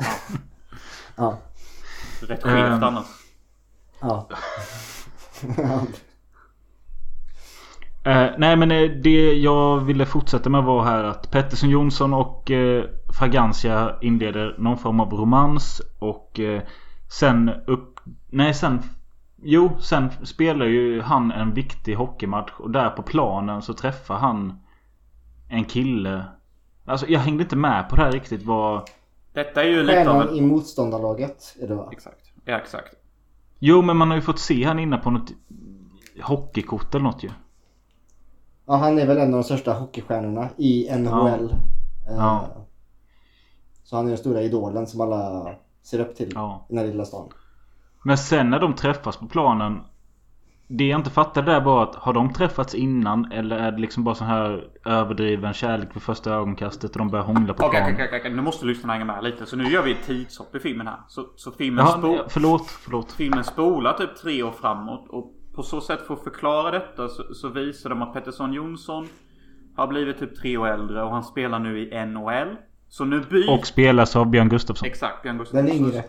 ja. 1.16 1.38
Rätt 2.22 2.44
skevt 2.44 2.56
Ehm. 2.74 2.84
annars. 2.84 3.08
Ja. 4.02 4.30
Eh, 8.08 8.30
nej 8.38 8.56
men 8.56 8.72
eh, 8.72 8.90
det 8.90 9.34
jag 9.34 9.80
ville 9.80 10.06
fortsätta 10.06 10.50
med 10.50 10.64
var 10.64 10.84
här 10.84 11.04
att 11.04 11.32
Pettersson 11.32 11.70
Jonsson 11.70 12.14
och 12.14 12.52
eh, 12.52 12.86
Fragancia 13.20 13.96
inleder 14.02 14.56
någon 14.58 14.78
form 14.78 15.00
av 15.00 15.14
romans 15.14 15.82
och 16.00 16.40
eh, 16.40 16.62
sen 17.20 17.52
upp... 17.68 18.00
Nej 18.30 18.54
sen... 18.54 18.82
Jo, 19.42 19.72
sen 19.80 20.10
spelar 20.24 20.66
ju 20.66 21.02
han 21.02 21.32
en 21.32 21.54
viktig 21.54 21.96
hockeymatch 21.96 22.52
och 22.58 22.72
där 22.72 22.90
på 22.90 23.04
planen 23.04 23.62
så 23.62 23.74
träffar 23.74 24.16
han 24.16 24.60
en 25.50 25.66
kille. 25.66 26.26
Alltså 26.86 27.08
jag 27.08 27.20
hängde 27.20 27.44
inte 27.44 27.56
med 27.56 27.90
på 27.90 27.96
det 27.96 28.02
här 28.02 28.12
riktigt 28.12 28.44
vad... 28.44 28.90
Detta 29.34 29.64
är 29.64 29.68
ju 29.68 29.84
lite 29.84 30.00
av 30.00 30.06
Stjärnan 30.06 30.30
en... 30.30 30.36
i 30.36 30.42
motståndarlaget 30.42 31.56
är 31.62 31.68
det 31.68 31.76
va? 31.76 31.90
Exakt. 31.92 32.32
Ja, 32.46 32.58
exakt. 32.58 32.96
Jo 33.60 33.82
men 33.82 33.98
man 33.98 34.10
har 34.10 34.16
ju 34.16 34.22
fått 34.22 34.40
se 34.40 34.64
han 34.64 34.80
inne 34.80 34.98
på 34.98 35.12
något 35.12 35.32
hockeykort 36.22 36.96
eller 36.96 37.04
något 37.04 37.24
ju. 37.24 37.30
Ja, 38.68 38.76
han 38.76 39.00
är 39.00 39.08
väl 39.08 39.18
en 39.18 39.28
av 39.34 39.40
de 39.40 39.44
största 39.44 39.74
hockeystjärnorna 39.74 40.50
i 40.58 40.90
NHL. 40.98 41.50
Eh, 42.10 42.16
Ja. 42.18 42.48
Så 43.84 43.96
han 43.96 44.06
är 44.06 44.10
den 44.10 44.18
stora 44.18 44.42
idolen 44.42 44.88
som 44.88 45.02
alla 45.02 45.50
ser 45.84 46.00
upp 46.00 46.16
till 46.16 46.32
Ja. 46.36 46.66
i 46.70 46.74
den 46.76 46.78
här 46.86 46.92
lilla 46.92 47.06
stan. 47.06 47.30
Men 48.04 48.18
sen 48.18 48.50
när 48.50 48.60
de 48.60 48.74
träffas 48.76 49.18
på 49.18 49.28
planen 49.28 49.80
Det 50.70 50.88
jag 50.88 51.00
inte 51.00 51.10
fattar 51.10 51.42
där 51.42 51.62
var 51.62 51.84
att 51.84 51.96
har 51.96 52.14
de 52.14 52.34
träffats 52.34 52.76
innan 52.76 53.32
eller 53.32 53.58
är 53.58 53.72
det 53.72 53.78
liksom 53.78 54.04
bara 54.04 54.16
så 54.16 54.24
här 54.24 54.68
överdriven 54.86 55.54
kärlek 55.54 55.96
vid 55.96 56.02
första 56.04 56.32
ögonkastet 56.34 56.92
och 56.92 56.98
de 56.98 57.10
börjar 57.10 57.26
hångla 57.26 57.54
på 57.54 57.66
Okej, 57.66 57.70
planen? 57.80 57.94
okej, 57.96 58.06
okej, 58.08 58.20
okej. 58.20 58.34
Nu 58.34 58.42
måste 58.42 58.66
lyssna 58.66 58.94
hänga 58.94 59.06
med 59.06 59.24
lite. 59.24 59.46
Så 59.46 59.56
nu 59.56 59.64
gör 59.64 59.84
vi 59.84 59.92
ett 59.92 60.04
tidshopp 60.06 60.56
i 60.56 60.60
filmen 60.60 60.88
här. 60.88 60.98
Så, 61.08 61.26
så 61.36 61.52
filmen, 61.52 61.86
Ja, 61.86 61.98
spo- 62.02 62.24
förlåt, 62.30 62.68
förlåt. 62.68 63.12
filmen 63.12 63.44
spolar 63.44 63.94
typ 63.94 64.16
tre 64.22 64.44
år 64.44 64.52
framåt. 64.52 65.06
Och 65.10 65.34
på 65.58 65.64
så 65.64 65.82
sätt 65.82 66.08
för 66.08 66.14
att 66.14 66.24
förklara 66.24 66.72
detta 66.72 67.10
så, 67.10 67.34
så 67.34 67.50
visar 67.50 67.90
de 67.90 68.02
att 68.02 68.14
Pettersson 68.14 68.54
Jonsson 68.54 69.08
har 69.76 69.88
blivit 69.88 70.20
typ 70.20 70.36
tre 70.36 70.58
år 70.58 70.68
äldre 70.68 71.04
och 71.04 71.12
han 71.12 71.24
spelar 71.24 71.60
nu 71.60 71.80
i 71.80 72.06
NHL. 72.06 72.56
Så 72.90 73.06
nu 73.06 73.22
byter... 73.30 73.54
Och 73.54 73.68
spelas 73.68 74.16
av 74.16 74.30
Björn 74.30 74.50
Gustafsson. 74.50 74.88
Exakt, 74.88 75.22
Björn 75.22 75.38
Gustafsson. 75.38 75.66
Den 75.66 75.76
yngre. 75.76 76.04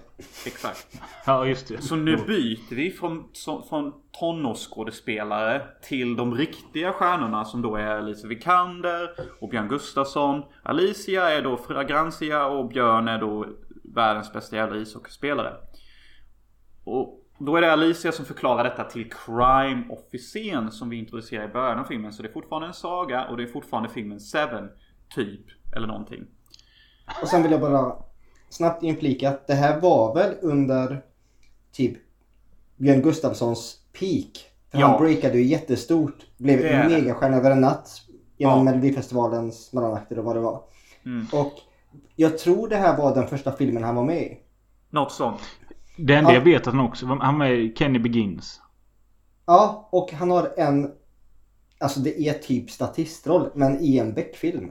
Exakt. 0.47 1.01
Ja, 1.27 1.47
just 1.47 1.69
det. 1.69 1.83
Så 1.83 1.97
nu 1.97 2.17
byter 2.17 2.75
vi 2.75 2.91
från, 2.91 3.29
så, 3.33 3.63
från 3.63 3.93
tonårsskådespelare 4.21 5.63
till 5.83 6.17
de 6.17 6.35
riktiga 6.35 6.93
stjärnorna 6.93 7.45
som 7.45 7.63
då 7.63 7.77
är 7.77 7.87
Alicia 7.87 8.29
Vikander 8.29 9.11
och 9.41 9.49
Björn 9.49 9.69
Gustafsson. 9.69 10.43
Alicia 10.63 11.31
är 11.31 11.43
då 11.43 11.57
Fragancia 11.57 12.47
och 12.47 12.69
Björn 12.69 13.09
är 13.09 13.21
då 13.21 13.47
världens 13.95 14.33
bästa 14.33 14.57
jävla 14.57 14.77
ishockeyspelare. 14.77 15.55
Och 16.85 17.18
då 17.39 17.57
är 17.57 17.61
det 17.61 17.73
Alicia 17.73 18.13
som 18.13 18.25
förklarar 18.25 18.65
detta 18.65 18.85
till 18.85 19.11
crime-officeren 19.13 20.71
som 20.71 20.89
vi 20.89 20.97
introducerar 20.97 21.45
i 21.45 21.53
början 21.53 21.79
av 21.79 21.85
filmen. 21.85 22.13
Så 22.13 22.23
det 22.23 22.29
är 22.29 22.33
fortfarande 22.33 22.69
en 22.69 22.75
saga 22.75 23.25
och 23.25 23.37
det 23.37 23.43
är 23.43 23.47
fortfarande 23.47 23.89
filmen 23.89 24.21
Seven, 24.21 24.69
typ. 25.15 25.41
Eller 25.77 25.87
någonting. 25.87 26.27
Och 27.23 27.29
sen 27.29 27.43
vill 27.43 27.53
jag 27.53 27.61
bara 27.61 27.95
snabbt 28.49 28.83
inflika 28.83 29.29
att 29.29 29.47
det 29.47 29.55
här 29.55 29.81
var 29.81 30.15
väl 30.15 30.35
under 30.43 31.03
typ 31.73 31.99
Björn 32.77 33.03
Gustafssons 33.03 33.77
peak. 33.99 34.45
För 34.71 34.79
Ja. 34.79 34.87
han 34.87 35.01
breakade 35.03 35.39
ju 35.39 35.45
jättestort. 35.45 36.27
Blev 36.37 36.59
Det 36.59 36.69
en 36.69 36.93
megastjärna 36.93 37.37
över 37.37 37.51
en 37.51 37.61
natt. 37.61 38.03
Genom 38.37 38.59
Ja. 38.59 38.65
Melodifestivalens 38.65 39.73
mellanakter 39.73 40.19
och 40.19 40.25
vad 40.25 40.37
det 40.37 40.41
var. 40.41 40.63
Mm. 41.05 41.27
Och 41.33 41.53
jag 42.17 42.39
tror 42.39 42.69
det 42.69 42.77
här 42.77 42.97
var 42.97 43.15
den 43.15 43.27
första 43.27 43.53
filmen 43.53 43.85
han 43.85 43.95
var 43.95 44.05
med 44.05 44.23
i. 44.23 44.39
Något 44.91 45.13
sånt. 45.13 45.41
Det 45.99 46.15
enda 46.15 46.31
Ja. 46.31 46.35
jag 46.35 46.41
vet 46.45 46.67
att 46.67 46.75
han 46.75 46.85
också 46.87 47.07
Han 47.07 47.43
i 47.43 47.75
Kenny 47.79 47.99
Begins. 47.99 48.61
Ja, 49.47 49.89
och 49.93 50.13
han 50.13 50.31
har 50.31 50.53
en... 50.57 50.91
Alltså 51.81 52.01
det 52.01 52.21
är 52.29 52.33
typ 52.33 52.71
statistroll, 52.71 53.51
men 53.55 53.81
i 53.81 53.99
en 53.99 54.15
Beck-film. 54.15 54.71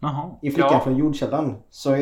Jaha. 0.00 0.30
I 0.42 0.50
Flickan 0.50 0.72
Ja. 0.72 0.80
från 0.80 0.96
jordkällan. 0.96 1.56
Så 1.70 1.92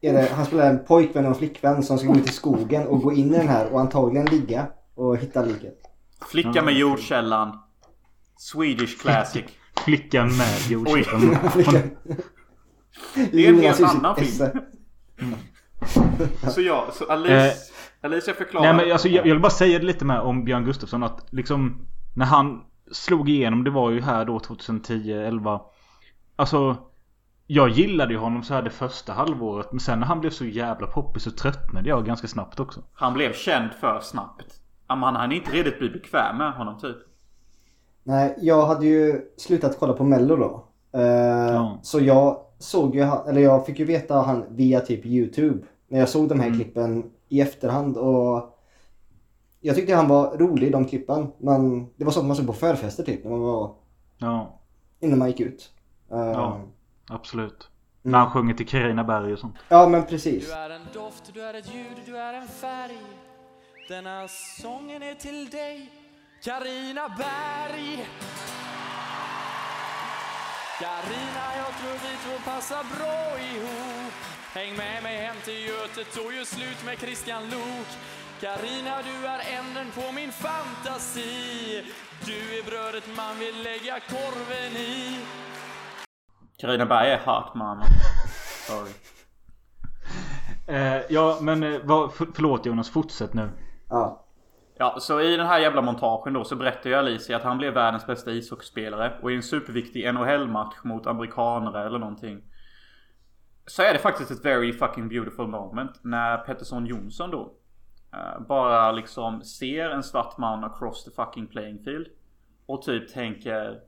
är 0.00 0.12
det, 0.12 0.28
han 0.32 0.46
spelar 0.46 0.70
en 0.70 0.84
pojkvän 0.84 1.24
och 1.24 1.30
en 1.30 1.34
flickvän 1.38 1.82
som 1.82 1.98
ska 1.98 2.06
gå 2.08 2.14
ut 2.16 2.28
i 2.28 2.32
skogen 2.32 2.86
och 2.86 3.02
gå 3.02 3.12
in 3.12 3.34
i 3.34 3.38
den 3.38 3.48
här 3.48 3.72
och 3.72 3.80
antagligen 3.80 4.26
ligga 4.26 4.66
och 4.94 5.16
hitta 5.16 5.42
liket. 5.44 5.78
Flicka 6.30 6.62
med 6.62 6.74
jordkällan. 6.74 7.58
Swedish 8.36 9.02
classic. 9.02 9.44
Flickan 9.84 10.36
med 10.36 10.48
Oj. 10.68 10.72
jordkällan. 10.72 11.36
Det 13.32 13.46
är 13.46 13.48
en 13.48 13.60
helt 13.60 13.80
annan 13.80 14.16
film. 14.16 14.48
Så 16.54 16.60
ja, 16.60 16.86
så 16.92 17.04
Alice, 17.12 17.34
Eh, 17.34 17.52
Alicia 18.10 18.34
förklarar. 18.34 18.72
Nej 18.72 18.84
men 18.84 18.92
alltså 18.92 19.08
jag, 19.08 19.26
jag 19.26 19.32
vill 19.32 19.42
bara 19.42 19.50
säga 19.50 19.78
det 19.78 19.84
lite 19.84 20.04
med 20.04 20.20
om 20.20 20.44
Björn 20.44 20.64
Gustafsson 20.64 21.02
att 21.02 21.26
liksom 21.30 21.86
När 22.16 22.26
han 22.26 22.60
slog 22.92 23.28
igenom, 23.28 23.64
det 23.64 23.70
var 23.70 23.90
ju 23.90 24.00
här 24.00 24.24
då 24.24 24.38
2010, 24.40 25.12
11 25.12 25.60
Alltså 26.36 26.76
Jag 27.46 27.68
gillade 27.68 28.12
ju 28.12 28.18
honom 28.18 28.42
så 28.42 28.54
här 28.54 28.62
det 28.62 28.70
första 28.70 29.12
halvåret 29.12 29.72
men 29.72 29.80
sen 29.80 30.00
när 30.00 30.06
han 30.06 30.20
blev 30.20 30.30
så 30.30 30.44
jävla 30.44 30.86
poppis 30.86 31.22
så 31.22 31.30
tröttnade 31.30 31.88
jag 31.88 32.06
ganska 32.06 32.28
snabbt 32.28 32.60
också. 32.60 32.80
Han 32.92 33.14
blev 33.14 33.32
känd 33.32 33.70
för 33.80 34.00
snabbt. 34.00 34.46
Ja, 34.88 34.94
men 34.94 35.02
Han 35.04 35.16
hade 35.16 35.34
inte 35.34 35.50
redigt 35.50 35.78
blivit 35.78 36.02
bekväm 36.02 36.38
med 36.38 36.52
honom 36.52 36.78
typ. 36.80 36.96
Nej, 38.04 38.34
jag 38.40 38.66
hade 38.66 38.86
ju 38.86 39.20
slutat 39.38 39.76
kolla 39.78 39.92
på 39.92 40.04
Mello 40.04 40.36
då. 40.36 40.68
Eh, 41.00 41.74
Så 41.82 42.00
jag 42.00 42.36
såg 42.58 42.94
ju 42.94 43.00
eller 43.28 43.40
jag 43.40 43.66
fick 43.66 43.78
ju 43.78 43.84
veta 43.84 44.14
han 44.14 44.44
via 44.50 44.80
typ 44.80 45.06
YouTube. 45.06 45.58
När 45.92 45.98
jag 45.98 46.08
såg 46.08 46.28
de 46.28 46.40
här 46.40 46.54
klippen 46.54 47.10
i 47.28 47.40
efterhand 47.40 47.96
och 47.96 48.58
jag 49.60 49.76
tyckte 49.76 49.94
han 49.94 50.08
var 50.08 50.38
rolig 50.38 50.66
i 50.66 50.70
de 50.70 50.84
klippen. 50.84 51.32
Men 51.38 51.86
det 51.96 52.04
var 52.04 52.12
sånt 52.12 52.26
man 52.26 52.36
såg 52.36 52.46
på 52.46 52.52
förfester 52.52 53.02
typ 53.02 53.24
när 53.24 53.30
man 53.30 53.40
var 53.40 53.74
Ja, 54.18 54.60
innan 55.00 55.18
man 55.18 55.28
gick 55.28 55.40
ut. 55.40 55.70
Eh, 56.10 56.18
ja 56.18 56.60
absolut. 57.08 57.70
När 58.02 58.18
han 58.18 58.30
sjunger 58.30 58.54
till 58.54 58.68
Carina 58.68 59.04
Berg 59.04 59.32
och 59.32 59.38
sånt. 59.38 59.54
ja 59.68 59.88
men 59.88 60.06
precis. 60.06 60.46
Du 60.46 60.52
är 60.52 60.70
en 60.70 60.82
doft, 60.94 61.34
du 61.34 61.42
är 61.42 61.54
ett 61.54 61.74
ljud, 61.74 61.96
du 62.06 62.16
är 62.16 62.34
en 62.34 62.48
färg 62.48 62.98
Denna 63.88 64.28
sången 64.62 65.02
är 65.02 65.14
till 65.14 65.50
dig 65.50 65.90
Carina 66.44 67.08
Berg 67.08 68.06
Carina, 70.80 71.44
jag 71.56 71.72
tror 71.78 71.92
vi 71.92 72.16
två 72.24 72.50
passar 72.50 72.84
bra 72.96 73.38
ihop. 73.40 74.41
Häng 74.54 74.76
med 74.76 75.02
mig 75.02 75.16
hem 75.16 75.36
till 75.44 75.66
Götet 75.68 76.16
och 76.24 76.32
gör 76.32 76.44
slut 76.44 76.84
med 76.86 76.98
Christian 76.98 77.42
Lok. 77.42 77.90
Carina, 78.40 78.94
du 79.02 79.26
är 79.26 79.40
änden 79.58 79.86
på 79.94 80.12
min 80.12 80.32
fantasi. 80.32 81.82
Du 82.26 82.58
är 82.58 82.64
brödet 82.70 83.04
man 83.16 83.38
vill 83.38 83.62
lägga 83.62 84.00
korven 84.00 84.72
i. 84.76 85.18
Carina 86.58 86.86
Berg 86.86 87.10
är 87.10 87.18
hot 87.18 87.54
mamma. 87.54 87.84
Sorry. 88.68 88.92
Eh, 90.68 91.02
ja 91.08 91.38
men 91.40 91.62
eh, 91.62 91.80
vad, 91.84 92.14
för, 92.14 92.26
förlåt 92.34 92.66
Jonas, 92.66 92.90
fortsätt 92.90 93.34
nu. 93.34 93.50
Ja. 93.88 94.26
Ja, 94.78 94.96
så 95.00 95.20
i 95.20 95.36
den 95.36 95.46
här 95.46 95.58
jävla 95.58 95.82
montagen 95.82 96.32
då 96.32 96.44
så 96.44 96.56
berättar 96.56 96.90
ju 96.90 96.96
Alicia 96.96 97.36
att 97.36 97.42
han 97.42 97.58
blev 97.58 97.74
världens 97.74 98.06
bästa 98.06 98.30
ishockeyspelare. 98.30 99.18
Och 99.22 99.32
i 99.32 99.34
en 99.34 99.42
superviktig 99.42 100.14
NHL-match 100.14 100.76
mot 100.84 101.06
amerikanare 101.06 101.86
eller 101.86 101.98
någonting. 101.98 102.42
Så 103.72 103.82
är 103.82 103.92
det 103.92 103.98
faktiskt 103.98 104.30
ett 104.30 104.44
very 104.44 104.72
fucking 104.72 105.08
beautiful 105.08 105.46
moment 105.46 105.90
när 106.02 106.38
Pettersson 106.38 106.86
Jonsson 106.86 107.30
då 107.30 107.52
eh, 108.12 108.46
bara 108.48 108.92
liksom 108.92 109.42
ser 109.42 109.90
en 109.90 110.02
svart 110.02 110.38
man 110.38 110.64
across 110.64 111.04
the 111.04 111.10
fucking 111.10 111.46
playing 111.46 111.78
field. 111.84 112.06
Och 112.66 112.82
typ 112.82 113.12
tänker 113.12 113.80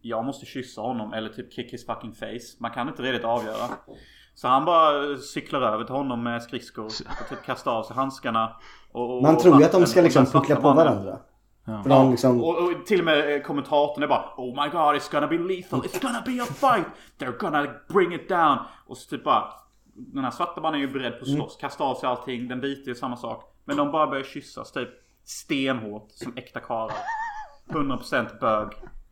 jag 0.00 0.24
måste 0.24 0.46
kyssa 0.46 0.80
honom 0.80 1.12
eller 1.12 1.28
typ 1.28 1.52
kick 1.52 1.72
his 1.72 1.86
fucking 1.86 2.12
face. 2.12 2.56
Man 2.58 2.70
kan 2.70 2.88
inte 2.88 3.02
riktigt 3.02 3.24
avgöra. 3.24 3.68
Så 4.34 4.48
han 4.48 4.64
bara 4.64 5.16
cyklar 5.16 5.60
över 5.60 5.84
till 5.84 5.94
honom 5.94 6.22
med 6.22 6.42
skridskor 6.42 6.84
och 6.84 7.28
typ 7.28 7.42
kastar 7.44 7.72
av 7.72 7.82
sig 7.82 7.96
handskarna. 7.96 8.56
Och, 8.92 9.16
och, 9.16 9.22
Man 9.22 9.38
tror 9.38 9.58
ju 9.58 9.64
att 9.64 9.72
de 9.72 9.86
ska 9.86 10.00
liksom 10.00 10.26
puckla 10.26 10.56
på 10.56 10.72
varandra. 10.72 11.18
Ja. 11.66 11.82
För 11.82 11.90
de 11.90 12.10
liksom... 12.10 12.40
och, 12.40 12.64
och 12.64 12.86
till 12.86 12.98
och 12.98 13.04
med 13.04 13.34
eh, 13.34 13.42
kommentatorn 13.42 14.02
är 14.02 14.08
bara 14.08 14.34
Oh 14.36 14.64
my 14.64 14.70
god 14.70 14.94
it's 14.94 15.12
gonna 15.12 15.26
be 15.26 15.38
lethal, 15.38 15.80
it's 15.80 16.02
gonna 16.02 16.22
be 16.26 16.42
a 16.42 16.46
fight! 16.46 16.86
They're 17.18 17.38
gonna 17.38 17.66
bring 17.88 18.14
it 18.14 18.28
down! 18.28 18.58
Och 18.86 18.96
så 18.96 19.10
typ 19.10 19.24
bara 19.24 19.44
Den 19.94 20.24
här 20.24 20.30
svarta 20.30 20.60
mannen 20.60 20.80
är 20.80 20.86
ju 20.86 20.92
beredd 20.92 21.12
på 21.12 21.22
att 21.22 21.30
slåss, 21.30 21.56
kasta 21.60 21.84
av 21.84 21.94
sig 21.94 22.08
allting, 22.08 22.48
den 22.48 22.60
vita 22.60 22.90
är 22.90 22.94
samma 22.94 23.16
sak. 23.16 23.44
Men 23.64 23.76
de 23.76 23.92
bara 23.92 24.06
börjar 24.06 24.24
kyssas 24.24 24.72
typ 24.72 24.88
stenhårt 25.24 26.08
som 26.10 26.32
äkta 26.36 26.60
karlar. 26.60 26.96
100% 27.68 28.40
bög. 28.40 28.68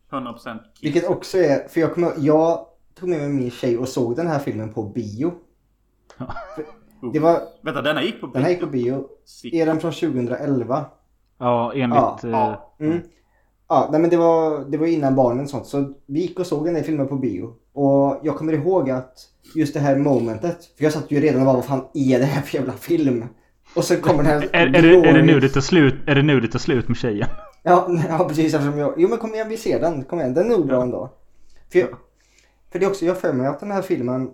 100% 0.09 0.59
kiss. 0.73 0.83
Vilket 0.83 1.09
också 1.09 1.37
är, 1.37 1.67
för 1.67 1.81
jag 1.81 1.93
kommer 1.93 2.13
jag 2.17 2.65
tog 2.99 3.09
med 3.09 3.19
mig 3.19 3.29
min 3.29 3.51
tjej 3.51 3.77
och 3.77 3.87
såg 3.87 4.15
den 4.15 4.27
här 4.27 4.39
filmen 4.39 4.73
på 4.73 4.83
bio. 4.83 5.33
Det 7.13 7.19
var, 7.19 7.41
Vänta 7.61 7.81
denna 7.81 8.03
gick 8.03 8.21
på 8.21 8.27
den 8.27 8.43
här 8.43 8.49
gick 8.49 8.59
på 8.59 8.67
bio. 8.67 9.07
Är 9.43 9.65
den 9.65 9.79
från 9.79 9.91
2011? 9.91 10.85
Ja, 11.39 11.73
enligt... 11.75 11.97
Ja. 11.97 12.19
eh, 12.23 12.29
Ja. 12.29 12.75
Mm. 12.79 13.01
Ja, 13.67 13.89
nej 13.91 14.01
men 14.01 14.09
det 14.09 14.17
var, 14.17 14.59
det 14.59 14.77
var 14.77 14.87
innan 14.87 15.15
barnen 15.15 15.43
och 15.43 15.49
sånt. 15.49 15.65
Så 15.67 15.93
vi 16.05 16.19
gick 16.19 16.39
och 16.39 16.47
såg 16.47 16.65
den 16.65 16.75
här 16.75 16.83
filmen 16.83 17.07
på 17.07 17.15
bio. 17.15 17.53
Och 17.73 18.19
jag 18.23 18.35
kommer 18.37 18.53
ihåg 18.53 18.89
att 18.89 19.13
just 19.55 19.73
det 19.73 19.79
här 19.79 19.95
momentet. 19.95 20.57
För 20.77 20.83
jag 20.83 20.93
satt 20.93 21.11
ju 21.11 21.19
redan 21.19 21.39
och 21.41 21.45
bara, 21.45 21.55
vad 21.55 21.65
fan 21.65 21.87
är 21.93 22.19
det 22.19 22.25
här 22.25 22.41
för 22.41 22.57
jävla 22.57 22.73
film? 22.73 23.25
Och 23.75 23.83
så 23.83 23.97
kommer 23.97 24.23
den 24.23 24.31
här... 24.31 24.49
Är, 24.53 24.67
är, 24.67 24.81
det, 24.81 25.09
är, 25.09 25.13
det 25.13 25.21
nu 25.23 25.39
det 25.39 25.49
tar 25.49 25.61
slut, 25.61 25.95
är 26.07 26.15
det 26.15 26.21
nu 26.21 26.39
det 26.39 26.47
tar 26.47 26.59
slut 26.59 26.87
med 26.87 26.97
tjejen? 26.97 27.27
Ja, 27.67 27.87
ja 28.09 28.25
precis 28.27 28.53
eftersom 28.53 28.77
jag... 28.79 28.93
Jo 28.97 29.09
men 29.09 29.17
kom 29.17 29.33
igen 29.33 29.49
vi 29.49 29.57
ser 29.57 29.79
den. 29.79 30.03
Kom 30.03 30.19
igen, 30.19 30.33
den 30.33 30.45
är 30.51 30.57
nog 30.57 30.67
bra 30.67 30.81
ändå. 30.81 31.09
För, 31.71 31.79
jag, 31.79 31.89
för 32.71 32.79
det 32.79 32.85
är 32.85 32.89
också, 32.89 33.05
jag 33.05 33.17
för 33.17 33.33
mig 33.33 33.47
att 33.47 33.59
den 33.59 33.71
här 33.71 33.81
filmen... 33.81 34.29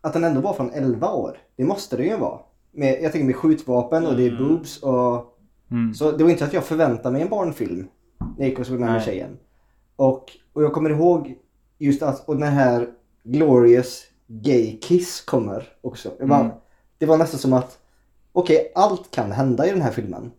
Att 0.00 0.12
den 0.12 0.24
ändå 0.24 0.40
var 0.40 0.52
från 0.52 0.70
11 0.70 1.12
år. 1.12 1.36
Det 1.56 1.64
måste 1.64 1.96
det 1.96 2.04
ju 2.04 2.16
vara. 2.16 2.38
Med, 2.72 3.02
jag 3.02 3.12
tänker 3.12 3.26
med 3.26 3.36
skjutvapen 3.36 4.06
och 4.06 4.16
det 4.16 4.26
är 4.26 4.38
boobs 4.38 4.82
och... 4.82 5.29
Mm. 5.70 5.94
Så 5.94 6.10
det 6.12 6.24
var 6.24 6.30
inte 6.30 6.44
att 6.44 6.52
jag 6.52 6.64
förväntade 6.64 7.12
mig 7.12 7.22
en 7.22 7.28
barnfilm. 7.28 7.88
När 8.18 8.34
jag 8.38 8.48
gick 8.48 8.58
och 8.58 8.66
såg 8.66 8.78
den 8.78 8.88
här 8.88 8.94
Nej. 8.96 9.04
tjejen. 9.04 9.38
Och, 9.96 10.24
och 10.52 10.62
jag 10.62 10.72
kommer 10.72 10.90
ihåg 10.90 11.34
just 11.78 12.02
att 12.02 12.28
och 12.28 12.36
den 12.36 12.52
här 12.52 12.88
Glorious 13.24 14.02
Gay 14.26 14.78
Kiss 14.78 15.20
kommer 15.20 15.68
också. 15.80 16.10
Bara, 16.20 16.40
Mm. 16.40 16.52
Det 16.98 17.06
var 17.06 17.18
nästan 17.18 17.40
som 17.40 17.52
att 17.52 17.78
okej, 18.32 18.72
allt 18.74 19.10
kan 19.10 19.32
hända 19.32 19.66
i 19.66 19.70
den 19.70 19.82
här 19.82 19.90
filmen. 19.90 20.30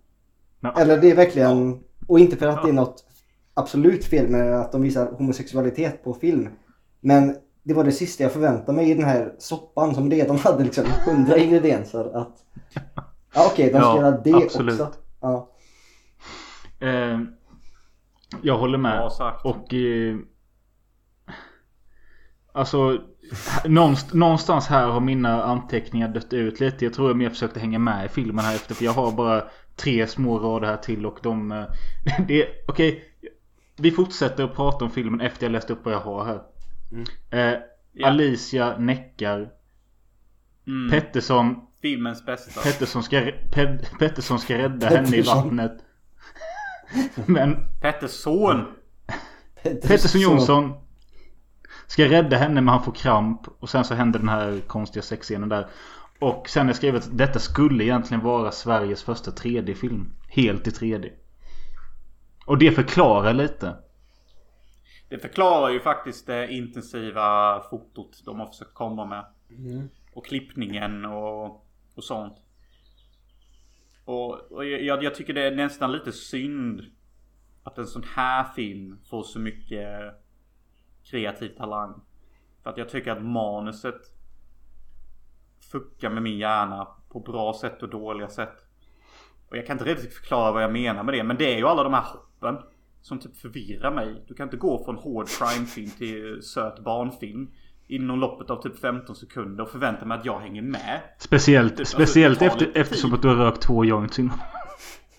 Ja. 0.59 0.73
Eller 0.79 0.97
det 1.01 1.11
är 1.11 1.15
verkligen, 1.15 1.79
och 2.07 2.19
inte 2.19 2.37
för 2.37 2.47
att 2.47 2.63
det 2.63 2.69
är 2.69 2.73
något 2.73 3.03
absolut 3.53 4.05
fel 4.05 4.27
med 4.27 4.59
att 4.59 4.71
de 4.71 4.81
visar 4.81 5.11
homosexualitet 5.11 6.03
på 6.03 6.13
film. 6.13 6.49
Men 6.99 7.35
det 7.63 7.73
var 7.73 7.83
det 7.83 7.91
sista 7.91 8.23
jag 8.23 8.31
förväntade 8.31 8.73
mig 8.75 8.89
i 8.91 8.93
den 8.93 9.03
här 9.03 9.35
soppan 9.39 9.95
som 9.95 10.11
redan 10.11 10.37
hade 10.37 10.63
liksom 10.63 10.85
hundra 11.05 11.37
ingredienser. 11.43 12.17
Att, 12.17 12.37
ja 13.35 13.47
okej, 13.51 13.65
de 13.65 13.79
ska 13.79 13.87
Ja, 13.87 13.97
göra 13.97 14.11
det 14.11 14.33
absolut. 14.33 14.81
också. 14.81 14.91
Ja. 15.21 15.51
Eh, 16.79 17.19
jag 18.41 18.57
håller 18.57 18.77
med. 18.77 19.11
Sagt. 19.11 19.45
Och... 19.45 19.73
Eh, 19.73 20.17
alltså... 22.53 23.01
Någonstans, 24.13 24.67
här 24.67 24.87
har 24.87 24.99
mina 24.99 25.43
anteckningar 25.43 26.07
dött 26.07 26.33
ut 26.33 26.59
lite. 26.59 26.85
Jag 26.85 26.93
tror 26.93 27.09
jag 27.09 27.17
mer 27.17 27.29
försökte 27.29 27.59
hänga 27.59 27.79
med 27.79 28.05
i 28.05 28.09
filmen 28.09 28.45
här 28.45 28.55
efter. 28.55 28.75
För 28.75 28.85
jag 28.85 28.91
har 28.91 29.11
bara 29.11 29.43
tre 29.75 30.07
små 30.07 30.39
rader 30.39 30.67
här 30.67 30.77
till 30.77 31.05
och 31.05 31.19
de... 31.23 31.51
eh, 31.51 31.65
Okej. 32.67 33.03
Vi 33.77 33.91
fortsätter 33.91 34.43
att 34.43 34.55
prata 34.55 34.85
om 34.85 34.91
filmen 34.91 35.21
efter 35.21 35.45
jag 35.45 35.51
läst 35.51 35.69
upp 35.69 35.85
vad 35.85 35.93
jag 35.93 35.99
har 35.99 36.25
här. 36.25 36.41
Eh, 37.31 37.59
Ja. 37.93 38.07
Alicia 38.07 38.77
näckar. 38.77 39.51
Mm. 40.67 40.89
Pettersson 40.91 41.55
Filmens 41.81 42.25
bästa. 42.25 42.61
Pettersson 42.61 43.03
ska, 43.03 43.31
Ped, 43.51 43.87
Pettersson 43.99 44.39
ska 44.39 44.57
rädda 44.57 44.87
henne 44.87 45.07
i 45.07 45.11
Pettersson. 45.11 45.43
vattnet. 45.43 45.83
Men 47.25 47.57
Pettersson! 47.81 48.65
Pettersson 49.63 50.21
Jonsson 50.21 50.73
ska 51.87 52.05
rädda 52.05 52.37
henne 52.37 52.61
men 52.61 52.67
han 52.67 52.83
får 52.83 52.91
kramp. 52.91 53.47
Och 53.59 53.69
sen 53.69 53.83
så 53.83 53.93
händer 53.93 54.19
den 54.19 54.29
här 54.29 54.59
konstiga 54.67 55.03
sexscenen 55.03 55.49
där. 55.49 55.67
Och 56.19 56.49
sen 56.49 56.61
har 56.61 56.69
jag 56.69 56.75
skrivit 56.75 57.03
att 57.03 57.17
detta 57.17 57.39
skulle 57.39 57.83
egentligen 57.83 58.23
vara 58.23 58.51
Sveriges 58.51 59.03
första 59.03 59.31
3D-film. 59.31 60.13
Helt 60.29 60.67
i 60.67 60.69
3D. 60.69 61.11
Och 62.45 62.57
det 62.57 62.71
förklarar 62.71 63.33
lite. 63.33 63.75
Det 65.09 65.19
förklarar 65.19 65.69
ju 65.69 65.79
faktiskt 65.79 66.27
det 66.27 66.51
intensiva 66.53 67.59
fotot 67.69 68.21
de 68.25 68.39
har 68.39 68.47
försökt 68.47 68.73
komma 68.73 69.05
med. 69.05 69.25
Och 70.13 70.25
klippningen 70.25 71.05
och, 71.05 71.65
och 71.95 72.03
sånt. 72.03 72.37
Och, 74.05 74.51
och 74.51 74.65
jag, 74.65 75.03
jag 75.03 75.15
tycker 75.15 75.33
det 75.33 75.47
är 75.47 75.55
nästan 75.55 75.91
lite 75.91 76.11
synd 76.11 76.81
att 77.63 77.77
en 77.77 77.87
sån 77.87 78.03
här 78.03 78.43
film 78.43 78.97
får 79.09 79.23
så 79.23 79.39
mycket 79.39 80.15
kreativ 81.03 81.49
talang. 81.49 82.01
För 82.63 82.69
att 82.69 82.77
jag 82.77 82.89
tycker 82.89 83.11
att 83.11 83.23
manuset 83.23 84.01
fuckar 85.71 86.09
med 86.09 86.23
min 86.23 86.37
hjärna 86.37 86.87
på 87.09 87.19
bra 87.19 87.53
sätt 87.53 87.83
och 87.83 87.89
dåliga 87.89 88.27
sätt. 88.27 88.65
Och 89.49 89.57
jag 89.57 89.67
kan 89.67 89.77
inte 89.77 89.91
riktigt 89.91 90.13
förklara 90.13 90.51
vad 90.51 90.63
jag 90.63 90.73
menar 90.73 91.03
med 91.03 91.13
det. 91.13 91.23
Men 91.23 91.37
det 91.37 91.53
är 91.53 91.57
ju 91.57 91.67
alla 91.67 91.83
de 91.83 91.93
här 91.93 92.03
hoppen 92.03 92.57
som 93.01 93.19
typ 93.19 93.37
förvirrar 93.37 93.91
mig. 93.91 94.25
Du 94.27 94.33
kan 94.33 94.43
inte 94.47 94.57
gå 94.57 94.85
från 94.85 94.95
hård 94.95 95.27
crime-film 95.27 95.89
till 95.89 96.41
söt 96.41 96.79
barnfilm 96.79 97.51
inom 97.91 98.19
loppet 98.19 98.49
av 98.49 98.61
typ 98.61 98.79
15 98.79 99.15
sekunder 99.15 99.63
och 99.63 99.69
förvänta 99.69 100.05
mig 100.05 100.17
att 100.17 100.25
jag 100.25 100.39
hänger 100.39 100.61
med. 100.61 100.99
Speciellt, 101.17 101.79
Alltså, 101.79 101.95
speciellt 101.95 102.41
efter, 102.41 102.71
eftersom 102.75 103.13
att 103.13 103.21
du 103.21 103.27
har 103.27 103.35
rökt 103.35 103.61
två 103.61 103.85
joints 103.85 104.19
innan. 104.19 104.37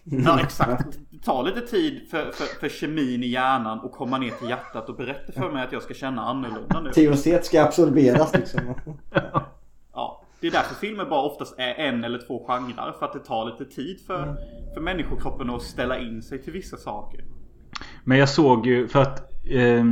Ja 0.05 0.41
exakt. 0.41 0.99
Det 1.11 1.19
tar 1.19 1.43
lite 1.43 1.61
tid 1.61 2.01
för, 2.11 2.31
för, 2.33 2.61
för 2.61 2.69
kemin 2.69 3.23
i 3.23 3.27
hjärnan 3.27 3.81
att 3.85 3.93
komma 3.93 4.19
ner 4.19 4.31
till 4.31 4.49
hjärtat 4.49 4.89
och 4.89 4.97
berätta 4.97 5.33
för 5.33 5.53
mig 5.53 5.65
att 5.65 5.73
jag 5.73 5.83
ska 5.83 5.95
känna 5.95 6.23
annorlunda 6.23 6.81
nu. 6.81 6.91
THC 6.91 7.47
ska 7.47 7.63
absorberas 7.63 8.35
liksom. 8.35 8.61
Ja, 9.95 10.25
det 10.41 10.47
är 10.47 10.51
därför 10.51 10.75
filmer 10.75 11.05
bara 11.05 11.23
oftast 11.23 11.55
är 11.59 11.75
en 11.75 12.05
eller 12.05 12.19
två 12.19 12.47
genrer. 12.47 12.93
För 12.99 13.07
att 13.07 13.13
det 13.13 13.19
tar 13.19 13.45
lite 13.45 13.75
tid 13.75 14.01
för, 14.07 14.37
för 14.75 14.81
människokroppen 14.81 15.51
att 15.51 15.63
ställa 15.63 15.99
in 15.99 16.23
sig 16.23 16.43
till 16.43 16.53
vissa 16.53 16.77
saker. 16.77 17.25
Men 18.05 18.19
jag 18.19 18.29
såg 18.29 18.67
ju 18.67 18.89
för 18.89 19.03
att 19.03 19.21
eh, 19.51 19.85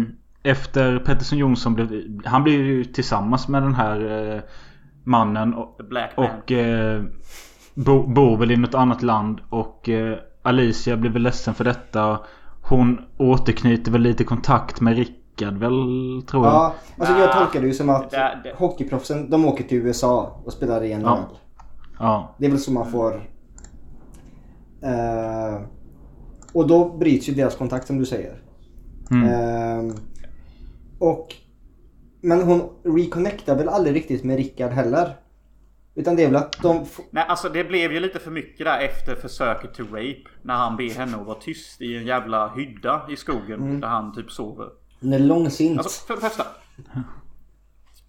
efter 0.42 0.98
Pettersson 0.98 1.38
Jonsson 1.38 1.74
blev 1.74 2.20
Han 2.24 2.42
blev 2.44 2.60
ju 2.60 2.84
tillsammans 2.84 3.48
med 3.48 3.62
den 3.62 3.74
här 3.74 4.32
eh, 4.34 4.40
mannen 5.04 5.54
och, 5.54 5.76
The 5.76 5.82
Black 5.82 6.10
Man. 6.16 6.26
och 6.26 6.52
eh, 6.52 7.02
bo, 7.74 8.06
bor 8.06 8.36
väl 8.36 8.50
i 8.50 8.56
något 8.56 8.74
annat 8.74 9.02
land 9.02 9.40
och 9.50 9.88
eh, 9.88 10.18
Alicia 10.42 10.96
blev 10.96 11.12
väl 11.12 11.22
ledsen 11.22 11.54
för 11.54 11.64
detta. 11.64 12.20
Hon 12.62 13.00
återknyter 13.18 13.92
väl 13.92 14.00
lite 14.00 14.24
kontakt 14.24 14.80
med 14.80 14.96
Rickard 14.96 15.54
väl 15.54 16.22
tror 16.26 16.46
jag. 16.46 16.54
Ja, 16.54 16.74
alltså 16.98 17.14
jag 17.18 17.32
tolkar 17.32 17.60
det 17.60 17.66
ju 17.66 17.74
som 17.74 17.90
att 17.90 18.10
Det 18.10 18.40
det- 18.44 18.54
hockeyproffsen 18.56 19.30
de 19.30 19.44
åker 19.44 19.64
till 19.64 19.78
USA 19.78 20.40
och 20.44 20.52
spelar 20.52 20.82
i 20.84 20.92
en 20.92 21.00
Ja. 21.00 21.16
öl. 21.18 21.24
Ja. 21.98 22.34
Det 22.38 22.46
är 22.46 22.50
väl 22.50 22.58
så 22.58 22.72
man 22.72 22.90
får... 22.90 23.14
Eh, 24.82 25.60
och 26.52 26.66
då 26.66 26.96
bryts 26.98 27.28
ju 27.28 27.34
deras 27.34 27.56
kontakt 27.56 27.86
som 27.86 27.98
du 27.98 28.06
säger. 28.06 28.42
Mm. 29.10 29.94
Och... 31.00 31.34
Men 32.22 32.42
hon 32.42 32.60
reconnectar 32.84 33.56
väl 33.56 33.68
aldrig 33.68 33.96
riktigt 33.96 34.24
med 34.24 34.36
Rickard 34.36 34.70
heller. 34.70 35.16
Utan 35.94 36.16
det 36.16 36.22
är 36.22 36.26
väl 36.26 36.36
att 36.36 36.62
de... 36.62 36.86
Nej 37.10 37.24
alltså 37.28 37.48
det 37.48 37.64
blev 37.64 37.92
ju 37.92 38.00
lite 38.00 38.18
för 38.18 38.30
mycket 38.30 38.66
där 38.66 38.80
efter 38.80 39.14
försöket 39.14 39.74
till 39.74 39.84
rape. 39.84 40.30
När 40.42 40.54
han 40.54 40.76
ber 40.76 40.90
henne 40.90 41.16
att 41.16 41.26
vara 41.26 41.40
tyst 41.40 41.80
i 41.80 41.96
en 41.96 42.06
jävla 42.06 42.48
hydda 42.48 43.06
i 43.10 43.16
skogen. 43.16 43.60
Mm. 43.60 43.80
Där 43.80 43.88
han 43.88 44.14
typ 44.14 44.30
sover. 44.30 44.68
Den 45.00 45.12
är 45.12 45.18
långsint. 45.18 45.78
Alltså 45.78 46.06
för 46.06 46.14
det 46.14 46.20
första. 46.20 46.46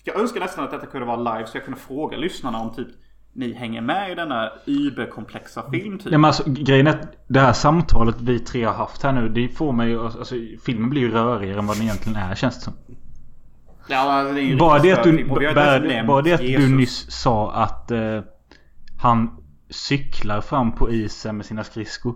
Jag 0.04 0.20
önskar 0.20 0.40
nästan 0.40 0.64
att 0.64 0.72
detta 0.72 0.86
kunde 0.86 1.08
vara 1.08 1.36
live 1.36 1.48
så 1.48 1.58
jag 1.58 1.66
kunde 1.66 1.80
fråga 1.80 2.18
lyssnarna 2.18 2.60
om 2.60 2.76
typ 2.76 2.88
ni 3.34 3.54
hänger 3.54 3.82
med 3.82 4.12
i 4.12 4.16
denna 4.16 4.52
überkomplexa 4.66 5.72
film 5.72 6.00
typ. 6.00 6.12
Ja, 6.12 6.18
men 6.18 6.26
alltså, 6.26 6.44
grejen 6.48 6.88
är 6.88 6.92
att 6.92 7.16
det 7.28 7.40
här 7.40 7.54
samtalet 7.54 8.22
vi 8.22 8.40
tre 8.40 8.64
har 8.64 8.74
haft 8.74 9.04
här 9.04 9.12
nu. 9.12 9.30
Det 9.30 9.50
får 9.50 9.72
mig 9.72 9.90
ju... 9.90 10.06
Alltså, 10.06 10.36
filmen 10.66 10.90
blir 10.90 11.02
ju 11.02 11.12
rörigare 11.12 11.60
än 11.60 11.68
vad 11.68 11.76
den 11.76 11.84
egentligen 11.84 12.18
är 12.18 12.36
känns 12.36 12.56
det 12.56 12.62
som. 12.62 12.74
Ja, 13.88 14.24
det 14.24 14.42
är 14.42 14.58
Bara 14.58 14.80
det 14.80 14.92
att 14.92 15.04
du, 15.04 15.26
bara, 15.26 16.06
bara 16.06 16.22
det 16.22 16.34
att 16.34 16.42
du 16.42 16.76
nyss 16.76 17.12
sa 17.12 17.52
att 17.52 17.92
eh, 17.92 18.22
han 19.02 19.44
cyklar 19.70 20.42
fram 20.42 20.72
på 20.72 20.92
isen 20.92 21.38
med 21.38 21.46
sina 21.46 21.64
skridskor. 21.64 22.16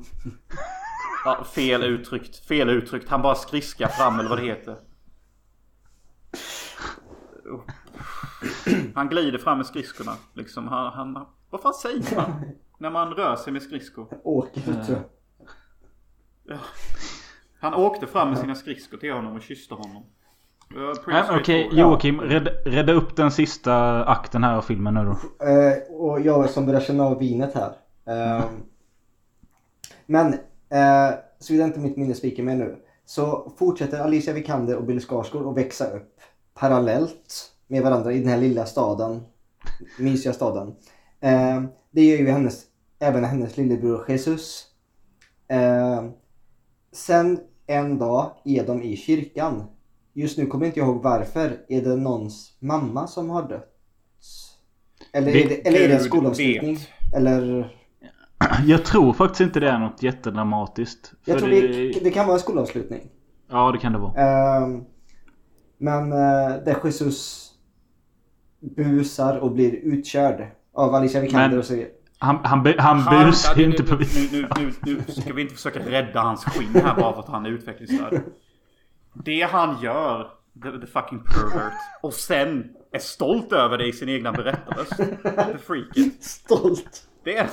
Ja, 1.25 1.43
fel 1.55 1.83
uttryckt. 1.83 2.47
Fel 2.47 2.69
uttryckt. 2.69 3.09
Han 3.09 3.21
bara 3.21 3.35
skriskar 3.35 3.87
fram 3.87 4.19
eller 4.19 4.29
vad 4.29 4.39
det 4.39 4.45
heter. 4.45 4.75
Han 8.95 9.09
glider 9.09 9.37
fram 9.37 9.57
med 9.57 9.67
skridskorna. 9.67 10.11
Liksom. 10.33 10.67
Han, 10.67 10.93
han, 10.93 11.25
vad 11.49 11.61
fan 11.61 11.73
säger 11.73 12.15
man? 12.15 12.31
När 12.77 12.89
man 12.89 13.13
rör 13.13 13.35
sig 13.35 13.53
med 13.53 13.61
skridskor. 13.61 14.07
Åker, 14.23 14.61
tror 14.61 14.77
jag. 14.87 15.03
Ja. 16.43 16.57
Han 17.59 17.73
åkte 17.73 18.07
fram 18.07 18.29
med 18.29 18.37
sina 18.37 18.55
skridskor 18.55 18.97
till 18.97 19.13
honom 19.13 19.35
och 19.35 19.41
kysste 19.41 19.73
honom. 19.73 20.03
Men 20.69 20.89
Okej, 20.89 20.95
straightforward. 20.95 21.73
Joakim. 21.73 22.21
Rädda, 22.21 22.51
rädda 22.65 22.93
upp 22.93 23.15
den 23.15 23.31
sista 23.31 24.05
akten 24.05 24.43
här 24.43 24.55
av 24.55 24.61
filmen 24.61 24.93
nu 24.93 25.05
då. 25.05 25.45
Eh, 25.45 26.01
och 26.01 26.19
jag 26.19 26.49
som 26.49 26.65
börjar 26.65 26.81
känna 26.81 27.03
av 27.03 27.19
vinet 27.19 27.53
här. 27.53 27.71
Eh, 28.05 28.45
men, 30.05 30.33
eh, 30.69 31.15
såvida 31.39 31.65
inte 31.65 31.79
mitt 31.79 31.97
minne 31.97 32.13
sviker 32.13 32.43
mig 32.43 32.55
nu. 32.55 32.77
Så 33.05 33.53
fortsätter 33.57 33.99
Alicia 33.99 34.33
Vikander 34.33 34.75
och 34.75 34.83
Bill 34.83 35.01
Skarsgård 35.01 35.47
att 35.47 35.57
växa 35.57 35.85
upp 35.85 36.21
parallellt 36.53 37.54
med 37.67 37.83
varandra 37.83 38.13
i 38.13 38.19
den 38.19 38.27
här 38.27 38.37
lilla 38.37 38.65
staden. 38.65 39.21
Mysiga 39.99 40.33
staden. 40.33 40.75
Eh, 41.19 41.63
det 41.91 42.05
gör 42.05 42.17
ju 42.17 42.29
hennes, 42.29 42.63
även 42.99 43.23
hennes 43.23 43.57
lillebror 43.57 44.05
Jesus. 44.07 44.65
Eh, 45.47 46.03
sen 46.91 47.39
en 47.67 47.99
dag 47.99 48.31
är 48.45 48.67
de 48.67 48.83
i 48.83 48.97
kyrkan. 48.97 49.63
Just 50.13 50.37
nu 50.37 50.45
kommer 50.45 50.65
inte 50.65 50.79
jag 50.79 50.87
ihåg 50.87 51.03
varför. 51.03 51.57
Är 51.67 51.81
det 51.81 51.95
någons 51.95 52.57
mamma 52.59 53.07
som 53.07 53.29
har 53.29 53.49
dött? 53.49 53.71
Eller 55.13 55.35
är 55.35 55.49
det, 55.49 55.67
eller 55.67 55.79
är 55.79 55.87
det 55.87 55.93
en 55.93 56.03
skolavslutning? 56.03 56.79
Eller? 57.15 57.75
Jag 58.65 58.85
tror 58.85 59.13
faktiskt 59.13 59.41
inte 59.41 59.59
det 59.59 59.69
är 59.69 59.79
något 59.79 60.03
jättedramatiskt. 60.03 61.13
Jag 61.25 61.39
tror 61.39 61.49
det, 61.49 62.03
det 62.03 62.11
kan 62.11 62.25
vara 62.25 62.35
en 62.35 62.41
skolavslutning. 62.41 63.01
Ja, 63.49 63.71
det 63.71 63.77
kan 63.77 63.93
det 63.93 63.99
vara. 63.99 64.13
Ehm, 64.13 64.83
men 65.77 66.13
uh, 66.13 66.63
där 66.65 66.77
Jesus 66.83 67.44
busar 68.75 69.37
och 69.37 69.51
blir 69.51 69.71
utkörd 69.73 70.47
av 70.73 70.95
Alicia 70.95 71.21
Vikander 71.21 71.49
Men- 71.49 71.59
och 71.59 71.65
så 71.65 71.85
Han, 72.17 72.39
han, 72.43 72.67
bu- 72.67 72.79
han 72.79 73.25
busar 73.25 73.55
ju 73.55 73.65
inte 73.65 73.83
på... 73.83 73.95
Nu, 73.95 74.05
nu, 74.31 74.47
nu, 74.57 74.71
nu 75.07 75.13
ska 75.21 75.33
vi 75.33 75.41
inte 75.41 75.53
försöka 75.55 75.79
rädda 75.79 76.19
hans 76.21 76.45
skinn 76.45 76.73
här 76.73 76.95
bara 76.95 77.13
för 77.13 77.19
att 77.19 77.27
han 77.29 77.45
är 77.45 77.49
utvecklingsstörd. 77.49 78.21
Det 79.13 79.41
han 79.41 79.81
gör, 79.81 80.29
the, 80.63 80.71
the 80.79 80.87
fucking 80.87 81.19
pervert, 81.19 81.73
och 82.01 82.13
sen 82.13 82.69
är 82.91 82.99
stolt 82.99 83.51
över 83.53 83.77
det 83.77 83.87
i 83.87 83.93
sin 83.93 84.09
egna 84.09 84.31
berättarröst. 84.31 84.97
The 85.51 85.57
freaket. 85.57 86.23
Stolt? 86.23 87.07
Det 87.23 87.37
är... 87.37 87.47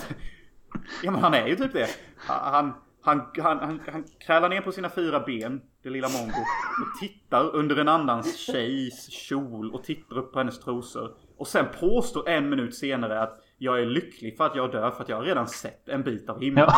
Ja 1.03 1.11
men 1.11 1.21
han 1.21 1.35
är 1.35 1.47
ju 1.47 1.57
typ 1.57 1.73
det. 1.73 1.87
Han, 2.17 2.73
han, 3.03 3.23
han, 3.39 3.59
han, 3.59 3.81
han 3.93 4.05
krälar 4.19 4.49
ner 4.49 4.61
på 4.61 4.73
sina 4.73 4.91
fyra 4.91 5.21
ben, 5.21 5.63
det 5.83 5.91
lilla 5.91 6.09
mongo. 6.09 6.41
Och 6.83 7.01
tittar 7.01 7.57
under 7.57 7.77
en 7.77 7.89
annans 7.89 8.37
tjejs 8.37 9.11
kjol 9.11 9.71
och 9.75 9.85
tittar 9.85 10.19
upp 10.19 10.33
på 10.33 10.39
hennes 10.39 10.61
trosor. 10.61 11.15
Och 11.37 11.49
sen 11.49 11.67
påstår 11.81 12.29
en 12.29 12.49
minut 12.49 12.75
senare 12.75 13.23
att 13.23 13.41
jag 13.59 13.81
är 13.81 13.87
lycklig 13.87 14.37
för 14.37 14.47
att 14.47 14.57
jag 14.57 14.73
dör 14.73 14.91
för 14.91 15.03
att 15.03 15.09
jag 15.09 15.17
har 15.17 15.25
redan 15.25 15.49
sett 15.49 15.89
en 15.89 16.03
bit 16.03 16.29
av 16.29 16.41
himlen. 16.41 16.65
Ja. 16.69 16.75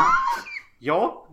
Ja, 0.79 1.29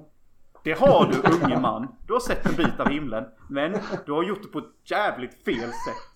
det 0.63 0.79
har 0.79 1.11
du 1.11 1.45
unge 1.45 1.59
man. 1.59 1.95
Du 2.07 2.13
har 2.13 2.19
sett 2.19 2.45
en 2.45 2.55
bit 2.55 2.79
av 2.79 2.89
himlen. 2.89 3.25
Men 3.49 3.77
du 4.05 4.11
har 4.11 4.23
gjort 4.23 4.41
det 4.41 4.47
på 4.47 4.59
ett 4.59 4.91
jävligt 4.91 5.45
fel 5.45 5.69
sätt. 5.69 6.11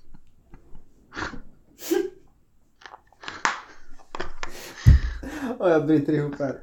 Och 5.57 5.69
jag 5.69 5.85
bryter 5.85 6.13
ihop 6.13 6.39
här. 6.39 6.59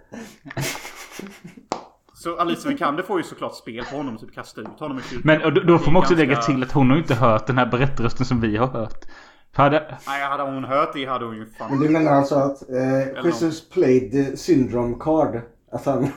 Så 2.22 2.36
Alicia 2.36 2.70
Vikander 2.70 3.02
får 3.02 3.18
ju 3.18 3.24
såklart 3.24 3.54
spel 3.56 3.84
på 3.90 3.96
honom, 3.96 4.18
typ 4.18 4.34
kasta 4.34 4.60
ut 4.60 4.80
honom 4.80 4.98
i. 4.98 5.02
Men 5.24 5.42
och 5.42 5.52
då, 5.52 5.60
då 5.60 5.78
får 5.78 5.92
man 5.92 6.02
också 6.02 6.14
är 6.14 6.18
lägga 6.18 6.32
ganska- 6.34 6.52
till 6.52 6.62
att 6.62 6.72
hon 6.72 6.90
har 6.90 6.96
inte 6.96 7.14
hört 7.14 7.46
den 7.46 7.58
här 7.58 7.66
berättarrösten 7.66 8.26
som 8.26 8.40
vi 8.40 8.56
har 8.56 8.66
hört. 8.66 9.04
Hade... 9.52 9.98
Nej, 10.06 10.22
hade 10.22 10.42
hon 10.42 10.64
hört 10.64 10.92
det 10.94 11.04
hade 11.04 11.24
hon 11.24 11.36
ju 11.36 11.46
fan... 11.46 11.70
Men 11.70 11.80
du 11.80 11.88
menar 11.88 12.12
alltså 12.12 12.34
att 12.34 12.70
eh, 12.70 13.24
Jesus 13.24 13.68
played 13.70 14.12
the 14.12 14.36
syndrome 14.36 14.96
card? 15.00 15.40
Att 15.72 15.86
han... 15.86 16.08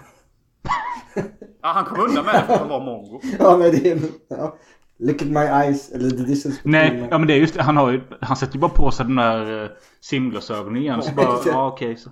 Ja, 1.62 1.68
han 1.70 1.86
kom 1.86 2.00
undan 2.00 2.26
med 2.26 2.36
det 2.36 2.44
för 2.48 2.54
att 2.54 2.60
han 2.60 2.70
var 2.70 2.80
mongo. 2.80 3.22
ja 3.40 3.58
men 3.58 3.72
det 3.72 3.92
är... 3.92 4.00
Ja. 4.28 4.56
Look 5.00 5.22
at 5.22 5.28
my 5.28 5.40
eyes. 5.40 5.92
Eller 5.92 6.10
the 6.10 6.24
distance 6.24 6.62
between 6.64 6.72
Nej, 6.72 7.02
my- 7.02 7.08
ja 7.12 7.18
men 7.18 7.28
det 7.28 7.34
är 7.34 7.38
just 7.38 7.54
det. 7.54 7.64
Han 7.64 7.78
har 7.78 7.92
ju... 7.92 8.02
Han 8.22 8.38
sätter 8.38 8.54
ju 8.54 8.60
bara 8.60 8.72
på 8.72 8.92
sig 8.92 9.06
den 9.06 9.16
där 9.16 9.64
uh, 9.64 9.70
simglasögonen 10.02 10.82
igen. 10.82 11.02
Så 11.02 11.14
bara, 11.16 11.40
ja 11.46 11.68
okej 11.68 11.98
så. 11.98 12.10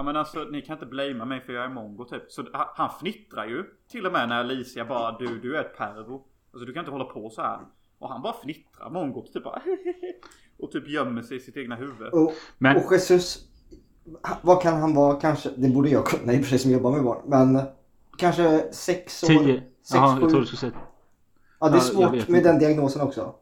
Ja 0.00 0.04
men 0.04 0.16
alltså 0.16 0.44
ni 0.44 0.62
kan 0.62 0.76
inte 0.76 0.86
blamea 0.86 1.24
mig 1.24 1.40
för 1.40 1.52
jag 1.52 1.64
är 1.64 1.68
mongo 1.68 2.04
typ. 2.04 2.22
Så 2.28 2.44
han- 2.52 2.90
fnittrar 3.00 3.46
ju 3.46 3.64
till 3.90 4.06
och 4.06 4.12
med 4.12 4.28
när 4.28 4.40
Alicia 4.40 4.84
bara 4.84 5.18
du, 5.18 5.38
du 5.40 5.56
är 5.56 5.60
ett 5.60 5.76
pervo. 5.76 6.24
Alltså 6.52 6.66
du 6.66 6.72
kan 6.72 6.80
inte 6.80 6.90
hålla 6.90 7.04
på 7.04 7.30
så 7.30 7.42
här. 7.42 7.58
Och 7.98 8.08
han 8.08 8.22
bara 8.22 8.32
fnittrar 8.32 8.90
mongo 8.90 9.26
typ 9.32 9.44
bara 9.44 9.62
Och 10.58 10.70
typ 10.70 10.88
gömmer 10.88 11.22
sig 11.22 11.36
i 11.36 11.40
sitt 11.40 11.56
egna 11.56 11.74
huvud. 11.76 12.08
Och, 12.12 12.32
Men- 12.58 12.76
och 12.76 12.92
Jesus, 12.92 13.48
vad 14.42 14.62
kan 14.62 14.76
han 14.80 14.94
vara 14.94 15.20
kanske? 15.20 15.50
Det 15.56 15.68
borde 15.68 15.88
jag 15.88 16.06
kunna 16.06 16.32
i 16.32 16.36
och 16.36 16.42
för 16.42 16.48
sig 16.50 16.58
som 16.58 16.70
jobbar 16.70 16.90
med 16.92 17.04
barn. 17.04 17.22
Men 17.26 17.62
kanske 18.16 18.72
sex 18.72 19.24
år? 19.24 19.28
Tio. 19.28 19.54
Sex, 19.54 19.94
Jaha, 19.94 20.16
sju? 20.16 20.20
jag 20.22 20.30
tror 20.30 20.40
du 20.40 20.46
skulle 20.46 20.60
säga... 20.60 20.72
Ja, 21.60 21.68
det 21.68 21.76
är 21.76 21.80
svårt 21.80 22.28
med 22.28 22.42
den 22.42 22.58
diagnosen 22.58 23.02
också. 23.02 23.34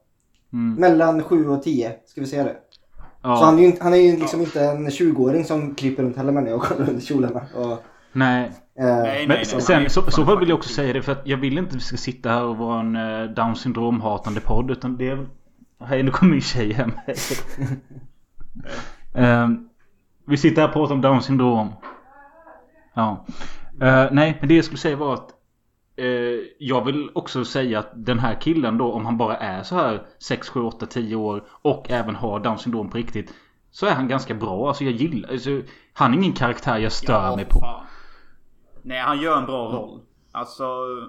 Mm. 0.53 0.75
Mellan 0.75 1.23
sju 1.23 1.49
och 1.49 1.63
tio, 1.63 1.97
ska 2.05 2.21
vi 2.21 2.27
säga 2.27 2.45
det? 2.45 2.57
Ja. 3.23 3.37
Så 3.37 3.45
han 3.45 3.59
är 3.59 3.63
ju, 3.63 3.67
inte- 3.67 3.85
han 3.85 3.95
är 3.95 3.99
ju 3.99 4.17
liksom 4.17 4.41
inte 4.41 4.65
en 4.65 4.89
20-åring 4.89 5.45
som 5.45 5.75
kryper 5.75 6.03
runt 6.03 6.17
heller 6.17 6.47
jag 6.47 6.57
och 6.57 6.63
kollar 6.63 6.89
under 6.89 7.01
kjolarna. 7.01 7.41
Och, 7.55 7.85
Nej. 8.13 8.51
eh, 8.79 9.29
Men 9.29 9.45
sen 9.47 9.91
så, 9.91 10.11
så 10.11 10.37
vill 10.37 10.49
jag 10.49 10.59
också 10.59 10.75
säga 10.75 10.93
det 10.93 11.03
för 11.03 11.13
att 11.13 11.23
jag 11.27 11.37
vill 11.37 11.59
inte 11.59 11.69
att 11.71 11.77
vi 11.77 11.81
ska 11.81 11.97
sitta 11.97 12.31
här 12.31 12.45
och 12.45 12.57
vara 12.57 12.81
en 12.81 12.97
eh, 12.97 13.25
down 13.31 13.57
syndrom 13.57 14.01
hatande 14.01 14.41
podd 14.41 14.71
utan 14.71 14.97
det 14.97 15.09
är... 15.09 15.27
Hej 15.85 16.03
nu 16.03 16.11
kommer 16.11 16.33
min 16.33 16.41
tjej 16.41 16.73
hem. 16.73 16.93
Ehm, 19.15 19.69
vi 20.27 20.37
sitter 20.37 20.63
här 20.63 20.69
och 20.69 20.73
pratar 20.75 20.95
om 20.95 21.01
down 21.01 21.23
syndrom. 21.23 21.69
Ja. 22.95 23.25
Eh, 23.81 24.07
nej 24.13 24.37
men 24.41 24.49
det 24.49 24.55
jag 24.55 24.65
skulle 24.65 24.79
säga 24.79 24.97
var 24.97 25.15
att 25.15 25.29
eh, 25.99 26.41
jag 26.59 26.85
vill 26.85 27.11
också 27.15 27.45
säga 27.45 27.79
att 27.79 27.91
den 27.95 28.19
här 28.19 28.41
killen 28.41 28.79
då 28.79 28.93
om 28.93 29.05
han 29.07 29.17
bara 29.17 29.37
är 29.37 29.63
så 29.63 29.75
här 29.75 30.03
6, 30.19 30.49
7, 30.49 30.61
8, 30.61 30.87
10 30.87 31.17
år 31.17 31.45
och 31.49 31.91
även 31.91 32.15
har 32.15 32.41
down 32.41 32.59
syndrom 32.59 32.91
på 32.91 32.97
riktigt. 32.99 33.35
Så 33.71 33.87
är 33.87 33.95
han 33.95 34.09
ganska 34.09 34.35
bra. 34.35 34.69
Alltså 34.69 34.85
jag 34.85 34.93
gillar... 34.93 35.31
Alltså, 35.31 35.61
han 35.93 36.13
är 36.13 36.17
ingen 36.19 36.33
karaktär 36.33 36.79
jag 36.79 36.93
stör 36.93 37.37
mig 37.37 37.45
på. 37.45 37.61
fan. 37.61 37.87
Nej 38.83 39.01
han 39.01 39.21
gör 39.21 39.39
en 39.39 39.47
bra 39.47 39.73
roll. 39.73 40.01
Alltså 40.33 40.65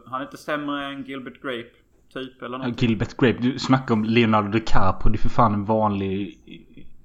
han 0.05 0.21
är 0.21 0.25
inte 0.25 0.37
sämre 0.37 0.85
än 0.85 1.03
Gilbert 1.03 1.41
Grape. 1.41 1.69
Typ 2.13 2.41
eller 2.41 2.59
Ja, 2.59 2.67
något. 2.67 2.81
Gilbert 2.81 3.17
Grape, 3.17 3.37
du 3.41 3.59
snackar 3.59 3.93
om 3.93 4.03
Leonardo 4.03 4.49
DiCaprio. 4.51 5.11
Det 5.11 5.15
är 5.15 5.19
för 5.19 5.29
fan 5.29 5.53
en 5.53 5.65
vanlig 5.65 6.39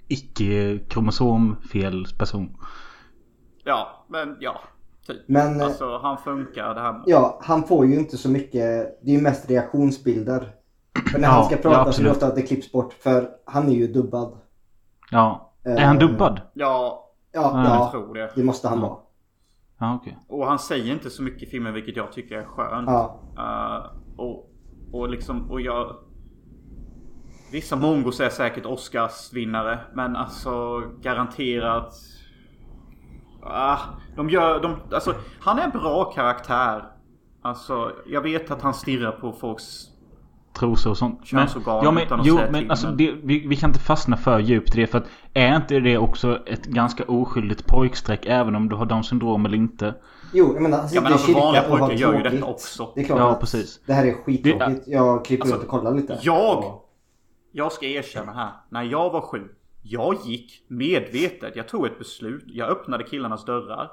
icke-kromosomfel 0.09 2.07
person. 2.19 2.57
Ja 3.65 4.05
men 4.09 4.37
ja. 4.41 4.61
Typ. 5.07 5.17
Men, 5.27 5.61
eh, 5.61 5.67
alltså 5.67 5.99
han 5.99 6.19
funkar 6.19 6.75
det 6.75 6.81
här 6.81 7.03
ja, 7.07 7.39
han 7.43 7.63
får 7.65 7.87
ju 7.87 7.99
inte 7.99 8.17
så 8.19 8.31
mycket. 8.31 8.53
Det 9.03 9.11
är 9.11 9.17
ju 9.17 9.21
mest 9.21 9.51
reaktionsbilder. 9.51 10.55
För 11.13 11.19
när 11.19 11.29
Ja, 11.29 11.33
han 11.33 11.45
ska 11.45 11.55
ja, 11.55 11.61
prata 11.63 11.93
så 11.93 12.01
är 12.01 12.05
det 12.05 12.11
ofta 12.11 12.27
att 12.27 12.35
det 12.35 12.43
klipps 12.43 12.73
bort. 12.73 12.93
För 12.93 13.29
han 13.45 13.69
är 13.69 13.75
ju 13.75 13.87
dubbad. 13.87 14.39
Ja. 15.11 15.53
Eh, 15.67 15.73
Är 15.73 15.87
han 15.87 15.99
dubbad? 15.99 16.41
Ja. 16.55 17.01
Ja, 17.33 17.41
Ja, 17.55 17.65
ja 17.65 17.75
jag 17.75 17.91
tror 17.91 18.15
det. 18.15 18.31
det 18.35 18.43
måste 18.45 18.69
han 18.69 18.81
vara. 18.81 18.97
Ja, 19.79 19.95
okej. 20.01 20.19
Och 20.29 20.47
han 20.47 20.59
säger 20.59 20.93
inte 20.93 21.11
så 21.11 21.23
mycket 21.23 21.43
i 21.43 21.47
filmen 21.47 21.75
vilket 21.75 21.97
jag 21.97 22.13
tycker 22.13 22.39
är 22.39 22.45
skönt. 22.45 22.89
Ja. 22.89 23.21
Eh, 23.39 23.91
och, 24.21 24.51
och 24.93 25.09
liksom, 25.09 25.51
och 25.51 25.61
jag... 25.61 25.97
Vissa 27.53 27.77
mongos 27.77 28.21
är 28.21 28.29
säkert 28.29 28.67
Oscarsvinnare. 28.67 29.79
Men 29.95 30.17
alltså 30.17 30.81
garanterat... 31.01 31.93
Ah, 33.47 33.79
de 34.17 34.31
gör... 34.31 34.63
De, 34.63 34.77
alltså, 34.93 35.15
han 35.41 35.59
är 35.59 35.63
en 35.65 35.71
bra 35.71 36.05
karaktär. 36.05 36.85
Alltså, 37.43 37.93
jag 38.07 38.21
vet 38.21 38.51
att 38.51 38.63
han 38.63 38.75
stirrar 38.75 39.13
på 39.13 39.33
folks 39.33 39.65
trosor 40.59 40.91
och 40.91 40.99
sånt. 40.99 41.27
Könsorgan 41.27 41.85
ja, 41.85 41.91
men, 41.91 42.21
jo, 42.25 42.39
men 42.51 42.71
alltså 42.71 42.87
men- 42.87 42.97
det, 42.97 43.13
vi, 43.23 43.47
vi 43.47 43.57
kan 43.57 43.71
inte 43.71 43.81
fastna 43.81 44.17
för 44.17 44.39
djupt 44.39 44.77
i 44.77 44.81
det 44.81 44.87
för 44.87 44.99
att 44.99 45.05
är 45.35 45.57
inte 45.57 45.81
det 45.81 45.99
också 45.99 46.39
ett 46.47 46.67
ganska 46.67 47.05
oskyldigt 47.05 47.67
pojkstreck 47.67 48.27
även 48.27 48.57
om 48.57 48.69
du 48.69 48.77
har 48.77 48.87
Down 48.87 49.05
syndrom 49.05 49.47
eller 49.47 49.57
inte? 49.57 49.95
Jo, 50.33 50.51
jag 50.55 50.63
menar, 50.63 50.83
sitter 50.83 50.97
Ja, 50.97 51.03
men 51.03 51.13
alltså, 51.13 51.33
vanliga 51.33 51.63
pojkar 51.63 51.93
gör 51.93 52.15
ju 52.15 52.23
detta 52.23 52.47
också. 52.47 52.93
Det 52.95 53.01
är 53.01 53.05
klart 53.05 53.19
Ja, 53.19 53.31
att 53.31 53.41
precis. 53.41 53.81
det 53.87 53.93
här 53.93 54.07
är 54.07 54.13
skittråkigt. 54.13 54.83
Jag 54.87 55.25
kryper 55.25 55.43
Alltså, 55.43 55.55
runt 55.57 55.65
och 55.65 55.71
kollar 55.71 55.95
lite. 55.95 56.19
Jag, 56.23 56.65
jag 57.53 57.73
ska 57.73 57.87
erkänna 57.87 58.33
här. 58.33 58.51
När 58.69 58.83
jag 58.83 59.11
var 59.11 59.21
sju. 59.21 59.49
Jag 59.87 60.17
gick 60.25 60.63
medvetet. 60.69 61.57
Jag 61.57 61.69
tog 61.69 61.87
ett 61.87 61.99
beslut. 61.99 62.45
Jag 62.47 62.69
öppnade 62.71 63.05
killarnas 63.05 63.45
dörrar. 63.45 63.91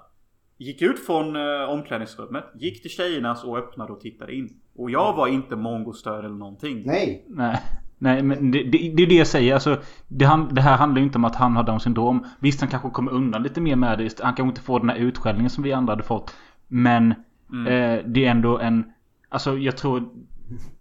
Gick 0.58 0.82
ut 0.82 1.06
från 1.06 1.36
eh, 1.36 1.70
omklädningsrummet. 1.70 2.44
Gick 2.56 2.82
till 2.82 2.92
tjejernas 2.92 3.44
och 3.44 3.58
öppnade 3.58 3.94
och 3.94 4.00
tittade 4.02 4.36
in. 4.36 4.50
Och 4.76 4.92
jag 4.92 5.14
var 5.16 5.28
inte 5.28 5.56
mongostörd 5.56 6.26
eller 6.26 6.36
någonting. 6.36 6.84
Nej. 6.86 7.26
Nej. 7.28 7.60
Nej 7.98 8.24
men 8.24 8.52
det, 8.52 8.64
det, 8.64 8.94
det 8.96 9.04
är 9.04 9.08
det 9.08 9.16
jag 9.16 9.28
säger. 9.28 9.54
Alltså, 9.54 9.78
det, 10.08 10.26
han, 10.26 10.54
det 10.56 10.62
här 10.62 10.78
handlar 10.78 11.00
ju 11.00 11.06
inte 11.06 11.18
om 11.18 11.26
att 11.26 11.36
han 11.36 11.56
har 11.56 11.64
Down 11.64 11.80
syndrom. 11.80 12.26
Visst 12.40 12.62
han 12.62 12.70
kanske 12.70 12.90
kommer 12.90 13.12
undan 13.12 13.44
lite 13.44 13.62
mer 13.62 13.76
med 13.76 13.98
det. 13.98 14.20
Han 14.20 14.34
kanske 14.34 14.50
inte 14.50 14.62
får 14.62 14.80
den 14.80 14.90
här 14.90 14.98
utskällningen 14.98 15.50
som 15.50 15.64
vi 15.64 15.74
andra 15.74 15.92
hade 15.94 16.04
fått. 16.04 16.36
Men 16.68 17.14
Mm. 17.54 17.68
eh, 17.68 18.06
det 18.06 18.26
är 18.26 18.32
ändå 18.32 18.60
en... 18.60 18.86
Alltså 19.30 19.58
jag 19.58 19.78
tror... 19.78 20.10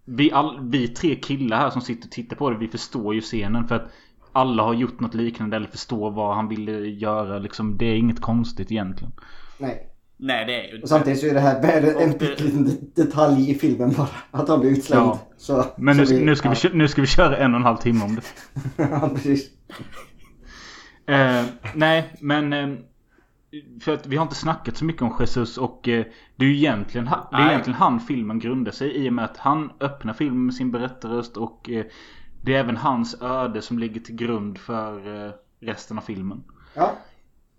Vi, 0.05 0.33
all, 0.33 0.59
vi 0.71 0.89
tre 0.89 1.15
killar 1.15 1.57
här 1.57 1.71
som 1.71 1.83
sitter 1.83 2.07
och 2.07 2.13
tittar 2.13 2.37
på 2.37 2.51
det. 2.51 2.59
Vi 2.59 2.69
förstår 2.69 3.15
ju 3.15 3.21
scenen. 3.21 3.69
För 3.69 3.75
att 3.75 3.93
alla 4.33 4.63
har 4.63 4.75
gjort 4.75 5.01
något 5.01 5.15
liknande 5.15 5.57
eller 5.57 5.69
förstår 5.69 6.11
vad 6.11 6.37
han 6.37 6.49
ville 6.49 6.73
göra. 6.73 7.39
Liksom, 7.39 7.77
det 7.79 7.85
är 7.87 7.97
inget 7.97 8.21
konstigt 8.21 8.73
egentligen. 8.73 9.13
Nej. 9.59 9.87
Nej 10.17 10.47
det 10.47 10.69
är 10.69 10.75
ju 10.77 10.83
Och 10.83 10.89
samtidigt 10.89 11.21
så 11.21 11.27
är 11.27 11.35
det 11.35 11.41
här 11.41 11.63
värre- 11.63 12.03
en 12.03 12.11
liten 12.11 12.91
detalj 12.95 13.51
i 13.51 13.55
filmen 13.55 13.93
bara. 13.97 14.09
Att 14.31 14.49
han 14.49 14.61
blir 14.61 14.71
utslängd. 14.71 15.03
Ja. 15.03 15.19
Så, 15.37 15.65
Men 15.77 15.97
nu, 15.97 16.07
så 16.07 16.15
vi- 16.15 16.25
nu, 16.25 16.37
ska 16.37 16.49
vi, 16.49 16.55
ja. 16.55 16.69
kö- 16.69 16.77
nu 16.77 16.89
ska 16.89 17.01
vi 17.01 17.07
köra 17.07 17.37
en 17.37 17.55
och 17.55 17.61
en 17.61 17.65
halv 17.67 17.77
timme 17.77 18.05
om 18.05 18.15
det. 18.15 18.23
ja, 18.91 19.11
precis. 19.15 19.51
Eh, 21.07 21.45
nej, 21.75 22.13
men... 22.21 22.53
Eh, 22.53 22.69
för 23.83 23.95
att 23.95 24.07
vi 24.07 24.17
har 24.17 24.23
inte 24.23 24.35
snackat 24.35 24.77
så 24.77 24.85
mycket 24.85 25.03
om 25.03 25.17
Jesus 25.21 25.59
och 25.59 25.89
eh, 25.89 26.05
det 26.37 26.45
är 26.45 26.49
ju 26.49 26.57
egentligen, 26.57 27.05
det 27.31 27.37
är 27.37 27.49
egentligen 27.49 27.79
han 27.79 28.01
filmen 28.01 28.39
grundar 28.39 28.73
sig 28.73 28.97
i 28.97 29.09
och 29.09 29.13
med 29.13 29.25
att 29.25 29.37
han 29.37 29.71
öppnar 29.81 30.13
filmen 30.13 30.45
med 30.47 30.55
sin 30.55 30.71
berättarröst 30.71 31.37
och 31.37 31.71
eh, 31.71 31.85
det 32.43 32.55
är 32.55 32.61
även 32.61 32.77
hans 32.77 33.23
öde 33.23 33.63
som 33.63 33.79
ligger 33.79 34.01
till 34.01 34.15
grund 34.15 34.59
för 34.59 35.27
eh, 35.27 35.33
resten 35.61 35.99
av 35.99 36.03
filmen. 36.03 36.45
Ja. 36.75 36.93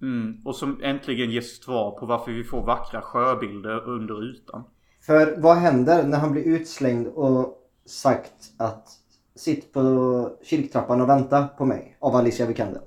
Mm, 0.02 0.42
och 0.46 0.56
som 0.56 0.80
äntligen 0.84 1.32
ger 1.32 1.42
svar 1.42 1.92
på 1.92 2.06
varför 2.06 2.32
vi 2.32 2.44
får 2.44 2.66
vackra 2.66 3.02
sjöbilder 3.02 3.90
under 3.90 4.24
ytan. 4.24 4.64
För 5.02 5.36
vad 5.38 5.58
händer 5.58 6.04
när 6.04 6.18
han 6.18 6.32
blir 6.32 6.44
utslängd 6.44 7.08
och 7.08 7.58
sagt 7.86 8.34
att 8.58 8.88
sitt 9.36 9.74
på 9.74 10.38
kyrktrappan 10.44 11.02
och 11.02 11.10
vänta 11.10 11.48
på 11.48 11.66
mig 11.66 11.98
av 12.00 12.16
Alicia 12.16 12.46
Vikander? 12.46 12.82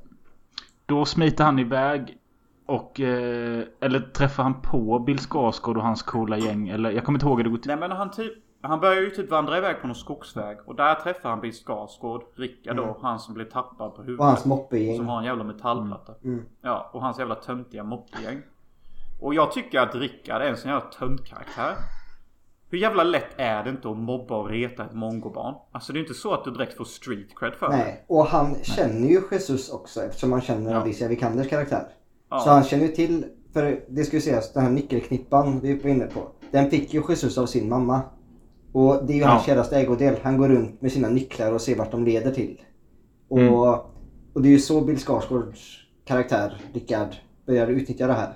Då 0.87 1.05
smiter 1.05 1.45
han 1.45 1.59
iväg 1.59 2.19
och... 2.67 3.01
Eh, 3.01 3.65
eller 3.81 4.01
träffar 4.01 4.43
han 4.43 4.63
på 4.63 4.99
Bill 4.99 5.19
Skarsgård 5.19 5.77
och 5.77 5.83
hans 5.83 6.03
coola 6.03 6.39
gäng 6.39 6.69
eller 6.69 6.91
jag 6.91 7.05
kommer 7.05 7.17
inte 7.17 7.27
ihåg 7.27 7.39
hur 7.39 7.45
det 7.45 7.51
går 7.51 7.59
till. 7.59 7.69
Nej 7.69 7.77
men 7.77 7.91
han 7.91 8.11
typ 8.11 8.44
Han 8.67 8.81
börjar 8.81 9.03
ju 9.03 9.11
typ 9.11 9.31
vandra 9.31 9.59
iväg 9.59 9.81
på 9.81 9.87
någon 9.87 9.97
skogsväg 9.97 10.59
och 10.67 10.75
där 10.75 10.95
träffar 10.95 11.29
han 11.31 11.41
Bill 11.41 11.53
Skarsgård, 11.53 12.23
Rickard 12.37 12.77
då, 12.77 12.83
Mm. 12.83 12.95
han 13.03 13.19
som 13.19 13.35
blir 13.35 13.45
tappad 13.45 13.95
på 13.95 14.03
huvudet. 14.03 14.21
Och 14.21 14.27
hans 14.27 14.45
moppegäng. 14.45 14.97
Som 14.97 15.09
har 15.09 15.19
en 15.19 15.25
jävla 15.25 15.45
metallplatta. 15.45 16.15
Mm. 16.25 16.45
Ja, 16.63 16.91
och 16.93 17.03
hans 17.03 17.19
jävla 17.19 17.35
töntiga 17.35 17.85
moppegäng. 17.85 18.43
Och 19.21 19.35
jag 19.35 19.53
tycker 19.53 19.81
att 19.81 19.95
Rickard 19.95 20.43
är 20.43 20.47
en 20.51 20.57
sån 20.57 20.71
jävla 20.71 20.87
töntkaraktär. 20.87 21.75
Hur 22.71 22.79
jävla 22.79 23.03
lätt 23.05 23.35
är 23.37 23.65
det 23.65 23.71
inte 23.71 23.91
att 23.91 23.97
mobba 23.97 24.37
och 24.37 24.49
reta 24.51 24.85
ett 24.85 24.95
mongobarn? 24.95 25.55
Alltså 25.73 25.93
det 25.93 25.99
är 25.99 26.01
inte 26.01 26.15
så 26.15 26.35
att 26.35 26.45
du 26.45 26.51
direkt 26.51 26.77
får 26.77 26.85
street 26.85 27.39
cred 27.39 27.55
för 27.55 27.69
det. 27.69 27.77
Nej, 27.77 28.05
och 28.09 28.27
han 28.27 28.55
känner 28.63 29.09
ju 29.09 29.21
Jesus 29.33 29.71
också 29.71 30.03
eftersom 30.03 30.33
han 30.33 30.41
känner 30.41 30.75
Alicia 30.75 31.09
Vikanders 31.09 31.49
karaktär. 31.49 31.89
Ja. 32.31 32.39
Så 32.39 32.51
han 32.51 32.65
känner 32.65 32.85
ju 32.87 32.93
till, 32.93 33.25
för 33.53 33.81
det 33.89 34.05
ska 34.05 34.17
ju 34.17 34.21
sägas, 34.21 34.53
den 34.53 34.63
här 34.63 34.71
nyckelknippan 34.71 35.61
vi 35.61 35.79
var 35.79 35.91
inne 35.91 36.07
på. 36.07 36.21
Den 36.51 36.71
fick 36.71 36.95
ju 36.95 37.03
Jesus 37.09 37.39
av 37.39 37.47
sin 37.47 37.69
mamma. 37.69 38.01
Och 38.75 39.07
det 39.07 39.13
är 39.13 39.17
ju 39.17 39.21
Ja. 39.23 39.29
hans 39.29 39.47
käraste 39.47 39.77
ägodel. 39.77 40.15
Han 40.23 40.39
går 40.39 40.49
runt 40.49 40.83
med 40.83 40.93
sina 40.93 41.09
nycklar 41.09 41.53
och 41.53 41.61
ser 41.61 41.77
vart 41.77 41.91
de 41.91 42.05
leder 42.05 42.31
till. 42.31 42.61
Och, 43.29 43.39
Mm. 43.41 43.55
och 43.55 44.43
det 44.43 44.49
är 44.49 44.53
ju 44.53 44.59
så 44.59 44.81
Bill 44.81 44.99
Skarsgårds 44.99 45.79
karaktär, 46.05 46.57
Rickard, 46.75 47.09
börjar 47.47 47.67
utnyttja 47.67 48.07
det 48.07 48.13
här. 48.13 48.33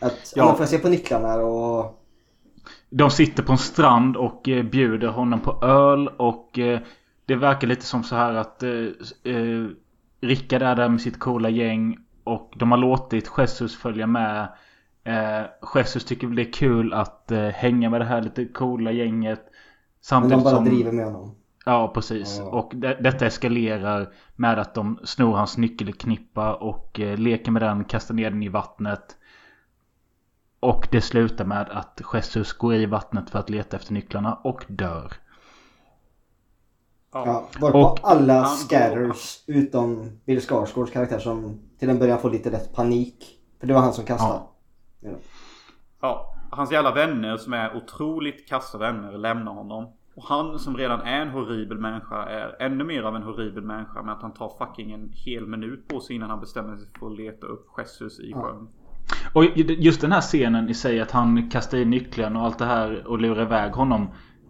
Att 0.00 0.32
Ja. 0.36 0.46
ja. 0.48 0.54
får 0.54 0.64
se 0.64 0.78
på 0.78 0.88
nycklarna 0.88 1.34
och... 1.36 2.02
De 2.90 3.10
sitter 3.10 3.42
på 3.42 3.52
en 3.52 3.58
strand 3.58 4.16
och 4.16 4.48
eh, 4.48 4.64
bjuder 4.64 5.08
honom 5.08 5.40
på 5.40 5.66
öl 5.66 6.08
och 6.08 6.58
eh, 6.58 6.80
det 7.26 7.34
verkar 7.34 7.66
lite 7.68 7.84
som 7.86 8.02
så 8.02 8.16
här 8.16 8.34
att 8.34 8.62
eh, 8.62 8.70
eh, 9.24 9.66
Rickard 10.20 10.62
är 10.62 10.76
där 10.76 10.88
med 10.88 11.00
sitt 11.00 11.18
coola 11.18 11.48
gäng 11.48 11.98
och 12.24 12.52
de 12.56 12.70
har 12.70 12.78
låtit 12.78 13.30
Jesus 13.38 13.76
följa 13.76 14.06
med. 14.06 14.48
Eh, 15.04 15.46
Jesus 15.74 16.04
tycker 16.04 16.26
det 16.26 16.42
är 16.42 16.52
kul 16.52 16.92
att 16.92 17.30
eh, 17.32 17.48
hänga 17.48 17.90
med 17.90 18.00
det 18.00 18.04
här 18.04 18.22
lite 18.22 18.44
coola 18.44 18.92
gänget. 18.92 19.40
Men 20.10 20.20
Samtidigt 20.20 20.38
de 20.38 20.44
bara 20.44 20.54
som... 20.54 20.64
driver 20.64 20.92
med 20.92 21.04
honom. 21.04 21.34
Ja, 21.64 21.90
precis. 21.94 22.36
Ja. 22.38 22.44
Och 22.44 22.72
det, 22.74 22.94
detta 23.00 23.26
eskalerar 23.26 24.12
med 24.36 24.58
att 24.58 24.74
de 24.74 24.98
snor 25.04 25.36
hans 25.36 25.56
nyckelknippa 25.58 26.54
och 26.54 27.00
eh, 27.00 27.18
leker 27.18 27.50
med 27.50 27.62
den, 27.62 27.84
kastar 27.84 28.14
ner 28.14 28.30
den 28.30 28.42
i 28.42 28.48
vattnet. 28.48 29.16
Och 30.60 30.88
det 30.90 31.00
slutar 31.00 31.44
med 31.44 31.68
att 31.70 32.00
Jesus 32.14 32.52
går 32.52 32.74
i 32.74 32.86
vattnet 32.86 33.30
för 33.30 33.38
att 33.38 33.50
leta 33.50 33.76
efter 33.76 33.92
nycklarna 33.92 34.34
och 34.34 34.64
dör. 34.68 35.12
Ja, 37.12 37.48
varpå 37.60 37.78
Och- 37.78 37.98
alla 38.02 38.44
scatters 38.44 39.44
utom 39.46 40.10
Bill 40.24 40.40
Skarsgårds 40.40 40.92
karaktär 40.92 41.18
som 41.18 41.60
till 41.78 41.90
en 41.90 41.98
början 41.98 42.18
får 42.18 42.30
lite 42.30 42.50
lätt 42.50 42.74
panik. 42.74 43.38
För 43.60 43.66
det 43.66 43.74
var 43.74 43.80
han 43.80 43.92
som 43.92 44.04
kastade. 44.04 44.40
Ja. 45.00 45.10
Ja, 46.00 46.34
hans 46.50 46.72
jävla 46.72 46.94
vänner 46.94 47.36
som 47.36 47.52
är 47.52 47.76
otroligt 47.76 48.48
kassa 48.48 48.78
vänner 48.78 49.12
lämnar 49.12 49.52
honom. 49.52 49.92
Och 50.16 50.24
han 50.24 50.58
som 50.58 50.76
redan 50.76 51.00
är 51.00 51.20
en 51.20 51.28
horribel 51.28 51.78
människa 51.78 52.24
är 52.24 52.56
ännu 52.62 52.84
mer 52.84 53.02
av 53.02 53.16
en 53.16 53.22
horribel 53.22 53.62
människa 53.64 54.02
med 54.02 54.14
att 54.14 54.22
han 54.22 54.34
tar 54.34 54.52
fucking 54.58 54.92
en 54.92 55.12
hel 55.14 55.46
minut 55.46 55.88
på 55.88 56.00
sig 56.00 56.16
innan 56.16 56.30
han 56.30 56.40
bestämmer 56.40 56.76
sig 56.76 56.86
för 56.98 57.06
att 57.06 57.16
leta 57.16 57.46
upp 57.46 57.66
Jesus 57.78 58.20
i 58.20 58.32
sjön. 58.32 58.68
Och 59.34 59.44
just 59.56 60.00
den 60.00 60.12
här 60.12 60.20
scenen 60.20 60.68
i 60.68 60.74
sig 60.74 61.00
att 61.00 61.10
han 61.10 61.50
kastar 61.50 61.78
i 61.78 61.84
nyckeln 61.84 62.36
och 62.36 62.42
allt 62.42 62.58
det 62.58 62.64
här 62.64 63.06
och 63.06 63.18
lurar 63.18 63.42
iväg 63.42 63.72
honom. 63.72 64.06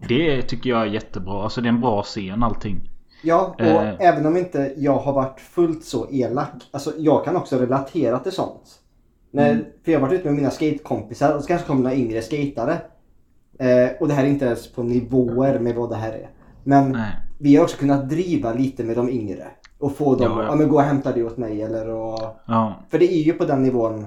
Det 0.08 0.42
tycker 0.42 0.70
jag 0.70 0.80
är 0.82 0.86
jättebra. 0.86 1.42
Alltså 1.42 1.60
det 1.60 1.66
är 1.68 1.72
en 1.72 1.80
bra 1.80 2.02
scen 2.02 2.42
allting. 2.42 2.90
Ja, 3.22 3.54
och 3.58 3.64
Eh. 3.64 3.94
även 4.00 4.26
om 4.26 4.36
inte 4.36 4.74
jag 4.76 4.96
har 4.98 5.12
varit 5.12 5.40
fullt 5.40 5.84
så 5.84 6.08
elak. 6.10 6.68
Alltså 6.70 6.92
jag 6.98 7.24
kan 7.24 7.36
också 7.36 7.58
relatera 7.58 8.18
till 8.18 8.32
sånt. 8.32 8.80
När, 9.30 9.50
Mm. 9.52 9.64
För 9.84 9.92
jag 9.92 10.00
har 10.00 10.06
varit 10.06 10.20
ute 10.20 10.28
med 10.28 10.34
mina 10.36 10.50
skatekompisar 10.50 11.34
och 11.36 11.40
så 11.42 11.48
kanske 11.48 11.66
kommer 11.66 11.82
några 11.82 11.96
yngre 11.96 12.22
skatare. 12.22 12.78
Eh, 13.58 13.90
och 14.00 14.08
det 14.08 14.14
här 14.14 14.24
är 14.24 14.28
inte 14.28 14.44
ens 14.44 14.72
på 14.72 14.82
nivåer 14.82 15.58
med 15.58 15.74
vad 15.74 15.90
det 15.90 15.96
här 15.96 16.12
är. 16.12 16.28
Men 16.64 16.92
Nej. 16.92 17.12
vi 17.38 17.56
har 17.56 17.62
också 17.64 17.76
kunnat 17.76 18.08
driva 18.08 18.52
lite 18.52 18.84
med 18.84 18.96
de 18.96 19.08
yngre. 19.10 19.46
Och 19.78 19.96
få 19.96 20.14
dem 20.14 20.22
Ja, 20.22 20.38
att 20.38 20.44
ja. 20.44 20.50
ja, 20.50 20.54
men 20.54 20.68
gå 20.68 20.76
och 20.76 20.82
hämta 20.82 21.12
det 21.12 21.22
åt 21.24 21.36
mig 21.36 21.62
eller 21.62 21.88
och... 21.88 22.18
Ja. 22.46 22.74
För 22.88 22.98
det 22.98 23.12
är 23.14 23.22
ju 23.22 23.32
på 23.32 23.44
den 23.44 23.62
nivån. 23.62 24.06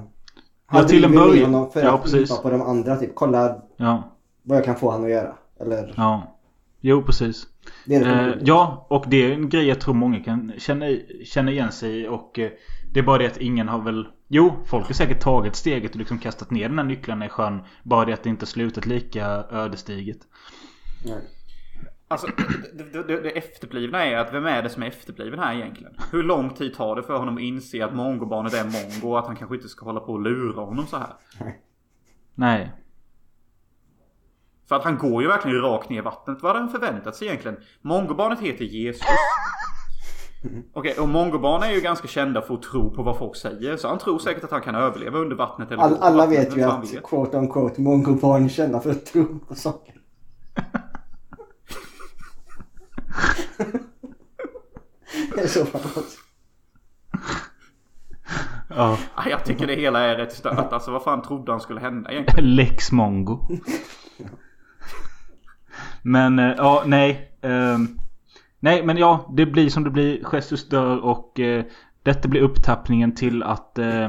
Ja, 0.72 0.84
till 0.84 1.04
en 1.04 1.12
början. 1.12 1.70
för 1.70 1.82
Ja, 1.82 1.94
att 1.94 2.02
precis. 2.02 2.38
på 2.38 2.50
de 2.50 2.62
andra. 2.62 2.96
Typ 2.96 3.14
kolla 3.14 3.62
Ja. 3.76 4.02
vad 4.42 4.58
jag 4.58 4.64
kan 4.64 4.76
få 4.76 4.90
han 4.90 5.04
att 5.04 5.10
göra. 5.10 5.32
Eller... 5.60 5.94
Ja. 5.96 6.22
Jo, 6.80 7.02
precis. 7.02 7.46
Det 7.86 7.98
det 7.98 8.10
Eh, 8.10 8.34
ja, 8.40 8.86
och 8.90 9.04
det 9.08 9.16
är 9.24 9.32
en 9.32 9.48
grej 9.48 9.68
jag 9.68 9.80
tror 9.80 9.94
många 9.94 10.20
kan 10.20 10.52
känna, 10.58 10.86
känna 11.24 11.50
igen 11.50 11.72
sig 11.72 12.00
i. 12.00 12.08
Och 12.08 12.38
eh, 12.38 12.50
det 12.92 13.00
är 13.00 13.04
bara 13.04 13.18
det 13.18 13.26
att 13.26 13.36
ingen 13.40 13.68
har 13.68 13.80
väl... 13.82 14.06
Jo, 14.32 14.62
folk 14.66 14.86
har 14.86 14.94
säkert 14.94 15.20
tagit 15.20 15.56
steget 15.56 15.90
och 15.90 15.96
liksom 15.96 16.18
kastat 16.18 16.50
ner 16.50 16.68
den 16.68 16.78
här 16.78 16.84
nycklarna 16.84 17.26
i 17.26 17.28
sjön. 17.28 17.62
Bara 17.82 18.04
det 18.04 18.12
att 18.12 18.22
det 18.22 18.28
inte 18.28 18.46
slutat 18.46 18.86
lika 18.86 19.26
ödesdigert. 19.50 20.18
Nej. 21.04 21.28
Alltså 22.08 22.26
det, 22.72 22.92
det, 22.92 23.02
det, 23.02 23.20
det 23.20 23.30
efterblivna 23.30 24.04
är 24.04 24.16
att 24.16 24.34
vem 24.34 24.46
är 24.46 24.62
det 24.62 24.68
som 24.68 24.82
är 24.82 24.86
efterbliven 24.86 25.38
här 25.38 25.54
egentligen? 25.54 25.94
Hur 26.12 26.22
lång 26.22 26.50
tid 26.50 26.74
tar 26.74 26.96
det 26.96 27.02
för 27.02 27.18
honom 27.18 27.36
att 27.36 27.42
inse 27.42 27.84
att 27.84 27.94
mongobarnet 27.94 28.54
är 28.54 28.64
mongo 28.64 29.12
och 29.12 29.18
att 29.18 29.26
han 29.26 29.36
kanske 29.36 29.56
inte 29.56 29.68
ska 29.68 29.84
hålla 29.84 30.00
på 30.00 30.12
och 30.12 30.20
lura 30.20 30.60
honom 30.60 30.86
så 30.86 30.96
här? 30.96 31.14
Nej. 32.34 32.72
För 34.68 34.76
att 34.76 34.84
han 34.84 34.98
går 34.98 35.22
ju 35.22 35.28
verkligen 35.28 35.60
rakt 35.60 35.88
ner 35.88 35.98
i 35.98 36.00
vattnet. 36.00 36.42
Vad 36.42 36.52
hade 36.52 36.64
han 36.64 36.72
förväntat 36.72 37.16
sig 37.16 37.28
egentligen? 37.28 37.56
Mongobarnet 37.80 38.40
heter 38.40 38.64
Jesus. 38.64 39.06
Okej, 40.72 40.94
och 40.98 41.08
mongobarn 41.08 41.62
är 41.62 41.70
ju 41.72 41.80
ganska 41.80 42.08
kända 42.08 42.42
för 42.42 42.54
att 42.54 42.62
tro 42.62 42.90
på 42.90 43.02
vad 43.02 43.18
folk 43.18 43.36
säger. 43.36 43.76
Så 43.76 43.88
han 43.88 43.98
tror 43.98 44.18
säkert 44.18 44.44
att 44.44 44.50
han 44.50 44.60
kan 44.60 44.74
överleva 44.74 45.18
under 45.18 45.36
vattnet 45.36 45.70
eller 45.70 45.82
All, 45.82 45.96
alla 46.00 46.16
vattnet, 46.26 46.48
vet 46.48 46.56
ju 46.56 46.62
att 46.62 46.94
vet? 46.94 47.02
quote 47.02 47.36
on 47.38 47.48
quote 47.52 47.80
mongobarn 47.80 48.44
är 48.44 48.48
kända 48.48 48.80
för 48.80 48.90
att 48.90 49.06
tro 49.06 49.38
på 49.48 49.54
saker. 49.54 49.94
det 55.34 55.40
är 55.42 55.46
så 55.48 55.64
fantastiskt. 55.66 56.18
Ja. 58.68 58.98
Ah, 59.14 59.28
Jag 59.28 59.44
tycker 59.44 59.66
det 59.66 59.74
hela 59.74 60.00
är 60.00 60.16
rätt 60.16 60.32
stört. 60.32 60.72
Alltså 60.72 60.90
vad 60.90 61.02
fan 61.02 61.22
trodde 61.22 61.52
han 61.52 61.60
skulle 61.60 61.80
hända 61.80 62.12
egentligen? 62.12 62.50
Lex 62.56 62.92
Mongo. 62.92 63.48
Men 66.02 66.38
eh, 66.38 66.54
ja, 66.56 66.82
nej. 66.86 67.38
ehm, 67.42 67.99
nej, 68.60 68.84
men 68.86 68.96
ja, 68.96 69.32
det 69.36 69.46
blir 69.46 69.68
som 69.68 69.84
det 69.84 69.90
blir. 69.90 70.24
Jesus 70.32 70.68
dör 70.68 71.04
och 71.04 71.40
eh, 71.40 71.64
detta 72.02 72.28
blir 72.28 72.40
upptappningen 72.40 73.14
till 73.14 73.42
att 73.42 73.78
eh, 73.78 74.08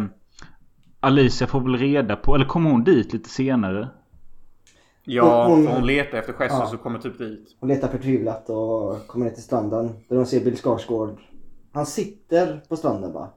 Alicia 1.00 1.48
får 1.48 1.60
väl 1.62 1.78
reda 1.78 2.16
på, 2.16 2.36
eller 2.36 2.46
kommer 2.46 2.70
hon 2.72 2.84
dit 2.84 3.14
lite 3.14 3.30
senare? 3.30 3.90
Ja, 5.04 5.46
Hon- 5.48 5.68
hon 5.68 5.86
letar 5.86 6.18
efter 6.18 6.34
Jesus 6.44 6.60
Ja. 6.60 6.70
och 6.74 6.82
kommer 6.84 7.00
typ 7.00 7.18
dit. 7.18 7.56
Hon 7.60 7.70
letar 7.70 7.88
förtvivlat 7.88 8.50
och 8.50 9.08
kommer 9.08 9.26
ner 9.26 9.34
till 9.34 9.44
stranden. 9.44 9.90
Där 10.10 10.16
hon 10.16 10.26
ser 10.26 10.40
Bill 10.44 10.58
Skarsgård. 10.58 11.18
Han 11.74 11.86
sitter 11.86 12.62
på 12.70 12.76
stranden 12.76 13.14
va? 13.14 13.30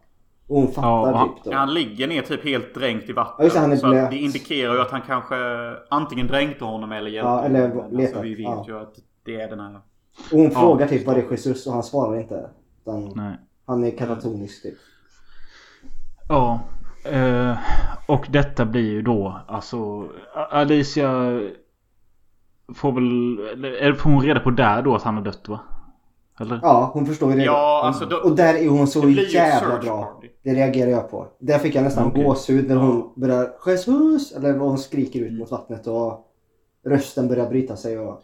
Och 0.49 0.57
hon 0.57 0.69
fattar 0.73 0.89
Ja, 0.89 1.11
och 1.11 1.19
han- 1.19 1.35
typ 1.35 1.45
då. 1.45 1.53
Han 1.53 1.75
ligger 1.75 2.09
ner 2.09 2.23
typ 2.23 2.45
helt 2.45 2.75
dränkt 2.75 3.09
i 3.11 3.13
vatten. 3.13 3.35
Ja, 3.39 3.45
just 3.45 3.57
det, 3.57 3.61
han 3.61 3.73
är 3.73 3.77
så 3.77 3.87
det 3.87 4.17
indikerar 4.17 4.75
ju 4.75 4.81
att 4.81 4.91
han 4.91 5.03
kanske 5.07 5.37
antingen 5.91 6.27
dränkte 6.27 6.65
honom 6.65 6.93
eller 6.93 7.11
hjälpte 7.11 7.29
Ja, 7.31 7.45
eller 7.45 7.69
honom. 7.69 7.97
Alltså, 8.01 8.21
vi 8.23 8.35
vet 8.35 8.41
ja. 8.45 8.65
ju 8.69 8.79
att 8.79 8.95
det 9.25 9.41
är 9.41 9.49
den 9.49 9.61
här... 9.61 9.81
Och 10.33 10.39
hon 10.39 10.45
Ja. 10.45 10.61
frågar 10.61 10.87
typ 10.89 11.07
vad 11.07 11.17
det 11.17 11.21
är 11.23 11.31
Jesus 11.31 11.67
och 11.67 11.73
han 11.73 11.83
svarar 11.83 12.21
inte. 12.21 12.51
Nej. 13.15 13.37
han 13.67 13.85
är 13.85 13.91
katatonisk 13.91 14.63
typ. 14.63 14.75
Ja. 16.29 16.61
Eh, 17.05 17.57
och 18.09 18.27
detta 18.31 18.65
blir 18.65 18.91
ju 18.91 19.03
då 19.03 19.41
alltså 19.49 20.09
Alicia 20.51 21.41
får 22.75 22.93
väl, 22.93 23.39
eller 23.53 23.73
eller 23.73 23.95
får 23.95 24.11
hon 24.11 24.23
reda 24.23 24.41
på 24.41 24.51
där 24.51 24.83
då 24.83 24.95
att 24.95 25.03
han 25.03 25.15
har 25.17 25.23
dött 25.25 25.49
va? 25.49 25.61
Eller? 26.41 26.59
Ja, 26.63 26.91
hon 26.93 27.07
förstår 27.07 27.31
ju 27.33 27.39
det. 27.39 27.45
Ja, 27.45 27.83
alltså 27.85 28.07
då- 28.07 28.17
och 28.17 28.37
där 28.37 28.55
är 28.55 28.69
hon 28.69 28.87
så 28.87 29.09
jävla 29.11 29.79
bra. 29.79 30.03
party. 30.03 30.29
Det 30.43 30.55
reagerar 30.55 30.91
jag 30.91 31.11
på. 31.11 31.27
Där 31.39 31.59
fick 31.59 31.75
jag 31.75 31.85
nästan 31.85 32.07
Okej. 32.07 32.25
gåshud 32.25 32.69
när 32.69 32.77
hon 32.77 33.13
börjar 33.17 33.51
Jesus! 33.67 34.33
Eller 34.33 34.53
vad 34.59 34.69
hon 34.69 34.79
skriker 34.79 35.21
ut 35.21 35.39
mot 35.39 35.51
vattnet 35.51 35.87
och 35.87 36.27
rösten 36.87 37.29
börjar 37.29 37.49
bryta 37.49 37.77
sig 37.77 37.99
och... 37.99 38.23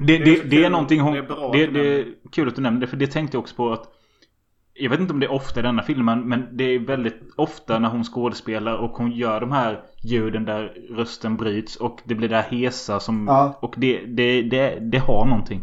Det, 0.00 0.06
Det 0.06 0.14
är 0.14 0.24
det, 0.24 0.42
det 0.50 0.56
är 0.56 0.62
kul. 0.62 0.72
någonting 0.72 1.00
hon... 1.00 1.12
Det 1.12 1.18
är 1.18 1.22
bra 1.22 1.46
att 1.46 1.52
Det, 1.52 1.66
du 1.66 1.72
det 1.72 2.00
är 2.00 2.06
kul 2.32 2.48
att 2.48 2.56
du 2.56 2.62
nämner 2.62 2.80
det 2.80 2.86
för 2.86 2.96
det 2.96 3.06
tänkte 3.06 3.36
jag 3.36 3.40
också 3.42 3.54
på 3.56 3.72
att 3.72 3.88
Jag 4.74 4.90
vet 4.90 5.00
inte 5.00 5.12
om 5.12 5.20
det 5.20 5.26
är 5.26 5.32
ofta 5.32 5.60
i 5.60 5.62
denna 5.62 5.82
filmen 5.82 6.28
men 6.28 6.48
det 6.56 6.64
är 6.64 6.78
väldigt 6.78 7.20
ofta 7.36 7.78
när 7.78 7.88
hon 7.88 8.04
skådespelar 8.04 8.76
och 8.76 8.90
hon 8.90 9.10
gör 9.12 9.40
de 9.40 9.52
här 9.52 9.80
ljuden 10.02 10.44
där 10.44 10.74
rösten 10.90 11.36
bryts 11.36 11.76
och 11.76 12.00
det 12.04 12.14
blir 12.14 12.28
det 12.28 12.36
här 12.36 12.50
hesa 12.50 13.00
som... 13.00 13.26
Ja. 13.28 13.58
Och 13.62 13.74
det, 13.76 14.00
det, 14.06 14.42
det, 14.42 14.78
det 14.80 14.98
har 14.98 15.24
någonting. 15.24 15.60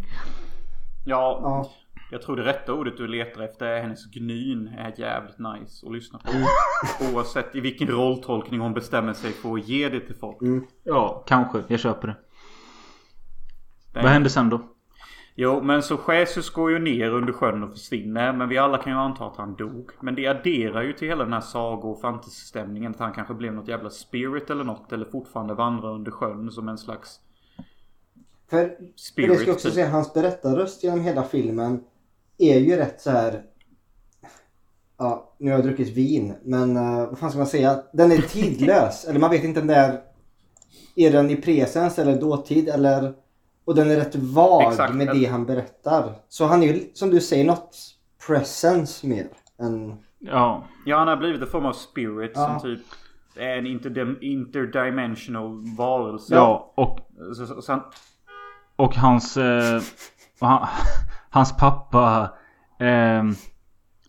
Ja, 1.06 1.40
Ja. 1.44 1.70
jag 2.12 2.22
tror 2.22 2.36
det 2.36 2.44
rätta 2.46 2.74
ordet 2.74 2.98
du 2.98 3.08
letar 3.08 3.42
efter 3.42 3.66
är 3.66 3.82
hennes 3.82 4.12
gnyn 4.12 4.68
är 4.78 4.94
jävligt 4.98 5.40
nice 5.40 5.86
att 5.88 5.94
lyssna 5.94 6.20
på. 6.20 6.32
Oavsett 7.14 7.56
i 7.56 7.60
vilken 7.60 7.88
rolltolkning 7.88 8.60
hon 8.60 8.74
bestämmer 8.74 9.14
sig 9.14 9.32
för 9.32 9.54
att 9.54 9.68
ge 9.68 9.90
det 9.90 10.00
till 10.00 10.16
folk. 10.16 10.38
Ja, 10.84 11.24
kanske. 11.28 11.64
Jag 11.68 11.80
köper 11.80 12.08
det. 12.08 12.16
Det 13.98 14.02
är- 14.02 14.04
Vad 14.04 14.12
händer 14.12 14.30
sen 14.30 14.50
då? 14.50 14.62
Jo, 15.36 15.62
men 15.62 15.84
så 15.84 16.00
Jesus 16.14 16.50
går 16.50 16.72
ju 16.72 16.80
ner 16.80 17.10
under 17.12 17.34
sjön 17.34 17.64
och 17.64 17.72
försvinner. 17.72 18.34
Men 18.34 18.50
vi 18.50 18.58
alla 18.58 18.78
kan 18.78 18.94
ju 18.94 19.00
anta 19.00 19.26
att 19.26 19.38
han 19.38 19.56
dog. 19.56 19.90
Men 20.02 20.16
det 20.16 20.28
adderar 20.28 20.84
ju 20.84 20.94
till 20.94 21.08
hela 21.08 21.24
den 21.24 21.34
här 21.34 21.42
sago 21.42 21.88
och 21.92 22.02
fantasystämningen. 22.02 22.92
Att 22.92 23.00
han 23.00 23.14
kanske 23.14 23.34
blev 23.34 23.54
något 23.54 23.68
jävla 23.68 23.90
spirit 23.90 24.50
eller 24.50 24.64
något. 24.64 24.92
Eller 24.92 25.06
fortfarande 25.06 25.54
vandrar 25.54 25.94
under 25.94 26.12
sjön 26.12 26.52
som 26.52 26.70
en 26.70 26.78
slags 26.78 27.20
För, 28.50 28.58
för 28.68 28.76
spirit. 28.96 29.30
det 29.30 29.36
ska 29.38 29.52
också 29.52 29.68
typ. 29.68 29.76
säga, 29.76 29.90
hans 29.90 30.14
berättarröst 30.14 30.84
genom 30.84 31.02
hela 31.02 31.24
filmen 31.24 31.84
är 32.38 32.60
ju 32.60 32.76
rätt 32.76 33.02
så 33.02 33.12
här. 33.12 33.42
Ja, 34.98 35.34
nu 35.38 35.52
har 35.52 35.58
jag 35.58 35.66
druckit 35.66 35.98
vin, 35.98 36.34
men 36.44 36.78
eh, 36.78 37.08
vad 37.10 37.20
fan 37.20 37.30
ska 37.30 37.38
man 37.38 37.48
säga? 37.48 37.84
Den 37.94 38.12
är 38.12 38.18
tidlös. 38.30 39.06
eller 39.06 39.20
man 39.20 39.30
vet 39.32 39.44
inte 39.44 39.62
om 39.62 39.68
det 39.68 39.76
är... 39.76 40.02
Är 40.96 41.12
den 41.12 41.30
i 41.30 41.36
presens 41.36 42.00
eller 42.00 42.20
dåtid 42.22 42.70
eller... 42.70 43.14
Och 43.68 43.76
den 43.76 43.92
är 43.92 43.96
rätt 43.96 44.16
vag 44.16 44.64
Exakt. 44.72 44.94
med 44.94 45.08
det 45.08 45.26
han 45.26 45.46
berättar. 45.46 46.14
Så 46.30 46.46
han 46.46 46.64
är 46.64 46.68
ju, 46.74 46.90
som 46.94 47.10
du 47.10 47.22
säger, 47.22 47.46
något 47.46 47.76
presence 48.28 49.08
mer 49.08 49.28
än... 49.62 49.98
Ja. 50.20 50.64
Ja, 50.86 50.98
han 50.98 51.08
har 51.08 51.18
blivit 51.18 51.42
en 51.42 51.48
form 51.48 51.66
av 51.66 51.74
spirit 51.74 52.32
Ja. 52.36 52.60
som 52.60 52.60
typ 52.70 52.86
är 53.36 53.58
en 53.58 53.66
interdem- 53.68 54.18
interdimensional 54.22 55.64
varelse. 55.78 56.36
Ja, 56.36 56.74
och 56.76 57.00
Så, 57.36 57.46
så, 57.46 57.62
så 57.62 57.72
han, 57.72 57.82
Och 58.76 58.96
hans... 58.96 59.38
Eh, 59.38 59.82
han, 60.40 60.68
hans 61.30 61.58
pappa... 61.58 62.30
Eh, 62.80 63.24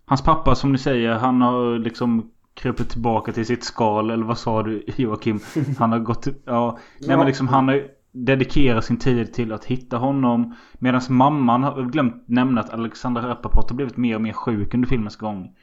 hans 0.07 0.23
pappa 0.25 0.55
som 0.55 0.73
ni 0.73 0.79
säger, 0.79 1.13
han 1.13 1.43
har 1.43 1.79
liksom 1.79 2.31
krupit 2.55 2.91
tillbaka 2.91 3.33
till 3.33 3.47
sitt 3.47 3.65
skal. 3.65 4.11
Eller 4.11 4.25
vad 4.25 4.39
sa 4.39 4.63
du 4.63 4.85
Joakim? 4.97 5.41
Han 5.79 5.93
har 5.93 5.99
gått... 5.99 6.27
Ja, 6.47 6.79
nej 7.01 7.17
men 7.17 7.27
liksom 7.27 7.49
han 7.49 7.69
har 7.69 7.98
dedikerat 8.25 8.85
sin 8.85 8.99
tid 8.99 9.33
till 9.33 9.53
att 9.53 9.65
hitta 9.65 9.97
honom. 9.97 10.55
Medan 10.73 11.01
mamman 11.09 11.63
har 11.63 11.83
glömt 11.83 12.29
nämna 12.29 12.61
att 12.61 12.71
Alexander 12.71 13.23
Rappaport 13.23 13.71
har 13.71 13.77
blivit 13.77 13.97
mer 13.97 14.15
och 14.15 14.23
mer 14.23 14.33
sjuk 14.33 14.75
under 14.75 14.89
filmens 14.89 15.17
gång. 15.17 15.57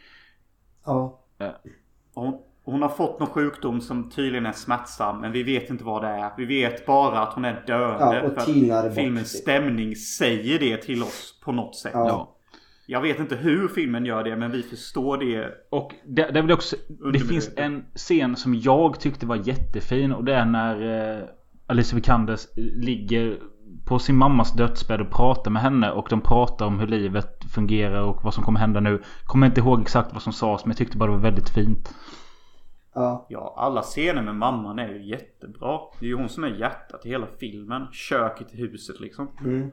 Ja. 0.85 1.19
hon, 2.13 2.37
hon 2.63 2.81
har 2.81 2.89
fått 2.89 3.19
någon 3.19 3.29
sjukdom 3.29 3.81
som 3.81 4.09
tydligen 4.09 4.45
är 4.45 4.51
smärtsam. 4.51 5.21
Men 5.21 5.31
vi 5.31 5.43
vet 5.43 5.69
inte 5.69 5.83
vad 5.83 6.03
det 6.03 6.07
är. 6.07 6.31
Vi 6.37 6.45
vet 6.45 6.85
bara 6.85 7.19
att 7.19 7.33
hon 7.33 7.45
är 7.45 7.63
döende. 7.67 8.15
Ja, 8.15 8.21
och 8.21 8.33
för 8.33 8.41
att 8.87 8.95
filmens 8.95 9.31
det. 9.31 9.37
stämning 9.37 9.95
säger 9.95 10.59
det 10.59 10.77
till 10.77 11.03
oss 11.03 11.39
på 11.43 11.51
något 11.51 11.75
sätt. 11.75 11.91
Ja. 11.93 12.31
Jag 12.87 13.01
vet 13.01 13.19
inte 13.19 13.35
hur 13.35 13.67
filmen 13.67 14.05
gör 14.05 14.23
det 14.23 14.35
men 14.35 14.51
vi 14.51 14.63
förstår 14.63 15.17
det. 15.17 15.51
Och 15.69 15.93
det, 16.05 16.31
det, 16.31 16.39
är 16.39 16.43
väl 16.43 16.51
också, 16.51 16.75
det 17.13 17.19
finns 17.19 17.51
en 17.57 17.85
scen 17.95 18.35
som 18.35 18.55
jag 18.55 18.99
tyckte 18.99 19.25
var 19.25 19.35
jättefin 19.35 20.11
och 20.13 20.23
det 20.23 20.35
är 20.35 20.45
när 20.45 21.27
Alicia 21.67 21.95
Vikander 21.95 22.39
ligger 22.55 23.39
på 23.85 23.99
sin 23.99 24.15
mammas 24.15 24.53
dödsbädd 24.53 25.01
och 25.01 25.11
pratar 25.11 25.51
med 25.51 25.61
henne 25.61 25.91
och 25.91 26.07
de 26.09 26.21
pratar 26.21 26.65
om 26.65 26.79
hur 26.79 26.87
livet 26.87 27.43
fungerar 27.53 28.01
och 28.01 28.23
vad 28.23 28.33
som 28.33 28.43
kommer 28.43 28.59
hända 28.59 28.79
nu. 28.79 29.01
Kommer 29.25 29.47
inte 29.47 29.61
ihåg 29.61 29.81
exakt 29.81 30.13
vad 30.13 30.21
som 30.21 30.33
sades 30.33 30.65
men 30.65 30.71
jag 30.71 30.77
tyckte 30.77 30.97
bara 30.97 31.11
det 31.11 31.17
var 31.17 31.23
väldigt 31.23 31.49
fint. 31.49 31.93
Ja. 32.93 33.25
Ja, 33.29 33.53
alla 33.57 33.81
scener 33.81 34.21
med 34.21 34.35
mamman 34.35 34.79
är 34.79 34.89
ju 34.89 35.09
jättebra. 35.09 35.79
Det 35.99 36.05
är 36.05 36.09
ju 36.09 36.15
hon 36.15 36.29
som 36.29 36.43
är 36.43 36.47
hjärtat 36.47 37.05
i 37.05 37.09
hela 37.09 37.27
filmen. 37.39 37.87
Köket 37.91 38.53
i 38.53 38.57
huset 38.57 38.99
liksom. 38.99 39.27
Mm. 39.39 39.71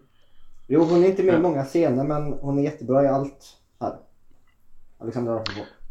Jo, 0.67 0.85
hon 0.85 1.05
är 1.05 1.09
inte 1.09 1.23
med 1.23 1.35
i 1.35 1.43
många 1.43 1.65
scener 1.65 2.05
men 2.05 2.33
hon 2.33 2.59
är 2.59 2.63
jättebra 2.63 3.05
i 3.05 3.09
allt 3.09 3.59
här. 3.81 3.97
Alexandra 4.99 5.35
Rappaport. 5.35 5.82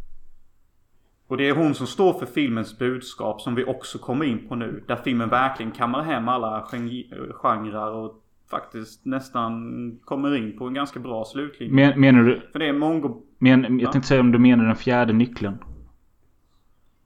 Och 1.31 1.37
det 1.37 1.49
är 1.49 1.55
hon 1.55 1.75
som 1.75 1.87
står 1.87 2.13
för 2.13 2.25
filmens 2.25 2.79
budskap 2.79 3.41
som 3.41 3.55
vi 3.55 3.65
också 3.65 3.99
kommer 3.99 4.25
in 4.25 4.47
på 4.47 4.55
nu. 4.55 4.83
Där 4.87 4.95
filmen 4.95 5.29
verkligen 5.29 5.71
kammar 5.71 6.03
hem 6.03 6.27
alla 6.27 6.67
gen- 6.71 7.33
genrer 7.33 7.91
och 7.91 8.23
faktiskt 8.49 9.05
nästan 9.05 9.99
kommer 10.05 10.35
in 10.35 10.57
på 10.57 10.67
en 10.67 10.73
ganska 10.73 10.99
bra 10.99 11.25
slutlinje. 11.25 11.75
Men, 11.75 11.99
menar 11.99 12.23
du? 12.23 12.41
För 12.51 12.59
det 12.59 12.67
är 12.67 12.73
mongo... 12.73 13.21
Men, 13.37 13.79
jag 13.79 13.91
tänkte 13.91 14.07
säga 14.07 14.21
om 14.21 14.31
du 14.31 14.39
menar 14.39 14.65
den 14.65 14.75
fjärde 14.75 15.13
nyckeln. 15.13 15.57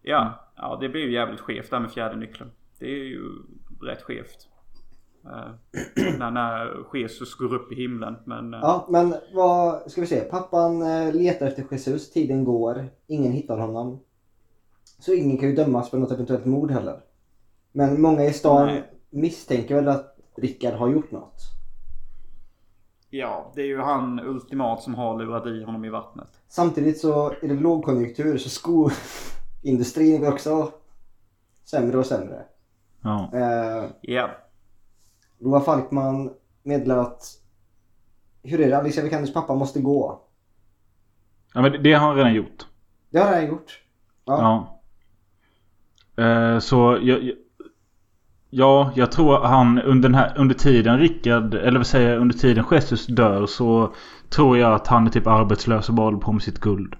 Ja, 0.01 0.49
ja 0.55 0.77
det 0.81 0.89
blir 0.89 1.01
ju 1.01 1.11
jävligt 1.11 1.39
skevt 1.39 1.69
där 1.71 1.79
med 1.79 1.91
fjärde 1.91 2.15
nyckeln. 2.15 2.51
Det 2.79 2.85
är 2.85 3.03
ju 3.03 3.29
rätt 3.81 4.01
skevt. 4.01 4.47
Eh, 5.25 5.51
när, 6.19 6.31
när 6.31 6.85
Jesus 6.97 7.35
går 7.35 7.53
upp 7.53 7.71
i 7.71 7.75
himlen. 7.75 8.15
Men 8.25 8.53
eh, 8.53 8.59
Ja, 8.63 8.87
men 8.89 9.15
vad 9.33 9.91
ska 9.91 10.01
vi 10.01 10.07
se? 10.07 10.19
Pappan 10.19 10.81
eh, 10.81 11.13
letar 11.13 11.47
efter 11.47 11.65
Jesus. 11.71 12.11
Tiden 12.11 12.43
går. 12.43 12.85
Ingen 13.07 13.31
hittar 13.31 13.57
honom. 13.57 13.99
Så 14.99 15.13
ingen 15.13 15.37
kan 15.37 15.49
ju 15.49 15.55
dömas 15.55 15.89
för 15.89 15.97
något 15.97 16.11
eventuellt 16.11 16.45
mord 16.45 16.71
heller. 16.71 16.99
Men 17.71 18.01
många 18.01 18.23
i 18.23 18.33
stan 18.33 18.65
Nej. 18.67 18.83
misstänker 19.09 19.75
väl 19.75 19.87
att 19.87 20.17
Rickard 20.37 20.73
har 20.73 20.89
gjort 20.89 21.11
något. 21.11 21.41
ja, 23.09 23.51
det 23.55 23.61
är 23.61 23.65
ju 23.65 23.81
han 23.81 24.19
ultimat 24.19 24.83
som 24.83 24.95
har 24.95 25.17
lurat 25.19 25.45
i 25.47 25.63
honom 25.63 25.85
i 25.85 25.89
vattnet. 25.89 26.27
Samtidigt 26.47 26.99
så 26.99 27.29
är 27.31 27.47
det 27.47 27.53
lågkonjunktur 27.53 28.37
så 28.37 28.49
skoindustrin 28.49 30.21
går 30.21 30.31
också 30.31 30.71
sämre 31.63 31.97
och 31.97 32.05
sämre. 32.05 32.45
Ja. 33.01 33.29
Eh, 33.33 33.85
Ja. 34.01 34.29
Roa 35.39 35.61
Falkman 35.61 36.33
meddelar 36.63 36.97
att 36.97 37.23
hur 38.43 38.61
är 38.61 38.69
det? 38.69 38.77
Alicia 38.77 39.03
Vikanders 39.03 39.33
pappa 39.33 39.55
måste 39.55 39.79
gå. 39.81 40.21
Ja 41.53 41.61
men 41.61 41.83
det, 41.83 41.93
har 41.93 42.07
han 42.07 42.15
redan 42.15 42.33
gjort. 42.33 42.65
Det 43.09 43.19
har 43.19 43.33
han 43.33 43.47
gjort. 43.47 43.83
Ja. 44.25 44.41
Ja. 44.41 44.74
Eh, 46.17 46.59
så 46.59 46.97
jag, 47.01 47.23
jag, 47.23 47.35
Ja, 48.49 48.91
jag 48.95 49.11
tror 49.11 49.37
han 49.37 49.81
under 49.81 50.09
den 50.09 50.15
här 50.15 50.33
under 50.37 50.55
tiden 50.55 50.99
Rickard, 50.99 51.53
eller 51.53 51.79
vad 51.79 51.87
säger 51.87 52.09
jag, 52.11 52.21
under 52.21 52.35
tiden 52.35 52.65
Jesus 52.71 53.07
dör 53.07 53.45
så 53.45 53.93
tror 54.29 54.57
jag 54.57 54.73
att 54.73 54.87
han 54.87 55.07
är 55.07 55.11
typ 55.11 55.27
arbetslös 55.27 55.89
och 55.89 55.95
bara 55.95 56.05
håller 56.07 56.17
på 56.17 56.31
med 56.31 56.41
sitt 56.43 56.59
guld. 56.59 56.95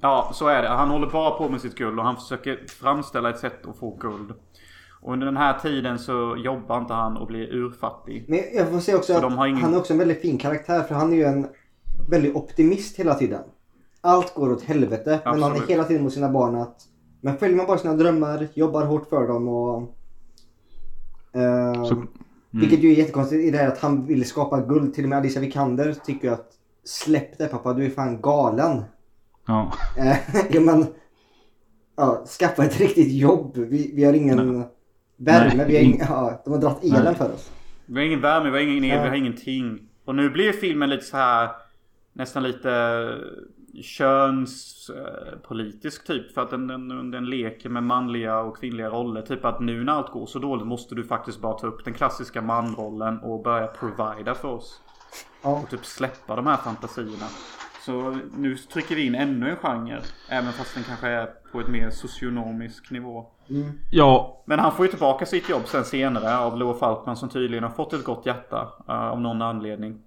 Ja, 0.00 0.30
så 0.34 0.48
är 0.48 0.62
det. 0.62 0.68
Han 0.68 0.90
håller 0.90 1.06
bara 1.10 1.30
på 1.30 1.48
med 1.48 1.60
sitt 1.60 1.74
guld 1.74 1.98
och 1.98 2.04
han 2.04 2.16
försöker 2.16 2.58
framställa 2.80 3.30
ett 3.30 3.38
sätt 3.38 3.66
att 3.66 3.76
få 3.78 3.96
guld. 4.00 4.32
Och 5.02 5.12
under 5.12 5.26
den 5.26 5.36
här 5.36 5.58
tiden 5.58 5.98
så 5.98 6.36
jobbar 6.44 6.78
inte 6.78 6.94
han 6.94 7.16
och 7.16 7.26
blir 7.26 7.54
urfattig. 7.54 8.24
Men 8.28 8.40
jag 8.56 8.70
får 8.70 8.78
säga 8.78 8.96
också 8.96 9.12
Så 9.20 9.26
att 9.26 9.48
ingen- 9.48 9.62
han 9.62 9.74
är 9.74 9.78
också 9.78 9.92
en 9.92 9.98
väldigt 9.98 10.22
fin 10.22 10.38
karaktär 10.38 10.82
för 10.82 10.94
han 10.94 11.12
är 11.12 11.16
ju 11.16 11.24
en 11.24 11.46
väldigt 12.10 12.34
optimist 12.36 12.98
hela 12.98 13.14
tiden. 13.14 13.40
Allt 14.00 14.34
går 14.34 14.52
åt 14.52 14.62
helvete 14.62 15.20
men 15.24 15.32
han 15.32 15.42
är 15.42 15.46
Absolut. 15.46 15.70
hela 15.70 15.84
tiden 15.84 16.02
mot 16.02 16.12
sina 16.12 16.28
barn 16.28 16.54
att 16.56 16.76
men 17.24 17.36
följer 17.38 17.56
man 17.56 17.66
bara 17.66 17.78
sina 17.78 17.94
drömmar, 17.94 18.48
jobbar 18.54 18.84
hårt 18.84 19.08
för 19.08 19.28
dem 19.28 19.48
och... 19.48 19.82
Eh, 21.32 21.84
Så- 21.84 22.04
Vilket 22.50 22.78
ju 22.78 22.90
är 22.92 22.94
jättekonstigt 22.96 23.44
i 23.44 23.50
det 23.50 23.58
här 23.58 23.68
att 23.68 23.78
han 23.78 24.06
ville 24.06 24.24
skapa 24.24 24.60
guld. 24.60 24.94
Till 24.94 25.04
och 25.04 25.10
med 25.10 25.18
Alicia 25.18 25.40
Vikander 25.40 25.92
tycker 26.06 26.30
att 26.32 26.52
släpp 26.84 27.38
det 27.38 27.46
pappa, 27.46 27.72
du 27.72 27.84
är 27.86 27.90
fan 27.90 28.20
galen. 28.20 28.82
Ja. 29.46 29.72
Eh, 29.98 30.16
ja 30.50 30.60
men, 30.60 30.86
ja, 31.96 32.24
skaffa 32.40 32.64
ett 32.64 32.80
riktigt 32.80 33.12
jobb. 33.12 33.56
Vi, 33.56 33.92
vi 33.94 34.04
har 34.04 34.12
ingen 34.12 34.64
värme. 35.16 35.52
Nej. 35.56 35.66
Vi 35.68 35.76
har 35.76 35.82
ing, 35.82 35.98
ja, 36.08 36.42
de 36.44 36.52
har 36.52 36.60
dragit 36.60 36.84
elen 36.84 37.04
Nej. 37.04 37.14
för 37.14 37.32
oss. 37.32 37.50
Vi 37.86 37.94
har 38.00 38.06
ingen 38.06 38.20
värme, 38.20 38.50
vi 38.50 38.56
har 38.64 38.70
ingen 38.70 38.84
el, 38.84 38.90
Ja. 38.96 39.02
vi 39.02 39.08
har 39.08 39.16
ingenting. 39.16 39.78
Och 40.04 40.14
nu 40.14 40.30
blir 40.30 40.52
filmen 40.52 40.90
lite 40.90 41.04
så 41.04 41.16
här 41.16 41.48
nästan 42.12 42.42
lite 42.42 42.68
könspolitisk 43.82 46.06
typ. 46.06 46.34
För 46.34 46.42
att 46.42 46.50
den, 46.50 46.66
den, 46.66 47.10
den 47.10 47.26
leker 47.26 47.68
med 47.68 47.82
manliga 47.82 48.40
och 48.40 48.56
kvinnliga 48.56 48.90
roller. 48.90 49.22
Typ 49.22 49.44
att 49.44 49.60
nu 49.60 49.84
när 49.84 49.92
allt 49.92 50.10
går 50.10 50.26
så 50.26 50.38
dåligt 50.38 50.66
måste 50.66 50.94
du 50.94 51.04
faktiskt 51.04 51.40
bara 51.40 51.58
ta 51.58 51.66
upp 51.66 51.84
den 51.84 51.94
klassiska 51.94 52.42
manrollen 52.42 53.18
och 53.18 53.42
börja 53.42 53.66
provida 53.66 54.34
för 54.34 54.48
oss. 54.48 54.80
Ja. 55.42 55.60
Och 55.62 55.70
typ 55.70 55.84
släppa 55.84 56.36
de 56.36 56.46
här 56.46 56.56
fantasierna. 56.56 57.26
Så 57.86 58.18
nu 58.36 58.56
trycker 58.56 58.96
vi 58.96 59.06
in 59.06 59.14
ännu 59.14 59.50
en 59.50 59.56
genre. 59.56 60.00
Även 60.28 60.52
fast 60.52 60.74
den 60.74 60.84
kanske 60.84 61.08
är 61.08 61.26
på 61.52 61.60
ett 61.60 61.68
mer 61.68 61.90
socionomisk 61.90 62.90
nivå. 62.90 63.26
Ja. 63.90 64.42
Men 64.44 64.58
han 64.58 64.72
får 64.72 64.84
ju 64.86 64.90
tillbaka 64.90 65.26
sitt 65.26 65.48
jobb 65.48 65.62
sen 65.66 65.84
senare 65.84 66.38
av 66.38 66.58
Loa 66.58 66.74
Falkman 66.74 67.16
som 67.16 67.28
tydligen 67.28 67.64
har 67.64 67.70
fått 67.70 67.92
ett 67.92 68.04
gott 68.04 68.26
hjärta. 68.26 68.68
eh, 68.88 68.94
av 68.94 69.20
någon 69.20 69.42
anledning. 69.42 69.98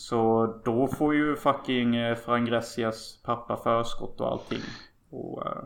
Så 0.00 0.54
då 0.64 0.88
får 0.88 1.14
ju 1.14 1.36
fucking 1.36 1.98
uh, 1.98 2.16
Frangressias 2.16 3.18
pappa 3.24 3.56
förskott 3.56 4.20
och 4.20 4.32
allting. 4.32 4.60
Och 5.10 5.46
eh, 5.46 5.62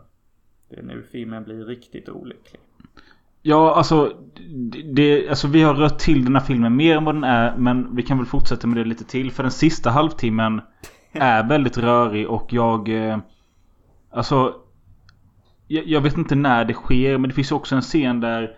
det 0.68 0.76
är 0.76 0.82
nu 0.82 1.02
filmen 1.12 1.44
blir 1.44 1.64
riktigt 1.64 2.08
olycklig. 2.08 2.60
Ja, 3.42 3.74
alltså, 3.74 4.16
det, 4.94 5.28
alltså 5.28 5.48
vi 5.48 5.62
har 5.62 5.74
rört 5.74 5.98
till 5.98 6.24
den 6.24 6.36
här 6.36 6.42
filmen 6.42 6.76
mer 6.76 6.96
än 6.96 7.04
vad 7.04 7.14
den 7.14 7.24
är. 7.24 7.56
Men 7.56 7.96
vi 7.96 8.02
kan 8.02 8.18
väl 8.18 8.26
fortsätta 8.26 8.66
med 8.66 8.76
det 8.76 8.84
lite 8.84 9.04
till. 9.04 9.30
För 9.30 9.42
den 9.42 9.52
sista 9.52 9.90
halvtimmen 9.90 10.60
är 11.12 11.48
väldigt 11.48 11.78
rörig 11.78 12.30
och 12.30 12.52
jag... 12.52 12.88
Eh, 12.88 13.18
alltså... 14.10 14.54
Jag, 15.66 15.86
jag 15.86 16.00
vet 16.00 16.18
inte 16.18 16.34
när 16.34 16.64
det 16.64 16.74
sker 16.74 17.18
men 17.18 17.28
det 17.28 17.34
finns 17.34 17.52
också 17.52 17.74
en 17.74 17.82
scen 17.82 18.20
där 18.20 18.56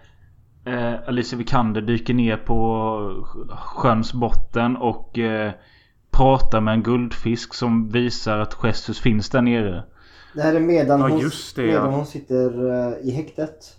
eh, 0.66 1.09
Alicia 1.09 1.38
Vikander 1.38 1.80
dyker 1.80 2.14
ner 2.14 2.36
på 2.36 3.24
sjöns 3.59 4.12
botten 4.12 4.76
och 4.76 5.18
eh, 5.18 5.52
pratar 6.10 6.60
med 6.60 6.74
en 6.74 6.82
guldfisk 6.82 7.55
som 7.55 7.88
visar 7.88 8.38
att 8.38 8.56
Jesus 8.64 9.01
finns 9.01 9.30
där 9.30 9.43
nere. 9.43 9.84
Det 10.34 10.43
här 10.43 10.55
är 10.55 10.60
medan, 10.60 11.01
Ja, 11.01 11.09
hon, 11.09 11.18
just 11.18 11.56
det, 11.56 11.62
medan 11.66 11.90
ja. 11.90 11.97
hon 11.97 12.06
sitter 12.06 12.70
eh, 12.70 13.09
i 13.09 13.10
häktet. 13.10 13.76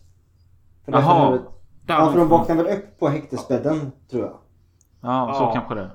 För 0.86 0.92
Jaha. 0.92 1.40
Ja, 1.88 2.12
för 2.12 2.20
de 2.20 2.28
vaknar 2.30 2.56
väl 2.56 2.78
upp 2.78 3.00
på 3.00 3.08
häktesbädden, 3.08 3.92
tror 4.12 4.24
jag. 4.24 4.38
Ja, 5.02 5.36
så 5.38 5.46
kanske 5.60 5.76
det. 5.76 5.92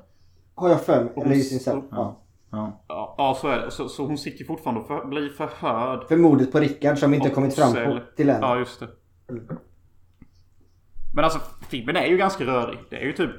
Har 0.54 0.68
jag 0.68 0.80
för 0.80 1.04
mig. 1.04 1.12
Eller 1.16 1.34
hon- 1.34 1.60
cell. 1.60 1.80
Ja. 1.90 2.18
Ja. 2.50 2.84
Ja, 2.88 3.14
ja 3.18 3.36
så 3.40 3.48
är 3.48 3.58
det. 3.60 3.70
Så, 3.70 3.88
så 3.88 4.06
hon 4.06 4.18
sitter 4.18 4.44
fortfarande 4.44 4.80
och 4.80 4.86
för, 4.86 5.04
blir 5.04 5.28
förhörd. 5.28 6.08
För 6.08 6.16
mordet 6.16 6.52
på 6.52 6.58
Rickard 6.58 6.98
som 6.98 7.14
inte 7.14 7.30
kommit 7.30 7.54
fram 7.54 7.72
på, 7.72 7.98
till 8.16 8.28
än. 8.30 8.40
Ja, 8.40 8.58
just 8.58 8.80
det. 8.80 8.88
Men 11.14 11.24
alltså 11.24 11.40
filmen 11.68 11.96
är 11.96 12.06
ju 12.06 12.16
ganska 12.16 12.44
rörig. 12.44 12.78
Det 12.90 12.96
är 12.96 13.04
ju 13.06 13.12
typ... 13.12 13.30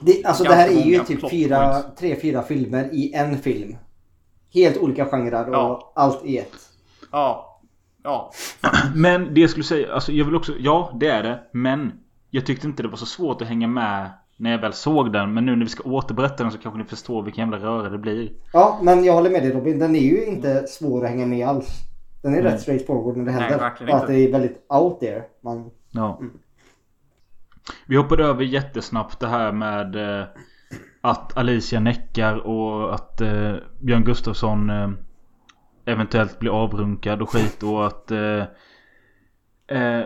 Det, 0.00 0.24
alltså 0.24 0.44
det 0.44 0.54
här 0.54 0.68
är 0.68 0.84
ju 0.84 0.98
typ 0.98 1.30
fyra, 1.30 1.82
tre, 1.98 2.16
fyra 2.20 2.42
filmer 2.42 2.88
i 2.92 3.12
en 3.14 3.38
film. 3.38 3.76
Helt 4.54 4.76
olika 4.76 5.04
genrer 5.04 5.48
och 5.48 5.54
Ja. 5.54 5.92
allt 5.94 6.24
i 6.24 6.38
ett. 6.38 6.52
Ja. 7.12 7.60
Ja. 8.04 8.32
Men 8.94 9.34
det 9.34 9.40
jag 9.40 9.50
skulle 9.50 9.64
säga, 9.64 9.94
alltså 9.94 10.12
jag 10.12 10.24
vill 10.24 10.36
också, 10.36 10.52
ja 10.58 10.96
det 11.00 11.08
är 11.08 11.22
det. 11.22 11.40
Men 11.52 11.92
jag 12.30 12.46
tyckte 12.46 12.66
inte 12.66 12.82
det 12.82 12.88
var 12.88 12.96
så 12.96 13.06
svårt 13.06 13.42
att 13.42 13.48
hänga 13.48 13.66
med 13.68 14.10
när 14.36 14.50
jag 14.50 14.58
väl 14.58 14.72
såg 14.72 15.12
den. 15.12 15.34
Men 15.34 15.46
nu 15.46 15.56
när 15.56 15.64
vi 15.64 15.70
ska 15.70 15.90
återberätta 15.90 16.42
den 16.42 16.52
så 16.52 16.58
kanske 16.58 16.78
ni 16.78 16.84
förstår 16.84 17.22
vilken 17.22 17.50
jävla 17.50 17.66
röra 17.68 17.88
det 17.90 17.98
blir. 17.98 18.32
Ja, 18.52 18.78
men 18.82 19.04
jag 19.04 19.12
håller 19.12 19.30
med 19.30 19.42
dig 19.42 19.52
Robin. 19.52 19.78
Den 19.78 19.96
är 19.96 20.00
ju 20.00 20.24
inte 20.24 20.66
svår 20.66 21.04
att 21.04 21.10
hänga 21.10 21.26
med 21.26 21.48
alls. 21.48 21.68
Den 22.22 22.34
är 22.34 22.42
Nej. 22.42 22.52
rätt 22.52 22.60
straight 22.60 22.86
forward 22.86 23.16
när 23.16 23.24
det 23.24 23.30
Nej, 23.32 23.40
händer. 23.40 23.58
verkligen 23.58 23.90
och 23.92 23.96
att 23.96 24.02
inte. 24.02 24.12
det 24.12 24.18
är 24.28 24.32
väldigt 24.32 24.66
out 24.68 25.00
there. 25.00 25.22
Man, 25.44 25.70
Ja. 25.90 26.20
Vi 27.86 27.96
hoppade 27.96 28.24
över 28.24 28.44
jättesnabbt 28.44 29.20
det 29.20 29.28
här 29.28 29.52
med 29.52 29.96
eh, 30.20 30.26
att 31.00 31.36
Alicia 31.36 31.80
näckar 31.80 32.36
och 32.46 32.94
att 32.94 33.20
eh, 33.20 33.54
Björn 33.80 34.04
Gustafsson 34.04 34.70
eh, 34.70 34.90
eventuellt 35.84 36.38
blir 36.38 36.50
avrunkad 36.62 37.22
och 37.22 37.30
skit 37.30 37.62
och 37.62 37.86
att 37.86 38.10
eh, 38.10 38.40
eh, 39.78 40.04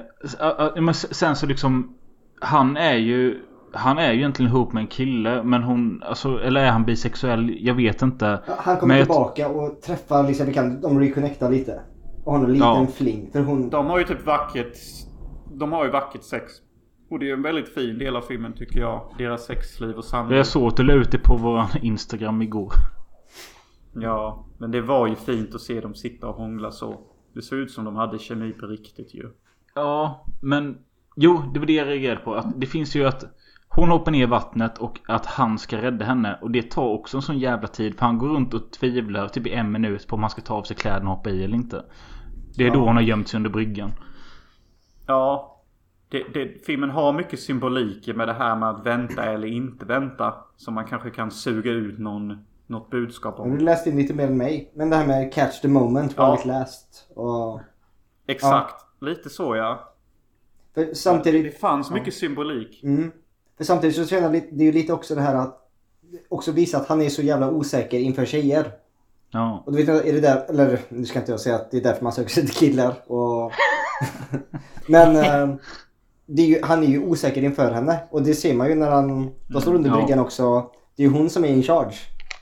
men 0.76 0.94
sen 0.94 1.36
så 1.36 1.46
liksom 1.46 1.96
han 2.40 2.76
är 2.76 2.94
ju 2.94 3.42
han 3.72 3.98
är 3.98 4.12
ju 4.12 4.18
egentligen 4.18 4.52
ihop 4.52 4.72
med 4.72 4.80
en 4.80 4.86
kille 4.86 5.42
men 5.42 5.62
hon 5.62 6.02
alltså 6.02 6.40
eller 6.42 6.64
är 6.64 6.70
han 6.70 6.84
bisexuell? 6.84 7.56
Jag 7.60 7.74
vet 7.74 8.02
inte. 8.02 8.40
han 8.46 8.76
kommer 8.76 8.94
Men 8.94 9.06
tillbaka 9.06 9.48
och 9.48 9.82
träffar 9.82 10.22
Lisa 10.28 10.44
Vikander. 10.44 10.82
De 10.82 11.00
reconnectar 11.00 11.50
lite. 11.50 11.80
Och 12.24 12.32
har 12.32 12.44
en 12.44 12.52
liten 12.52 12.68
Ja. 12.68 12.86
fling. 12.94 13.30
För 13.32 13.40
hon... 13.40 13.70
De 13.70 13.86
har 13.86 13.98
ju 13.98 14.04
typ 14.04 14.26
vackert... 14.26 14.76
De 15.52 15.72
har 15.72 15.84
ju 15.84 15.90
vackert 15.90 16.22
sex. 16.22 16.52
Och 17.10 17.18
det 17.18 17.28
är 17.30 17.32
en 17.32 17.42
väldigt 17.42 17.74
fin 17.74 17.98
del 17.98 18.16
av 18.16 18.20
filmen 18.22 18.52
tycker 18.52 18.80
jag. 18.80 19.14
Deras 19.18 19.44
sexliv 19.44 19.96
och 19.96 20.04
samliv. 20.04 20.36
Jag 20.36 20.46
såg 20.46 20.68
att 20.68 20.76
du 20.76 20.82
la 20.82 20.92
ut 20.92 21.10
det 21.10 21.18
på 21.18 21.36
våran 21.36 21.68
Instagram 21.82 22.42
igår. 22.42 22.72
Ja, 23.94 24.44
men 24.58 24.70
det 24.70 24.80
var 24.80 25.06
ju 25.06 25.14
fint 25.14 25.54
att 25.54 25.60
se 25.60 25.80
dem 25.80 25.94
sitta 25.94 26.28
och 26.28 26.34
hångla 26.34 26.70
så. 26.70 27.00
Det 27.34 27.42
såg 27.42 27.58
ut 27.58 27.70
som 27.70 27.84
de 27.84 27.96
hade 27.96 28.18
kemi 28.18 28.52
på 28.52 28.66
riktigt 28.66 29.14
ju. 29.14 29.30
Ja, 29.74 30.24
men 30.42 30.78
jo, 31.16 31.42
det 31.54 31.58
var 31.60 31.66
det 31.66 31.72
jag 31.72 31.88
reagerade 31.88 32.20
på. 32.20 32.34
Att 32.34 32.60
det 32.60 32.66
finns 32.66 32.96
ju 32.96 33.04
att 33.06 33.24
hon 33.68 33.88
hoppar 33.88 34.12
ner 34.12 34.22
i 34.22 34.26
vattnet 34.26 34.78
och 34.78 34.98
att 35.08 35.26
han 35.26 35.58
ska 35.58 35.82
rädda 35.82 36.04
henne. 36.04 36.38
Och 36.42 36.50
det 36.50 36.70
tar 36.70 36.84
också 36.86 37.16
en 37.16 37.22
sån 37.22 37.38
jävla 37.38 37.68
tid. 37.68 37.98
För 37.98 38.06
han 38.06 38.18
går 38.18 38.28
runt 38.28 38.54
och 38.54 38.70
tvivlar 38.72 39.28
typ 39.28 39.46
i 39.46 39.52
en 39.52 39.72
minut 39.72 40.06
på 40.06 40.16
om 40.16 40.22
han 40.22 40.30
ska 40.30 40.42
ta 40.42 40.54
av 40.54 40.62
sig 40.62 40.76
kläderna 40.76 41.10
och 41.10 41.16
hoppa 41.16 41.30
i 41.30 41.44
eller 41.44 41.54
inte. 41.56 41.84
Det 42.56 42.62
är 42.64 42.68
Ja. 42.68 42.74
då 42.74 42.80
hon 42.80 42.96
har 42.96 43.02
gömt 43.02 43.28
sig 43.28 43.36
under 43.38 43.50
bryggan. 43.50 43.90
Ja. 45.06 45.56
Det, 46.10 46.24
det, 46.34 46.66
filmen 46.66 46.90
har 46.90 47.12
mycket 47.12 47.40
symboliker 47.40 48.14
med 48.14 48.28
det 48.28 48.32
här 48.34 48.56
med 48.56 48.68
att 48.70 48.86
vänta 48.86 49.24
eller 49.24 49.48
inte 49.48 49.84
vänta. 49.84 50.34
Som 50.56 50.74
man 50.74 50.84
kanske 50.84 51.10
kan 51.10 51.30
suga 51.30 51.70
ut 51.70 51.98
någon, 51.98 52.44
något 52.66 52.90
budskap 52.90 53.36
Du 53.36 53.42
om. 53.42 53.58
läste 53.58 53.90
in 53.90 53.96
lite 53.96 54.14
mer 54.14 54.26
än 54.26 54.36
mig. 54.36 54.70
Men 54.74 54.90
det 54.90 54.96
här 54.96 55.06
med 55.06 55.32
catch 55.32 55.60
the 55.60 55.68
moment 55.68 56.16
var 56.16 56.26
Ja. 56.26 56.34
mitt 56.36 56.44
läst. 56.44 57.06
Och... 57.14 57.60
Exakt. 58.26 58.74
Lite 59.00 59.30
så 59.30 59.56
ja. 59.56 59.92
För 60.74 60.94
samtidigt... 60.94 61.44
Det 61.54 61.58
fanns 61.60 61.86
Ja. 61.90 61.94
mycket 61.94 62.14
symbolik. 62.14 62.82
Mm. 62.82 63.12
För 63.56 63.64
samtidigt 63.64 63.96
så 63.96 64.06
känner 64.06 64.22
jag 64.22 64.32
lite, 64.32 64.48
det 64.54 64.62
är 64.62 64.66
ju 64.66 64.72
lite 64.72 64.92
också 64.92 65.14
det 65.14 65.20
här 65.20 65.34
att 65.34 65.56
också 66.28 66.52
visa 66.52 66.78
att 66.78 66.88
han 66.88 67.02
är 67.02 67.08
så 67.08 67.22
jävla 67.22 67.50
osäker 67.50 67.98
inför 67.98 68.24
tjejer. 68.24 68.72
Ja. 69.30 69.62
Och 69.66 69.72
du 69.72 69.84
vet, 69.84 70.04
är 70.06 70.12
det 70.12 70.20
där, 70.20 70.44
eller 70.48 70.80
nu 70.88 71.04
ska 71.04 71.18
inte 71.18 71.32
jag 71.32 71.40
säga 71.40 71.54
att 71.56 71.70
det 71.70 71.76
är 71.76 71.82
därför 71.82 72.02
man 72.04 72.12
söker 72.12 72.30
sig 72.30 72.46
till 72.46 72.54
killar 72.54 72.94
och... 73.06 73.52
Men 74.88 75.16
eh, 75.16 75.56
är 76.43 76.47
ju, 76.47 76.61
han 76.62 76.82
är 76.82 76.86
ju 76.86 76.98
osäker 77.05 77.43
inför 77.43 77.73
henne 77.73 78.01
och 78.11 78.23
det 78.23 78.35
ser 78.35 78.55
man 78.55 78.69
ju 78.69 78.74
när 78.74 78.90
han, 78.90 79.31
de 79.48 79.61
står 79.62 79.74
under 79.74 79.89
Mm, 79.90 80.01
ja. 80.01 80.07
bryggan 80.07 80.19
också. 80.24 80.70
Det 80.97 81.02
är 81.02 81.07
ju 81.07 81.12
hon 81.12 81.31
som 81.31 81.44
är 81.44 81.48
in 81.48 81.62
charge. 81.62 81.94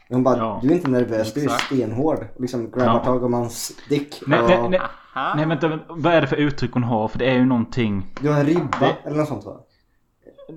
Hon 0.09 0.23
bara, 0.23 0.37
Ja. 0.39 0.61
du 0.63 0.69
är 0.71 0.73
inte 0.75 0.91
nervös, 0.91 1.35
du 1.35 1.45
är 1.45 1.49
stenhård. 1.49 2.27
Och 2.35 2.41
liksom 2.41 2.71
grabbar 2.71 2.93
Ja. 2.95 3.05
tag 3.05 3.25
om 3.25 3.33
hans 3.33 3.73
dick. 3.89 4.23
Nej, 4.27 4.41
och, 4.41 4.71
nej, 4.71 4.81
nej, 5.15 5.33
nej 5.37 5.47
vänta, 5.47 5.79
vad 5.89 6.13
är 6.15 6.21
det 6.21 6.27
för 6.27 6.37
uttryck 6.37 6.73
hon 6.73 6.83
har? 6.85 7.09
För 7.09 7.19
det 7.19 7.31
är 7.31 7.35
ju 7.35 7.45
någonting. 7.47 8.07
Du 8.21 8.29
har 8.29 8.41
en 8.41 8.47
ribba 8.47 8.97
eller 9.05 9.17
något 9.17 9.29
sånt 9.29 9.45
va? 9.45 9.61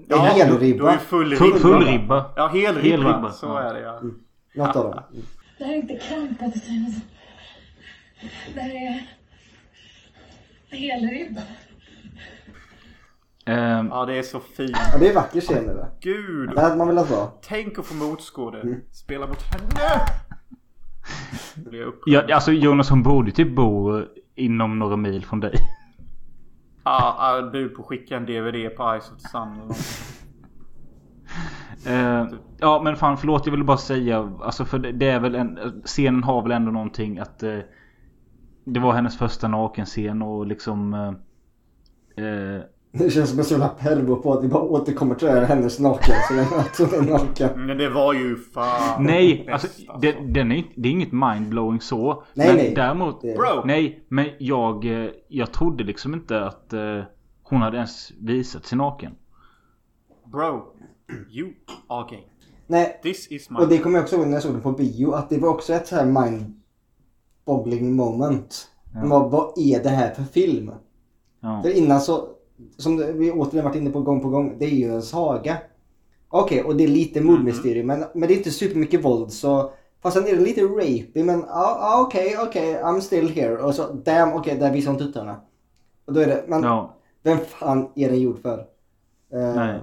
Ja, 0.08 0.28
en 0.30 0.36
helribba. 0.36 0.84
du 0.86 0.90
är 0.90 0.98
full 0.98 1.34
Full- 1.34 1.46
ribba. 1.46 1.60
full 1.60 1.86
ribba. 1.86 2.26
Ja, 2.36 2.48
helribba. 2.48 2.98
Helribba, 3.08 3.32
Så 3.32 3.46
ja. 3.46 3.60
är 3.62 3.74
det 3.74 3.80
ja. 3.82 4.02
Något 4.56 4.76
av 4.76 4.84
dem. 4.84 5.04
Det 5.58 5.64
här 5.66 5.72
är 5.74 5.78
inte 5.78 5.96
krampattityd. 5.98 7.02
Det 8.54 8.60
här 8.62 8.70
är 8.70 9.08
helribba. 10.78 11.42
Ehm, 13.46 13.88
Ja, 13.88 14.06
det 14.06 14.18
är 14.18 14.24
så 14.24 14.40
fint. 14.40 14.78
Ja, 14.94 15.00
det 15.00 15.10
är 15.10 15.16
vacker 15.16 15.42
scen 15.42 15.68
det 15.68 15.74
där. 15.74 15.90
Gud. 16.02 16.50
Det 16.56 16.62
hade 16.62 16.76
man 16.76 16.88
velat 16.88 17.10
vara. 17.10 17.28
Tänk 17.42 17.80
att 17.80 17.86
få 17.86 17.96
motskåde. 17.96 18.62
Mm. 18.62 18.82
Spela 18.92 19.28
mot 19.28 19.42
henne. 19.42 20.06
Blir 21.56 21.82
jag 21.82 21.94
ja, 22.06 22.36
alltså 22.36 22.52
Jonas 22.52 22.90
hon 22.90 23.04
borde 23.04 23.28
ju 23.28 23.32
typ 23.32 23.56
bo 23.56 24.02
inom 24.36 24.80
några 24.80 24.96
mil 24.96 25.26
från 25.26 25.40
dig. 25.40 25.54
Ja, 26.84 27.16
ah, 27.20 27.42
bud 27.52 27.76
på 27.76 27.82
att 27.82 27.88
skicka 27.88 28.18
en 28.18 28.26
DVD 28.26 28.76
på 28.78 29.00
Ice 29.02 29.12
of 29.12 29.22
the 29.22 29.28
Sun 29.28 29.62
eller. 29.62 29.76
Eh, 31.86 32.28
ja 32.58 32.82
men 32.84 32.96
fan 32.96 33.18
förlåt 33.18 33.46
jag 33.46 33.52
ville 33.52 33.64
bara 33.64 33.78
säga 33.78 34.32
Alltså 34.42 34.66
för 34.66 34.80
det, 34.80 34.92
det 34.92 35.10
är 35.10 35.20
väl 35.20 35.36
en 35.36 35.82
Scenen 35.86 36.24
har 36.24 36.42
väl 36.42 36.52
ändå 36.52 36.72
någonting 36.72 37.20
att 37.20 37.44
eh, 37.44 37.60
Det 38.66 38.80
var 38.80 38.94
hennes 38.94 39.18
första 39.18 39.48
nakenscen 39.48 40.22
och 40.22 40.46
liksom 40.48 40.94
eh, 40.94 42.62
Det 42.94 43.10
känns 43.10 43.30
som 43.30 43.40
en 43.40 43.46
sån 43.46 43.62
här 43.62 43.70
pervo 43.80 44.16
på 44.16 44.34
att 44.34 44.44
vi 44.44 44.48
bara 44.48 44.64
återkommer 44.64 45.16
till 45.16 45.28
det 45.28 45.34
här 45.34 45.42
hennes 45.46 45.80
naken. 45.80 46.16
Så 46.28 46.34
den 46.34 46.60
att 46.60 46.78
hon 46.78 47.08
är 47.08 47.12
naken. 47.12 47.66
Men 47.68 47.78
det 47.78 47.90
var 47.90 48.14
ju 48.14 48.36
fan 48.36 49.04
Nej 49.06 49.44
bäst, 49.46 49.66
alltså 49.66 49.98
det, 50.02 50.12
den 50.12 50.52
är, 50.52 50.64
det 50.76 50.90
är 50.90 50.92
inget 50.92 51.12
mindblowing 51.12 51.82
så 51.82 52.24
Nej, 52.34 52.48
men 52.48 52.56
nej. 52.56 52.74
däremot 52.76 53.22
Det- 53.22 53.36
Bro. 53.38 53.66
Nej 53.66 54.06
men 54.08 54.26
jag 54.40 54.86
eh, 55.06 55.10
Jag 55.28 55.52
trodde 55.52 55.84
liksom 55.84 56.14
inte 56.14 56.46
att 56.46 56.74
eh, 56.74 57.02
Hon 57.44 57.62
hade 57.62 57.78
ens 57.78 58.12
visat 58.20 58.66
sig 58.66 58.78
naken 58.78 59.12
Bro, 60.32 60.64
you 61.32 61.50
are 61.88 62.08
gay. 62.10 62.24
Nej, 62.68 63.00
This 63.04 63.32
is 63.32 63.50
my... 63.50 63.58
och 63.58 63.68
det 63.68 63.78
kommer 63.78 63.96
jag 63.98 64.04
också 64.04 64.16
ihåg 64.16 64.26
när 64.28 64.34
jag 64.34 64.44
såg 64.44 64.52
den 64.52 64.62
på 64.62 64.72
bio. 64.72 65.12
Att 65.14 65.30
det 65.30 65.38
var 65.38 65.50
också 65.50 65.74
ett 65.74 65.88
så 65.88 65.96
här 65.96 66.06
mind-boggling 66.06 67.96
moment. 67.96 68.68
Ja. 68.94 69.02
Vad, 69.06 69.32
vad 69.32 69.54
är 69.58 69.84
det 69.84 69.90
här 69.90 70.14
för 70.14 70.24
film? 70.24 70.72
Ja. 71.40 71.62
För 71.64 71.78
innan 71.78 72.02
så, 72.02 72.28
som 72.78 72.98
vi 72.98 73.32
återigen 73.32 73.66
varit 73.66 73.76
inne 73.76 73.90
på 73.90 74.02
gång 74.02 74.22
på 74.22 74.30
gång, 74.30 74.56
det 74.60 74.66
är 74.66 74.70
ju 74.76 74.94
en 74.94 75.02
saga. 75.02 75.58
Okej, 76.30 76.64
och 76.64 76.76
det 76.76 76.84
är 76.84 76.88
lite 76.88 77.22
mordmysterium 77.22 77.88
men, 77.88 78.04
men 78.14 78.28
det 78.28 78.34
är 78.34 78.38
inte 78.38 78.52
supermycket 78.52 79.06
våld 79.06 79.32
så 79.32 79.74
Fast 80.02 80.18
sen 80.18 80.28
är 80.28 80.36
det 80.36 80.42
lite 80.42 80.62
rapey 80.62 81.24
men 81.24 81.40
ja, 81.40 81.78
ja, 81.82 82.04
okej, 82.08 82.38
okej, 82.40 82.76
I'm 82.84 83.00
still 83.00 83.30
here. 83.30 83.58
Och 83.58 83.76
så 83.76 83.94
damn, 83.94 84.34
okej, 84.34 84.58
där 84.58 84.74
visar 84.74 84.92
hon 84.92 85.00
tuttarna. 85.00 85.42
Och 86.06 86.14
då 86.14 86.20
är 86.20 86.28
det, 86.28 86.46
men 86.48 86.64
Ja. 86.64 86.98
vem 87.24 87.38
fan 87.38 87.92
är 87.96 88.10
den 88.10 88.20
gjord 88.22 88.42
för? 88.42 88.60
Eh, 89.34 89.56
Nej. 89.56 89.80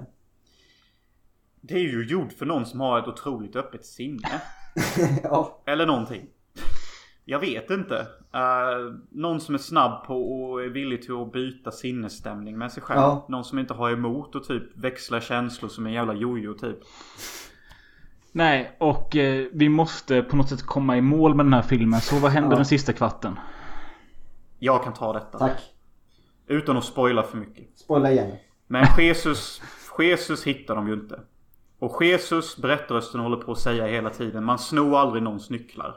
Det 1.61 1.75
är 1.75 1.79
ju 1.79 2.07
gjord 2.07 2.33
för 2.33 2.47
någon 2.47 2.67
som 2.67 2.81
har 2.81 2.99
ett 2.99 3.09
otroligt 3.09 3.57
öppet 3.57 3.87
sinne. 3.87 4.43
ja. 5.23 5.63
Eller 5.67 5.87
någonting. 5.87 6.27
Jag 7.25 7.41
vet 7.41 7.71
inte. 7.71 8.07
Eh, 8.35 8.95
någon 9.11 9.41
som 9.41 9.55
är 9.55 9.59
snabb 9.59 10.05
på 10.07 10.43
och 10.43 10.63
är 10.63 10.69
villig 10.69 11.03
till 11.03 11.15
att 11.23 11.33
byta 11.33 11.71
sinnesstämning 11.71 12.59
med 12.59 12.73
sig 12.73 12.83
själv. 12.83 13.01
Ja. 13.01 13.27
Någon 13.29 13.45
som 13.45 13.59
inte 13.59 13.75
har 13.75 13.91
emot 13.91 14.35
och 14.35 14.45
typ 14.45 14.63
växla 14.77 15.21
känslor 15.21 15.69
som 15.69 15.87
en 15.87 15.93
jävla 15.93 16.15
jojo 16.15 16.55
typ. 16.55 16.79
Nej, 18.33 18.77
och 18.81 19.17
eh, 19.17 19.47
vi 19.53 19.69
måste 19.69 20.23
på 20.23 20.37
något 20.37 20.49
sätt 20.49 20.63
komma 20.63 20.97
i 20.97 21.01
mål 21.01 21.35
med 21.35 21.47
den 21.47 21.53
här 21.53 21.63
filmen. 21.63 22.01
Så 22.01 22.19
vad 22.19 22.31
händer 22.31 22.51
Ja. 22.51 22.57
den 22.57 22.65
sista 22.67 22.93
kvarten? 22.93 23.39
Jag 24.59 24.85
kan 24.85 24.93
ta 24.93 25.13
detta. 25.13 25.39
Tack. 25.39 25.61
Utan 26.47 26.77
att 26.77 26.85
spoila 26.85 27.23
för 27.23 27.37
mycket. 27.37 27.79
Spoila 27.79 28.11
igen. 28.13 28.37
Men 28.67 28.85
Jesus, 28.99 29.63
Jesus 29.99 30.45
hittar 30.47 30.77
de 30.77 30.89
ju 30.89 30.95
inte. 30.95 31.21
Och 31.79 32.05
Jesus, 32.05 32.57
berättarrösten 32.57 33.21
håller 33.21 33.37
på 33.37 33.53
att 33.53 33.59
säga 33.59 33.87
hela 33.87 34.11
tiden. 34.11 34.45
Man 34.45 34.59
snor 34.59 34.99
aldrig 34.99 35.23
någons 35.23 35.51
nycklar. 35.51 35.95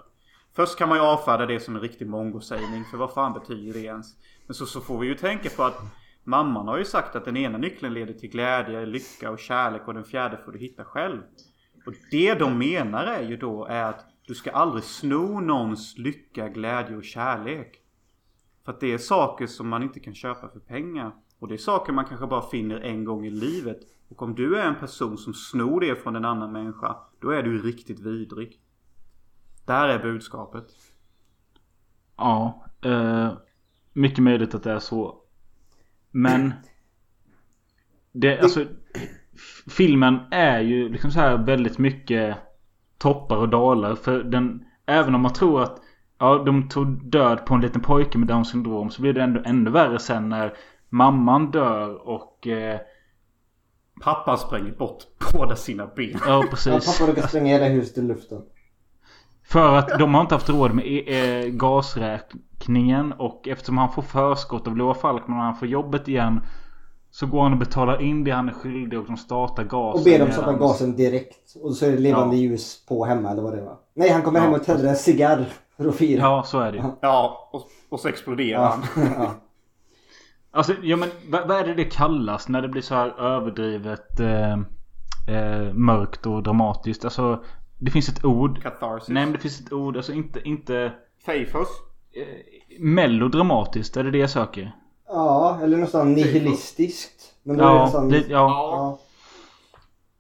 Först 0.54 0.78
kan 0.78 0.90
man 0.90 0.98
ju 0.98 1.04
avfärda 1.04 1.46
det 1.46 1.60
som 1.60 1.76
en 1.76 1.82
riktig 1.82 2.08
mongosägning. 2.08 2.84
För 2.92 2.98
vad 2.98 3.14
fan 3.14 3.34
betyder 3.34 3.74
det 3.74 3.86
ens? 3.86 4.08
Men 4.48 4.56
så, 4.56 4.66
så 4.66 4.82
får 4.82 5.00
vi 5.00 5.08
ju 5.08 5.16
tänka 5.16 5.50
på 5.50 5.64
att 5.64 5.82
mamman 6.24 6.68
har 6.68 6.78
ju 6.78 6.86
sagt 6.86 7.16
att 7.16 7.26
den 7.26 7.38
ena 7.38 7.58
nyckeln 7.58 7.94
leder 7.94 8.14
till 8.14 8.30
glädje, 8.30 8.86
lycka 8.86 9.32
och 9.32 9.40
kärlek 9.40 9.88
och 9.88 9.94
den 9.94 10.04
fjärde 10.04 10.38
får 10.46 10.52
du 10.52 10.60
hitta 10.60 10.86
själv. 10.86 11.22
Och 11.86 11.94
det 12.12 12.34
de 12.34 12.58
menar 12.58 13.06
är 13.06 13.24
ju 13.24 13.38
då 13.38 13.66
är 13.66 13.84
att 13.84 14.06
du 14.28 14.36
ska 14.36 14.52
aldrig 14.52 14.84
sno 14.84 15.40
någons 15.40 15.98
lycka, 15.98 16.50
glädje 16.50 16.98
och 16.98 17.04
kärlek. 17.04 17.78
För 18.66 18.72
att 18.72 18.80
det 18.80 18.94
är 18.94 18.98
saker 18.98 19.48
som 19.48 19.68
man 19.68 19.84
inte 19.84 20.00
kan 20.00 20.16
köpa 20.16 20.50
för 20.50 20.60
pengar. 20.60 21.12
Och 21.40 21.48
det 21.48 21.54
är 21.54 21.58
saker 21.58 21.94
man 21.94 22.06
kanske 22.06 22.28
bara 22.28 22.50
finner 22.50 22.80
en 22.80 23.06
gång 23.06 23.26
i 23.26 23.30
livet. 23.30 23.80
Och 24.10 24.22
om 24.22 24.36
du 24.36 24.58
är 24.58 24.66
en 24.66 24.80
person 24.80 25.18
som 25.18 25.34
snor 25.34 25.82
det 25.82 25.96
från 25.96 26.16
en 26.16 26.26
annan 26.26 26.52
människa. 26.52 26.96
Då 27.20 27.30
är 27.30 27.44
du 27.44 27.62
riktigt 27.62 28.00
vidrig. 28.00 28.60
Där 29.66 29.88
är 29.88 30.00
budskapet. 30.00 30.66
Ja, 32.18 32.66
eh, 32.86 33.34
mycket 33.94 34.24
möjligt 34.24 34.56
att 34.56 34.64
det 34.64 34.72
är 34.72 34.80
så. 34.80 35.16
Men 36.12 36.54
det, 38.12 38.40
alltså, 38.40 38.66
filmen 39.70 40.20
är 40.32 40.60
ju 40.60 40.90
liksom 40.90 41.12
så 41.12 41.20
här 41.20 41.38
väldigt 41.38 41.78
mycket 41.78 42.38
toppar 42.98 43.38
och 43.38 43.50
dalar. 43.50 43.96
För 43.96 44.24
den, 44.24 44.66
även 44.86 45.16
om 45.16 45.22
man 45.22 45.34
tror 45.34 45.62
att 45.64 45.82
ja, 46.18 46.44
de 46.46 46.70
tog 46.70 47.12
död 47.12 47.46
på 47.46 47.54
en 47.54 47.62
liten 47.62 47.82
pojke 47.82 48.18
med 48.18 48.28
Downs 48.28 48.50
syndrom 48.50 48.90
så 48.90 49.02
blir 49.02 49.14
det 49.14 49.22
ändå 49.24 49.42
ännu 49.46 49.70
värre 49.70 50.00
sen 50.00 50.30
när 50.30 50.58
mamman 50.90 51.52
dör 51.52 52.08
och 52.08 52.48
eh, 52.48 52.80
Pappan 54.02 54.38
spränger 54.38 54.72
bort 54.72 55.04
båda 55.34 55.56
sina 55.56 55.88
ben. 55.96 56.20
Ja 56.26 56.44
Ja, 56.44 56.48
precis. 56.50 57.00
pappa 57.00 57.12
råkar 57.12 57.28
spränga 57.28 57.48
hela 57.48 57.68
huset 57.68 57.98
i 57.98 58.02
luften. 58.02 58.42
För 59.52 59.76
att 59.78 60.00
de 60.00 60.14
har 60.14 60.22
inte 60.22 60.36
haft 60.36 60.50
råd 60.50 60.74
med 60.74 60.86
eh, 61.08 61.50
gasräkningen 61.50 63.12
och 63.12 63.48
eftersom 63.48 63.78
han 63.78 63.92
får 63.92 64.02
förskott 64.02 64.68
av 64.68 64.78
Loa 64.78 64.94
Falkman 64.94 65.38
och 65.38 65.44
han 65.44 65.56
får 65.56 65.68
jobbet 65.68 66.08
igen 66.08 66.42
Så 67.12 67.28
går 67.28 67.44
han 67.44 67.54
och 67.54 67.60
betalar 67.60 68.02
in 68.02 68.24
det 68.24 68.32
han 68.32 68.50
är 68.50 68.54
skyldig 68.54 69.00
och 69.00 69.06
de 69.06 69.18
startar 69.18 69.64
gasen 69.64 70.00
Och 70.00 70.06
ber 70.06 70.20
dem 70.20 70.32
stoppa 70.32 70.52
medans- 70.52 70.60
gasen 70.60 70.96
direkt. 70.96 71.56
Och 71.64 71.74
så 71.76 71.86
är 71.86 71.92
det 71.92 71.98
levande 71.98 72.36
Ja. 72.36 72.42
ljus 72.42 72.86
på 72.88 73.06
hemma 73.06 73.30
eller 73.32 73.42
vad 73.42 73.54
det 73.56 73.62
var. 73.62 73.78
Nej, 73.96 74.10
han 74.10 74.22
kommer 74.22 74.40
Ja. 74.40 74.46
hem 74.46 74.54
och 74.54 74.64
tänder 74.64 74.88
en 74.90 74.96
cigarr 74.96 75.46
för 75.78 75.88
att 75.88 75.96
fira. 75.96 76.22
Ja 76.22 76.44
så 76.46 76.60
är 76.60 76.72
det. 76.72 76.86
Ja, 77.02 77.50
och, 77.54 77.68
och 77.90 78.00
så 78.00 78.08
exploderar 78.08 78.62
Ja. 78.62 78.78
han. 78.96 79.04
ja. 79.18 79.32
Alltså 80.54 80.74
ja 80.84 80.98
men 80.98 81.10
vad, 81.30 81.48
vad 81.48 81.58
är 81.58 81.64
det 81.68 81.74
det 81.74 81.86
kallas 81.86 82.50
när 82.50 82.62
det 82.62 82.68
blir 82.68 82.82
så 82.82 82.96
här 82.96 83.20
överdrivet 83.22 84.20
eh, 84.20 84.52
eh, 85.36 85.74
mörkt 85.74 86.26
och 86.26 86.44
dramatiskt? 86.44 87.06
Alltså 87.06 87.44
det 87.82 87.92
finns 87.92 88.10
ett 88.10 88.26
ord. 88.26 88.64
Catharsis. 88.64 89.10
Nej 89.10 89.26
men 89.26 89.34
det 89.34 89.40
finns 89.40 89.60
ett 89.62 89.72
ord. 89.74 89.98
Alltså 89.98 90.14
inte, 90.14 90.42
inte 90.44 90.92
Fafos. 91.26 91.68
melodramatiskt. 92.80 93.98
Är 93.98 94.04
det 94.04 94.12
det 94.12 94.18
jag 94.18 94.30
söker? 94.30 94.76
ja, 95.08 95.60
eller 95.64 95.78
nästan 95.78 96.14
nihilistiskt. 96.14 97.34
Men 97.44 97.58
då 97.58 97.64
är 97.64 97.68
det 97.68 97.74
Ja, 97.76 97.84
nästan... 97.86 98.10
det, 98.10 98.18
ja. 98.18 98.28
ja. 98.30 99.00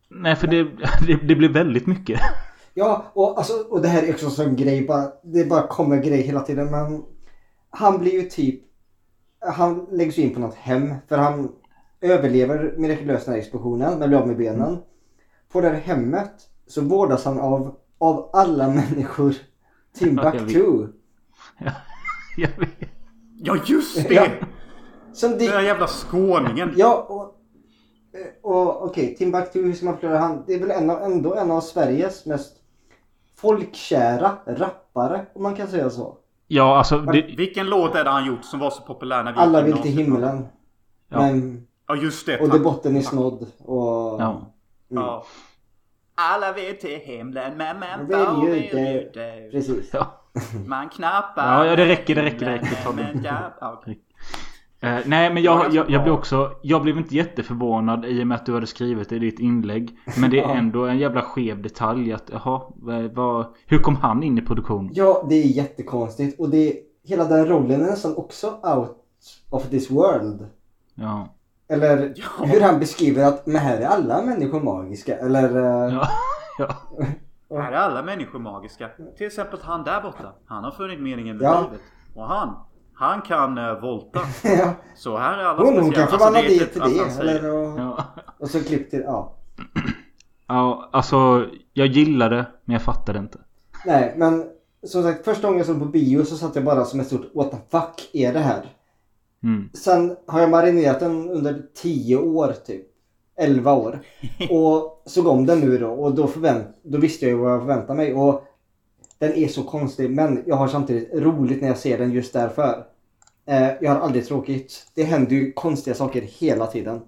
Nej 0.09 0.35
för 0.35 0.47
det, 0.47 0.63
det, 1.07 1.15
det 1.27 1.35
blir 1.35 1.49
väldigt 1.49 1.88
mycket. 1.88 2.19
Ja, 2.73 3.11
och, 3.13 3.38
alltså, 3.38 3.53
och 3.69 3.81
det 3.81 3.88
här 3.88 4.03
är 4.03 4.13
också 4.13 4.25
en 4.25 4.31
sån 4.31 4.55
grej. 4.55 4.88
Bara, 4.88 5.11
det 5.23 5.45
bara 5.45 5.67
kommer 5.67 5.97
grej 5.97 6.21
hela 6.21 6.39
tiden. 6.39 6.71
Men 6.71 7.03
han 7.69 7.99
blir 7.99 8.11
ju 8.11 8.21
typ... 8.21 8.61
Han 9.39 9.88
läggs 9.91 10.17
ju 10.17 10.21
in 10.21 10.33
på 10.33 10.39
något 10.39 10.55
hem. 10.55 10.93
För 11.09 11.17
han 11.17 11.51
överlever 12.01 12.73
mirakulöst 12.77 13.25
den 13.25 13.33
här 13.33 13.39
explosionen. 13.41 13.99
Men 13.99 14.09
blir 14.09 14.19
av 14.19 14.27
med 14.27 14.38
benen. 14.38 14.77
På 15.51 15.61
det 15.61 15.69
här 15.69 15.75
hemmet 15.75 16.33
så 16.72 16.81
vårdas 16.81 17.26
han 17.26 17.39
av, 17.39 17.76
av 17.98 18.30
alla 18.34 18.68
människor 18.68 19.35
Timbuktu. 19.93 20.88
Jag 22.38 22.49
vet. 22.57 22.69
Ja 23.43 23.57
just 23.65 24.07
det! 24.07 24.14
Ja. 24.14 24.27
Som 25.14 25.30
Den 25.30 25.39
det, 25.39 25.48
där 25.48 25.61
jävla 25.61 25.88
skåningen. 25.88 26.73
Ja, 26.77 27.06
och, 27.10 27.35
och 28.41 28.85
okej, 28.85 29.15
Timbuktu, 29.15 29.64
hur 29.64 29.73
ska 29.73 29.85
man 29.85 29.93
förklara 29.93 30.18
han? 30.18 30.43
Det 30.48 30.53
är 30.53 30.60
väl 30.60 30.72
en 30.72 30.89
av, 30.89 31.02
ändå 31.02 31.35
en 31.35 31.52
av 31.52 31.61
Sveriges 31.61 32.26
mest 32.26 32.57
folkkära 33.35 34.31
rappare, 34.45 35.26
om 35.34 35.43
man 35.43 35.56
kan 35.56 35.68
säga 35.68 35.89
så. 35.89 36.18
Ja 36.48 36.77
alltså 36.77 36.99
det, 36.99 37.22
Vilken 37.22 37.69
låt 37.69 37.95
är 37.95 38.03
det 38.03 38.10
han 38.10 38.26
gjort 38.26 38.45
som 38.45 38.60
var 38.60 38.69
så 38.69 38.81
populär 38.81 39.23
när 39.23 39.34
vi 39.34 39.39
Alla 39.39 39.61
vill 39.61 39.77
till 39.77 39.91
himlen. 39.91 40.45
Ja. 41.10 41.19
Men, 41.22 41.68
Ja 41.88 41.95
just 41.95 42.26
det. 42.26 42.39
och 42.39 42.49
det 42.49 42.60
botten 42.60 42.98
är 42.98 43.02
snodd 43.02 43.48
och... 43.65 44.22
Ja. 44.22 44.41
Ja. 44.88 45.26
Alla 46.15 46.53
vill 46.53 46.77
till 46.77 46.99
himlen 46.99 47.57
men 47.57 48.07
får 48.07 48.47
ju 48.47 48.53
vill 48.53 49.09
det. 49.13 49.51
Precis. 49.51 49.89
Ja. 49.93 50.17
Man 50.65 50.89
knappar 50.89 51.57
Ja, 51.57 51.65
ja, 51.65 51.75
det 51.75 51.85
räcker, 51.85 52.15
det 52.15 52.21
räcker, 52.21 52.45
det 52.45 52.51
räcker, 52.51 52.75
himlen, 53.23 53.53
ja, 53.61 53.79
okej. 53.81 53.99
Eh, 54.83 54.99
nej 55.05 55.33
men 55.33 55.43
Ja, 55.43 55.63
jag, 55.63 55.73
jag, 55.73 55.89
jag 55.89 56.03
blev 56.03 56.13
också 56.13 56.51
Jag 56.61 56.81
blev 56.81 56.97
inte 56.97 57.15
jätteförvånad 57.15 58.05
i 58.05 58.23
och 58.23 58.27
med 58.27 58.35
att 58.35 58.45
du 58.45 58.53
hade 58.53 58.67
skrivit 58.67 59.09
det 59.09 59.15
i 59.15 59.19
ditt 59.19 59.39
inlägg. 59.39 59.97
Men 60.21 60.31
det 60.31 60.39
är 60.39 60.55
ändå 60.55 60.85
en 60.85 60.97
jävla 60.97 61.21
skev 61.21 61.61
detalj 61.61 62.13
att 62.13 62.29
jaha, 62.31 62.61
vad, 62.75 63.03
vad, 63.03 63.45
hur 63.65 63.79
kom 63.79 63.95
han 63.95 64.23
in 64.23 64.38
i 64.38 64.41
produktionen? 64.41 64.91
Ja, 64.93 65.25
det 65.29 65.35
är 65.35 65.47
jättekonstigt. 65.47 66.39
Och 66.39 66.49
det, 66.49 66.73
hela 67.03 67.25
den 67.25 67.47
rollen 67.47 67.81
är 67.81 67.85
nästan 67.85 68.15
också 68.15 68.47
out 68.47 68.97
of 69.49 69.69
this 69.69 69.91
world. 69.91 70.45
Ja. 70.95 71.35
Eller 71.72 72.14
Ja. 72.15 72.45
hur 72.45 72.61
han 72.61 72.80
beskriver 72.80 73.26
att 73.26 73.45
men 73.48 73.56
här 73.56 73.77
är 73.77 73.85
alla 73.85 74.22
människor 74.22 74.60
magiska. 74.61 75.18
Eller... 75.18 75.56
eh, 75.88 75.93
Ja. 75.93 76.07
ja. 77.49 77.57
Här 77.61 77.72
är 77.72 77.76
alla 77.76 78.03
människor 78.03 78.39
magiska. 78.39 78.89
Till 79.18 79.27
exempel 79.27 79.60
han 79.64 79.84
där 79.84 80.02
borta. 80.02 80.34
Han 80.45 80.64
har 80.64 80.72
funnit 80.72 81.02
meningen 81.02 81.38
med 81.38 81.45
Ja. 81.45 81.61
livet. 81.61 81.81
Och 82.15 82.27
han, 82.27 82.56
han 82.93 83.22
kan 83.22 83.57
uh, 83.57 83.81
volta. 83.81 84.19
ja. 84.43 84.73
Så 84.95 85.18
här 85.18 85.38
är 85.38 85.43
alla 85.43 85.64
Hon, 85.64 85.73
hon 85.73 85.84
speciella. 85.85 86.07
kan 86.07 86.19
förvandla 86.19 86.39
Alltså, 86.39 86.53
det 86.60 86.65
typ 86.65 86.84
till 86.84 87.26
det. 87.26 87.31
Eller, 87.31 87.52
och, 87.56 87.80
Ja. 87.80 88.03
och 88.39 88.49
så 88.49 88.64
klipp 88.64 88.89
till... 88.89 89.02
Ja. 89.06 89.35
ja, 90.48 90.89
alltså 90.91 91.45
jag 91.73 91.88
gillade 91.88 92.45
men 92.65 92.73
jag 92.73 92.81
fattade 92.81 93.19
inte. 93.19 93.38
Nej, 93.85 94.14
men 94.18 94.45
som 94.88 95.03
sagt 95.03 95.26
första 95.26 95.48
gången 95.48 95.57
jag 95.57 95.68
såg 95.68 95.80
på 95.80 95.85
bio 95.85 96.23
så 96.26 96.35
satt 96.35 96.56
jag 96.56 96.65
bara 96.65 96.85
som 96.85 96.99
ett 96.99 97.07
stort 97.07 97.31
what 97.35 97.52
the 97.52 97.57
fuck 97.72 98.10
är 98.14 98.34
det 98.34 98.39
här? 98.39 98.65
Mm. 99.43 99.69
Sen 99.73 100.15
har 100.27 100.41
jag 100.41 100.49
marinerat 100.49 100.99
den 100.99 101.30
under 101.30 101.61
10 101.76 102.18
år 102.18 102.53
typ. 102.65 102.88
11 103.38 103.73
år. 103.73 103.99
Och 104.49 105.03
såg 105.05 105.27
om 105.27 105.45
den 105.45 105.59
nu 105.59 105.77
då 105.77 105.89
och 105.89 106.15
då, 106.15 106.27
förvänt, 106.27 106.68
då 106.84 106.97
visste 106.97 107.26
jag 107.26 107.31
ju 107.31 107.38
vad 107.38 107.51
jag 107.51 107.61
förväntade 107.61 107.97
mig. 107.97 108.13
Och 108.13 108.47
den 109.19 109.34
är 109.34 109.47
så 109.47 109.63
konstig 109.63 110.09
men 110.11 110.43
jag 110.45 110.55
har 110.55 110.68
samtidigt 110.68 111.09
roligt 111.13 111.61
när 111.61 111.68
jag 111.68 111.77
ser 111.77 111.97
den 111.97 112.11
just 112.11 112.34
därför. 112.34 112.84
Eh, 113.45 113.69
jag 113.81 113.91
har 113.91 113.99
aldrig 113.99 114.27
tråkigt. 114.27 114.88
Det 114.95 115.03
händer 115.03 115.35
ju 115.35 115.51
konstiga 115.51 115.95
saker 115.95 116.22
hela 116.22 116.68
tiden. 116.68 117.01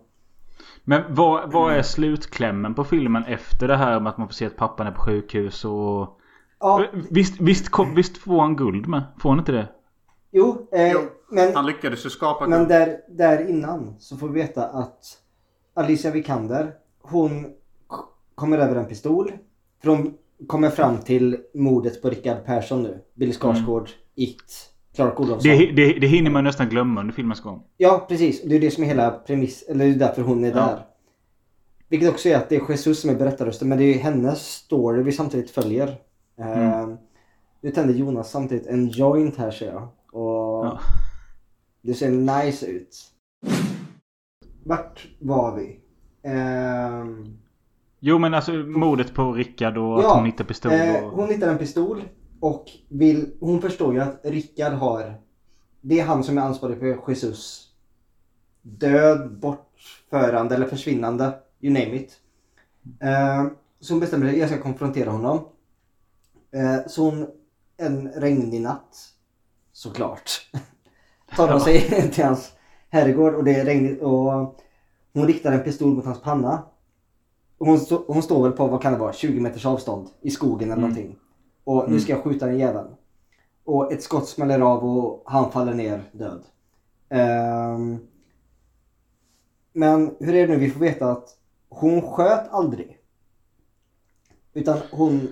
Men 0.83 1.01
vad, 1.09 1.51
vad 1.51 1.73
är 1.73 1.81
slutklämmen 1.81 2.73
på 2.73 2.83
filmen 2.83 3.23
efter 3.23 3.67
det 3.67 3.77
här 3.77 3.99
med 3.99 4.09
att 4.09 4.17
man 4.17 4.27
får 4.27 4.33
se 4.33 4.45
att 4.45 4.55
pappan 4.55 4.87
är 4.87 4.91
på 4.91 5.01
sjukhus 5.01 5.65
och... 5.65 6.19
Ja, 6.59 6.85
Visst, 7.09 7.41
visst, 7.41 7.69
visst 7.95 8.17
får 8.17 8.41
han 8.41 8.55
guld 8.55 8.87
med? 8.87 9.03
Får 9.19 9.29
han 9.29 9.39
inte 9.39 9.51
det? 9.51 9.67
jo, 10.31 10.67
eh, 10.71 10.91
Jo, 10.91 10.99
men 11.33 11.55
Han 11.55 11.65
lyckades 11.65 12.05
ju 12.05 12.09
skapa 12.09 12.47
Men 12.47 12.67
där, 12.67 12.97
där 13.09 13.49
innan 13.49 13.95
så 13.99 14.17
får 14.17 14.27
vi 14.27 14.41
veta 14.41 14.65
att 14.67 15.05
Alicia 15.73 16.11
Vikander 16.11 16.73
hon 17.01 17.45
kommer 18.35 18.57
över 18.57 18.75
en 18.75 18.85
pistol. 18.85 19.31
För 19.81 19.87
de 19.89 20.13
kommer 20.47 20.69
fram 20.69 20.97
till 20.97 21.37
mordet 21.53 22.01
på 22.01 22.09
Rickard 22.09 22.45
Persson 22.45 22.83
nu. 22.83 23.01
Billy 23.13 23.33
Skarsgård, 23.33 23.89
It, 24.15 24.69
Clark 24.95 25.19
Olofsson. 25.19 25.51
Det, 25.51 25.71
det, 25.71 25.99
det 25.99 26.07
hinner 26.07 26.31
man 26.31 26.43
nästan 26.43 26.69
glömma 26.69 27.01
under 27.01 27.13
filmens 27.13 27.41
gång. 27.41 27.63
Ja, 27.77 28.05
precis. 28.09 28.41
Det 28.43 28.55
är 28.55 28.59
det 28.59 28.71
som 28.71 28.83
är 28.83 28.87
hela 28.87 29.11
premiss, 29.11 29.63
eller 29.69 29.85
det 29.85 29.91
är 29.91 29.95
därför 29.95 30.21
hon 30.21 30.43
är 30.43 30.49
Ja. 30.49 30.55
där. 30.55 30.85
Vilket 31.89 32.09
också 32.09 32.29
är 32.29 32.35
att 32.35 32.49
det 32.49 32.55
är 32.55 32.69
Jesus 32.69 33.01
som 33.01 33.09
är 33.09 33.15
berättarrösten, 33.15 33.69
men 33.69 33.77
det 33.77 33.83
är 33.83 33.99
hennes 33.99 34.47
story 34.47 35.03
vi 35.03 35.11
samtidigt 35.11 35.51
följer. 35.51 35.95
Mm. 36.39 36.59
Eh, 36.69 36.87
nu 37.61 37.71
tänder 37.71 37.93
Jonas 37.93 38.31
samtidigt 38.31 38.67
en 38.67 38.87
joint 38.89 39.37
här 39.37 39.51
ser 39.51 39.65
jag. 39.71 39.87
Och 40.21 40.77
det 41.83 41.93
ser 41.93 42.09
nice 42.09 42.65
ut. 42.65 43.11
Vart 44.63 45.07
var 45.19 45.55
vi? 45.55 45.79
Ehm, 46.23 47.37
Jo 47.99 48.17
men 48.19 48.33
alltså 48.33 48.51
mordet 48.53 49.13
på 49.13 49.33
Rickard 49.33 49.77
och 49.77 49.97
att 49.97 50.03
Ja, 50.03 50.15
hon 50.15 50.25
hittar 50.25 50.43
pistol 50.43 50.71
eh, 50.71 51.03
och... 51.03 51.11
hon 51.11 51.29
hittar 51.29 51.47
en 51.47 51.57
pistol 51.57 52.03
och 52.39 52.65
vill, 52.89 53.33
hon 53.39 53.61
förstår 53.61 53.93
ju 53.93 53.99
att 53.99 54.19
Rickard 54.23 54.73
har, 54.73 55.15
det 55.81 55.99
är 55.99 56.05
han 56.05 56.23
som 56.23 56.37
är 56.37 56.41
ansvarig 56.41 56.79
för 56.79 57.09
Jesus 57.09 57.69
död, 58.61 59.39
bortförande 59.39 60.55
eller 60.55 60.67
försvinnande, 60.67 61.39
you 61.61 61.73
name 61.73 61.95
it. 61.95 62.19
Eh, 62.99 63.45
så 63.79 63.93
hon 63.93 63.99
bestämmer 63.99 64.29
sig, 64.29 64.39
jag 64.39 64.49
ska 64.49 64.61
konfrontera 64.61 65.09
honom. 65.09 65.47
Eh, 66.51 66.87
så 66.87 67.09
hon, 67.09 67.27
en 67.77 68.11
regnig 68.11 68.61
natt, 68.61 68.97
såklart, 69.71 70.49
tar 71.35 71.51
hon 71.51 71.61
sig 71.61 72.11
till 72.13 72.23
hans 72.23 72.51
herrgård 72.89 73.33
och 73.35 73.43
det 73.43 73.55
är 73.55 73.65
regnigt 73.65 74.01
och 74.01 74.31
hon 75.13 75.27
riktar 75.27 75.51
en 75.51 75.63
pistol 75.63 75.93
mot 75.95 76.05
hans 76.05 76.21
panna. 76.21 76.63
Och 77.57 77.67
Hon, 77.67 77.79
stå, 77.79 78.03
hon 78.07 78.23
står 78.23 78.43
väl 78.43 78.51
på, 78.51 78.67
vad 78.67 78.81
kan 78.81 78.93
det 78.93 78.99
vara, 78.99 79.13
20 79.13 79.39
meters 79.39 79.65
avstånd 79.65 80.09
i 80.21 80.29
skogen 80.31 80.67
eller 80.71 80.77
Mm. 80.77 80.89
någonting. 80.89 81.15
Och 81.63 81.83
nu 81.83 81.87
Mm. 81.89 81.99
ska 81.99 82.13
jag 82.13 82.23
skjuta 82.23 82.45
den 82.45 82.57
jäveln. 82.59 82.87
Och 83.63 83.93
ett 83.93 84.03
skott 84.03 84.27
smäller 84.27 84.59
av 84.59 84.83
och 84.97 85.23
han 85.25 85.51
faller 85.51 85.73
ner 85.73 86.03
död. 86.11 86.43
Ehm, 87.09 87.99
men 89.73 90.15
hur 90.19 90.35
är 90.35 90.47
det 90.47 90.53
nu? 90.53 90.59
Vi 90.59 90.69
får 90.69 90.79
veta 90.79 91.11
att 91.11 91.37
hon 91.69 92.01
sköt 92.01 92.49
aldrig. 92.51 92.97
Utan 94.53 94.77
hon 94.91 95.27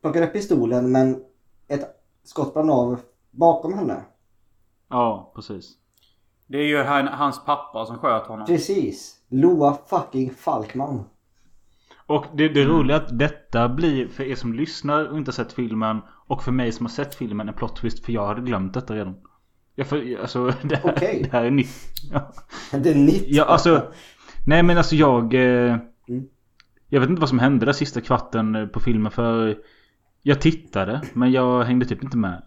plockade 0.00 0.26
upp 0.26 0.32
pistolen 0.32 0.92
men 0.92 1.24
ett 1.68 1.88
skott 2.24 2.54
brann 2.54 2.70
av 2.70 3.00
bakom 3.30 3.74
henne. 3.74 4.02
Ja, 4.90 5.32
precis. 5.34 5.72
Det 6.46 6.58
är 6.58 6.66
ju 6.66 6.82
han, 6.82 7.08
hans 7.08 7.44
pappa 7.44 7.86
som 7.86 7.98
sköt 7.98 8.26
honom. 8.26 8.46
Precis. 8.46 9.16
Loa 9.28 9.78
fucking 9.86 10.30
Falkman. 10.34 11.04
Och 12.06 12.26
det, 12.34 12.48
det 12.48 12.64
roliga 12.64 12.96
är 12.96 13.00
att 13.00 13.18
detta 13.18 13.68
blir 13.68 14.08
för 14.08 14.24
er 14.24 14.34
som 14.34 14.52
lyssnar 14.54 15.04
och 15.06 15.18
inte 15.18 15.32
sett 15.32 15.52
filmen 15.52 16.00
och 16.26 16.42
för 16.42 16.52
mig 16.52 16.72
som 16.72 16.86
har 16.86 16.90
sett 16.90 17.14
filmen 17.14 17.48
en 17.48 17.54
plot 17.54 17.76
twist 17.76 18.04
för 18.04 18.12
jag 18.12 18.26
hade 18.26 18.40
glömt 18.40 18.74
detta 18.74 18.94
redan. 18.94 19.14
Jag 19.74 19.86
för, 19.86 20.18
alltså 20.20 20.44
det 20.62 20.76
här, 20.76 20.92
Okej. 20.96 21.22
det 21.22 21.36
här 21.36 21.44
är 21.44 21.50
nytt. 21.50 21.92
Ja. 22.12 22.32
Det 22.78 22.90
är 22.90 22.94
nytt. 22.94 23.24
Ja, 23.26 23.44
alltså. 23.44 23.92
Nej 24.46 24.62
men 24.62 24.78
alltså 24.78 24.96
jag... 24.96 25.34
Eh, 25.34 25.76
Mm. 26.08 26.24
jag 26.88 27.00
vet 27.00 27.10
inte 27.10 27.20
vad 27.20 27.28
som 27.28 27.38
hände 27.38 27.66
där 27.66 27.72
sista 27.72 28.00
kvarten 28.00 28.70
på 28.72 28.80
filmen 28.80 29.12
för... 29.12 29.58
Jag 30.22 30.40
tittade 30.40 31.02
men 31.12 31.32
jag 31.32 31.64
hängde 31.64 31.86
typ 31.86 32.02
inte 32.04 32.16
med. 32.16 32.42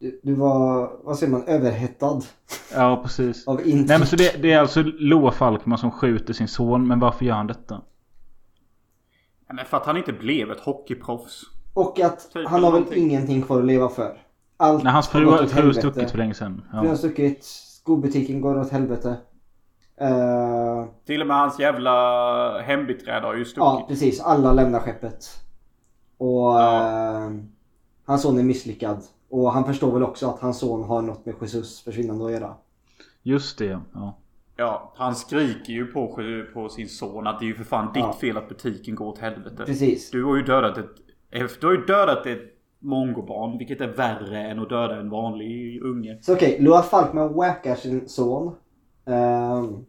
Du, 0.00 0.20
du 0.22 0.34
var, 0.34 0.90
vad 1.04 1.18
säger 1.18 1.32
man, 1.32 1.44
överhettad. 1.44 2.20
Ja 2.74 3.00
precis. 3.04 3.46
Av 3.48 3.60
intryck. 3.60 3.88
Nej 3.88 3.98
men 3.98 4.06
så 4.08 4.16
det, 4.16 4.42
det 4.42 4.52
är 4.52 4.58
alltså 4.60 4.82
Loa 4.82 5.30
Falkman 5.32 5.78
som 5.78 5.90
skjuter 5.90 6.32
sin 6.34 6.48
son 6.48 6.88
men 6.88 7.00
varför 7.00 7.24
gör 7.24 7.34
han 7.34 7.46
detta? 7.46 7.80
Ja, 9.48 9.54
Men 9.54 9.64
för 9.64 9.76
att 9.76 9.86
han 9.86 9.96
inte 9.96 10.12
blev 10.12 10.50
ett 10.50 10.60
hockeyproffs. 10.60 11.42
Och 11.74 12.00
att 12.00 12.32
Typ 12.32 12.48
han 12.48 12.64
har 12.64 12.70
väl 12.72 12.80
någonting. 12.80 13.02
ingenting 13.10 13.42
kvar 13.42 13.58
att 13.58 13.64
leva 13.66 13.88
för. 13.88 14.16
Allt 14.56 14.82
Nej 14.84 14.92
hans 14.92 15.08
fru 15.08 15.24
har 15.26 15.72
stuckit 15.72 16.10
för 16.10 16.18
länge 16.18 16.34
sedan. 16.34 16.62
Frun 16.70 16.78
har 16.78 16.86
Ja. 16.86 16.96
stuckit. 16.96 17.44
Skobutiken 17.44 18.40
går 18.40 18.58
åt 18.60 18.70
helvete. 18.70 19.16
Eh, 20.00 20.84
Till 21.06 21.20
och 21.20 21.26
med 21.26 21.36
hans 21.36 21.58
jävla 21.58 22.62
hembiträde 22.62 23.26
har 23.26 23.34
ju 23.34 23.44
stuckit. 23.44 23.58
ja, 23.58 23.84
precis. 23.88 24.20
Alla 24.20 24.52
lämnar 24.52 24.80
skeppet. 24.80 25.26
Och 26.18 26.60
eh, 26.62 27.30
hans 28.06 28.22
son 28.22 28.38
är 28.38 28.42
misslyckad. 28.42 29.02
Och 29.30 29.52
han 29.52 29.64
förstår 29.64 29.92
väl 29.92 30.02
också 30.02 30.28
att 30.28 30.40
hans 30.40 30.58
son 30.58 30.84
har 30.84 31.02
något 31.02 31.26
med 31.26 31.34
Jesus 31.40 31.80
försvinnande 31.82 32.24
att 32.24 32.32
göra. 32.32 32.54
Just 33.22 33.58
det 33.58 33.80
ja. 33.94 34.18
Ja, 34.56 34.92
han 34.96 35.14
skriker 35.14 35.72
ju 35.72 35.86
på, 35.86 36.18
på 36.54 36.68
sin 36.68 36.88
son 36.88 37.26
att 37.26 37.40
det 37.40 37.44
är 37.44 37.46
ju 37.46 37.54
för 37.54 37.64
fan 37.64 37.92
ditt 37.92 38.02
Ja. 38.02 38.12
fel 38.12 38.36
att 38.36 38.48
butiken 38.48 38.94
går 38.94 39.06
åt 39.06 39.18
helvete. 39.18 39.62
Precis. 39.66 40.10
Du 40.10 40.24
har 40.24 40.36
ju 40.36 40.42
dödat 40.42 40.78
ett... 40.78 40.90
Du 41.60 41.66
har 41.66 41.72
ju 41.74 41.84
dödat 41.84 42.26
ett 42.26 42.56
mongobarn, 42.78 43.58
vilket 43.58 43.80
är 43.80 43.88
värre 43.88 44.38
än 44.38 44.58
att 44.58 44.68
döda 44.68 45.00
en 45.00 45.10
vanlig 45.10 45.82
unge. 45.82 46.18
Så 46.22 46.32
okej, 46.32 46.56
Loa 46.60 46.82
Falkman 46.82 47.32
wackar 47.32 47.74
sin 47.74 48.08
son. 48.08 48.54
Ehm, 49.04 49.84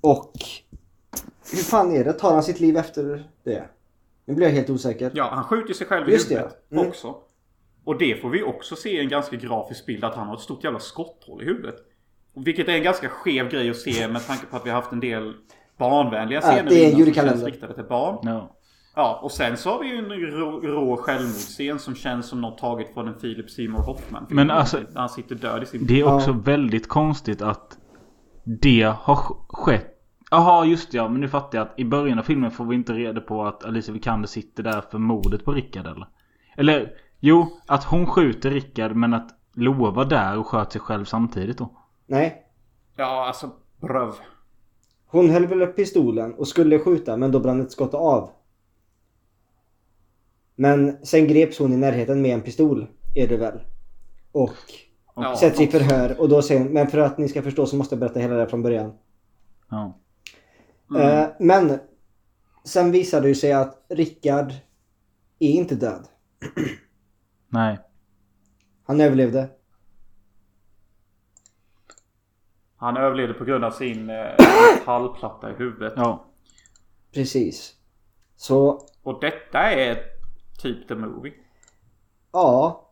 och 0.00 0.32
hur 1.52 1.62
fan 1.62 1.92
är 1.96 2.04
det? 2.04 2.12
Tar 2.12 2.34
han 2.34 2.42
sitt 2.42 2.60
liv 2.60 2.76
efter 2.76 3.24
det? 3.44 3.64
Nu 4.24 4.34
blir 4.34 4.46
jag 4.46 4.54
helt 4.54 4.70
osäker. 4.70 5.10
Ja, 5.14 5.28
han 5.32 5.44
skjuter 5.44 5.74
sig 5.74 5.86
själv 5.86 6.08
i 6.08 6.12
Just 6.12 6.28
det, 6.28 6.34
huvudet 6.34 6.72
mm. 6.72 6.88
också. 6.88 7.14
Och 7.84 7.98
det 7.98 8.20
får 8.20 8.30
vi 8.30 8.42
också 8.42 8.76
se 8.76 8.90
i 8.90 9.00
en 9.00 9.08
ganska 9.08 9.36
grafisk 9.36 9.86
bild 9.86 10.04
att 10.04 10.14
han 10.14 10.26
har 10.26 10.34
ett 10.34 10.40
stort 10.40 10.64
jävla 10.64 10.78
skotthål 10.78 11.42
i 11.42 11.44
huvudet. 11.44 11.74
Vilket 12.36 12.68
är 12.68 12.72
en 12.72 12.82
ganska 12.82 13.08
skev 13.08 13.48
grej 13.48 13.70
att 13.70 13.76
se 13.76 14.08
med 14.08 14.26
tanke 14.26 14.46
på 14.46 14.56
att 14.56 14.66
vi 14.66 14.70
har 14.70 14.76
haft 14.76 14.92
en 14.92 15.00
del 15.00 15.32
barnvänliga 15.78 16.40
Ja, 16.44 16.50
scener 16.52 16.68
det 16.70 16.84
är 16.92 17.06
en 17.08 17.14
känns 17.14 17.44
riktade 17.44 17.74
till 17.74 17.84
barn. 17.84 18.18
Ja. 18.22 18.56
Ja, 18.96 19.20
och 19.22 19.32
sen 19.32 19.56
så 19.56 19.70
har 19.70 19.80
vi 19.80 19.88
ju 19.88 19.96
en 19.98 20.10
rå, 20.10 20.60
rå 20.60 20.96
självmordsscen 20.96 21.78
som 21.78 21.94
känns 21.94 22.28
som 22.28 22.40
något 22.40 22.58
taget 22.58 22.94
från 22.94 23.08
en 23.08 23.14
Philip 23.14 23.50
Seymour 23.50 23.82
Hoffman. 23.82 24.26
Men 24.30 24.50
alltså- 24.50 24.78
När 24.92 25.00
han 25.00 25.08
sitter 25.08 25.34
död 25.34 25.62
i 25.62 25.66
sin 25.66 25.86
Det 25.86 26.00
är 26.00 26.14
också 26.14 26.32
väldigt 26.32 26.88
konstigt 26.88 27.42
att 27.42 27.78
det 28.44 28.82
har 28.82 29.14
sk- 29.14 29.46
skett. 29.48 29.90
Jaha 30.30 30.64
just 30.66 30.90
det, 30.90 30.96
ja 30.96 31.08
men 31.08 31.20
nu 31.20 31.28
fattar 31.28 31.58
jag 31.58 31.66
att 31.66 31.78
i 31.78 31.84
början 31.84 32.18
av 32.18 32.22
filmen 32.22 32.50
får 32.50 32.64
vi 32.64 32.74
inte 32.74 32.92
reda 32.92 33.20
på 33.20 33.44
att 33.44 33.64
Alicia 33.64 33.92
Vikander 33.94 34.28
sitter 34.28 34.62
där 34.62 34.80
för 34.90 34.98
mordet 34.98 35.44
på 35.44 35.52
Rickard 35.52 35.86
eller? 35.86 36.06
Eller 36.56 36.92
jo, 37.26 37.46
att 37.66 37.84
hon 37.84 38.06
skjuter 38.06 38.50
Rickard 38.50 38.96
men 38.96 39.14
att 39.14 39.28
Loa 39.54 39.90
var 39.90 40.04
där 40.04 40.38
och 40.38 40.46
sköt 40.46 40.72
sig 40.72 40.80
själv 40.80 41.04
samtidigt 41.04 41.58
då. 41.58 41.70
Nej. 42.06 42.42
Ja, 42.96 43.26
alltså 43.26 43.50
bröv. 43.80 44.12
Hon 45.06 45.30
höll 45.30 45.46
väl 45.46 45.62
upp 45.62 45.76
pistolen 45.76 46.34
och 46.34 46.48
skulle 46.48 46.78
skjuta 46.78 47.16
men 47.16 47.32
då 47.32 47.40
brann 47.40 47.60
ett 47.60 47.72
skott 47.72 47.94
av. 47.94 48.30
Men 50.54 51.06
sen 51.06 51.28
greps 51.28 51.58
hon 51.58 51.72
i 51.72 51.76
närheten 51.76 52.22
med 52.22 52.34
en 52.34 52.42
pistol. 52.42 52.86
Är 53.16 53.28
det 53.28 53.36
väl? 53.36 53.60
Och 54.32 54.54
Ja. 55.16 55.36
sätts 55.36 55.60
i 55.60 55.66
förhör 55.66 56.20
och 56.20 56.28
då 56.28 56.42
säger 56.42 56.60
hon, 56.60 56.72
men 56.72 56.86
för 56.86 56.98
att 56.98 57.18
ni 57.18 57.28
ska 57.28 57.42
förstå 57.42 57.66
så 57.66 57.76
måste 57.76 57.94
jag 57.94 58.00
berätta 58.00 58.20
hela 58.20 58.34
det 58.34 58.40
här 58.40 58.46
från 58.46 58.62
början. 58.62 58.92
Ja. 59.70 59.98
Eh, 61.00 61.26
men 61.40 61.78
sen 62.64 62.90
visade 62.90 63.28
det 63.28 63.34
sig 63.34 63.52
att 63.52 63.84
Rickard 63.88 64.52
är 65.38 65.50
inte 65.50 65.74
död. 65.74 66.06
Nej. 67.54 67.78
Han 68.84 69.00
överlevde. 69.00 69.48
Han 72.76 72.96
överlevde 72.96 73.34
på 73.34 73.44
grund 73.44 73.64
av 73.64 73.70
sin 73.70 74.10
eh, 74.10 74.16
metallplatta 74.78 75.50
i 75.50 75.54
huvudet. 75.54 75.92
Ja. 75.96 76.24
Precis. 77.12 77.74
Så 78.36 78.86
Och 79.02 79.20
detta 79.20 79.58
är 79.58 79.98
typ 80.62 80.88
the 80.88 80.94
movie. 80.94 81.32
Ja. 82.32 82.90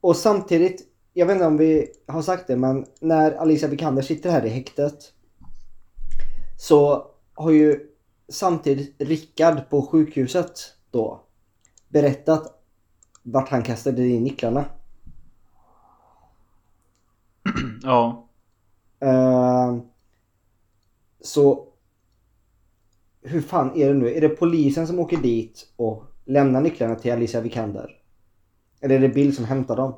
Och 0.00 0.16
samtidigt, 0.16 0.82
jag 1.12 1.26
vet 1.26 1.34
inte 1.34 1.46
om 1.46 1.56
vi 1.56 1.88
har 2.06 2.22
sagt 2.22 2.46
det, 2.46 2.56
men 2.56 2.86
när 3.00 3.32
Alicia 3.32 3.68
Vikander 3.68 4.02
sitter 4.02 4.30
här 4.30 4.46
i 4.46 4.48
häktet 4.48 5.12
så 6.58 7.06
har 7.34 7.50
ju 7.50 7.80
samtidigt 8.28 8.94
Rickard 8.98 9.68
på 9.70 9.82
sjukhuset 9.82 10.52
då 10.90 11.24
berättat 11.88 12.59
vart 13.22 13.48
han 13.48 13.62
kastade 13.62 14.06
in 14.06 14.24
nycklarna. 14.24 14.64
Ja. 17.82 18.28
Eh, 19.00 19.76
så 21.20 21.66
hur 23.22 23.40
fan 23.40 23.76
är 23.76 23.88
det 23.88 23.94
nu? 23.94 24.14
Är 24.14 24.20
det 24.20 24.28
polisen 24.28 24.86
som 24.86 24.98
åker 24.98 25.16
dit 25.16 25.72
och 25.76 26.04
lämnar 26.24 26.60
nycklarna 26.60 26.94
till 26.94 27.12
Alicia 27.12 27.40
Vikander? 27.40 27.90
Eller 28.80 28.94
är 28.94 29.00
det 29.00 29.08
Bill 29.08 29.36
som 29.36 29.44
hämtar 29.44 29.76
dem? 29.76 29.94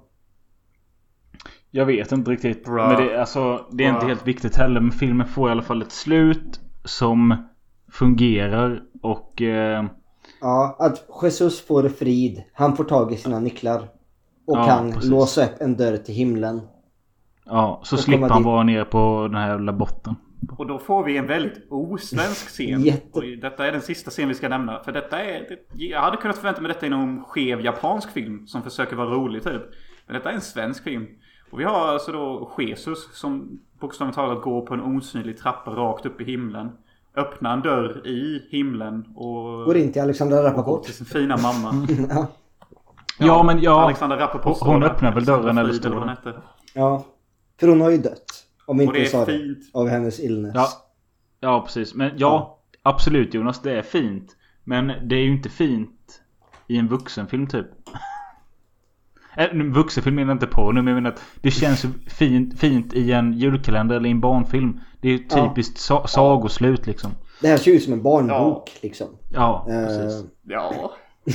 Jag 1.70 1.86
vet 1.86 2.12
inte 2.12 2.30
riktigt. 2.30 2.64
Bra. 2.64 2.88
Men 2.88 3.06
det, 3.06 3.20
alltså, 3.20 3.66
det 3.72 3.84
är 3.84 3.88
inte 3.88 4.00
Bra. 4.00 4.08
helt 4.08 4.26
viktigt 4.26 4.56
heller. 4.56 4.80
Men 4.80 4.92
filmen 4.92 5.26
får 5.26 5.48
i 5.48 5.52
alla 5.52 5.62
fall 5.62 5.82
ett 5.82 5.92
slut 5.92 6.60
som 6.84 7.48
fungerar 7.92 8.82
och... 9.02 9.42
Eh, 9.42 9.84
Ja, 10.40 10.76
att 10.78 11.08
Jesus 11.22 11.60
får 11.66 11.88
frid. 11.88 12.42
Han 12.52 12.76
får 12.76 12.84
tag 12.84 13.12
i 13.12 13.16
sina 13.16 13.40
nycklar. 13.40 13.78
Och 14.46 14.56
Ja, 14.56 14.66
kan 14.66 14.92
precis. 14.92 15.10
låsa 15.10 15.44
upp 15.44 15.60
en 15.60 15.76
dörr 15.76 15.96
till 15.96 16.14
himlen. 16.14 16.60
ja, 17.44 17.80
så 17.84 17.96
slipper 17.96 18.28
han 18.28 18.38
dit. 18.42 18.46
vara 18.46 18.62
nere 18.62 18.84
på 18.84 19.28
den 19.30 19.34
här 19.40 19.48
jävla 19.48 19.72
botten. 19.72 20.14
Och 20.58 20.66
då 20.66 20.78
får 20.78 21.04
vi 21.04 21.16
en 21.16 21.26
väldigt 21.26 21.66
osvensk 21.70 22.48
scen. 22.48 22.80
Jätte- 22.82 23.18
Och 23.18 23.22
detta 23.40 23.66
är 23.66 23.72
den 23.72 23.80
sista 23.80 24.10
scen 24.10 24.28
vi 24.28 24.34
ska 24.34 24.48
nämna. 24.48 24.82
För 24.84 24.92
detta 24.92 25.24
är... 25.24 25.46
Jag 25.74 26.00
hade 26.00 26.16
kunnat 26.16 26.36
förvänta 26.36 26.60
mig 26.60 26.68
detta 26.72 26.86
i 26.86 26.90
någon 26.90 27.24
skev 27.24 27.60
japansk 27.60 28.10
film 28.10 28.46
som 28.46 28.62
försöker 28.62 28.96
vara 28.96 29.08
rolig 29.10 29.42
typ. 29.42 29.62
Men 30.06 30.14
detta 30.16 30.30
är 30.30 30.34
en 30.34 30.40
svensk 30.40 30.84
film. 30.84 31.06
Och 31.50 31.60
vi 31.60 31.64
har 31.64 31.88
alltså 31.88 32.12
då 32.12 32.52
Jesus 32.58 33.08
som 33.18 33.60
bokstavligt 33.80 34.16
talat 34.16 34.42
går 34.42 34.66
på 34.66 34.74
en 34.74 34.80
osynlig 34.96 35.38
trappa 35.38 35.70
rakt 35.70 36.06
upp 36.06 36.20
i 36.20 36.24
himlen. 36.24 36.70
Öppnar 37.16 37.52
en 37.52 37.60
dörr 37.60 38.06
i 38.06 38.46
himlen 38.50 39.06
och... 39.16 39.64
Går 39.64 39.76
in 39.76 39.92
till 39.92 40.02
Alexandra 40.02 40.42
Rappaport. 40.42 40.84
till 40.84 40.94
sin 40.94 41.06
fina 41.06 41.36
mamma. 41.36 41.86
ja. 42.10 42.26
Ja, 43.18 43.42
men 43.42 43.62
ja. 43.62 43.82
Alexandra 43.84 44.18
Rappaport 44.20 44.58
Hon 44.60 44.82
öppnar 44.82 45.14
väl 45.14 45.24
dörren 45.24 45.58
eller 45.58 45.72
står 45.72 45.90
hon 45.90 46.08
hette. 46.08 46.34
ja. 46.74 47.04
För 47.60 47.68
hon 47.68 47.80
har 47.80 47.90
ju 47.90 47.98
dött. 47.98 48.24
Om 48.66 48.76
Och 48.76 48.82
inte 48.82 48.98
det 48.98 49.14
är 49.14 49.24
fint. 49.26 49.58
Av 49.74 49.88
hennes 49.88 50.20
illness. 50.20 50.52
Ja, 50.54 50.68
ja 51.40 51.62
precis. 51.66 51.94
Men 51.94 52.10
ja, 52.16 52.58
absolut 52.82 53.34
Jonas, 53.34 53.62
det 53.62 53.72
är 53.78 53.82
fint. 53.82 54.36
Men 54.64 54.86
det 55.08 55.14
är 55.14 55.20
ju 55.20 55.32
inte 55.32 55.48
fint 55.48 56.20
i 56.66 56.76
en 56.76 56.88
vuxenfilm 56.88 57.46
typ. 57.46 57.66
Äh, 59.36 59.44
en 59.44 59.72
vuxenfilm 59.72 60.16
menar 60.16 60.28
jag 60.30 60.34
inte 60.34 60.46
på 60.46 60.72
nu, 60.72 60.82
men 60.82 60.86
jag 60.86 61.02
menar 61.02 61.10
att 61.10 61.22
det 61.40 61.50
känns 61.50 61.84
ju 61.84 61.88
fint, 62.06 62.58
fint 62.60 62.92
i 62.94 63.12
en 63.12 63.32
julkalender 63.32 63.96
eller 63.96 64.08
i 64.08 64.12
en 64.12 64.20
barnfilm. 64.20 64.80
Det 65.00 65.08
är 65.08 65.12
ju 65.12 65.26
Ja. 65.30 65.48
typiskt 65.48 65.78
sa- 65.78 66.06
sagoslut 66.06 66.86
liksom. 66.86 67.10
Det 67.40 67.48
här 67.48 67.56
ser 67.56 67.70
ut 67.70 67.82
som 67.82 67.92
en 67.92 68.02
barnbok 68.02 68.70
liksom. 68.82 69.06
Ja, 69.30 69.66
Eh, 69.70 69.86
precis. 69.86 70.24
Ja. 70.42 70.92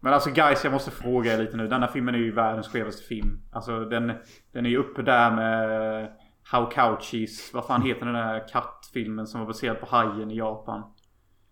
Men 0.00 0.12
alltså 0.14 0.30
guys, 0.30 0.64
jag 0.64 0.72
måste 0.72 0.90
fråga 0.90 1.34
er 1.34 1.38
lite 1.38 1.56
nu. 1.56 1.68
Denna 1.68 1.88
filmen 1.88 2.14
är 2.14 2.18
ju 2.18 2.32
världens 2.32 2.68
skevaste 2.68 3.02
film. 3.02 3.40
Alltså 3.52 3.80
den, 3.84 4.12
den 4.52 4.66
är 4.66 4.70
ju 4.70 4.76
uppe 4.76 5.02
där 5.02 5.30
med 5.30 6.10
How 6.42 6.70
Couchies. 6.70 7.50
Vad 7.54 7.66
fan 7.66 7.82
heter 7.82 8.06
den 8.06 8.14
där 8.14 8.48
kattfilmen 8.48 9.26
som 9.26 9.40
var 9.40 9.46
baserad 9.46 9.80
på 9.80 9.86
Hajen 9.86 10.30
i 10.30 10.36
Japan? 10.36 10.82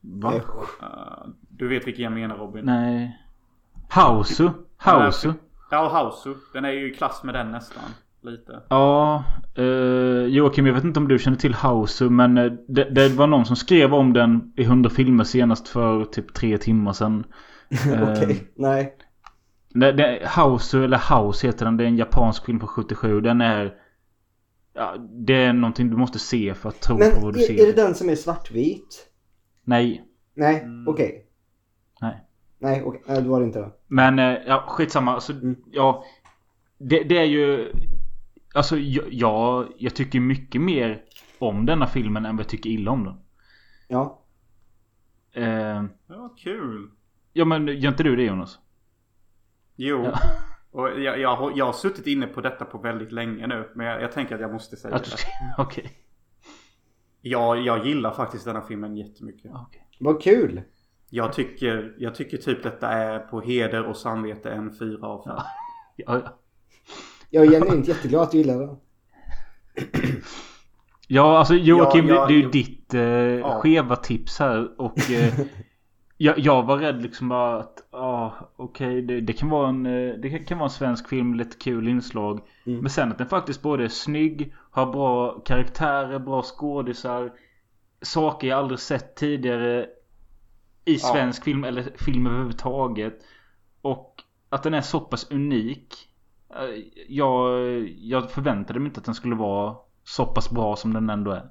Va? 0.01 0.33
Uh, 0.35 0.43
du 1.49 1.69
vet 1.69 1.87
vilken 1.87 2.05
jag 2.05 2.13
menar 2.13 2.37
Robin? 2.37 2.65
Nej. 2.65 3.19
Hausu? 3.89 4.51
Hausu? 4.83 5.33
Ja, 5.71 5.89
Hausu. 5.93 6.35
Den 6.53 6.65
är 6.65 6.71
ju 6.73 6.93
i 6.93 6.95
klass 6.95 7.23
med 7.25 7.35
den 7.35 7.51
nästan. 7.53 7.83
Lite. 8.23 8.63
Ja, 8.69 9.25
eh, 9.57 9.65
Joakim 10.27 10.67
jag 10.67 10.75
vet 10.75 10.85
inte 10.85 11.01
om 11.01 11.09
du 11.09 11.19
känner 11.19 11.37
till 11.37 11.55
Hausu 11.55 12.11
men 12.11 12.39
eh, 12.39 12.53
det, 12.69 12.85
det 12.91 13.09
var 13.09 13.27
någon 13.27 13.47
som 13.47 13.57
skrev 13.57 13.95
om 13.95 14.13
den 14.13 14.53
i 14.57 14.63
100 14.63 14.91
filmer 14.91 15.25
senast 15.25 15.69
för 15.69 16.05
typ 16.05 16.35
tre 16.35 16.59
timmar 16.59 16.93
sedan. 16.93 17.25
Eh, 17.93 18.03
Okej, 18.03 18.49
nej. 18.57 18.97
Det, 19.75 19.93
det, 19.93 20.23
Hausu 20.27 20.85
eller 20.85 21.17
House 21.25 21.47
heter 21.47 21.65
den. 21.65 21.77
Det 21.77 21.85
är 21.85 21.89
en 21.89 21.97
japansk 21.97 22.45
film 22.47 22.59
från 22.61 22.69
77. 22.69 23.21
Den 23.21 23.41
är... 23.41 23.75
Ja, 24.75 24.95
det 25.27 25.35
är 25.45 25.53
någonting 25.53 25.91
du 25.91 25.97
måste 25.97 26.19
se 26.19 26.55
för 26.55 26.69
att 26.69 26.81
tro 26.81 26.99
Men 26.99 27.11
på 27.15 27.21
vad 27.21 27.35
du 27.35 27.43
är, 27.43 27.47
ser. 27.47 27.63
är 27.63 27.67
det 27.67 27.83
den 27.83 27.95
som 27.95 28.09
är 28.11 28.15
svartvit? 28.15 29.07
Nej. 29.65 30.05
Nej, 30.35 30.61
Mm. 30.63 30.89
okej. 30.89 31.09
Nej. 31.13 31.22
Nej, 32.63 32.83
okej. 32.83 33.03
Nej, 33.07 33.23
det 33.23 33.29
var 33.29 33.41
det 33.41 33.47
inte 33.47 33.59
då. 33.59 33.73
Men 33.87 34.19
eh, 34.19 34.39
ja, 34.47 34.65
skitsamma. 34.69 35.15
Alltså, 35.15 35.33
ja. 35.71 36.05
Det, 36.79 37.03
det 37.03 37.19
är 37.19 37.25
ju... 37.25 37.73
Alltså 38.55 38.77
jag, 38.79 39.67
jag, 39.79 39.95
tycker 39.95 40.21
mycket 40.21 40.61
mer 40.61 41.03
om 41.39 41.67
denna 41.67 41.87
filmen 41.87 42.27
än 42.27 42.37
vad 42.37 42.45
jag 42.45 42.51
tycker 42.51 42.71
illa 42.71 42.91
om 42.91 43.05
den. 43.05 43.15
Ja. 43.89 44.23
Eh, 45.33 45.85
Ja, 46.09 46.35
kul. 46.39 46.91
ja 47.33 47.45
men 47.45 47.67
gör 47.67 47.91
inte 47.91 48.03
du 48.03 48.17
det 48.17 48.23
Jonas? 48.23 48.59
Jo. 49.77 50.05
Ja. 50.05 50.19
Och 50.71 51.01
jag, 51.01 51.19
jag, 51.21 51.37
har, 51.37 51.53
jag 51.57 51.67
har 51.67 51.73
suttit 51.73 52.07
inne 52.07 52.27
på 52.27 52.41
detta 52.41 52.65
på 52.65 52.79
väldigt 52.79 53.13
länge 53.13 53.47
nu. 53.47 53.71
Men 53.75 53.87
jag, 53.87 54.03
jag 54.03 54.13
tänker 54.13 54.35
att 54.35 54.41
jag 54.41 54.53
måste 54.53 54.77
säga 54.77 54.99
det. 54.99 55.05
Okej. 55.59 55.93
Jag, 57.21 57.61
jag 57.61 57.87
gillar 57.87 58.11
faktiskt 58.11 58.45
denna 58.45 58.61
filmen 58.61 58.97
jättemycket. 58.97 59.53
Vad 60.01 60.23
kul. 60.23 60.63
Jag 61.15 61.33
tycker, 61.33 61.95
jag 61.99 62.15
tycker 62.15 62.37
typ 62.37 62.63
detta 62.63 62.89
är 62.89 63.19
på 63.19 63.41
heder 63.41 63.83
och 63.87 63.97
samvete 63.97 64.51
en 64.51 64.73
fyra 64.79 65.07
av 65.07 65.23
fem. 65.25 65.37
Ja, 65.97 66.21
ja. 66.25 66.39
Jag 67.31 67.45
är 67.47 67.51
genuint 67.51 67.89
jätteglad 67.89 68.23
att 68.23 68.31
du 68.31 68.39
gillar 68.39 68.59
den. 68.59 68.77
Ja, 71.09 71.39
alltså 71.39 71.55
Joakim, 71.55 72.09
Ja, 72.09 72.15
ja, 72.15 72.27
det 72.27 72.33
är 72.33 72.37
ju 72.37 72.43
jo. 72.43 72.51
ditt 72.51 72.95
eh, 72.95 73.61
skeva 73.61 73.97
tips 73.97 74.39
här 74.39 74.81
och 74.81 75.11
eh, 75.11 75.35
jag, 76.17 76.39
jag 76.39 76.63
var 76.63 76.77
rädd 76.79 77.03
liksom 77.03 77.29
bara 77.29 77.59
att 77.59 77.89
ja, 77.93 78.35
okej, 78.57 79.03
det, 79.03 79.21
det 79.21 79.33
kan 79.33 79.49
vara 79.51 79.69
en 79.69 79.87
eh, 79.87 80.15
det 80.15 80.31
kan- 80.31 80.45
kan 80.45 80.59
vara 80.59 80.67
en 80.67 80.71
svensk 80.71 81.09
film, 81.09 81.35
lite 81.35 81.57
kul 81.57 81.89
inslag. 81.89 82.41
Mm. 82.67 82.79
Men 82.81 82.91
sen 82.91 83.13
att 83.13 83.19
den 83.19 83.27
faktiskt 83.27 83.63
både 83.63 83.85
är 83.85 83.89
snygg, 83.89 84.53
har 84.71 84.87
bra 84.93 85.41
karaktärer, 85.41 86.19
bra 86.19 86.43
skådisar, 86.43 87.33
saker 88.03 88.49
jag 88.49 88.59
aldrig 88.59 88.79
sett 88.81 89.17
tidigare 89.17 89.87
i 90.85 90.99
svensk 90.99 91.45
film 91.45 91.65
eller 91.65 91.85
film 91.97 92.27
överhuvudtaget. 92.27 93.15
Och 93.83 94.15
att 94.49 94.63
den 94.63 94.75
är 94.75 94.81
så 94.81 95.01
pass 95.01 95.31
unik. 95.31 95.95
Eh, 96.51 96.83
Jag, 97.09 97.61
jag 97.99 98.31
förväntade 98.31 98.81
mig 98.81 98.87
inte 98.89 99.01
att 99.01 99.05
den 99.07 99.15
skulle 99.15 99.35
vara 99.35 99.75
så 100.05 100.27
pass 100.27 100.51
bra 100.51 100.77
som 100.77 100.93
den 100.95 101.11
ändå 101.11 101.31
är. 101.31 101.49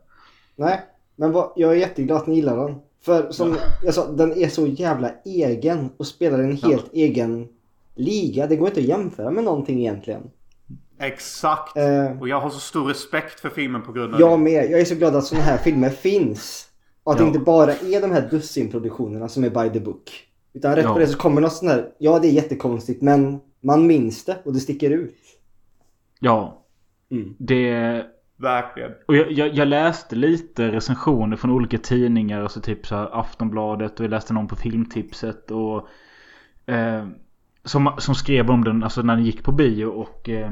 Nej, 0.55 0.81
men 1.15 1.31
vad, 1.31 1.51
jag 1.55 1.71
är 1.71 1.75
jätteglad 1.75 2.17
att 2.17 2.27
ni 2.27 2.35
gillar 2.35 2.67
den. 2.67 2.75
För 3.01 3.31
som 3.31 3.57
jag 3.83 3.93
sa, 3.93 4.11
den 4.11 4.31
är 4.37 4.47
så 4.47 4.67
jävla 4.67 5.11
egen 5.25 5.89
och 5.97 6.07
spelar 6.07 6.39
en 6.39 6.57
helt 6.57 6.93
egen 6.93 7.47
liga. 7.95 8.47
Det 8.47 8.55
går 8.55 8.67
inte 8.67 8.79
att 8.79 8.85
jämföra 8.85 9.31
med 9.31 9.43
någonting 9.43 9.79
egentligen. 9.79 10.21
Exakt. 10.99 11.77
Eh. 11.77 12.19
Och 12.19 12.29
jag 12.29 12.41
har 12.41 12.49
så 12.49 12.59
stor 12.59 12.87
respekt 12.87 13.39
för 13.39 13.49
filmen 13.49 13.81
på 13.81 13.91
grund 13.91 14.13
av 14.13 14.19
Jag 14.19 14.39
det. 14.39 14.43
med. 14.43 14.71
Jag 14.71 14.79
är 14.79 14.85
så 14.85 14.95
glad 14.95 15.15
att 15.15 15.23
sådana 15.25 15.45
här 15.45 15.57
filmer 15.57 15.89
finns. 15.89 16.67
Och 17.03 17.11
att 17.11 17.17
det 17.17 17.23
Ja. 17.23 17.27
inte 17.27 17.39
bara 17.39 17.71
är 17.71 18.01
de 18.01 18.11
här 18.11 18.27
dussinproduktionerna 18.31 19.27
som 19.27 19.43
är 19.43 19.49
by 19.49 19.73
the 19.73 19.79
book. 19.85 20.27
Utan 20.53 20.75
rätt 20.75 20.85
Ja. 20.85 20.93
på 20.93 20.99
det 20.99 21.07
så 21.07 21.17
kommer 21.17 21.41
något 21.41 21.53
sånt 21.53 21.71
här. 21.71 21.91
Ja, 21.97 22.19
det 22.19 22.27
är 22.27 22.31
jättekonstigt 22.31 23.01
men 23.01 23.39
man 23.61 23.87
minns 23.87 24.25
det 24.25 24.37
och 24.45 24.53
det 24.53 24.59
sticker 24.59 24.89
ut. 24.91 25.17
Ja. 26.19 26.65
Mm. 27.11 27.35
Det... 27.37 28.05
Verkligen. 28.37 28.91
Och 29.07 29.15
jag, 29.15 29.31
jag, 29.31 29.53
jag 29.53 29.67
läste 29.67 30.15
lite 30.15 30.71
recensioner 30.71 31.37
från 31.37 31.51
olika 31.51 31.77
tidningar. 31.77 32.41
Alltså 32.41 32.61
typ 32.61 32.87
så 32.87 32.95
här 32.95 33.19
Aftonbladet 33.19 33.99
och 33.99 34.03
jag 34.03 34.09
läste 34.09 34.33
någon 34.33 34.47
på 34.47 34.55
Filmtipset 34.55 35.51
och... 35.51 35.87
Eh, 36.73 37.07
som, 37.63 37.93
som 37.97 38.15
skrev 38.15 38.49
om 38.49 38.63
den 38.63 38.83
alltså 38.83 39.01
när 39.01 39.15
den 39.15 39.25
gick 39.25 39.43
på 39.43 39.51
bio 39.51 39.85
och... 39.85 40.29
Eh, 40.29 40.51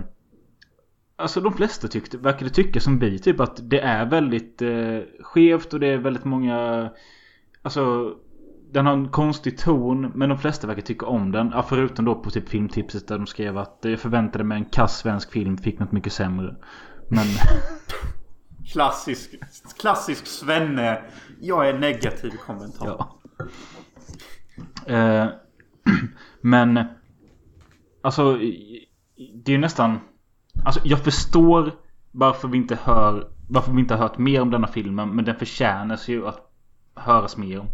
alltså 1.19 1.41
de 1.41 1.53
flesta 1.53 1.87
tyckte, 1.87 2.17
verkade 2.17 2.49
tycka 2.49 2.79
som 2.79 2.99
vi 2.99 3.19
typ 3.19 3.39
att 3.39 3.69
det 3.69 3.79
är 3.79 4.05
väldigt 4.05 4.61
eh, 4.61 4.99
skevt 5.19 5.73
och 5.73 5.79
det 5.79 5.87
är 5.87 5.97
väldigt 5.97 6.25
många... 6.25 6.89
Alltså... 7.61 8.15
Den 8.71 8.85
har 8.85 8.93
en 8.93 9.09
konstig 9.09 9.57
ton 9.57 10.11
men 10.15 10.29
de 10.29 10.37
flesta 10.37 10.67
verkar 10.67 10.81
tycka 10.81 11.05
om 11.05 11.31
den. 11.31 11.49
Ja, 11.53 11.63
förutom 11.63 12.05
då 12.05 12.15
på 12.15 12.29
typ 12.29 12.49
Filmtipset 12.49 13.07
där 13.07 13.17
de 13.17 13.27
skrev 13.27 13.57
att 13.57 13.77
jag 13.81 13.99
förväntade 13.99 14.43
mig 14.43 14.57
en 14.57 14.65
kass 14.65 14.97
svensk 14.97 15.31
film 15.31 15.57
fick 15.57 15.79
något 15.79 15.91
mycket 15.91 16.13
sämre. 16.13 16.55
Men... 17.09 17.25
Klassisk, 18.71 19.35
klassisk 19.79 20.27
svenne. 20.27 21.01
Jag 21.39 21.69
är 21.69 21.79
negativ 21.79 22.31
kommentar. 22.45 22.87
Ja. 22.87 23.19
Eh, 24.93 25.27
men 26.41 26.79
Alltså 28.01 28.33
Det 29.43 29.51
är 29.51 29.55
ju 29.55 29.57
nästan 29.57 29.99
Alltså 30.65 30.81
jag 30.83 30.99
förstår 30.99 31.71
Varför 32.11 32.47
vi 32.47 32.57
inte 32.57 32.77
hör 32.83 33.27
Varför 33.49 33.71
vi 33.71 33.79
inte 33.79 33.93
har 33.93 34.01
hört 34.01 34.17
mer 34.17 34.41
om 34.41 34.51
denna 34.51 34.67
filmen 34.67 35.15
Men 35.15 35.25
den 35.25 35.35
förtjänas 35.35 36.07
ju 36.07 36.27
att 36.27 36.45
Höras 36.95 37.37
mer 37.37 37.59
om 37.59 37.67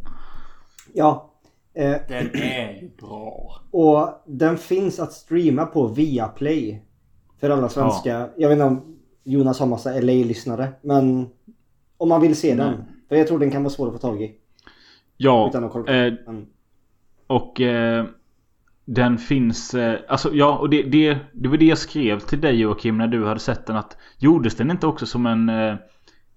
Ja. 0.94 1.32
Eh, 1.74 1.96
Den 2.08 2.36
är 2.36 2.82
ju 2.82 2.90
bra. 3.00 3.62
och 3.72 4.10
den 4.26 4.58
finns 4.58 5.00
att 5.00 5.14
streama 5.14 5.66
på 5.66 5.88
Viaplay. 5.88 6.86
För 7.40 7.50
alla 7.50 7.70
svenska. 7.70 8.30
Jag 8.38 8.50
vet 8.50 8.56
inte 8.56 8.66
om 8.66 8.98
Jonas 9.24 9.60
har 9.60 9.68
massa 9.68 9.90
LA-lyssnare. 9.90 10.68
Men 10.82 11.30
om 11.98 12.10
man 12.10 12.22
vill 12.22 12.36
se 12.36 12.56
den. 12.56 12.84
För 13.10 13.16
jag 13.16 13.28
tror 13.28 13.40
den 13.40 13.52
kan 13.52 13.64
vara 13.64 13.74
svår 13.74 13.88
att 13.88 13.94
få 13.94 14.00
tag 14.00 14.22
i. 14.22 14.36
Ja 15.18 15.48
Utan 15.50 15.64
att 15.64 15.72
kolla 15.72 15.86
på 15.86 15.92
eh, 15.92 16.14
den. 16.26 16.48
Och 17.28 17.62
eh, 17.62 18.06
Den 18.86 19.18
finns 19.18 19.74
eh, 19.74 20.00
Alltså 20.08 20.34
ja 20.34 20.58
och 20.58 20.70
det, 20.70 20.84
det, 20.84 21.18
det 21.34 21.50
var 21.50 21.58
det 21.58 21.66
jag 21.66 21.78
skrev 21.78 22.20
till 22.20 22.42
dig 22.42 22.56
Joakim 22.60 22.98
när 22.98 23.08
du 23.08 23.26
hade 23.26 23.40
sett 23.40 23.66
den 23.66 23.76
att 23.76 23.98
Gjordes 24.18 24.56
den 24.56 24.72
inte 24.72 24.88
också 24.88 25.06
som 25.06 25.26
en 25.26 25.50
eh, 25.50 25.76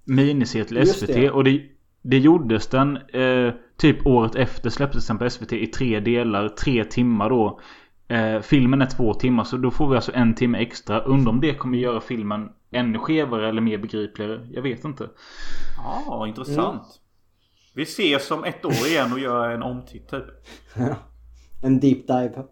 Miniserie 0.04 0.64
till 0.64 0.76
Just 0.76 0.98
SVT 0.98 1.06
det. 1.06 1.30
och 1.30 1.44
det 1.44 1.62
Det 2.02 2.18
gjordes 2.18 2.66
den 2.66 2.96
eh, 2.96 3.52
Typ 3.76 4.06
året 4.06 4.34
efter 4.34 4.70
släpptes 4.70 5.06
den 5.06 5.18
på 5.18 5.30
SVT 5.30 5.52
i 5.52 5.66
tre 5.66 6.00
delar 6.00 6.48
Tre 6.48 6.84
timmar 6.84 7.30
då 7.30 7.60
eh, 8.08 8.40
Filmen 8.40 8.82
är 8.82 8.86
två 8.86 9.14
timmar 9.14 9.44
så 9.44 9.56
då 9.56 9.70
får 9.70 9.88
vi 9.88 9.96
alltså 9.96 10.12
en 10.14 10.34
timme 10.34 10.58
extra 10.58 11.00
Undrar 11.00 11.32
om 11.32 11.40
det 11.40 11.54
kommer 11.54 11.78
göra 11.78 12.00
filmen 12.00 12.48
Ännu 12.70 12.98
skevare 12.98 13.48
eller 13.48 13.60
mer 13.60 13.78
begripligare 13.78 14.46
Jag 14.50 14.62
vet 14.62 14.84
inte 14.84 15.08
Ja, 16.06 16.26
intressant. 16.26 16.82
Vi 17.74 17.82
ses 17.82 18.30
om 18.30 18.44
ett 18.44 18.64
år 18.64 18.86
igen 18.86 19.12
och 19.12 19.18
gör 19.18 19.50
en 19.50 19.62
omtitt 19.62 20.08
typ. 20.08 20.24
En 21.60 21.80
deep 21.80 22.06
dive. 22.06 22.44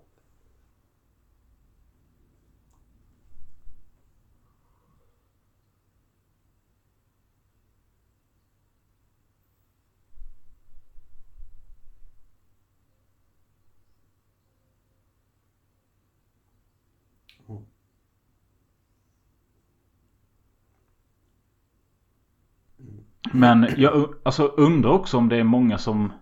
Men 23.33 23.69
jag 23.77 24.15
alltså, 24.23 24.47
undrar 24.47 24.91
också 24.91 25.17
om 25.19 25.29
det 25.29 25.37
är 25.37 25.45
många 25.45 25.79
som 25.79 26.13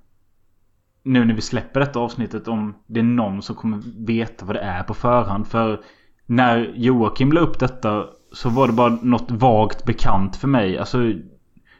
nu 1.06 1.24
när 1.24 1.34
vi 1.34 1.40
släpper 1.40 1.80
detta 1.80 1.98
avsnittet 1.98 2.48
om 2.48 2.74
det 2.86 3.00
är 3.00 3.04
någon 3.04 3.42
som 3.42 3.56
kommer 3.56 3.82
veta 4.06 4.44
vad 4.44 4.56
det 4.56 4.60
är 4.60 4.82
på 4.82 4.94
förhand. 4.94 5.46
För 5.46 5.80
när 6.26 6.72
Joakim 6.76 7.32
la 7.32 7.40
upp 7.40 7.58
detta 7.58 8.06
så 8.32 8.48
var 8.48 8.66
det 8.66 8.72
bara 8.72 8.98
något 9.02 9.30
vagt 9.30 9.84
bekant 9.84 10.36
för 10.36 10.48
mig. 10.48 10.78
Alltså 10.78 10.98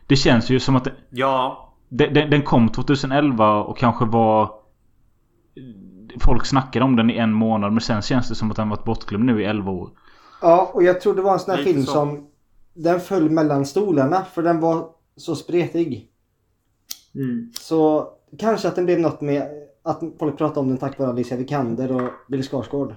Det 0.06 0.16
känns 0.16 0.50
ju 0.50 0.60
som 0.60 0.76
att 0.76 0.84
det, 0.84 0.92
Ja. 1.10 1.72
den, 1.88 2.14
den, 2.14 2.30
den 2.30 2.42
kom 2.42 2.68
2011 2.68 3.62
och 3.62 3.78
kanske 3.78 4.04
var 4.04 4.50
Folk 6.20 6.46
snackade 6.46 6.84
om 6.84 6.96
den 6.96 7.10
i 7.10 7.16
en 7.16 7.32
månad 7.32 7.72
men 7.72 7.80
sen 7.80 8.02
känns 8.02 8.28
det 8.28 8.34
som 8.34 8.50
att 8.50 8.56
den 8.56 8.68
varit 8.68 8.84
bortglömd 8.84 9.24
nu 9.24 9.42
i 9.42 9.44
11 9.44 9.72
år. 9.72 9.90
Ja, 10.42 10.70
och 10.74 10.82
jag 10.82 11.00
tror 11.00 11.14
det 11.14 11.22
var 11.22 11.32
en 11.32 11.38
sån 11.38 11.54
här 11.54 11.64
film 11.64 11.84
så. 11.84 11.92
som... 11.92 12.26
Den 12.74 13.00
föll 13.00 13.30
mellan 13.30 13.66
stolarna 13.66 14.24
för 14.24 14.42
den 14.42 14.60
var 14.60 14.88
så 15.16 15.36
spretig. 15.36 16.10
Så 17.60 18.08
kanske 18.38 18.68
att 18.68 18.76
den 18.76 18.84
blev 18.84 19.00
något 19.00 19.20
med 19.20 19.48
att 19.82 20.00
folk 20.18 20.38
pratade 20.38 20.60
om 20.60 20.68
den 20.68 20.78
tack 20.78 20.98
vare 20.98 21.10
Alicia 21.10 21.36
Vikander 21.36 21.92
och 21.92 22.10
Bill 22.28 22.42
Skarsgård. 22.42 22.94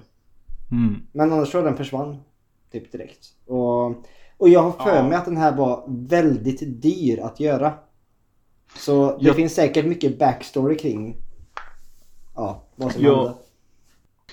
Mm. 0.70 0.96
Men 1.12 1.32
annars 1.32 1.50
tror 1.50 1.62
jag 1.62 1.72
den 1.72 1.76
försvann. 1.76 2.16
Typ 2.72 2.92
direkt. 2.92 3.26
Och, 3.46 3.86
och 4.36 4.48
jag 4.48 4.62
har 4.62 4.72
för 4.84 4.96
Ja. 4.96 5.08
mig 5.08 5.18
att 5.18 5.24
den 5.24 5.36
här 5.36 5.56
var 5.56 5.84
väldigt 5.88 6.82
dyr 6.82 7.18
att 7.20 7.40
göra. 7.40 7.72
Så 8.76 9.18
det 9.18 9.26
Jag- 9.26 9.36
finns 9.36 9.54
säkert 9.54 9.86
mycket 9.86 10.18
backstory 10.18 10.76
kring 10.76 11.16
ja, 12.34 12.62
vad 12.76 12.92
som 12.92 13.02
Ja. 13.04 13.16
hände. 13.16 13.34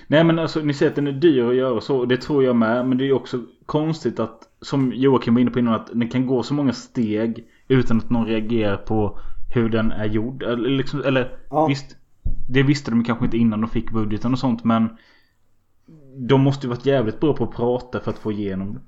Nej 0.07 0.23
men 0.23 0.39
alltså 0.39 0.59
ni 0.59 0.73
säger 0.73 0.89
att 0.89 0.95
den 0.95 1.07
är 1.07 1.11
dyr 1.11 1.43
att 1.43 1.55
göra 1.55 1.81
så. 1.81 2.05
Det 2.05 2.17
tror 2.21 2.43
jag 2.43 2.55
med. 2.55 2.87
Men 2.87 2.97
det 2.97 3.05
är 3.07 3.13
också 3.13 3.41
konstigt 3.65 4.19
att 4.19 4.49
Som 4.61 4.91
Joakim 4.95 5.33
var 5.33 5.41
inne 5.41 5.51
på 5.51 5.59
innan 5.59 5.73
att 5.73 5.87
den 5.87 6.09
kan 6.09 6.27
gå 6.27 6.43
så 6.43 6.53
många 6.53 6.73
steg 6.73 7.47
Utan 7.67 7.97
att 7.97 8.09
någon 8.09 8.25
reagerar 8.25 8.77
på 8.77 9.19
Hur 9.55 9.69
den 9.69 9.91
är 9.91 10.05
gjord. 10.05 10.43
Eller, 10.43 10.69
liksom, 10.69 11.03
eller 11.03 11.37
visst 11.67 11.97
Det 12.49 12.63
visste 12.63 12.91
de 12.91 13.03
kanske 13.03 13.25
inte 13.25 13.37
innan 13.37 13.61
de 13.61 13.69
fick 13.69 13.91
budgeten 13.91 14.31
och 14.33 14.39
sånt 14.39 14.63
men 14.63 14.97
De 16.17 16.41
måste 16.41 16.65
ju 16.67 16.69
varit 16.69 16.85
jävligt 16.85 17.19
bra 17.19 17.33
på 17.33 17.43
att 17.43 17.55
prata 17.55 17.99
för 17.99 18.11
att 18.11 18.17
få 18.17 18.31
igenom 18.31 18.73
det. 18.73 18.79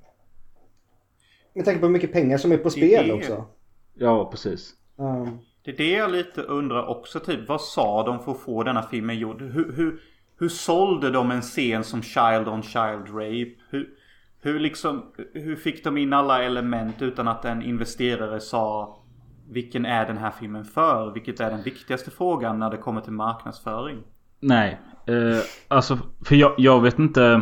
Med 1.54 1.66
tanke 1.66 1.80
på 1.80 1.86
hur 1.86 1.94
mycket 1.94 2.12
pengar 2.14 2.38
som 2.38 2.52
är 2.52 2.58
på 2.58 2.64
Det 2.64 2.70
spel 2.72 3.10
är- 3.10 3.14
också. 3.14 3.46
Ja 3.94 4.30
precis. 4.32 4.74
Ja. 4.98 5.28
Det 5.64 5.72
är 5.72 5.78
det 5.78 5.92
jag 5.92 6.12
lite 6.12 6.42
undrar 6.42 6.88
också 6.88 7.20
typ. 7.20 7.48
Vad 7.48 7.62
sa 7.62 8.04
de 8.06 8.20
för 8.24 8.32
att 8.32 8.40
få 8.40 8.64
denna 8.64 8.82
filmen 8.84 9.20
gjord? 9.20 9.42
Hur, 9.42 9.74
hur, 9.76 10.00
hur 10.40 10.50
sålde 10.50 11.10
de 11.12 11.32
en 11.32 11.42
scen 11.42 11.84
som 11.84 12.02
Child 12.02 12.48
on 12.48 12.64
Child 12.64 13.08
Rape? 13.08 13.52
Hur, 13.70 13.90
hur 14.42 14.60
liksom, 14.60 15.04
hur 15.34 15.56
fick 15.56 15.84
de 15.84 15.98
in 15.98 16.14
alla 16.14 16.44
element 16.44 17.02
utan 17.02 17.28
att 17.28 17.46
en 17.46 17.62
investerare 17.62 18.40
sa 18.40 18.97
vilken 19.50 19.86
är 19.86 20.06
den 20.06 20.18
här 20.18 20.32
filmen 20.32 20.66
för? 20.66 21.12
Vilket 21.14 21.40
är 21.40 21.50
den 21.50 21.62
viktigaste 21.62 22.12
frågan 22.12 22.60
när 22.60 22.70
det 22.70 22.78
kommer 22.78 23.02
till 23.02 23.14
marknadsföring? 23.14 23.98
Nej. 24.40 24.80
Eh, 25.06 25.40
alltså 25.68 25.98
för 26.26 26.36
jag, 26.36 26.54
jag 26.58 26.82
vet 26.82 27.00
inte. 27.00 27.42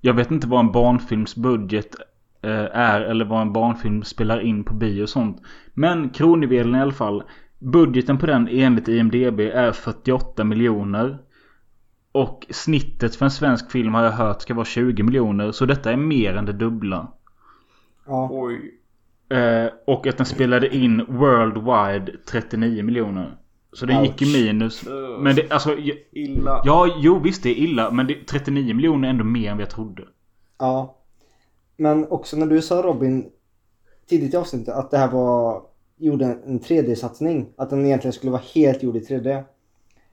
Jag 0.00 0.14
vet 0.14 0.30
inte 0.30 0.46
vad 0.46 0.60
en 0.60 0.72
barnfilms 0.72 1.36
budget 1.36 1.96
eh, 2.42 2.68
är 2.72 3.00
eller 3.00 3.24
vad 3.24 3.42
en 3.42 3.52
barnfilm 3.52 4.02
spelar 4.02 4.40
in 4.40 4.64
på 4.64 4.74
bio 4.74 5.02
och 5.02 5.08
sånt. 5.08 5.42
Men 5.74 6.10
Kronjuvelen 6.10 6.74
i 6.74 6.80
alla 6.80 6.92
fall. 6.92 7.22
Budgeten 7.58 8.18
på 8.18 8.26
den 8.26 8.48
enligt 8.48 8.88
IMDB 8.88 9.40
är 9.40 9.72
48 9.72 10.44
miljoner. 10.44 11.18
Och 12.12 12.46
snittet 12.50 13.16
för 13.16 13.24
en 13.24 13.30
svensk 13.30 13.70
film 13.70 13.94
har 13.94 14.04
jag 14.04 14.12
hört 14.12 14.42
ska 14.42 14.54
vara 14.54 14.64
20 14.64 15.02
miljoner. 15.02 15.52
Så 15.52 15.66
detta 15.66 15.92
är 15.92 15.96
mer 15.96 16.36
än 16.36 16.44
det 16.44 16.52
dubbla. 16.52 17.12
Ja. 18.06 18.28
Oj. 18.32 18.80
Eh, 19.28 19.66
och 19.86 20.06
att 20.06 20.16
den 20.16 20.26
spelade 20.26 20.76
in 20.76 21.04
worldwide 21.08 22.12
39 22.30 22.82
miljoner. 22.82 23.36
Så 23.72 23.86
den 23.86 24.04
gick 24.04 24.22
i 24.22 24.32
minus. 24.44 24.84
Men 25.20 25.36
det, 25.36 25.52
alltså... 25.52 25.70
jag- 25.78 25.96
Illa. 26.12 26.62
Ja, 26.64 26.94
jo 26.98 27.18
visst 27.18 27.42
det 27.42 27.50
är 27.50 27.54
illa. 27.54 27.90
Men 27.90 28.06
det, 28.06 28.14
39 28.26 28.74
miljoner 28.74 29.08
är 29.08 29.10
ändå 29.10 29.24
mer 29.24 29.50
än 29.50 29.56
vad 29.56 29.62
jag 29.62 29.70
trodde. 29.70 30.02
Ja. 30.58 30.96
Men 31.76 32.06
också 32.08 32.36
när 32.36 32.46
du 32.46 32.62
sa 32.62 32.82
Robin 32.82 33.26
tidigt 34.08 34.34
i 34.34 34.36
avsnittet 34.36 34.74
att 34.74 34.90
det 34.90 34.98
här 34.98 35.08
var 35.10 35.62
gjorde 35.98 36.24
en- 36.24 36.42
en 36.46 36.60
3D-satsning. 36.60 37.46
Att 37.56 37.70
den 37.70 37.86
egentligen 37.86 38.12
skulle 38.12 38.32
vara 38.32 38.42
helt 38.54 38.82
gjord 38.82 38.96
i 38.96 39.00
3D. 39.00 39.44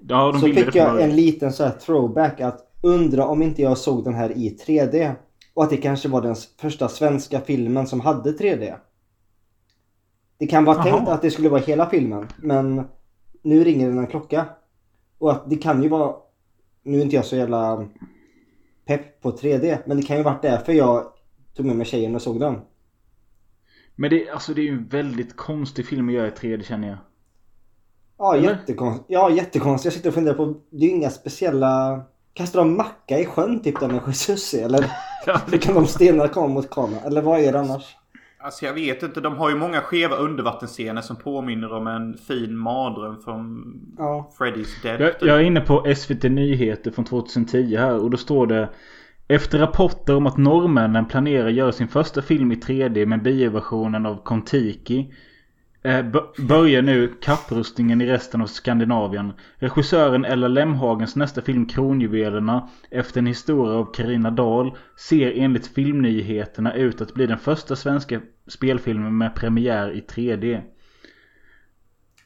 Ja, 0.07 0.31
de 0.31 0.39
så 0.41 0.47
det 0.47 0.53
fick 0.53 0.75
jag 0.75 1.01
en 1.01 1.15
liten 1.15 1.53
så 1.53 1.63
här 1.63 1.71
throwback 1.71 2.41
att 2.41 2.59
undra 2.81 3.25
om 3.25 3.41
inte 3.41 3.61
jag 3.61 3.77
såg 3.77 4.03
den 4.03 4.13
här 4.13 4.31
i 4.31 4.57
3D. 4.67 5.11
Och 5.53 5.63
att 5.63 5.69
det 5.69 5.77
kanske 5.77 6.09
var 6.09 6.21
den 6.21 6.35
första 6.61 6.87
svenska 6.87 7.39
filmen 7.41 7.87
som 7.87 7.99
hade 7.99 8.31
3D. 8.31 8.73
Det 10.41 10.47
kan 10.47 10.65
vara 10.65 10.77
Jaha. 10.77 10.83
tänkt 10.97 11.09
att 11.09 11.21
det 11.21 11.31
skulle 11.31 11.49
vara 11.49 11.61
hela 11.61 11.89
filmen. 11.89 12.27
Men 12.37 12.87
nu 13.41 13.63
ringer 13.63 13.87
den 13.87 13.97
en 13.97 14.07
klocka. 14.07 14.45
Och 15.17 15.31
att 15.31 15.49
det 15.49 15.55
kan 15.55 15.83
ju 15.83 15.89
vara... 15.89 16.15
Nu 16.83 16.97
är 16.97 17.01
inte 17.01 17.15
jag 17.15 17.25
så 17.25 17.35
jävla 17.35 17.87
pepp 18.85 19.21
på 19.21 19.31
3D. 19.31 19.77
Men 19.85 19.97
det 19.97 20.03
kan 20.03 20.17
ju 20.17 20.23
varit 20.23 20.41
därför 20.41 20.73
jag 20.73 21.03
tog 21.55 21.65
med 21.65 21.75
mig 21.75 21.85
tjejen 21.85 22.15
och 22.15 22.21
såg 22.21 22.39
den. 22.39 22.59
Men 23.95 24.09
det, 24.09 24.29
alltså, 24.29 24.53
det 24.53 24.61
är 24.61 24.63
ju 24.63 24.73
en 24.73 24.87
väldigt 24.87 25.35
konstig 25.35 25.85
film 25.85 26.07
att 26.07 26.13
göra 26.13 26.27
i 26.27 26.31
3D 26.31 26.63
känner 26.63 26.87
jag. 26.87 26.97
Ja, 28.17 28.35
Eller? 28.35 28.49
jättekonstigt. 28.49 29.05
Ja, 29.09 29.29
jättekonstigt. 29.29 29.85
Jag 29.85 29.93
sitter 29.93 30.09
och 30.09 30.15
funderar 30.15 30.35
på... 30.35 30.45
Det 30.69 30.85
är 30.85 30.89
ju 30.89 30.95
inga 30.95 31.09
speciella... 31.09 32.01
Kastar 32.33 32.59
de 32.59 32.77
macka 32.77 33.19
i 33.19 33.25
sjön 33.25 33.61
typ 33.61 33.79
där 33.79 33.87
med 33.87 34.01
Jesus 34.07 34.53
eller? 34.53 34.91
Eller 35.47 35.57
kan 35.57 35.75
de 35.75 35.85
stenar 35.85 36.27
komma 36.27 36.47
mot 36.47 36.69
kameran? 36.69 37.03
Eller 37.03 37.21
vad 37.21 37.39
är 37.39 37.51
det 37.51 37.59
annars? 37.59 37.95
Alltså 38.43 38.65
jag 38.65 38.73
vet 38.73 39.03
inte. 39.03 39.21
De 39.21 39.37
har 39.37 39.49
ju 39.49 39.55
många 39.55 39.81
skeva 39.81 40.15
undervattensscener 40.15 41.01
som 41.01 41.15
påminner 41.15 41.73
om 41.73 41.87
en 41.87 42.17
fin 42.17 42.57
mardröm 42.57 43.21
från 43.21 43.63
Ja. 43.97 44.31
Freddy's 44.39 44.83
Dead. 44.83 45.01
Jag, 45.01 45.13
jag 45.21 45.37
är 45.37 45.43
inne 45.43 45.61
på 45.61 45.93
SVT 45.95 46.23
Nyheter 46.23 46.91
från 46.91 47.05
2010 47.05 47.75
här 47.77 47.99
och 48.03 48.09
då 48.09 48.17
står 48.17 48.47
det 48.47 48.69
Efter 49.27 49.59
rapporter 49.59 50.15
om 50.15 50.27
att 50.27 50.37
norrmännen 50.37 51.05
planerar 51.07 51.49
göra 51.49 51.71
sin 51.71 51.87
första 51.87 52.21
film 52.21 52.51
i 52.51 52.55
3D 52.55 53.05
med 53.05 53.23
bioversionen 53.23 54.05
av 54.05 54.23
Kontiki 54.23 55.13
Börjar 56.37 56.81
nu 56.81 57.07
kapprustningen 57.21 58.01
i 58.01 58.05
resten 58.05 58.41
av 58.41 58.47
Skandinavien. 58.47 59.33
Regissören 59.55 60.25
Ella 60.25 60.47
Lemhagens 60.47 61.15
nästa 61.15 61.41
film 61.41 61.65
Kronjuvelerna 61.65 62.69
efter 62.89 63.19
en 63.19 63.25
historia 63.25 63.73
av 63.73 63.93
Karina 63.93 64.31
Dahl 64.31 64.77
ser 64.97 65.31
enligt 65.31 65.67
Filmnyheterna 65.67 66.73
ut 66.73 67.01
att 67.01 67.13
bli 67.13 67.27
den 67.27 67.37
första 67.37 67.75
svenska 67.75 68.21
spelfilmen 68.47 69.17
med 69.17 69.35
premiär 69.35 69.91
i 69.91 70.01
3D. 70.01 70.61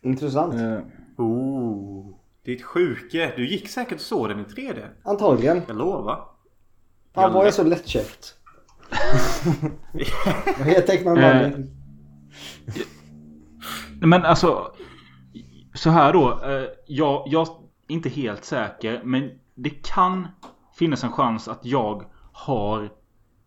Intressant. 0.02 0.54
Eh, 0.54 0.80
Oh, 1.18 2.16
ditt 2.46 2.64
sjuke. 2.64 3.34
Du 3.36 3.48
gick 3.48 3.70
säkert 3.70 3.96
och 3.96 4.02
såg 4.02 4.30
den 4.30 4.40
i 4.40 4.44
3D. 4.44 4.88
Antagligen. 5.04 5.62
Jag 5.68 5.78
lovar. 5.78 6.28
Fan 7.14 7.34
var 7.34 7.46
jag 7.46 7.54
så 7.54 7.64
lättköpt? 7.64 8.36
jag 10.46 10.66
helt 10.66 10.88
tecknad 10.88 11.18
Eh, 11.18 11.52
man. 11.52 11.70
Men 14.02 14.26
alltså 14.26 14.72
Så 15.74 15.90
här 15.90 16.14
då. 16.14 16.30
eh, 16.44 16.68
Jag, 16.88 17.24
jag 17.28 17.48
är 17.88 17.94
inte 17.94 18.10
helt 18.10 18.44
säker 18.46 19.02
men 19.04 19.32
det 19.56 19.70
kan 19.70 20.28
finnas 20.78 21.04
en 21.04 21.12
chans 21.12 21.48
att 21.48 21.66
jag 21.66 22.04
har 22.34 22.84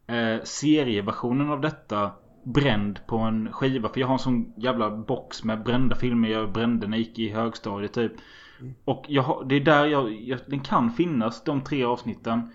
eh, 0.06 0.42
serieversionen 0.44 1.50
av 1.50 1.60
detta 1.60 2.10
bränd 2.44 3.00
på 3.06 3.16
en 3.18 3.52
skiva. 3.52 3.88
För 3.88 4.00
jag 4.00 4.06
har 4.06 4.14
en 4.14 4.18
sån 4.18 4.52
jävla 4.56 4.90
box 4.90 5.44
med 5.44 5.64
brända 5.64 5.96
filmer 5.96 6.28
jag 6.28 6.52
brände 6.52 6.86
när 6.86 6.96
jag 6.96 7.06
gick 7.06 7.18
i 7.18 7.28
högstadiet 7.30 7.92
typ. 7.92 8.12
Och 8.84 9.04
jag 9.08 9.22
har, 9.22 9.44
det 9.44 9.54
är 9.56 9.60
där 9.60 9.86
jag, 9.86 10.12
jag... 10.12 10.38
Den 10.46 10.60
kan 10.60 10.90
finnas 10.90 11.44
de 11.44 11.60
tre 11.64 11.84
avsnitten. 11.84 12.50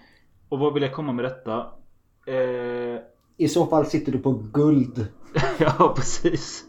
Och 0.50 0.60
vad 0.60 0.74
vill 0.74 0.84
jag 0.84 0.94
komma 0.94 1.14
med 1.14 1.26
detta? 1.26 1.58
Eh, 2.28 3.00
I 3.38 3.48
så 3.48 3.66
fall 3.66 3.86
sitter 3.86 4.12
du 4.12 4.18
på 4.20 4.32
guld. 4.54 5.08
ja 5.60 5.94
precis. 5.96 6.66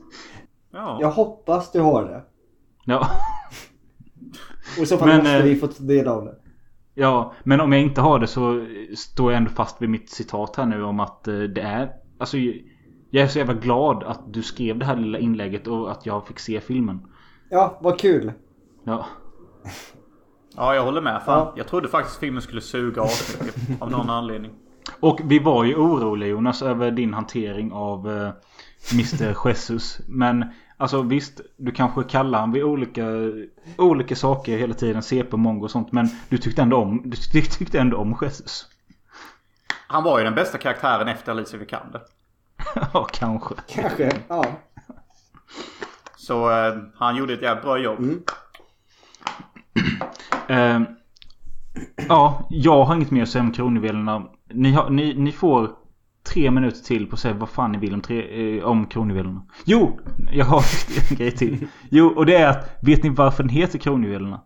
Ja. 0.75 0.99
Jag 1.01 1.11
hoppas 1.11 1.73
du 1.73 1.81
har 1.81 2.05
det. 2.05 2.23
Ja. 2.85 3.11
Och 4.77 4.83
i 4.83 4.87
så 4.87 4.97
fall 4.97 5.09
Men, 5.09 5.19
måste 5.19 5.37
eh, 5.37 5.45
vi 5.45 5.57
få 5.57 5.67
ta 5.67 5.85
del 5.85 6.09
av 6.09 6.25
det. 6.25 6.35
Ja, 6.95 7.33
men 7.43 7.61
om 7.61 7.73
jag 7.73 7.83
inte 7.83 8.01
har 8.01 8.19
det 8.19 8.27
så 8.27 8.67
står 8.97 9.33
jag 9.33 9.39
ändå 9.39 9.51
fast 9.51 9.83
vid 9.83 9.89
mitt 9.89 10.11
citat 10.11 10.57
här 10.57 10.67
nu 10.67 10.83
om 10.83 11.01
att 11.01 11.29
eh, 11.29 11.39
det 11.39 11.61
är... 11.61 11.93
Alltså, 12.19 12.37
jag 13.11 13.25
är 13.25 13.27
så 13.27 13.39
jävla 13.39 13.55
glad 13.55 14.05
att 14.05 14.33
du 14.33 14.43
skrev 14.43 14.79
det 14.79 14.85
här 14.85 14.97
lilla 14.97 15.19
inlägget 15.19 15.67
och 15.67 15.91
att 15.91 16.07
jag 16.07 16.27
fick 16.27 16.39
se 16.39 16.61
filmen. 16.61 17.07
Ja, 17.51 17.79
vad 17.81 17.99
kul. 17.99 18.33
Ja. 18.85 19.07
Ja, 20.57 20.75
jag 20.75 20.83
håller 20.85 21.01
med. 21.01 21.23
Fan. 21.23 21.39
Ja. 21.39 21.53
Jag 21.57 21.69
trodde 21.69 21.89
faktiskt 21.89 22.19
filmen 22.19 22.43
skulle 22.43 22.61
suga 22.61 23.03
asmycket. 23.03 23.83
av 23.83 23.91
någon 23.91 24.11
anledning. 24.21 24.53
Och 25.01 25.21
vi 25.25 25.39
var 25.39 25.65
ju 25.65 25.75
oroliga 25.75 26.29
Jonas 26.29 26.63
över 26.63 26.91
din 26.91 27.15
hantering 27.15 27.73
av 27.73 28.11
eh, 28.11 28.31
Mr 28.93 29.49
Jesus. 29.49 30.01
Men 30.09 30.45
alltså 30.77 31.03
visst, 31.03 31.41
du 31.57 31.73
kanske 31.73 32.03
kallar 32.03 32.41
han 32.41 32.53
vid 32.53 32.65
olika, 32.65 33.07
olika 33.79 34.17
saker 34.17 34.59
hela 34.59 34.75
tiden. 34.75 35.03
CP, 35.03 35.37
mongo 35.37 35.65
och 35.65 35.71
sånt. 35.71 35.93
Men 35.93 36.09
du 36.29 36.39
tyckte 36.39 36.63
ändå 36.63 36.77
om, 36.77 37.03
du 37.05 37.17
tyck- 37.17 37.51
tyckte 37.59 37.81
ändå 37.81 37.97
om 37.97 38.19
Jesus. 38.23 38.67
Han 39.87 40.05
var 40.05 40.19
ju 40.19 40.25
den 40.25 40.35
bästa 40.35 40.59
karaktären 40.59 41.09
efter 41.09 41.33
Alicia 41.33 41.59
Vikander. 41.59 42.03
ja, 42.93 43.09
kanske. 43.13 43.55
Kanske, 43.69 44.13
ja. 44.29 44.45
Så 46.17 46.51
eh, 46.51 46.75
han 46.95 47.17
gjorde 47.17 47.35
ett 47.35 47.43
jävligt 47.43 47.65
bra 47.65 47.79
jobb. 47.79 47.99
Eh, 50.49 50.81
ja, 52.09 52.47
jag 52.51 52.85
har 52.85 52.95
inget 52.95 53.11
mer 53.11 53.23
att 53.23 53.29
säga 53.29 53.43
om 53.43 53.53
kronjuvelerna. 53.53 54.23
Ni, 54.51 54.73
har, 54.73 54.91
ni, 54.91 55.15
ni 55.15 55.33
får 55.33 55.71
tre 56.33 56.51
minuter 56.51 56.81
till 56.85 57.07
på 57.07 57.15
att 57.15 57.21
säga 57.21 57.35
vad 57.35 57.49
fan 57.49 57.73
ni 57.73 57.79
vill 57.79 57.95
om, 57.95 58.01
tre, 58.01 58.57
eh, 58.59 58.65
om 58.65 58.87
kronjuvelerna. 58.87 59.43
Jo! 59.65 60.01
Jag 60.33 60.45
har 60.45 60.63
en 61.11 61.17
grej 61.17 61.31
till. 61.31 61.67
Jo, 61.91 62.07
och 62.17 62.27
det 62.27 62.37
är 62.37 62.49
att 62.49 62.79
vet 62.83 63.03
ni 63.03 63.09
varför 63.09 63.43
den 63.43 63.51
heter 63.51 63.79
kronjuvelerna? 63.79 64.41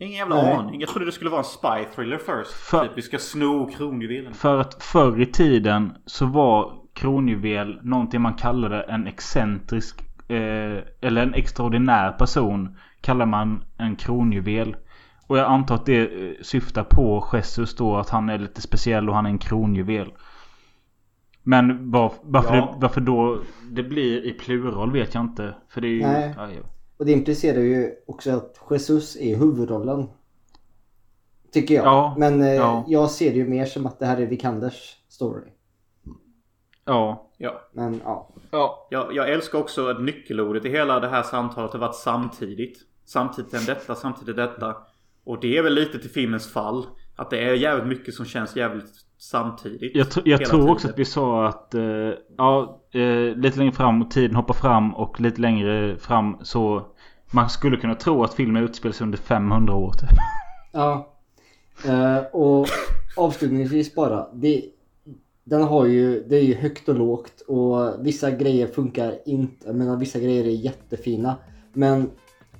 Ingen 0.00 0.14
jävla 0.18 0.42
Nej. 0.42 0.52
aning. 0.54 0.80
Jag 0.80 0.88
trodde 0.88 1.06
det 1.06 1.12
skulle 1.12 1.30
vara 1.30 1.40
en 1.40 1.44
spy 1.44 1.94
thriller 1.94 2.18
först. 2.18 2.50
För- 2.50 2.82
Typ 2.82 2.92
vi 2.96 3.02
ska 3.02 3.18
sno 3.18 3.70
kronjuvelen. 3.76 4.34
För 4.34 4.58
att 4.60 4.82
förr 4.84 5.20
i 5.20 5.26
tiden 5.26 5.92
så 6.06 6.26
var 6.26 6.72
kronjuvel 6.94 7.80
någonting 7.82 8.20
man 8.20 8.34
kallade 8.34 8.80
en 8.82 9.06
excentrisk 9.06 10.00
eh, 10.28 10.78
eller 11.00 11.22
en 11.22 11.34
extraordinär 11.34 12.12
person 12.12 12.76
kallar 13.00 13.26
man 13.26 13.64
en 13.78 13.96
kronjuvel. 13.96 14.76
Och 15.26 15.38
jag 15.38 15.46
antar 15.46 15.74
att 15.74 15.86
det 15.86 16.00
eh, 16.00 16.32
syftar 16.42 16.84
på 16.84 17.26
Jesus 17.32 17.76
då 17.76 17.96
att 17.96 18.10
han 18.10 18.28
är 18.28 18.38
lite 18.38 18.60
speciell 18.62 19.08
och 19.08 19.14
han 19.14 19.26
är 19.26 19.30
en 19.30 19.38
kronjuvel. 19.38 20.12
Men 21.42 21.90
var, 21.90 22.12
varför, 22.22 22.56
Ja. 22.56 22.74
det, 22.74 22.80
varför 22.80 23.00
då 23.00 23.40
det 23.70 23.82
blir 23.82 24.24
i 24.24 24.32
plural 24.32 24.92
vet 24.92 25.14
jag 25.14 25.24
inte. 25.24 25.54
För 25.68 25.80
det 25.80 25.88
är 25.88 25.92
ju... 25.92 26.02
Nej. 26.02 26.34
Ja, 26.36 26.50
ja. 26.50 26.60
Och 26.96 27.06
det 27.06 27.12
implicerar 27.12 27.60
ju 27.60 27.94
också 28.06 28.30
att 28.30 28.60
Jesus 28.70 29.16
är 29.16 29.36
huvudrollen. 29.36 30.08
Tycker 31.52 31.74
jag. 31.74 31.84
Ja, 31.86 32.14
Men 32.18 32.42
eh, 32.42 32.54
ja. 32.54 32.84
jag 32.88 33.10
ser 33.10 33.30
det 33.30 33.36
ju 33.36 33.48
mer 33.48 33.64
som 33.64 33.86
att 33.86 33.98
det 33.98 34.06
här 34.06 34.16
är 34.20 34.26
Vikanders 34.26 34.96
story. 35.08 35.50
Ja. 36.84 37.30
Ja. 37.36 37.60
Men 37.72 38.00
ja. 38.04 38.28
ja. 38.50 38.86
Jag, 38.90 39.14
jag 39.14 39.30
älskar 39.30 39.58
också 39.58 39.86
att 39.86 40.02
nyckelordet 40.02 40.64
i 40.64 40.68
hela 40.68 41.00
det 41.00 41.08
här 41.08 41.22
samtalet 41.22 41.72
har 41.72 41.78
varit 41.80 41.96
samtidigt. 41.96 42.78
Samtidigt 43.04 43.54
än 43.54 43.64
detta, 43.64 43.94
samtidigt 43.94 44.36
detta. 44.36 44.76
Och 45.24 45.40
det 45.40 45.56
är 45.56 45.62
väl 45.62 45.74
lite 45.74 45.98
till 45.98 46.10
filmens 46.10 46.52
fall. 46.52 46.86
Att 47.18 47.30
det 47.30 47.38
är 47.38 47.54
jävligt 47.54 47.86
mycket 47.86 48.14
som 48.14 48.24
känns 48.24 48.56
jävligt 48.56 48.90
samtidigt. 49.18 49.96
Jag, 49.96 50.06
tr- 50.06 50.22
jag 50.24 50.44
tror 50.44 50.58
tiden. 50.58 50.72
också 50.72 50.88
att 50.88 50.98
vi 50.98 51.04
sa 51.04 51.48
att 51.48 51.74
eh, 51.74 51.82
ja, 52.36 52.80
eh, 52.92 53.36
lite 53.36 53.58
längre 53.58 53.72
fram, 53.72 54.08
tiden 54.08 54.36
hoppar 54.36 54.54
fram 54.54 54.94
och 54.94 55.20
lite 55.20 55.40
längre 55.40 55.96
fram 55.96 56.36
så 56.42 56.86
man 57.30 57.48
skulle 57.50 57.76
kunna 57.76 57.94
tro 57.94 58.24
att 58.24 58.34
filmen 58.34 58.64
utspelar 58.64 58.92
sig 58.92 59.04
under 59.04 59.18
500 59.18 59.74
år 59.74 59.92
typ. 59.92 60.18
Ja. 60.72 61.14
Eh, 61.86 62.18
och 62.32 62.66
avslutningsvis 63.16 63.94
bara. 63.94 64.26
Det, 64.34 64.64
den 65.44 65.62
har 65.62 65.86
ju, 65.86 66.24
det 66.28 66.36
är 66.36 66.44
ju 66.44 66.54
högt 66.54 66.88
och 66.88 66.94
lågt 66.94 67.40
och 67.48 68.06
vissa 68.06 68.30
grejer 68.30 68.66
funkar 68.66 69.18
inte. 69.26 69.66
Jag 69.66 69.76
menar 69.76 69.96
vissa 69.96 70.18
grejer 70.18 70.44
är 70.44 70.50
jättefina. 70.50 71.36
Men 71.72 72.10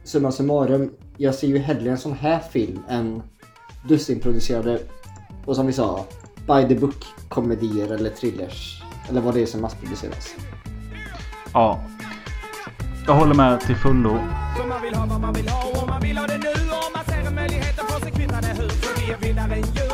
summa 0.04 0.32
summarum. 0.32 0.92
Jag 1.16 1.34
ser 1.34 1.48
ju 1.48 1.58
hellre 1.58 1.90
en 1.90 1.98
sån 1.98 2.12
här 2.12 2.38
film 2.38 2.78
än 2.88 3.22
dussinproducerade 3.88 4.78
och 5.44 5.56
som 5.56 5.66
vi 5.66 5.72
sa 5.72 6.06
by 6.46 6.68
the 6.68 6.74
book 6.74 7.04
komedier 7.28 7.94
eller 7.94 8.10
thrillers. 8.10 8.82
Eller 9.08 9.20
vad 9.20 9.34
det 9.34 9.42
är 9.42 9.46
som 9.46 9.60
massproduceras. 9.60 10.34
Ja. 11.52 11.80
Jag 13.06 13.14
håller 13.14 13.34
med 13.34 13.60
till 13.60 13.76
fullo. 13.76 14.18
För 14.56 14.68
man 14.68 14.82
vill 14.82 14.94
ha 14.94 15.06
vad 15.06 15.20
man 15.20 15.34
vill 15.34 15.48
ha 15.48 15.82
och 15.82 15.88
man 15.88 16.00
vill 16.00 16.18
ha 16.18 16.26
det 16.26 16.38
nu 16.38 16.50
och 16.50 16.92
man 16.96 17.04
ser 17.04 17.26
en 17.28 17.34
möjlighet 17.34 17.80
att 17.80 17.92
få 17.92 18.00
sig 18.00 18.12
kvittade 18.12 18.46
hur 18.46 18.68
För 18.68 19.00
vi 19.00 19.12
är 19.12 19.18
vildare 19.18 19.54
än 19.54 19.87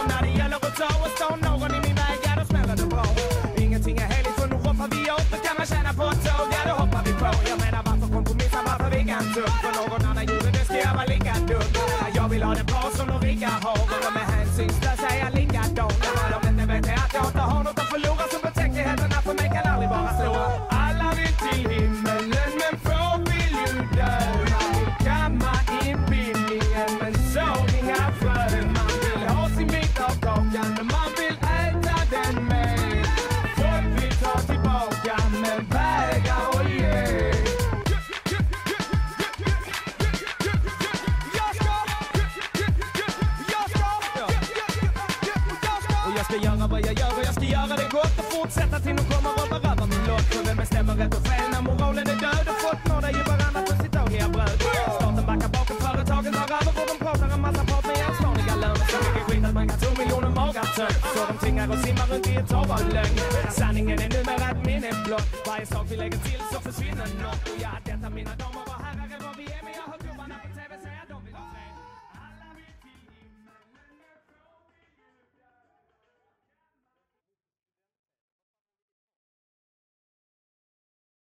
till 48.84 48.96
de 48.96 49.04
kommer 49.12 49.32
och 49.42 49.48
berövar 49.52 49.86
min 49.92 50.04
lott. 50.10 50.26
För 50.32 50.42
vem 50.46 50.56
bestämmer 50.62 50.94
rätt 51.00 51.14
och 51.18 51.24
fel 51.28 51.46
när 51.54 51.62
moralen 51.68 52.06
är 52.14 52.18
död 52.24 52.46
och 52.52 52.58
folk 52.64 52.80
mördar 52.88 53.12
ju 53.18 53.22
varandra 53.32 53.60
för 53.68 53.76
sitt 53.82 53.92
dagliga 53.98 54.28
bröd. 54.34 54.56
Staten 54.96 55.24
backar 55.30 55.50
bakom 55.58 55.78
företagen 55.84 56.32
tar 56.38 56.48
över 56.58 56.72
och 56.80 56.86
de 56.90 56.96
pratar 57.04 57.28
en 57.36 57.40
massa 57.46 57.62
prat 57.70 57.84
med 57.90 58.00
ansvariga 58.08 58.54
löner. 58.62 58.86
Så 58.92 58.98
mycket 59.06 59.24
skit 59.28 59.44
att 59.48 59.54
man 59.58 59.66
kan 59.70 59.78
tro 59.82 59.90
miljoner 60.00 60.32
magar 60.40 60.66
tömt. 60.78 61.00
Så 61.14 61.20
de 61.28 61.34
tvingar 61.42 61.66
och 61.74 61.80
simmar 61.84 62.06
runt 62.10 62.26
i 62.30 62.32
ett 62.40 62.52
hav 62.56 62.68
av 62.76 62.82
lögn. 62.96 63.16
Sanningen 63.60 63.98
är 64.04 64.10
numera 64.16 64.46
ett 64.52 64.62
minne 64.68 64.90
blott. 65.06 65.28
Varje 65.48 65.66
sak 65.74 65.86
vi 65.90 65.96
lägger 66.02 66.20
till 66.26 66.42
så 66.52 66.58
försvinner 66.66 67.06
nåt 67.24 67.42
Och 67.50 67.58
ja, 67.64 67.72
detta 67.88 68.08
mina 68.18 68.34
damer 68.42 68.64
och 68.72 68.78
herrar, 68.84 69.08
är 69.16 69.20
vad 69.26 69.34
vi 69.40 69.46
är 69.58 69.64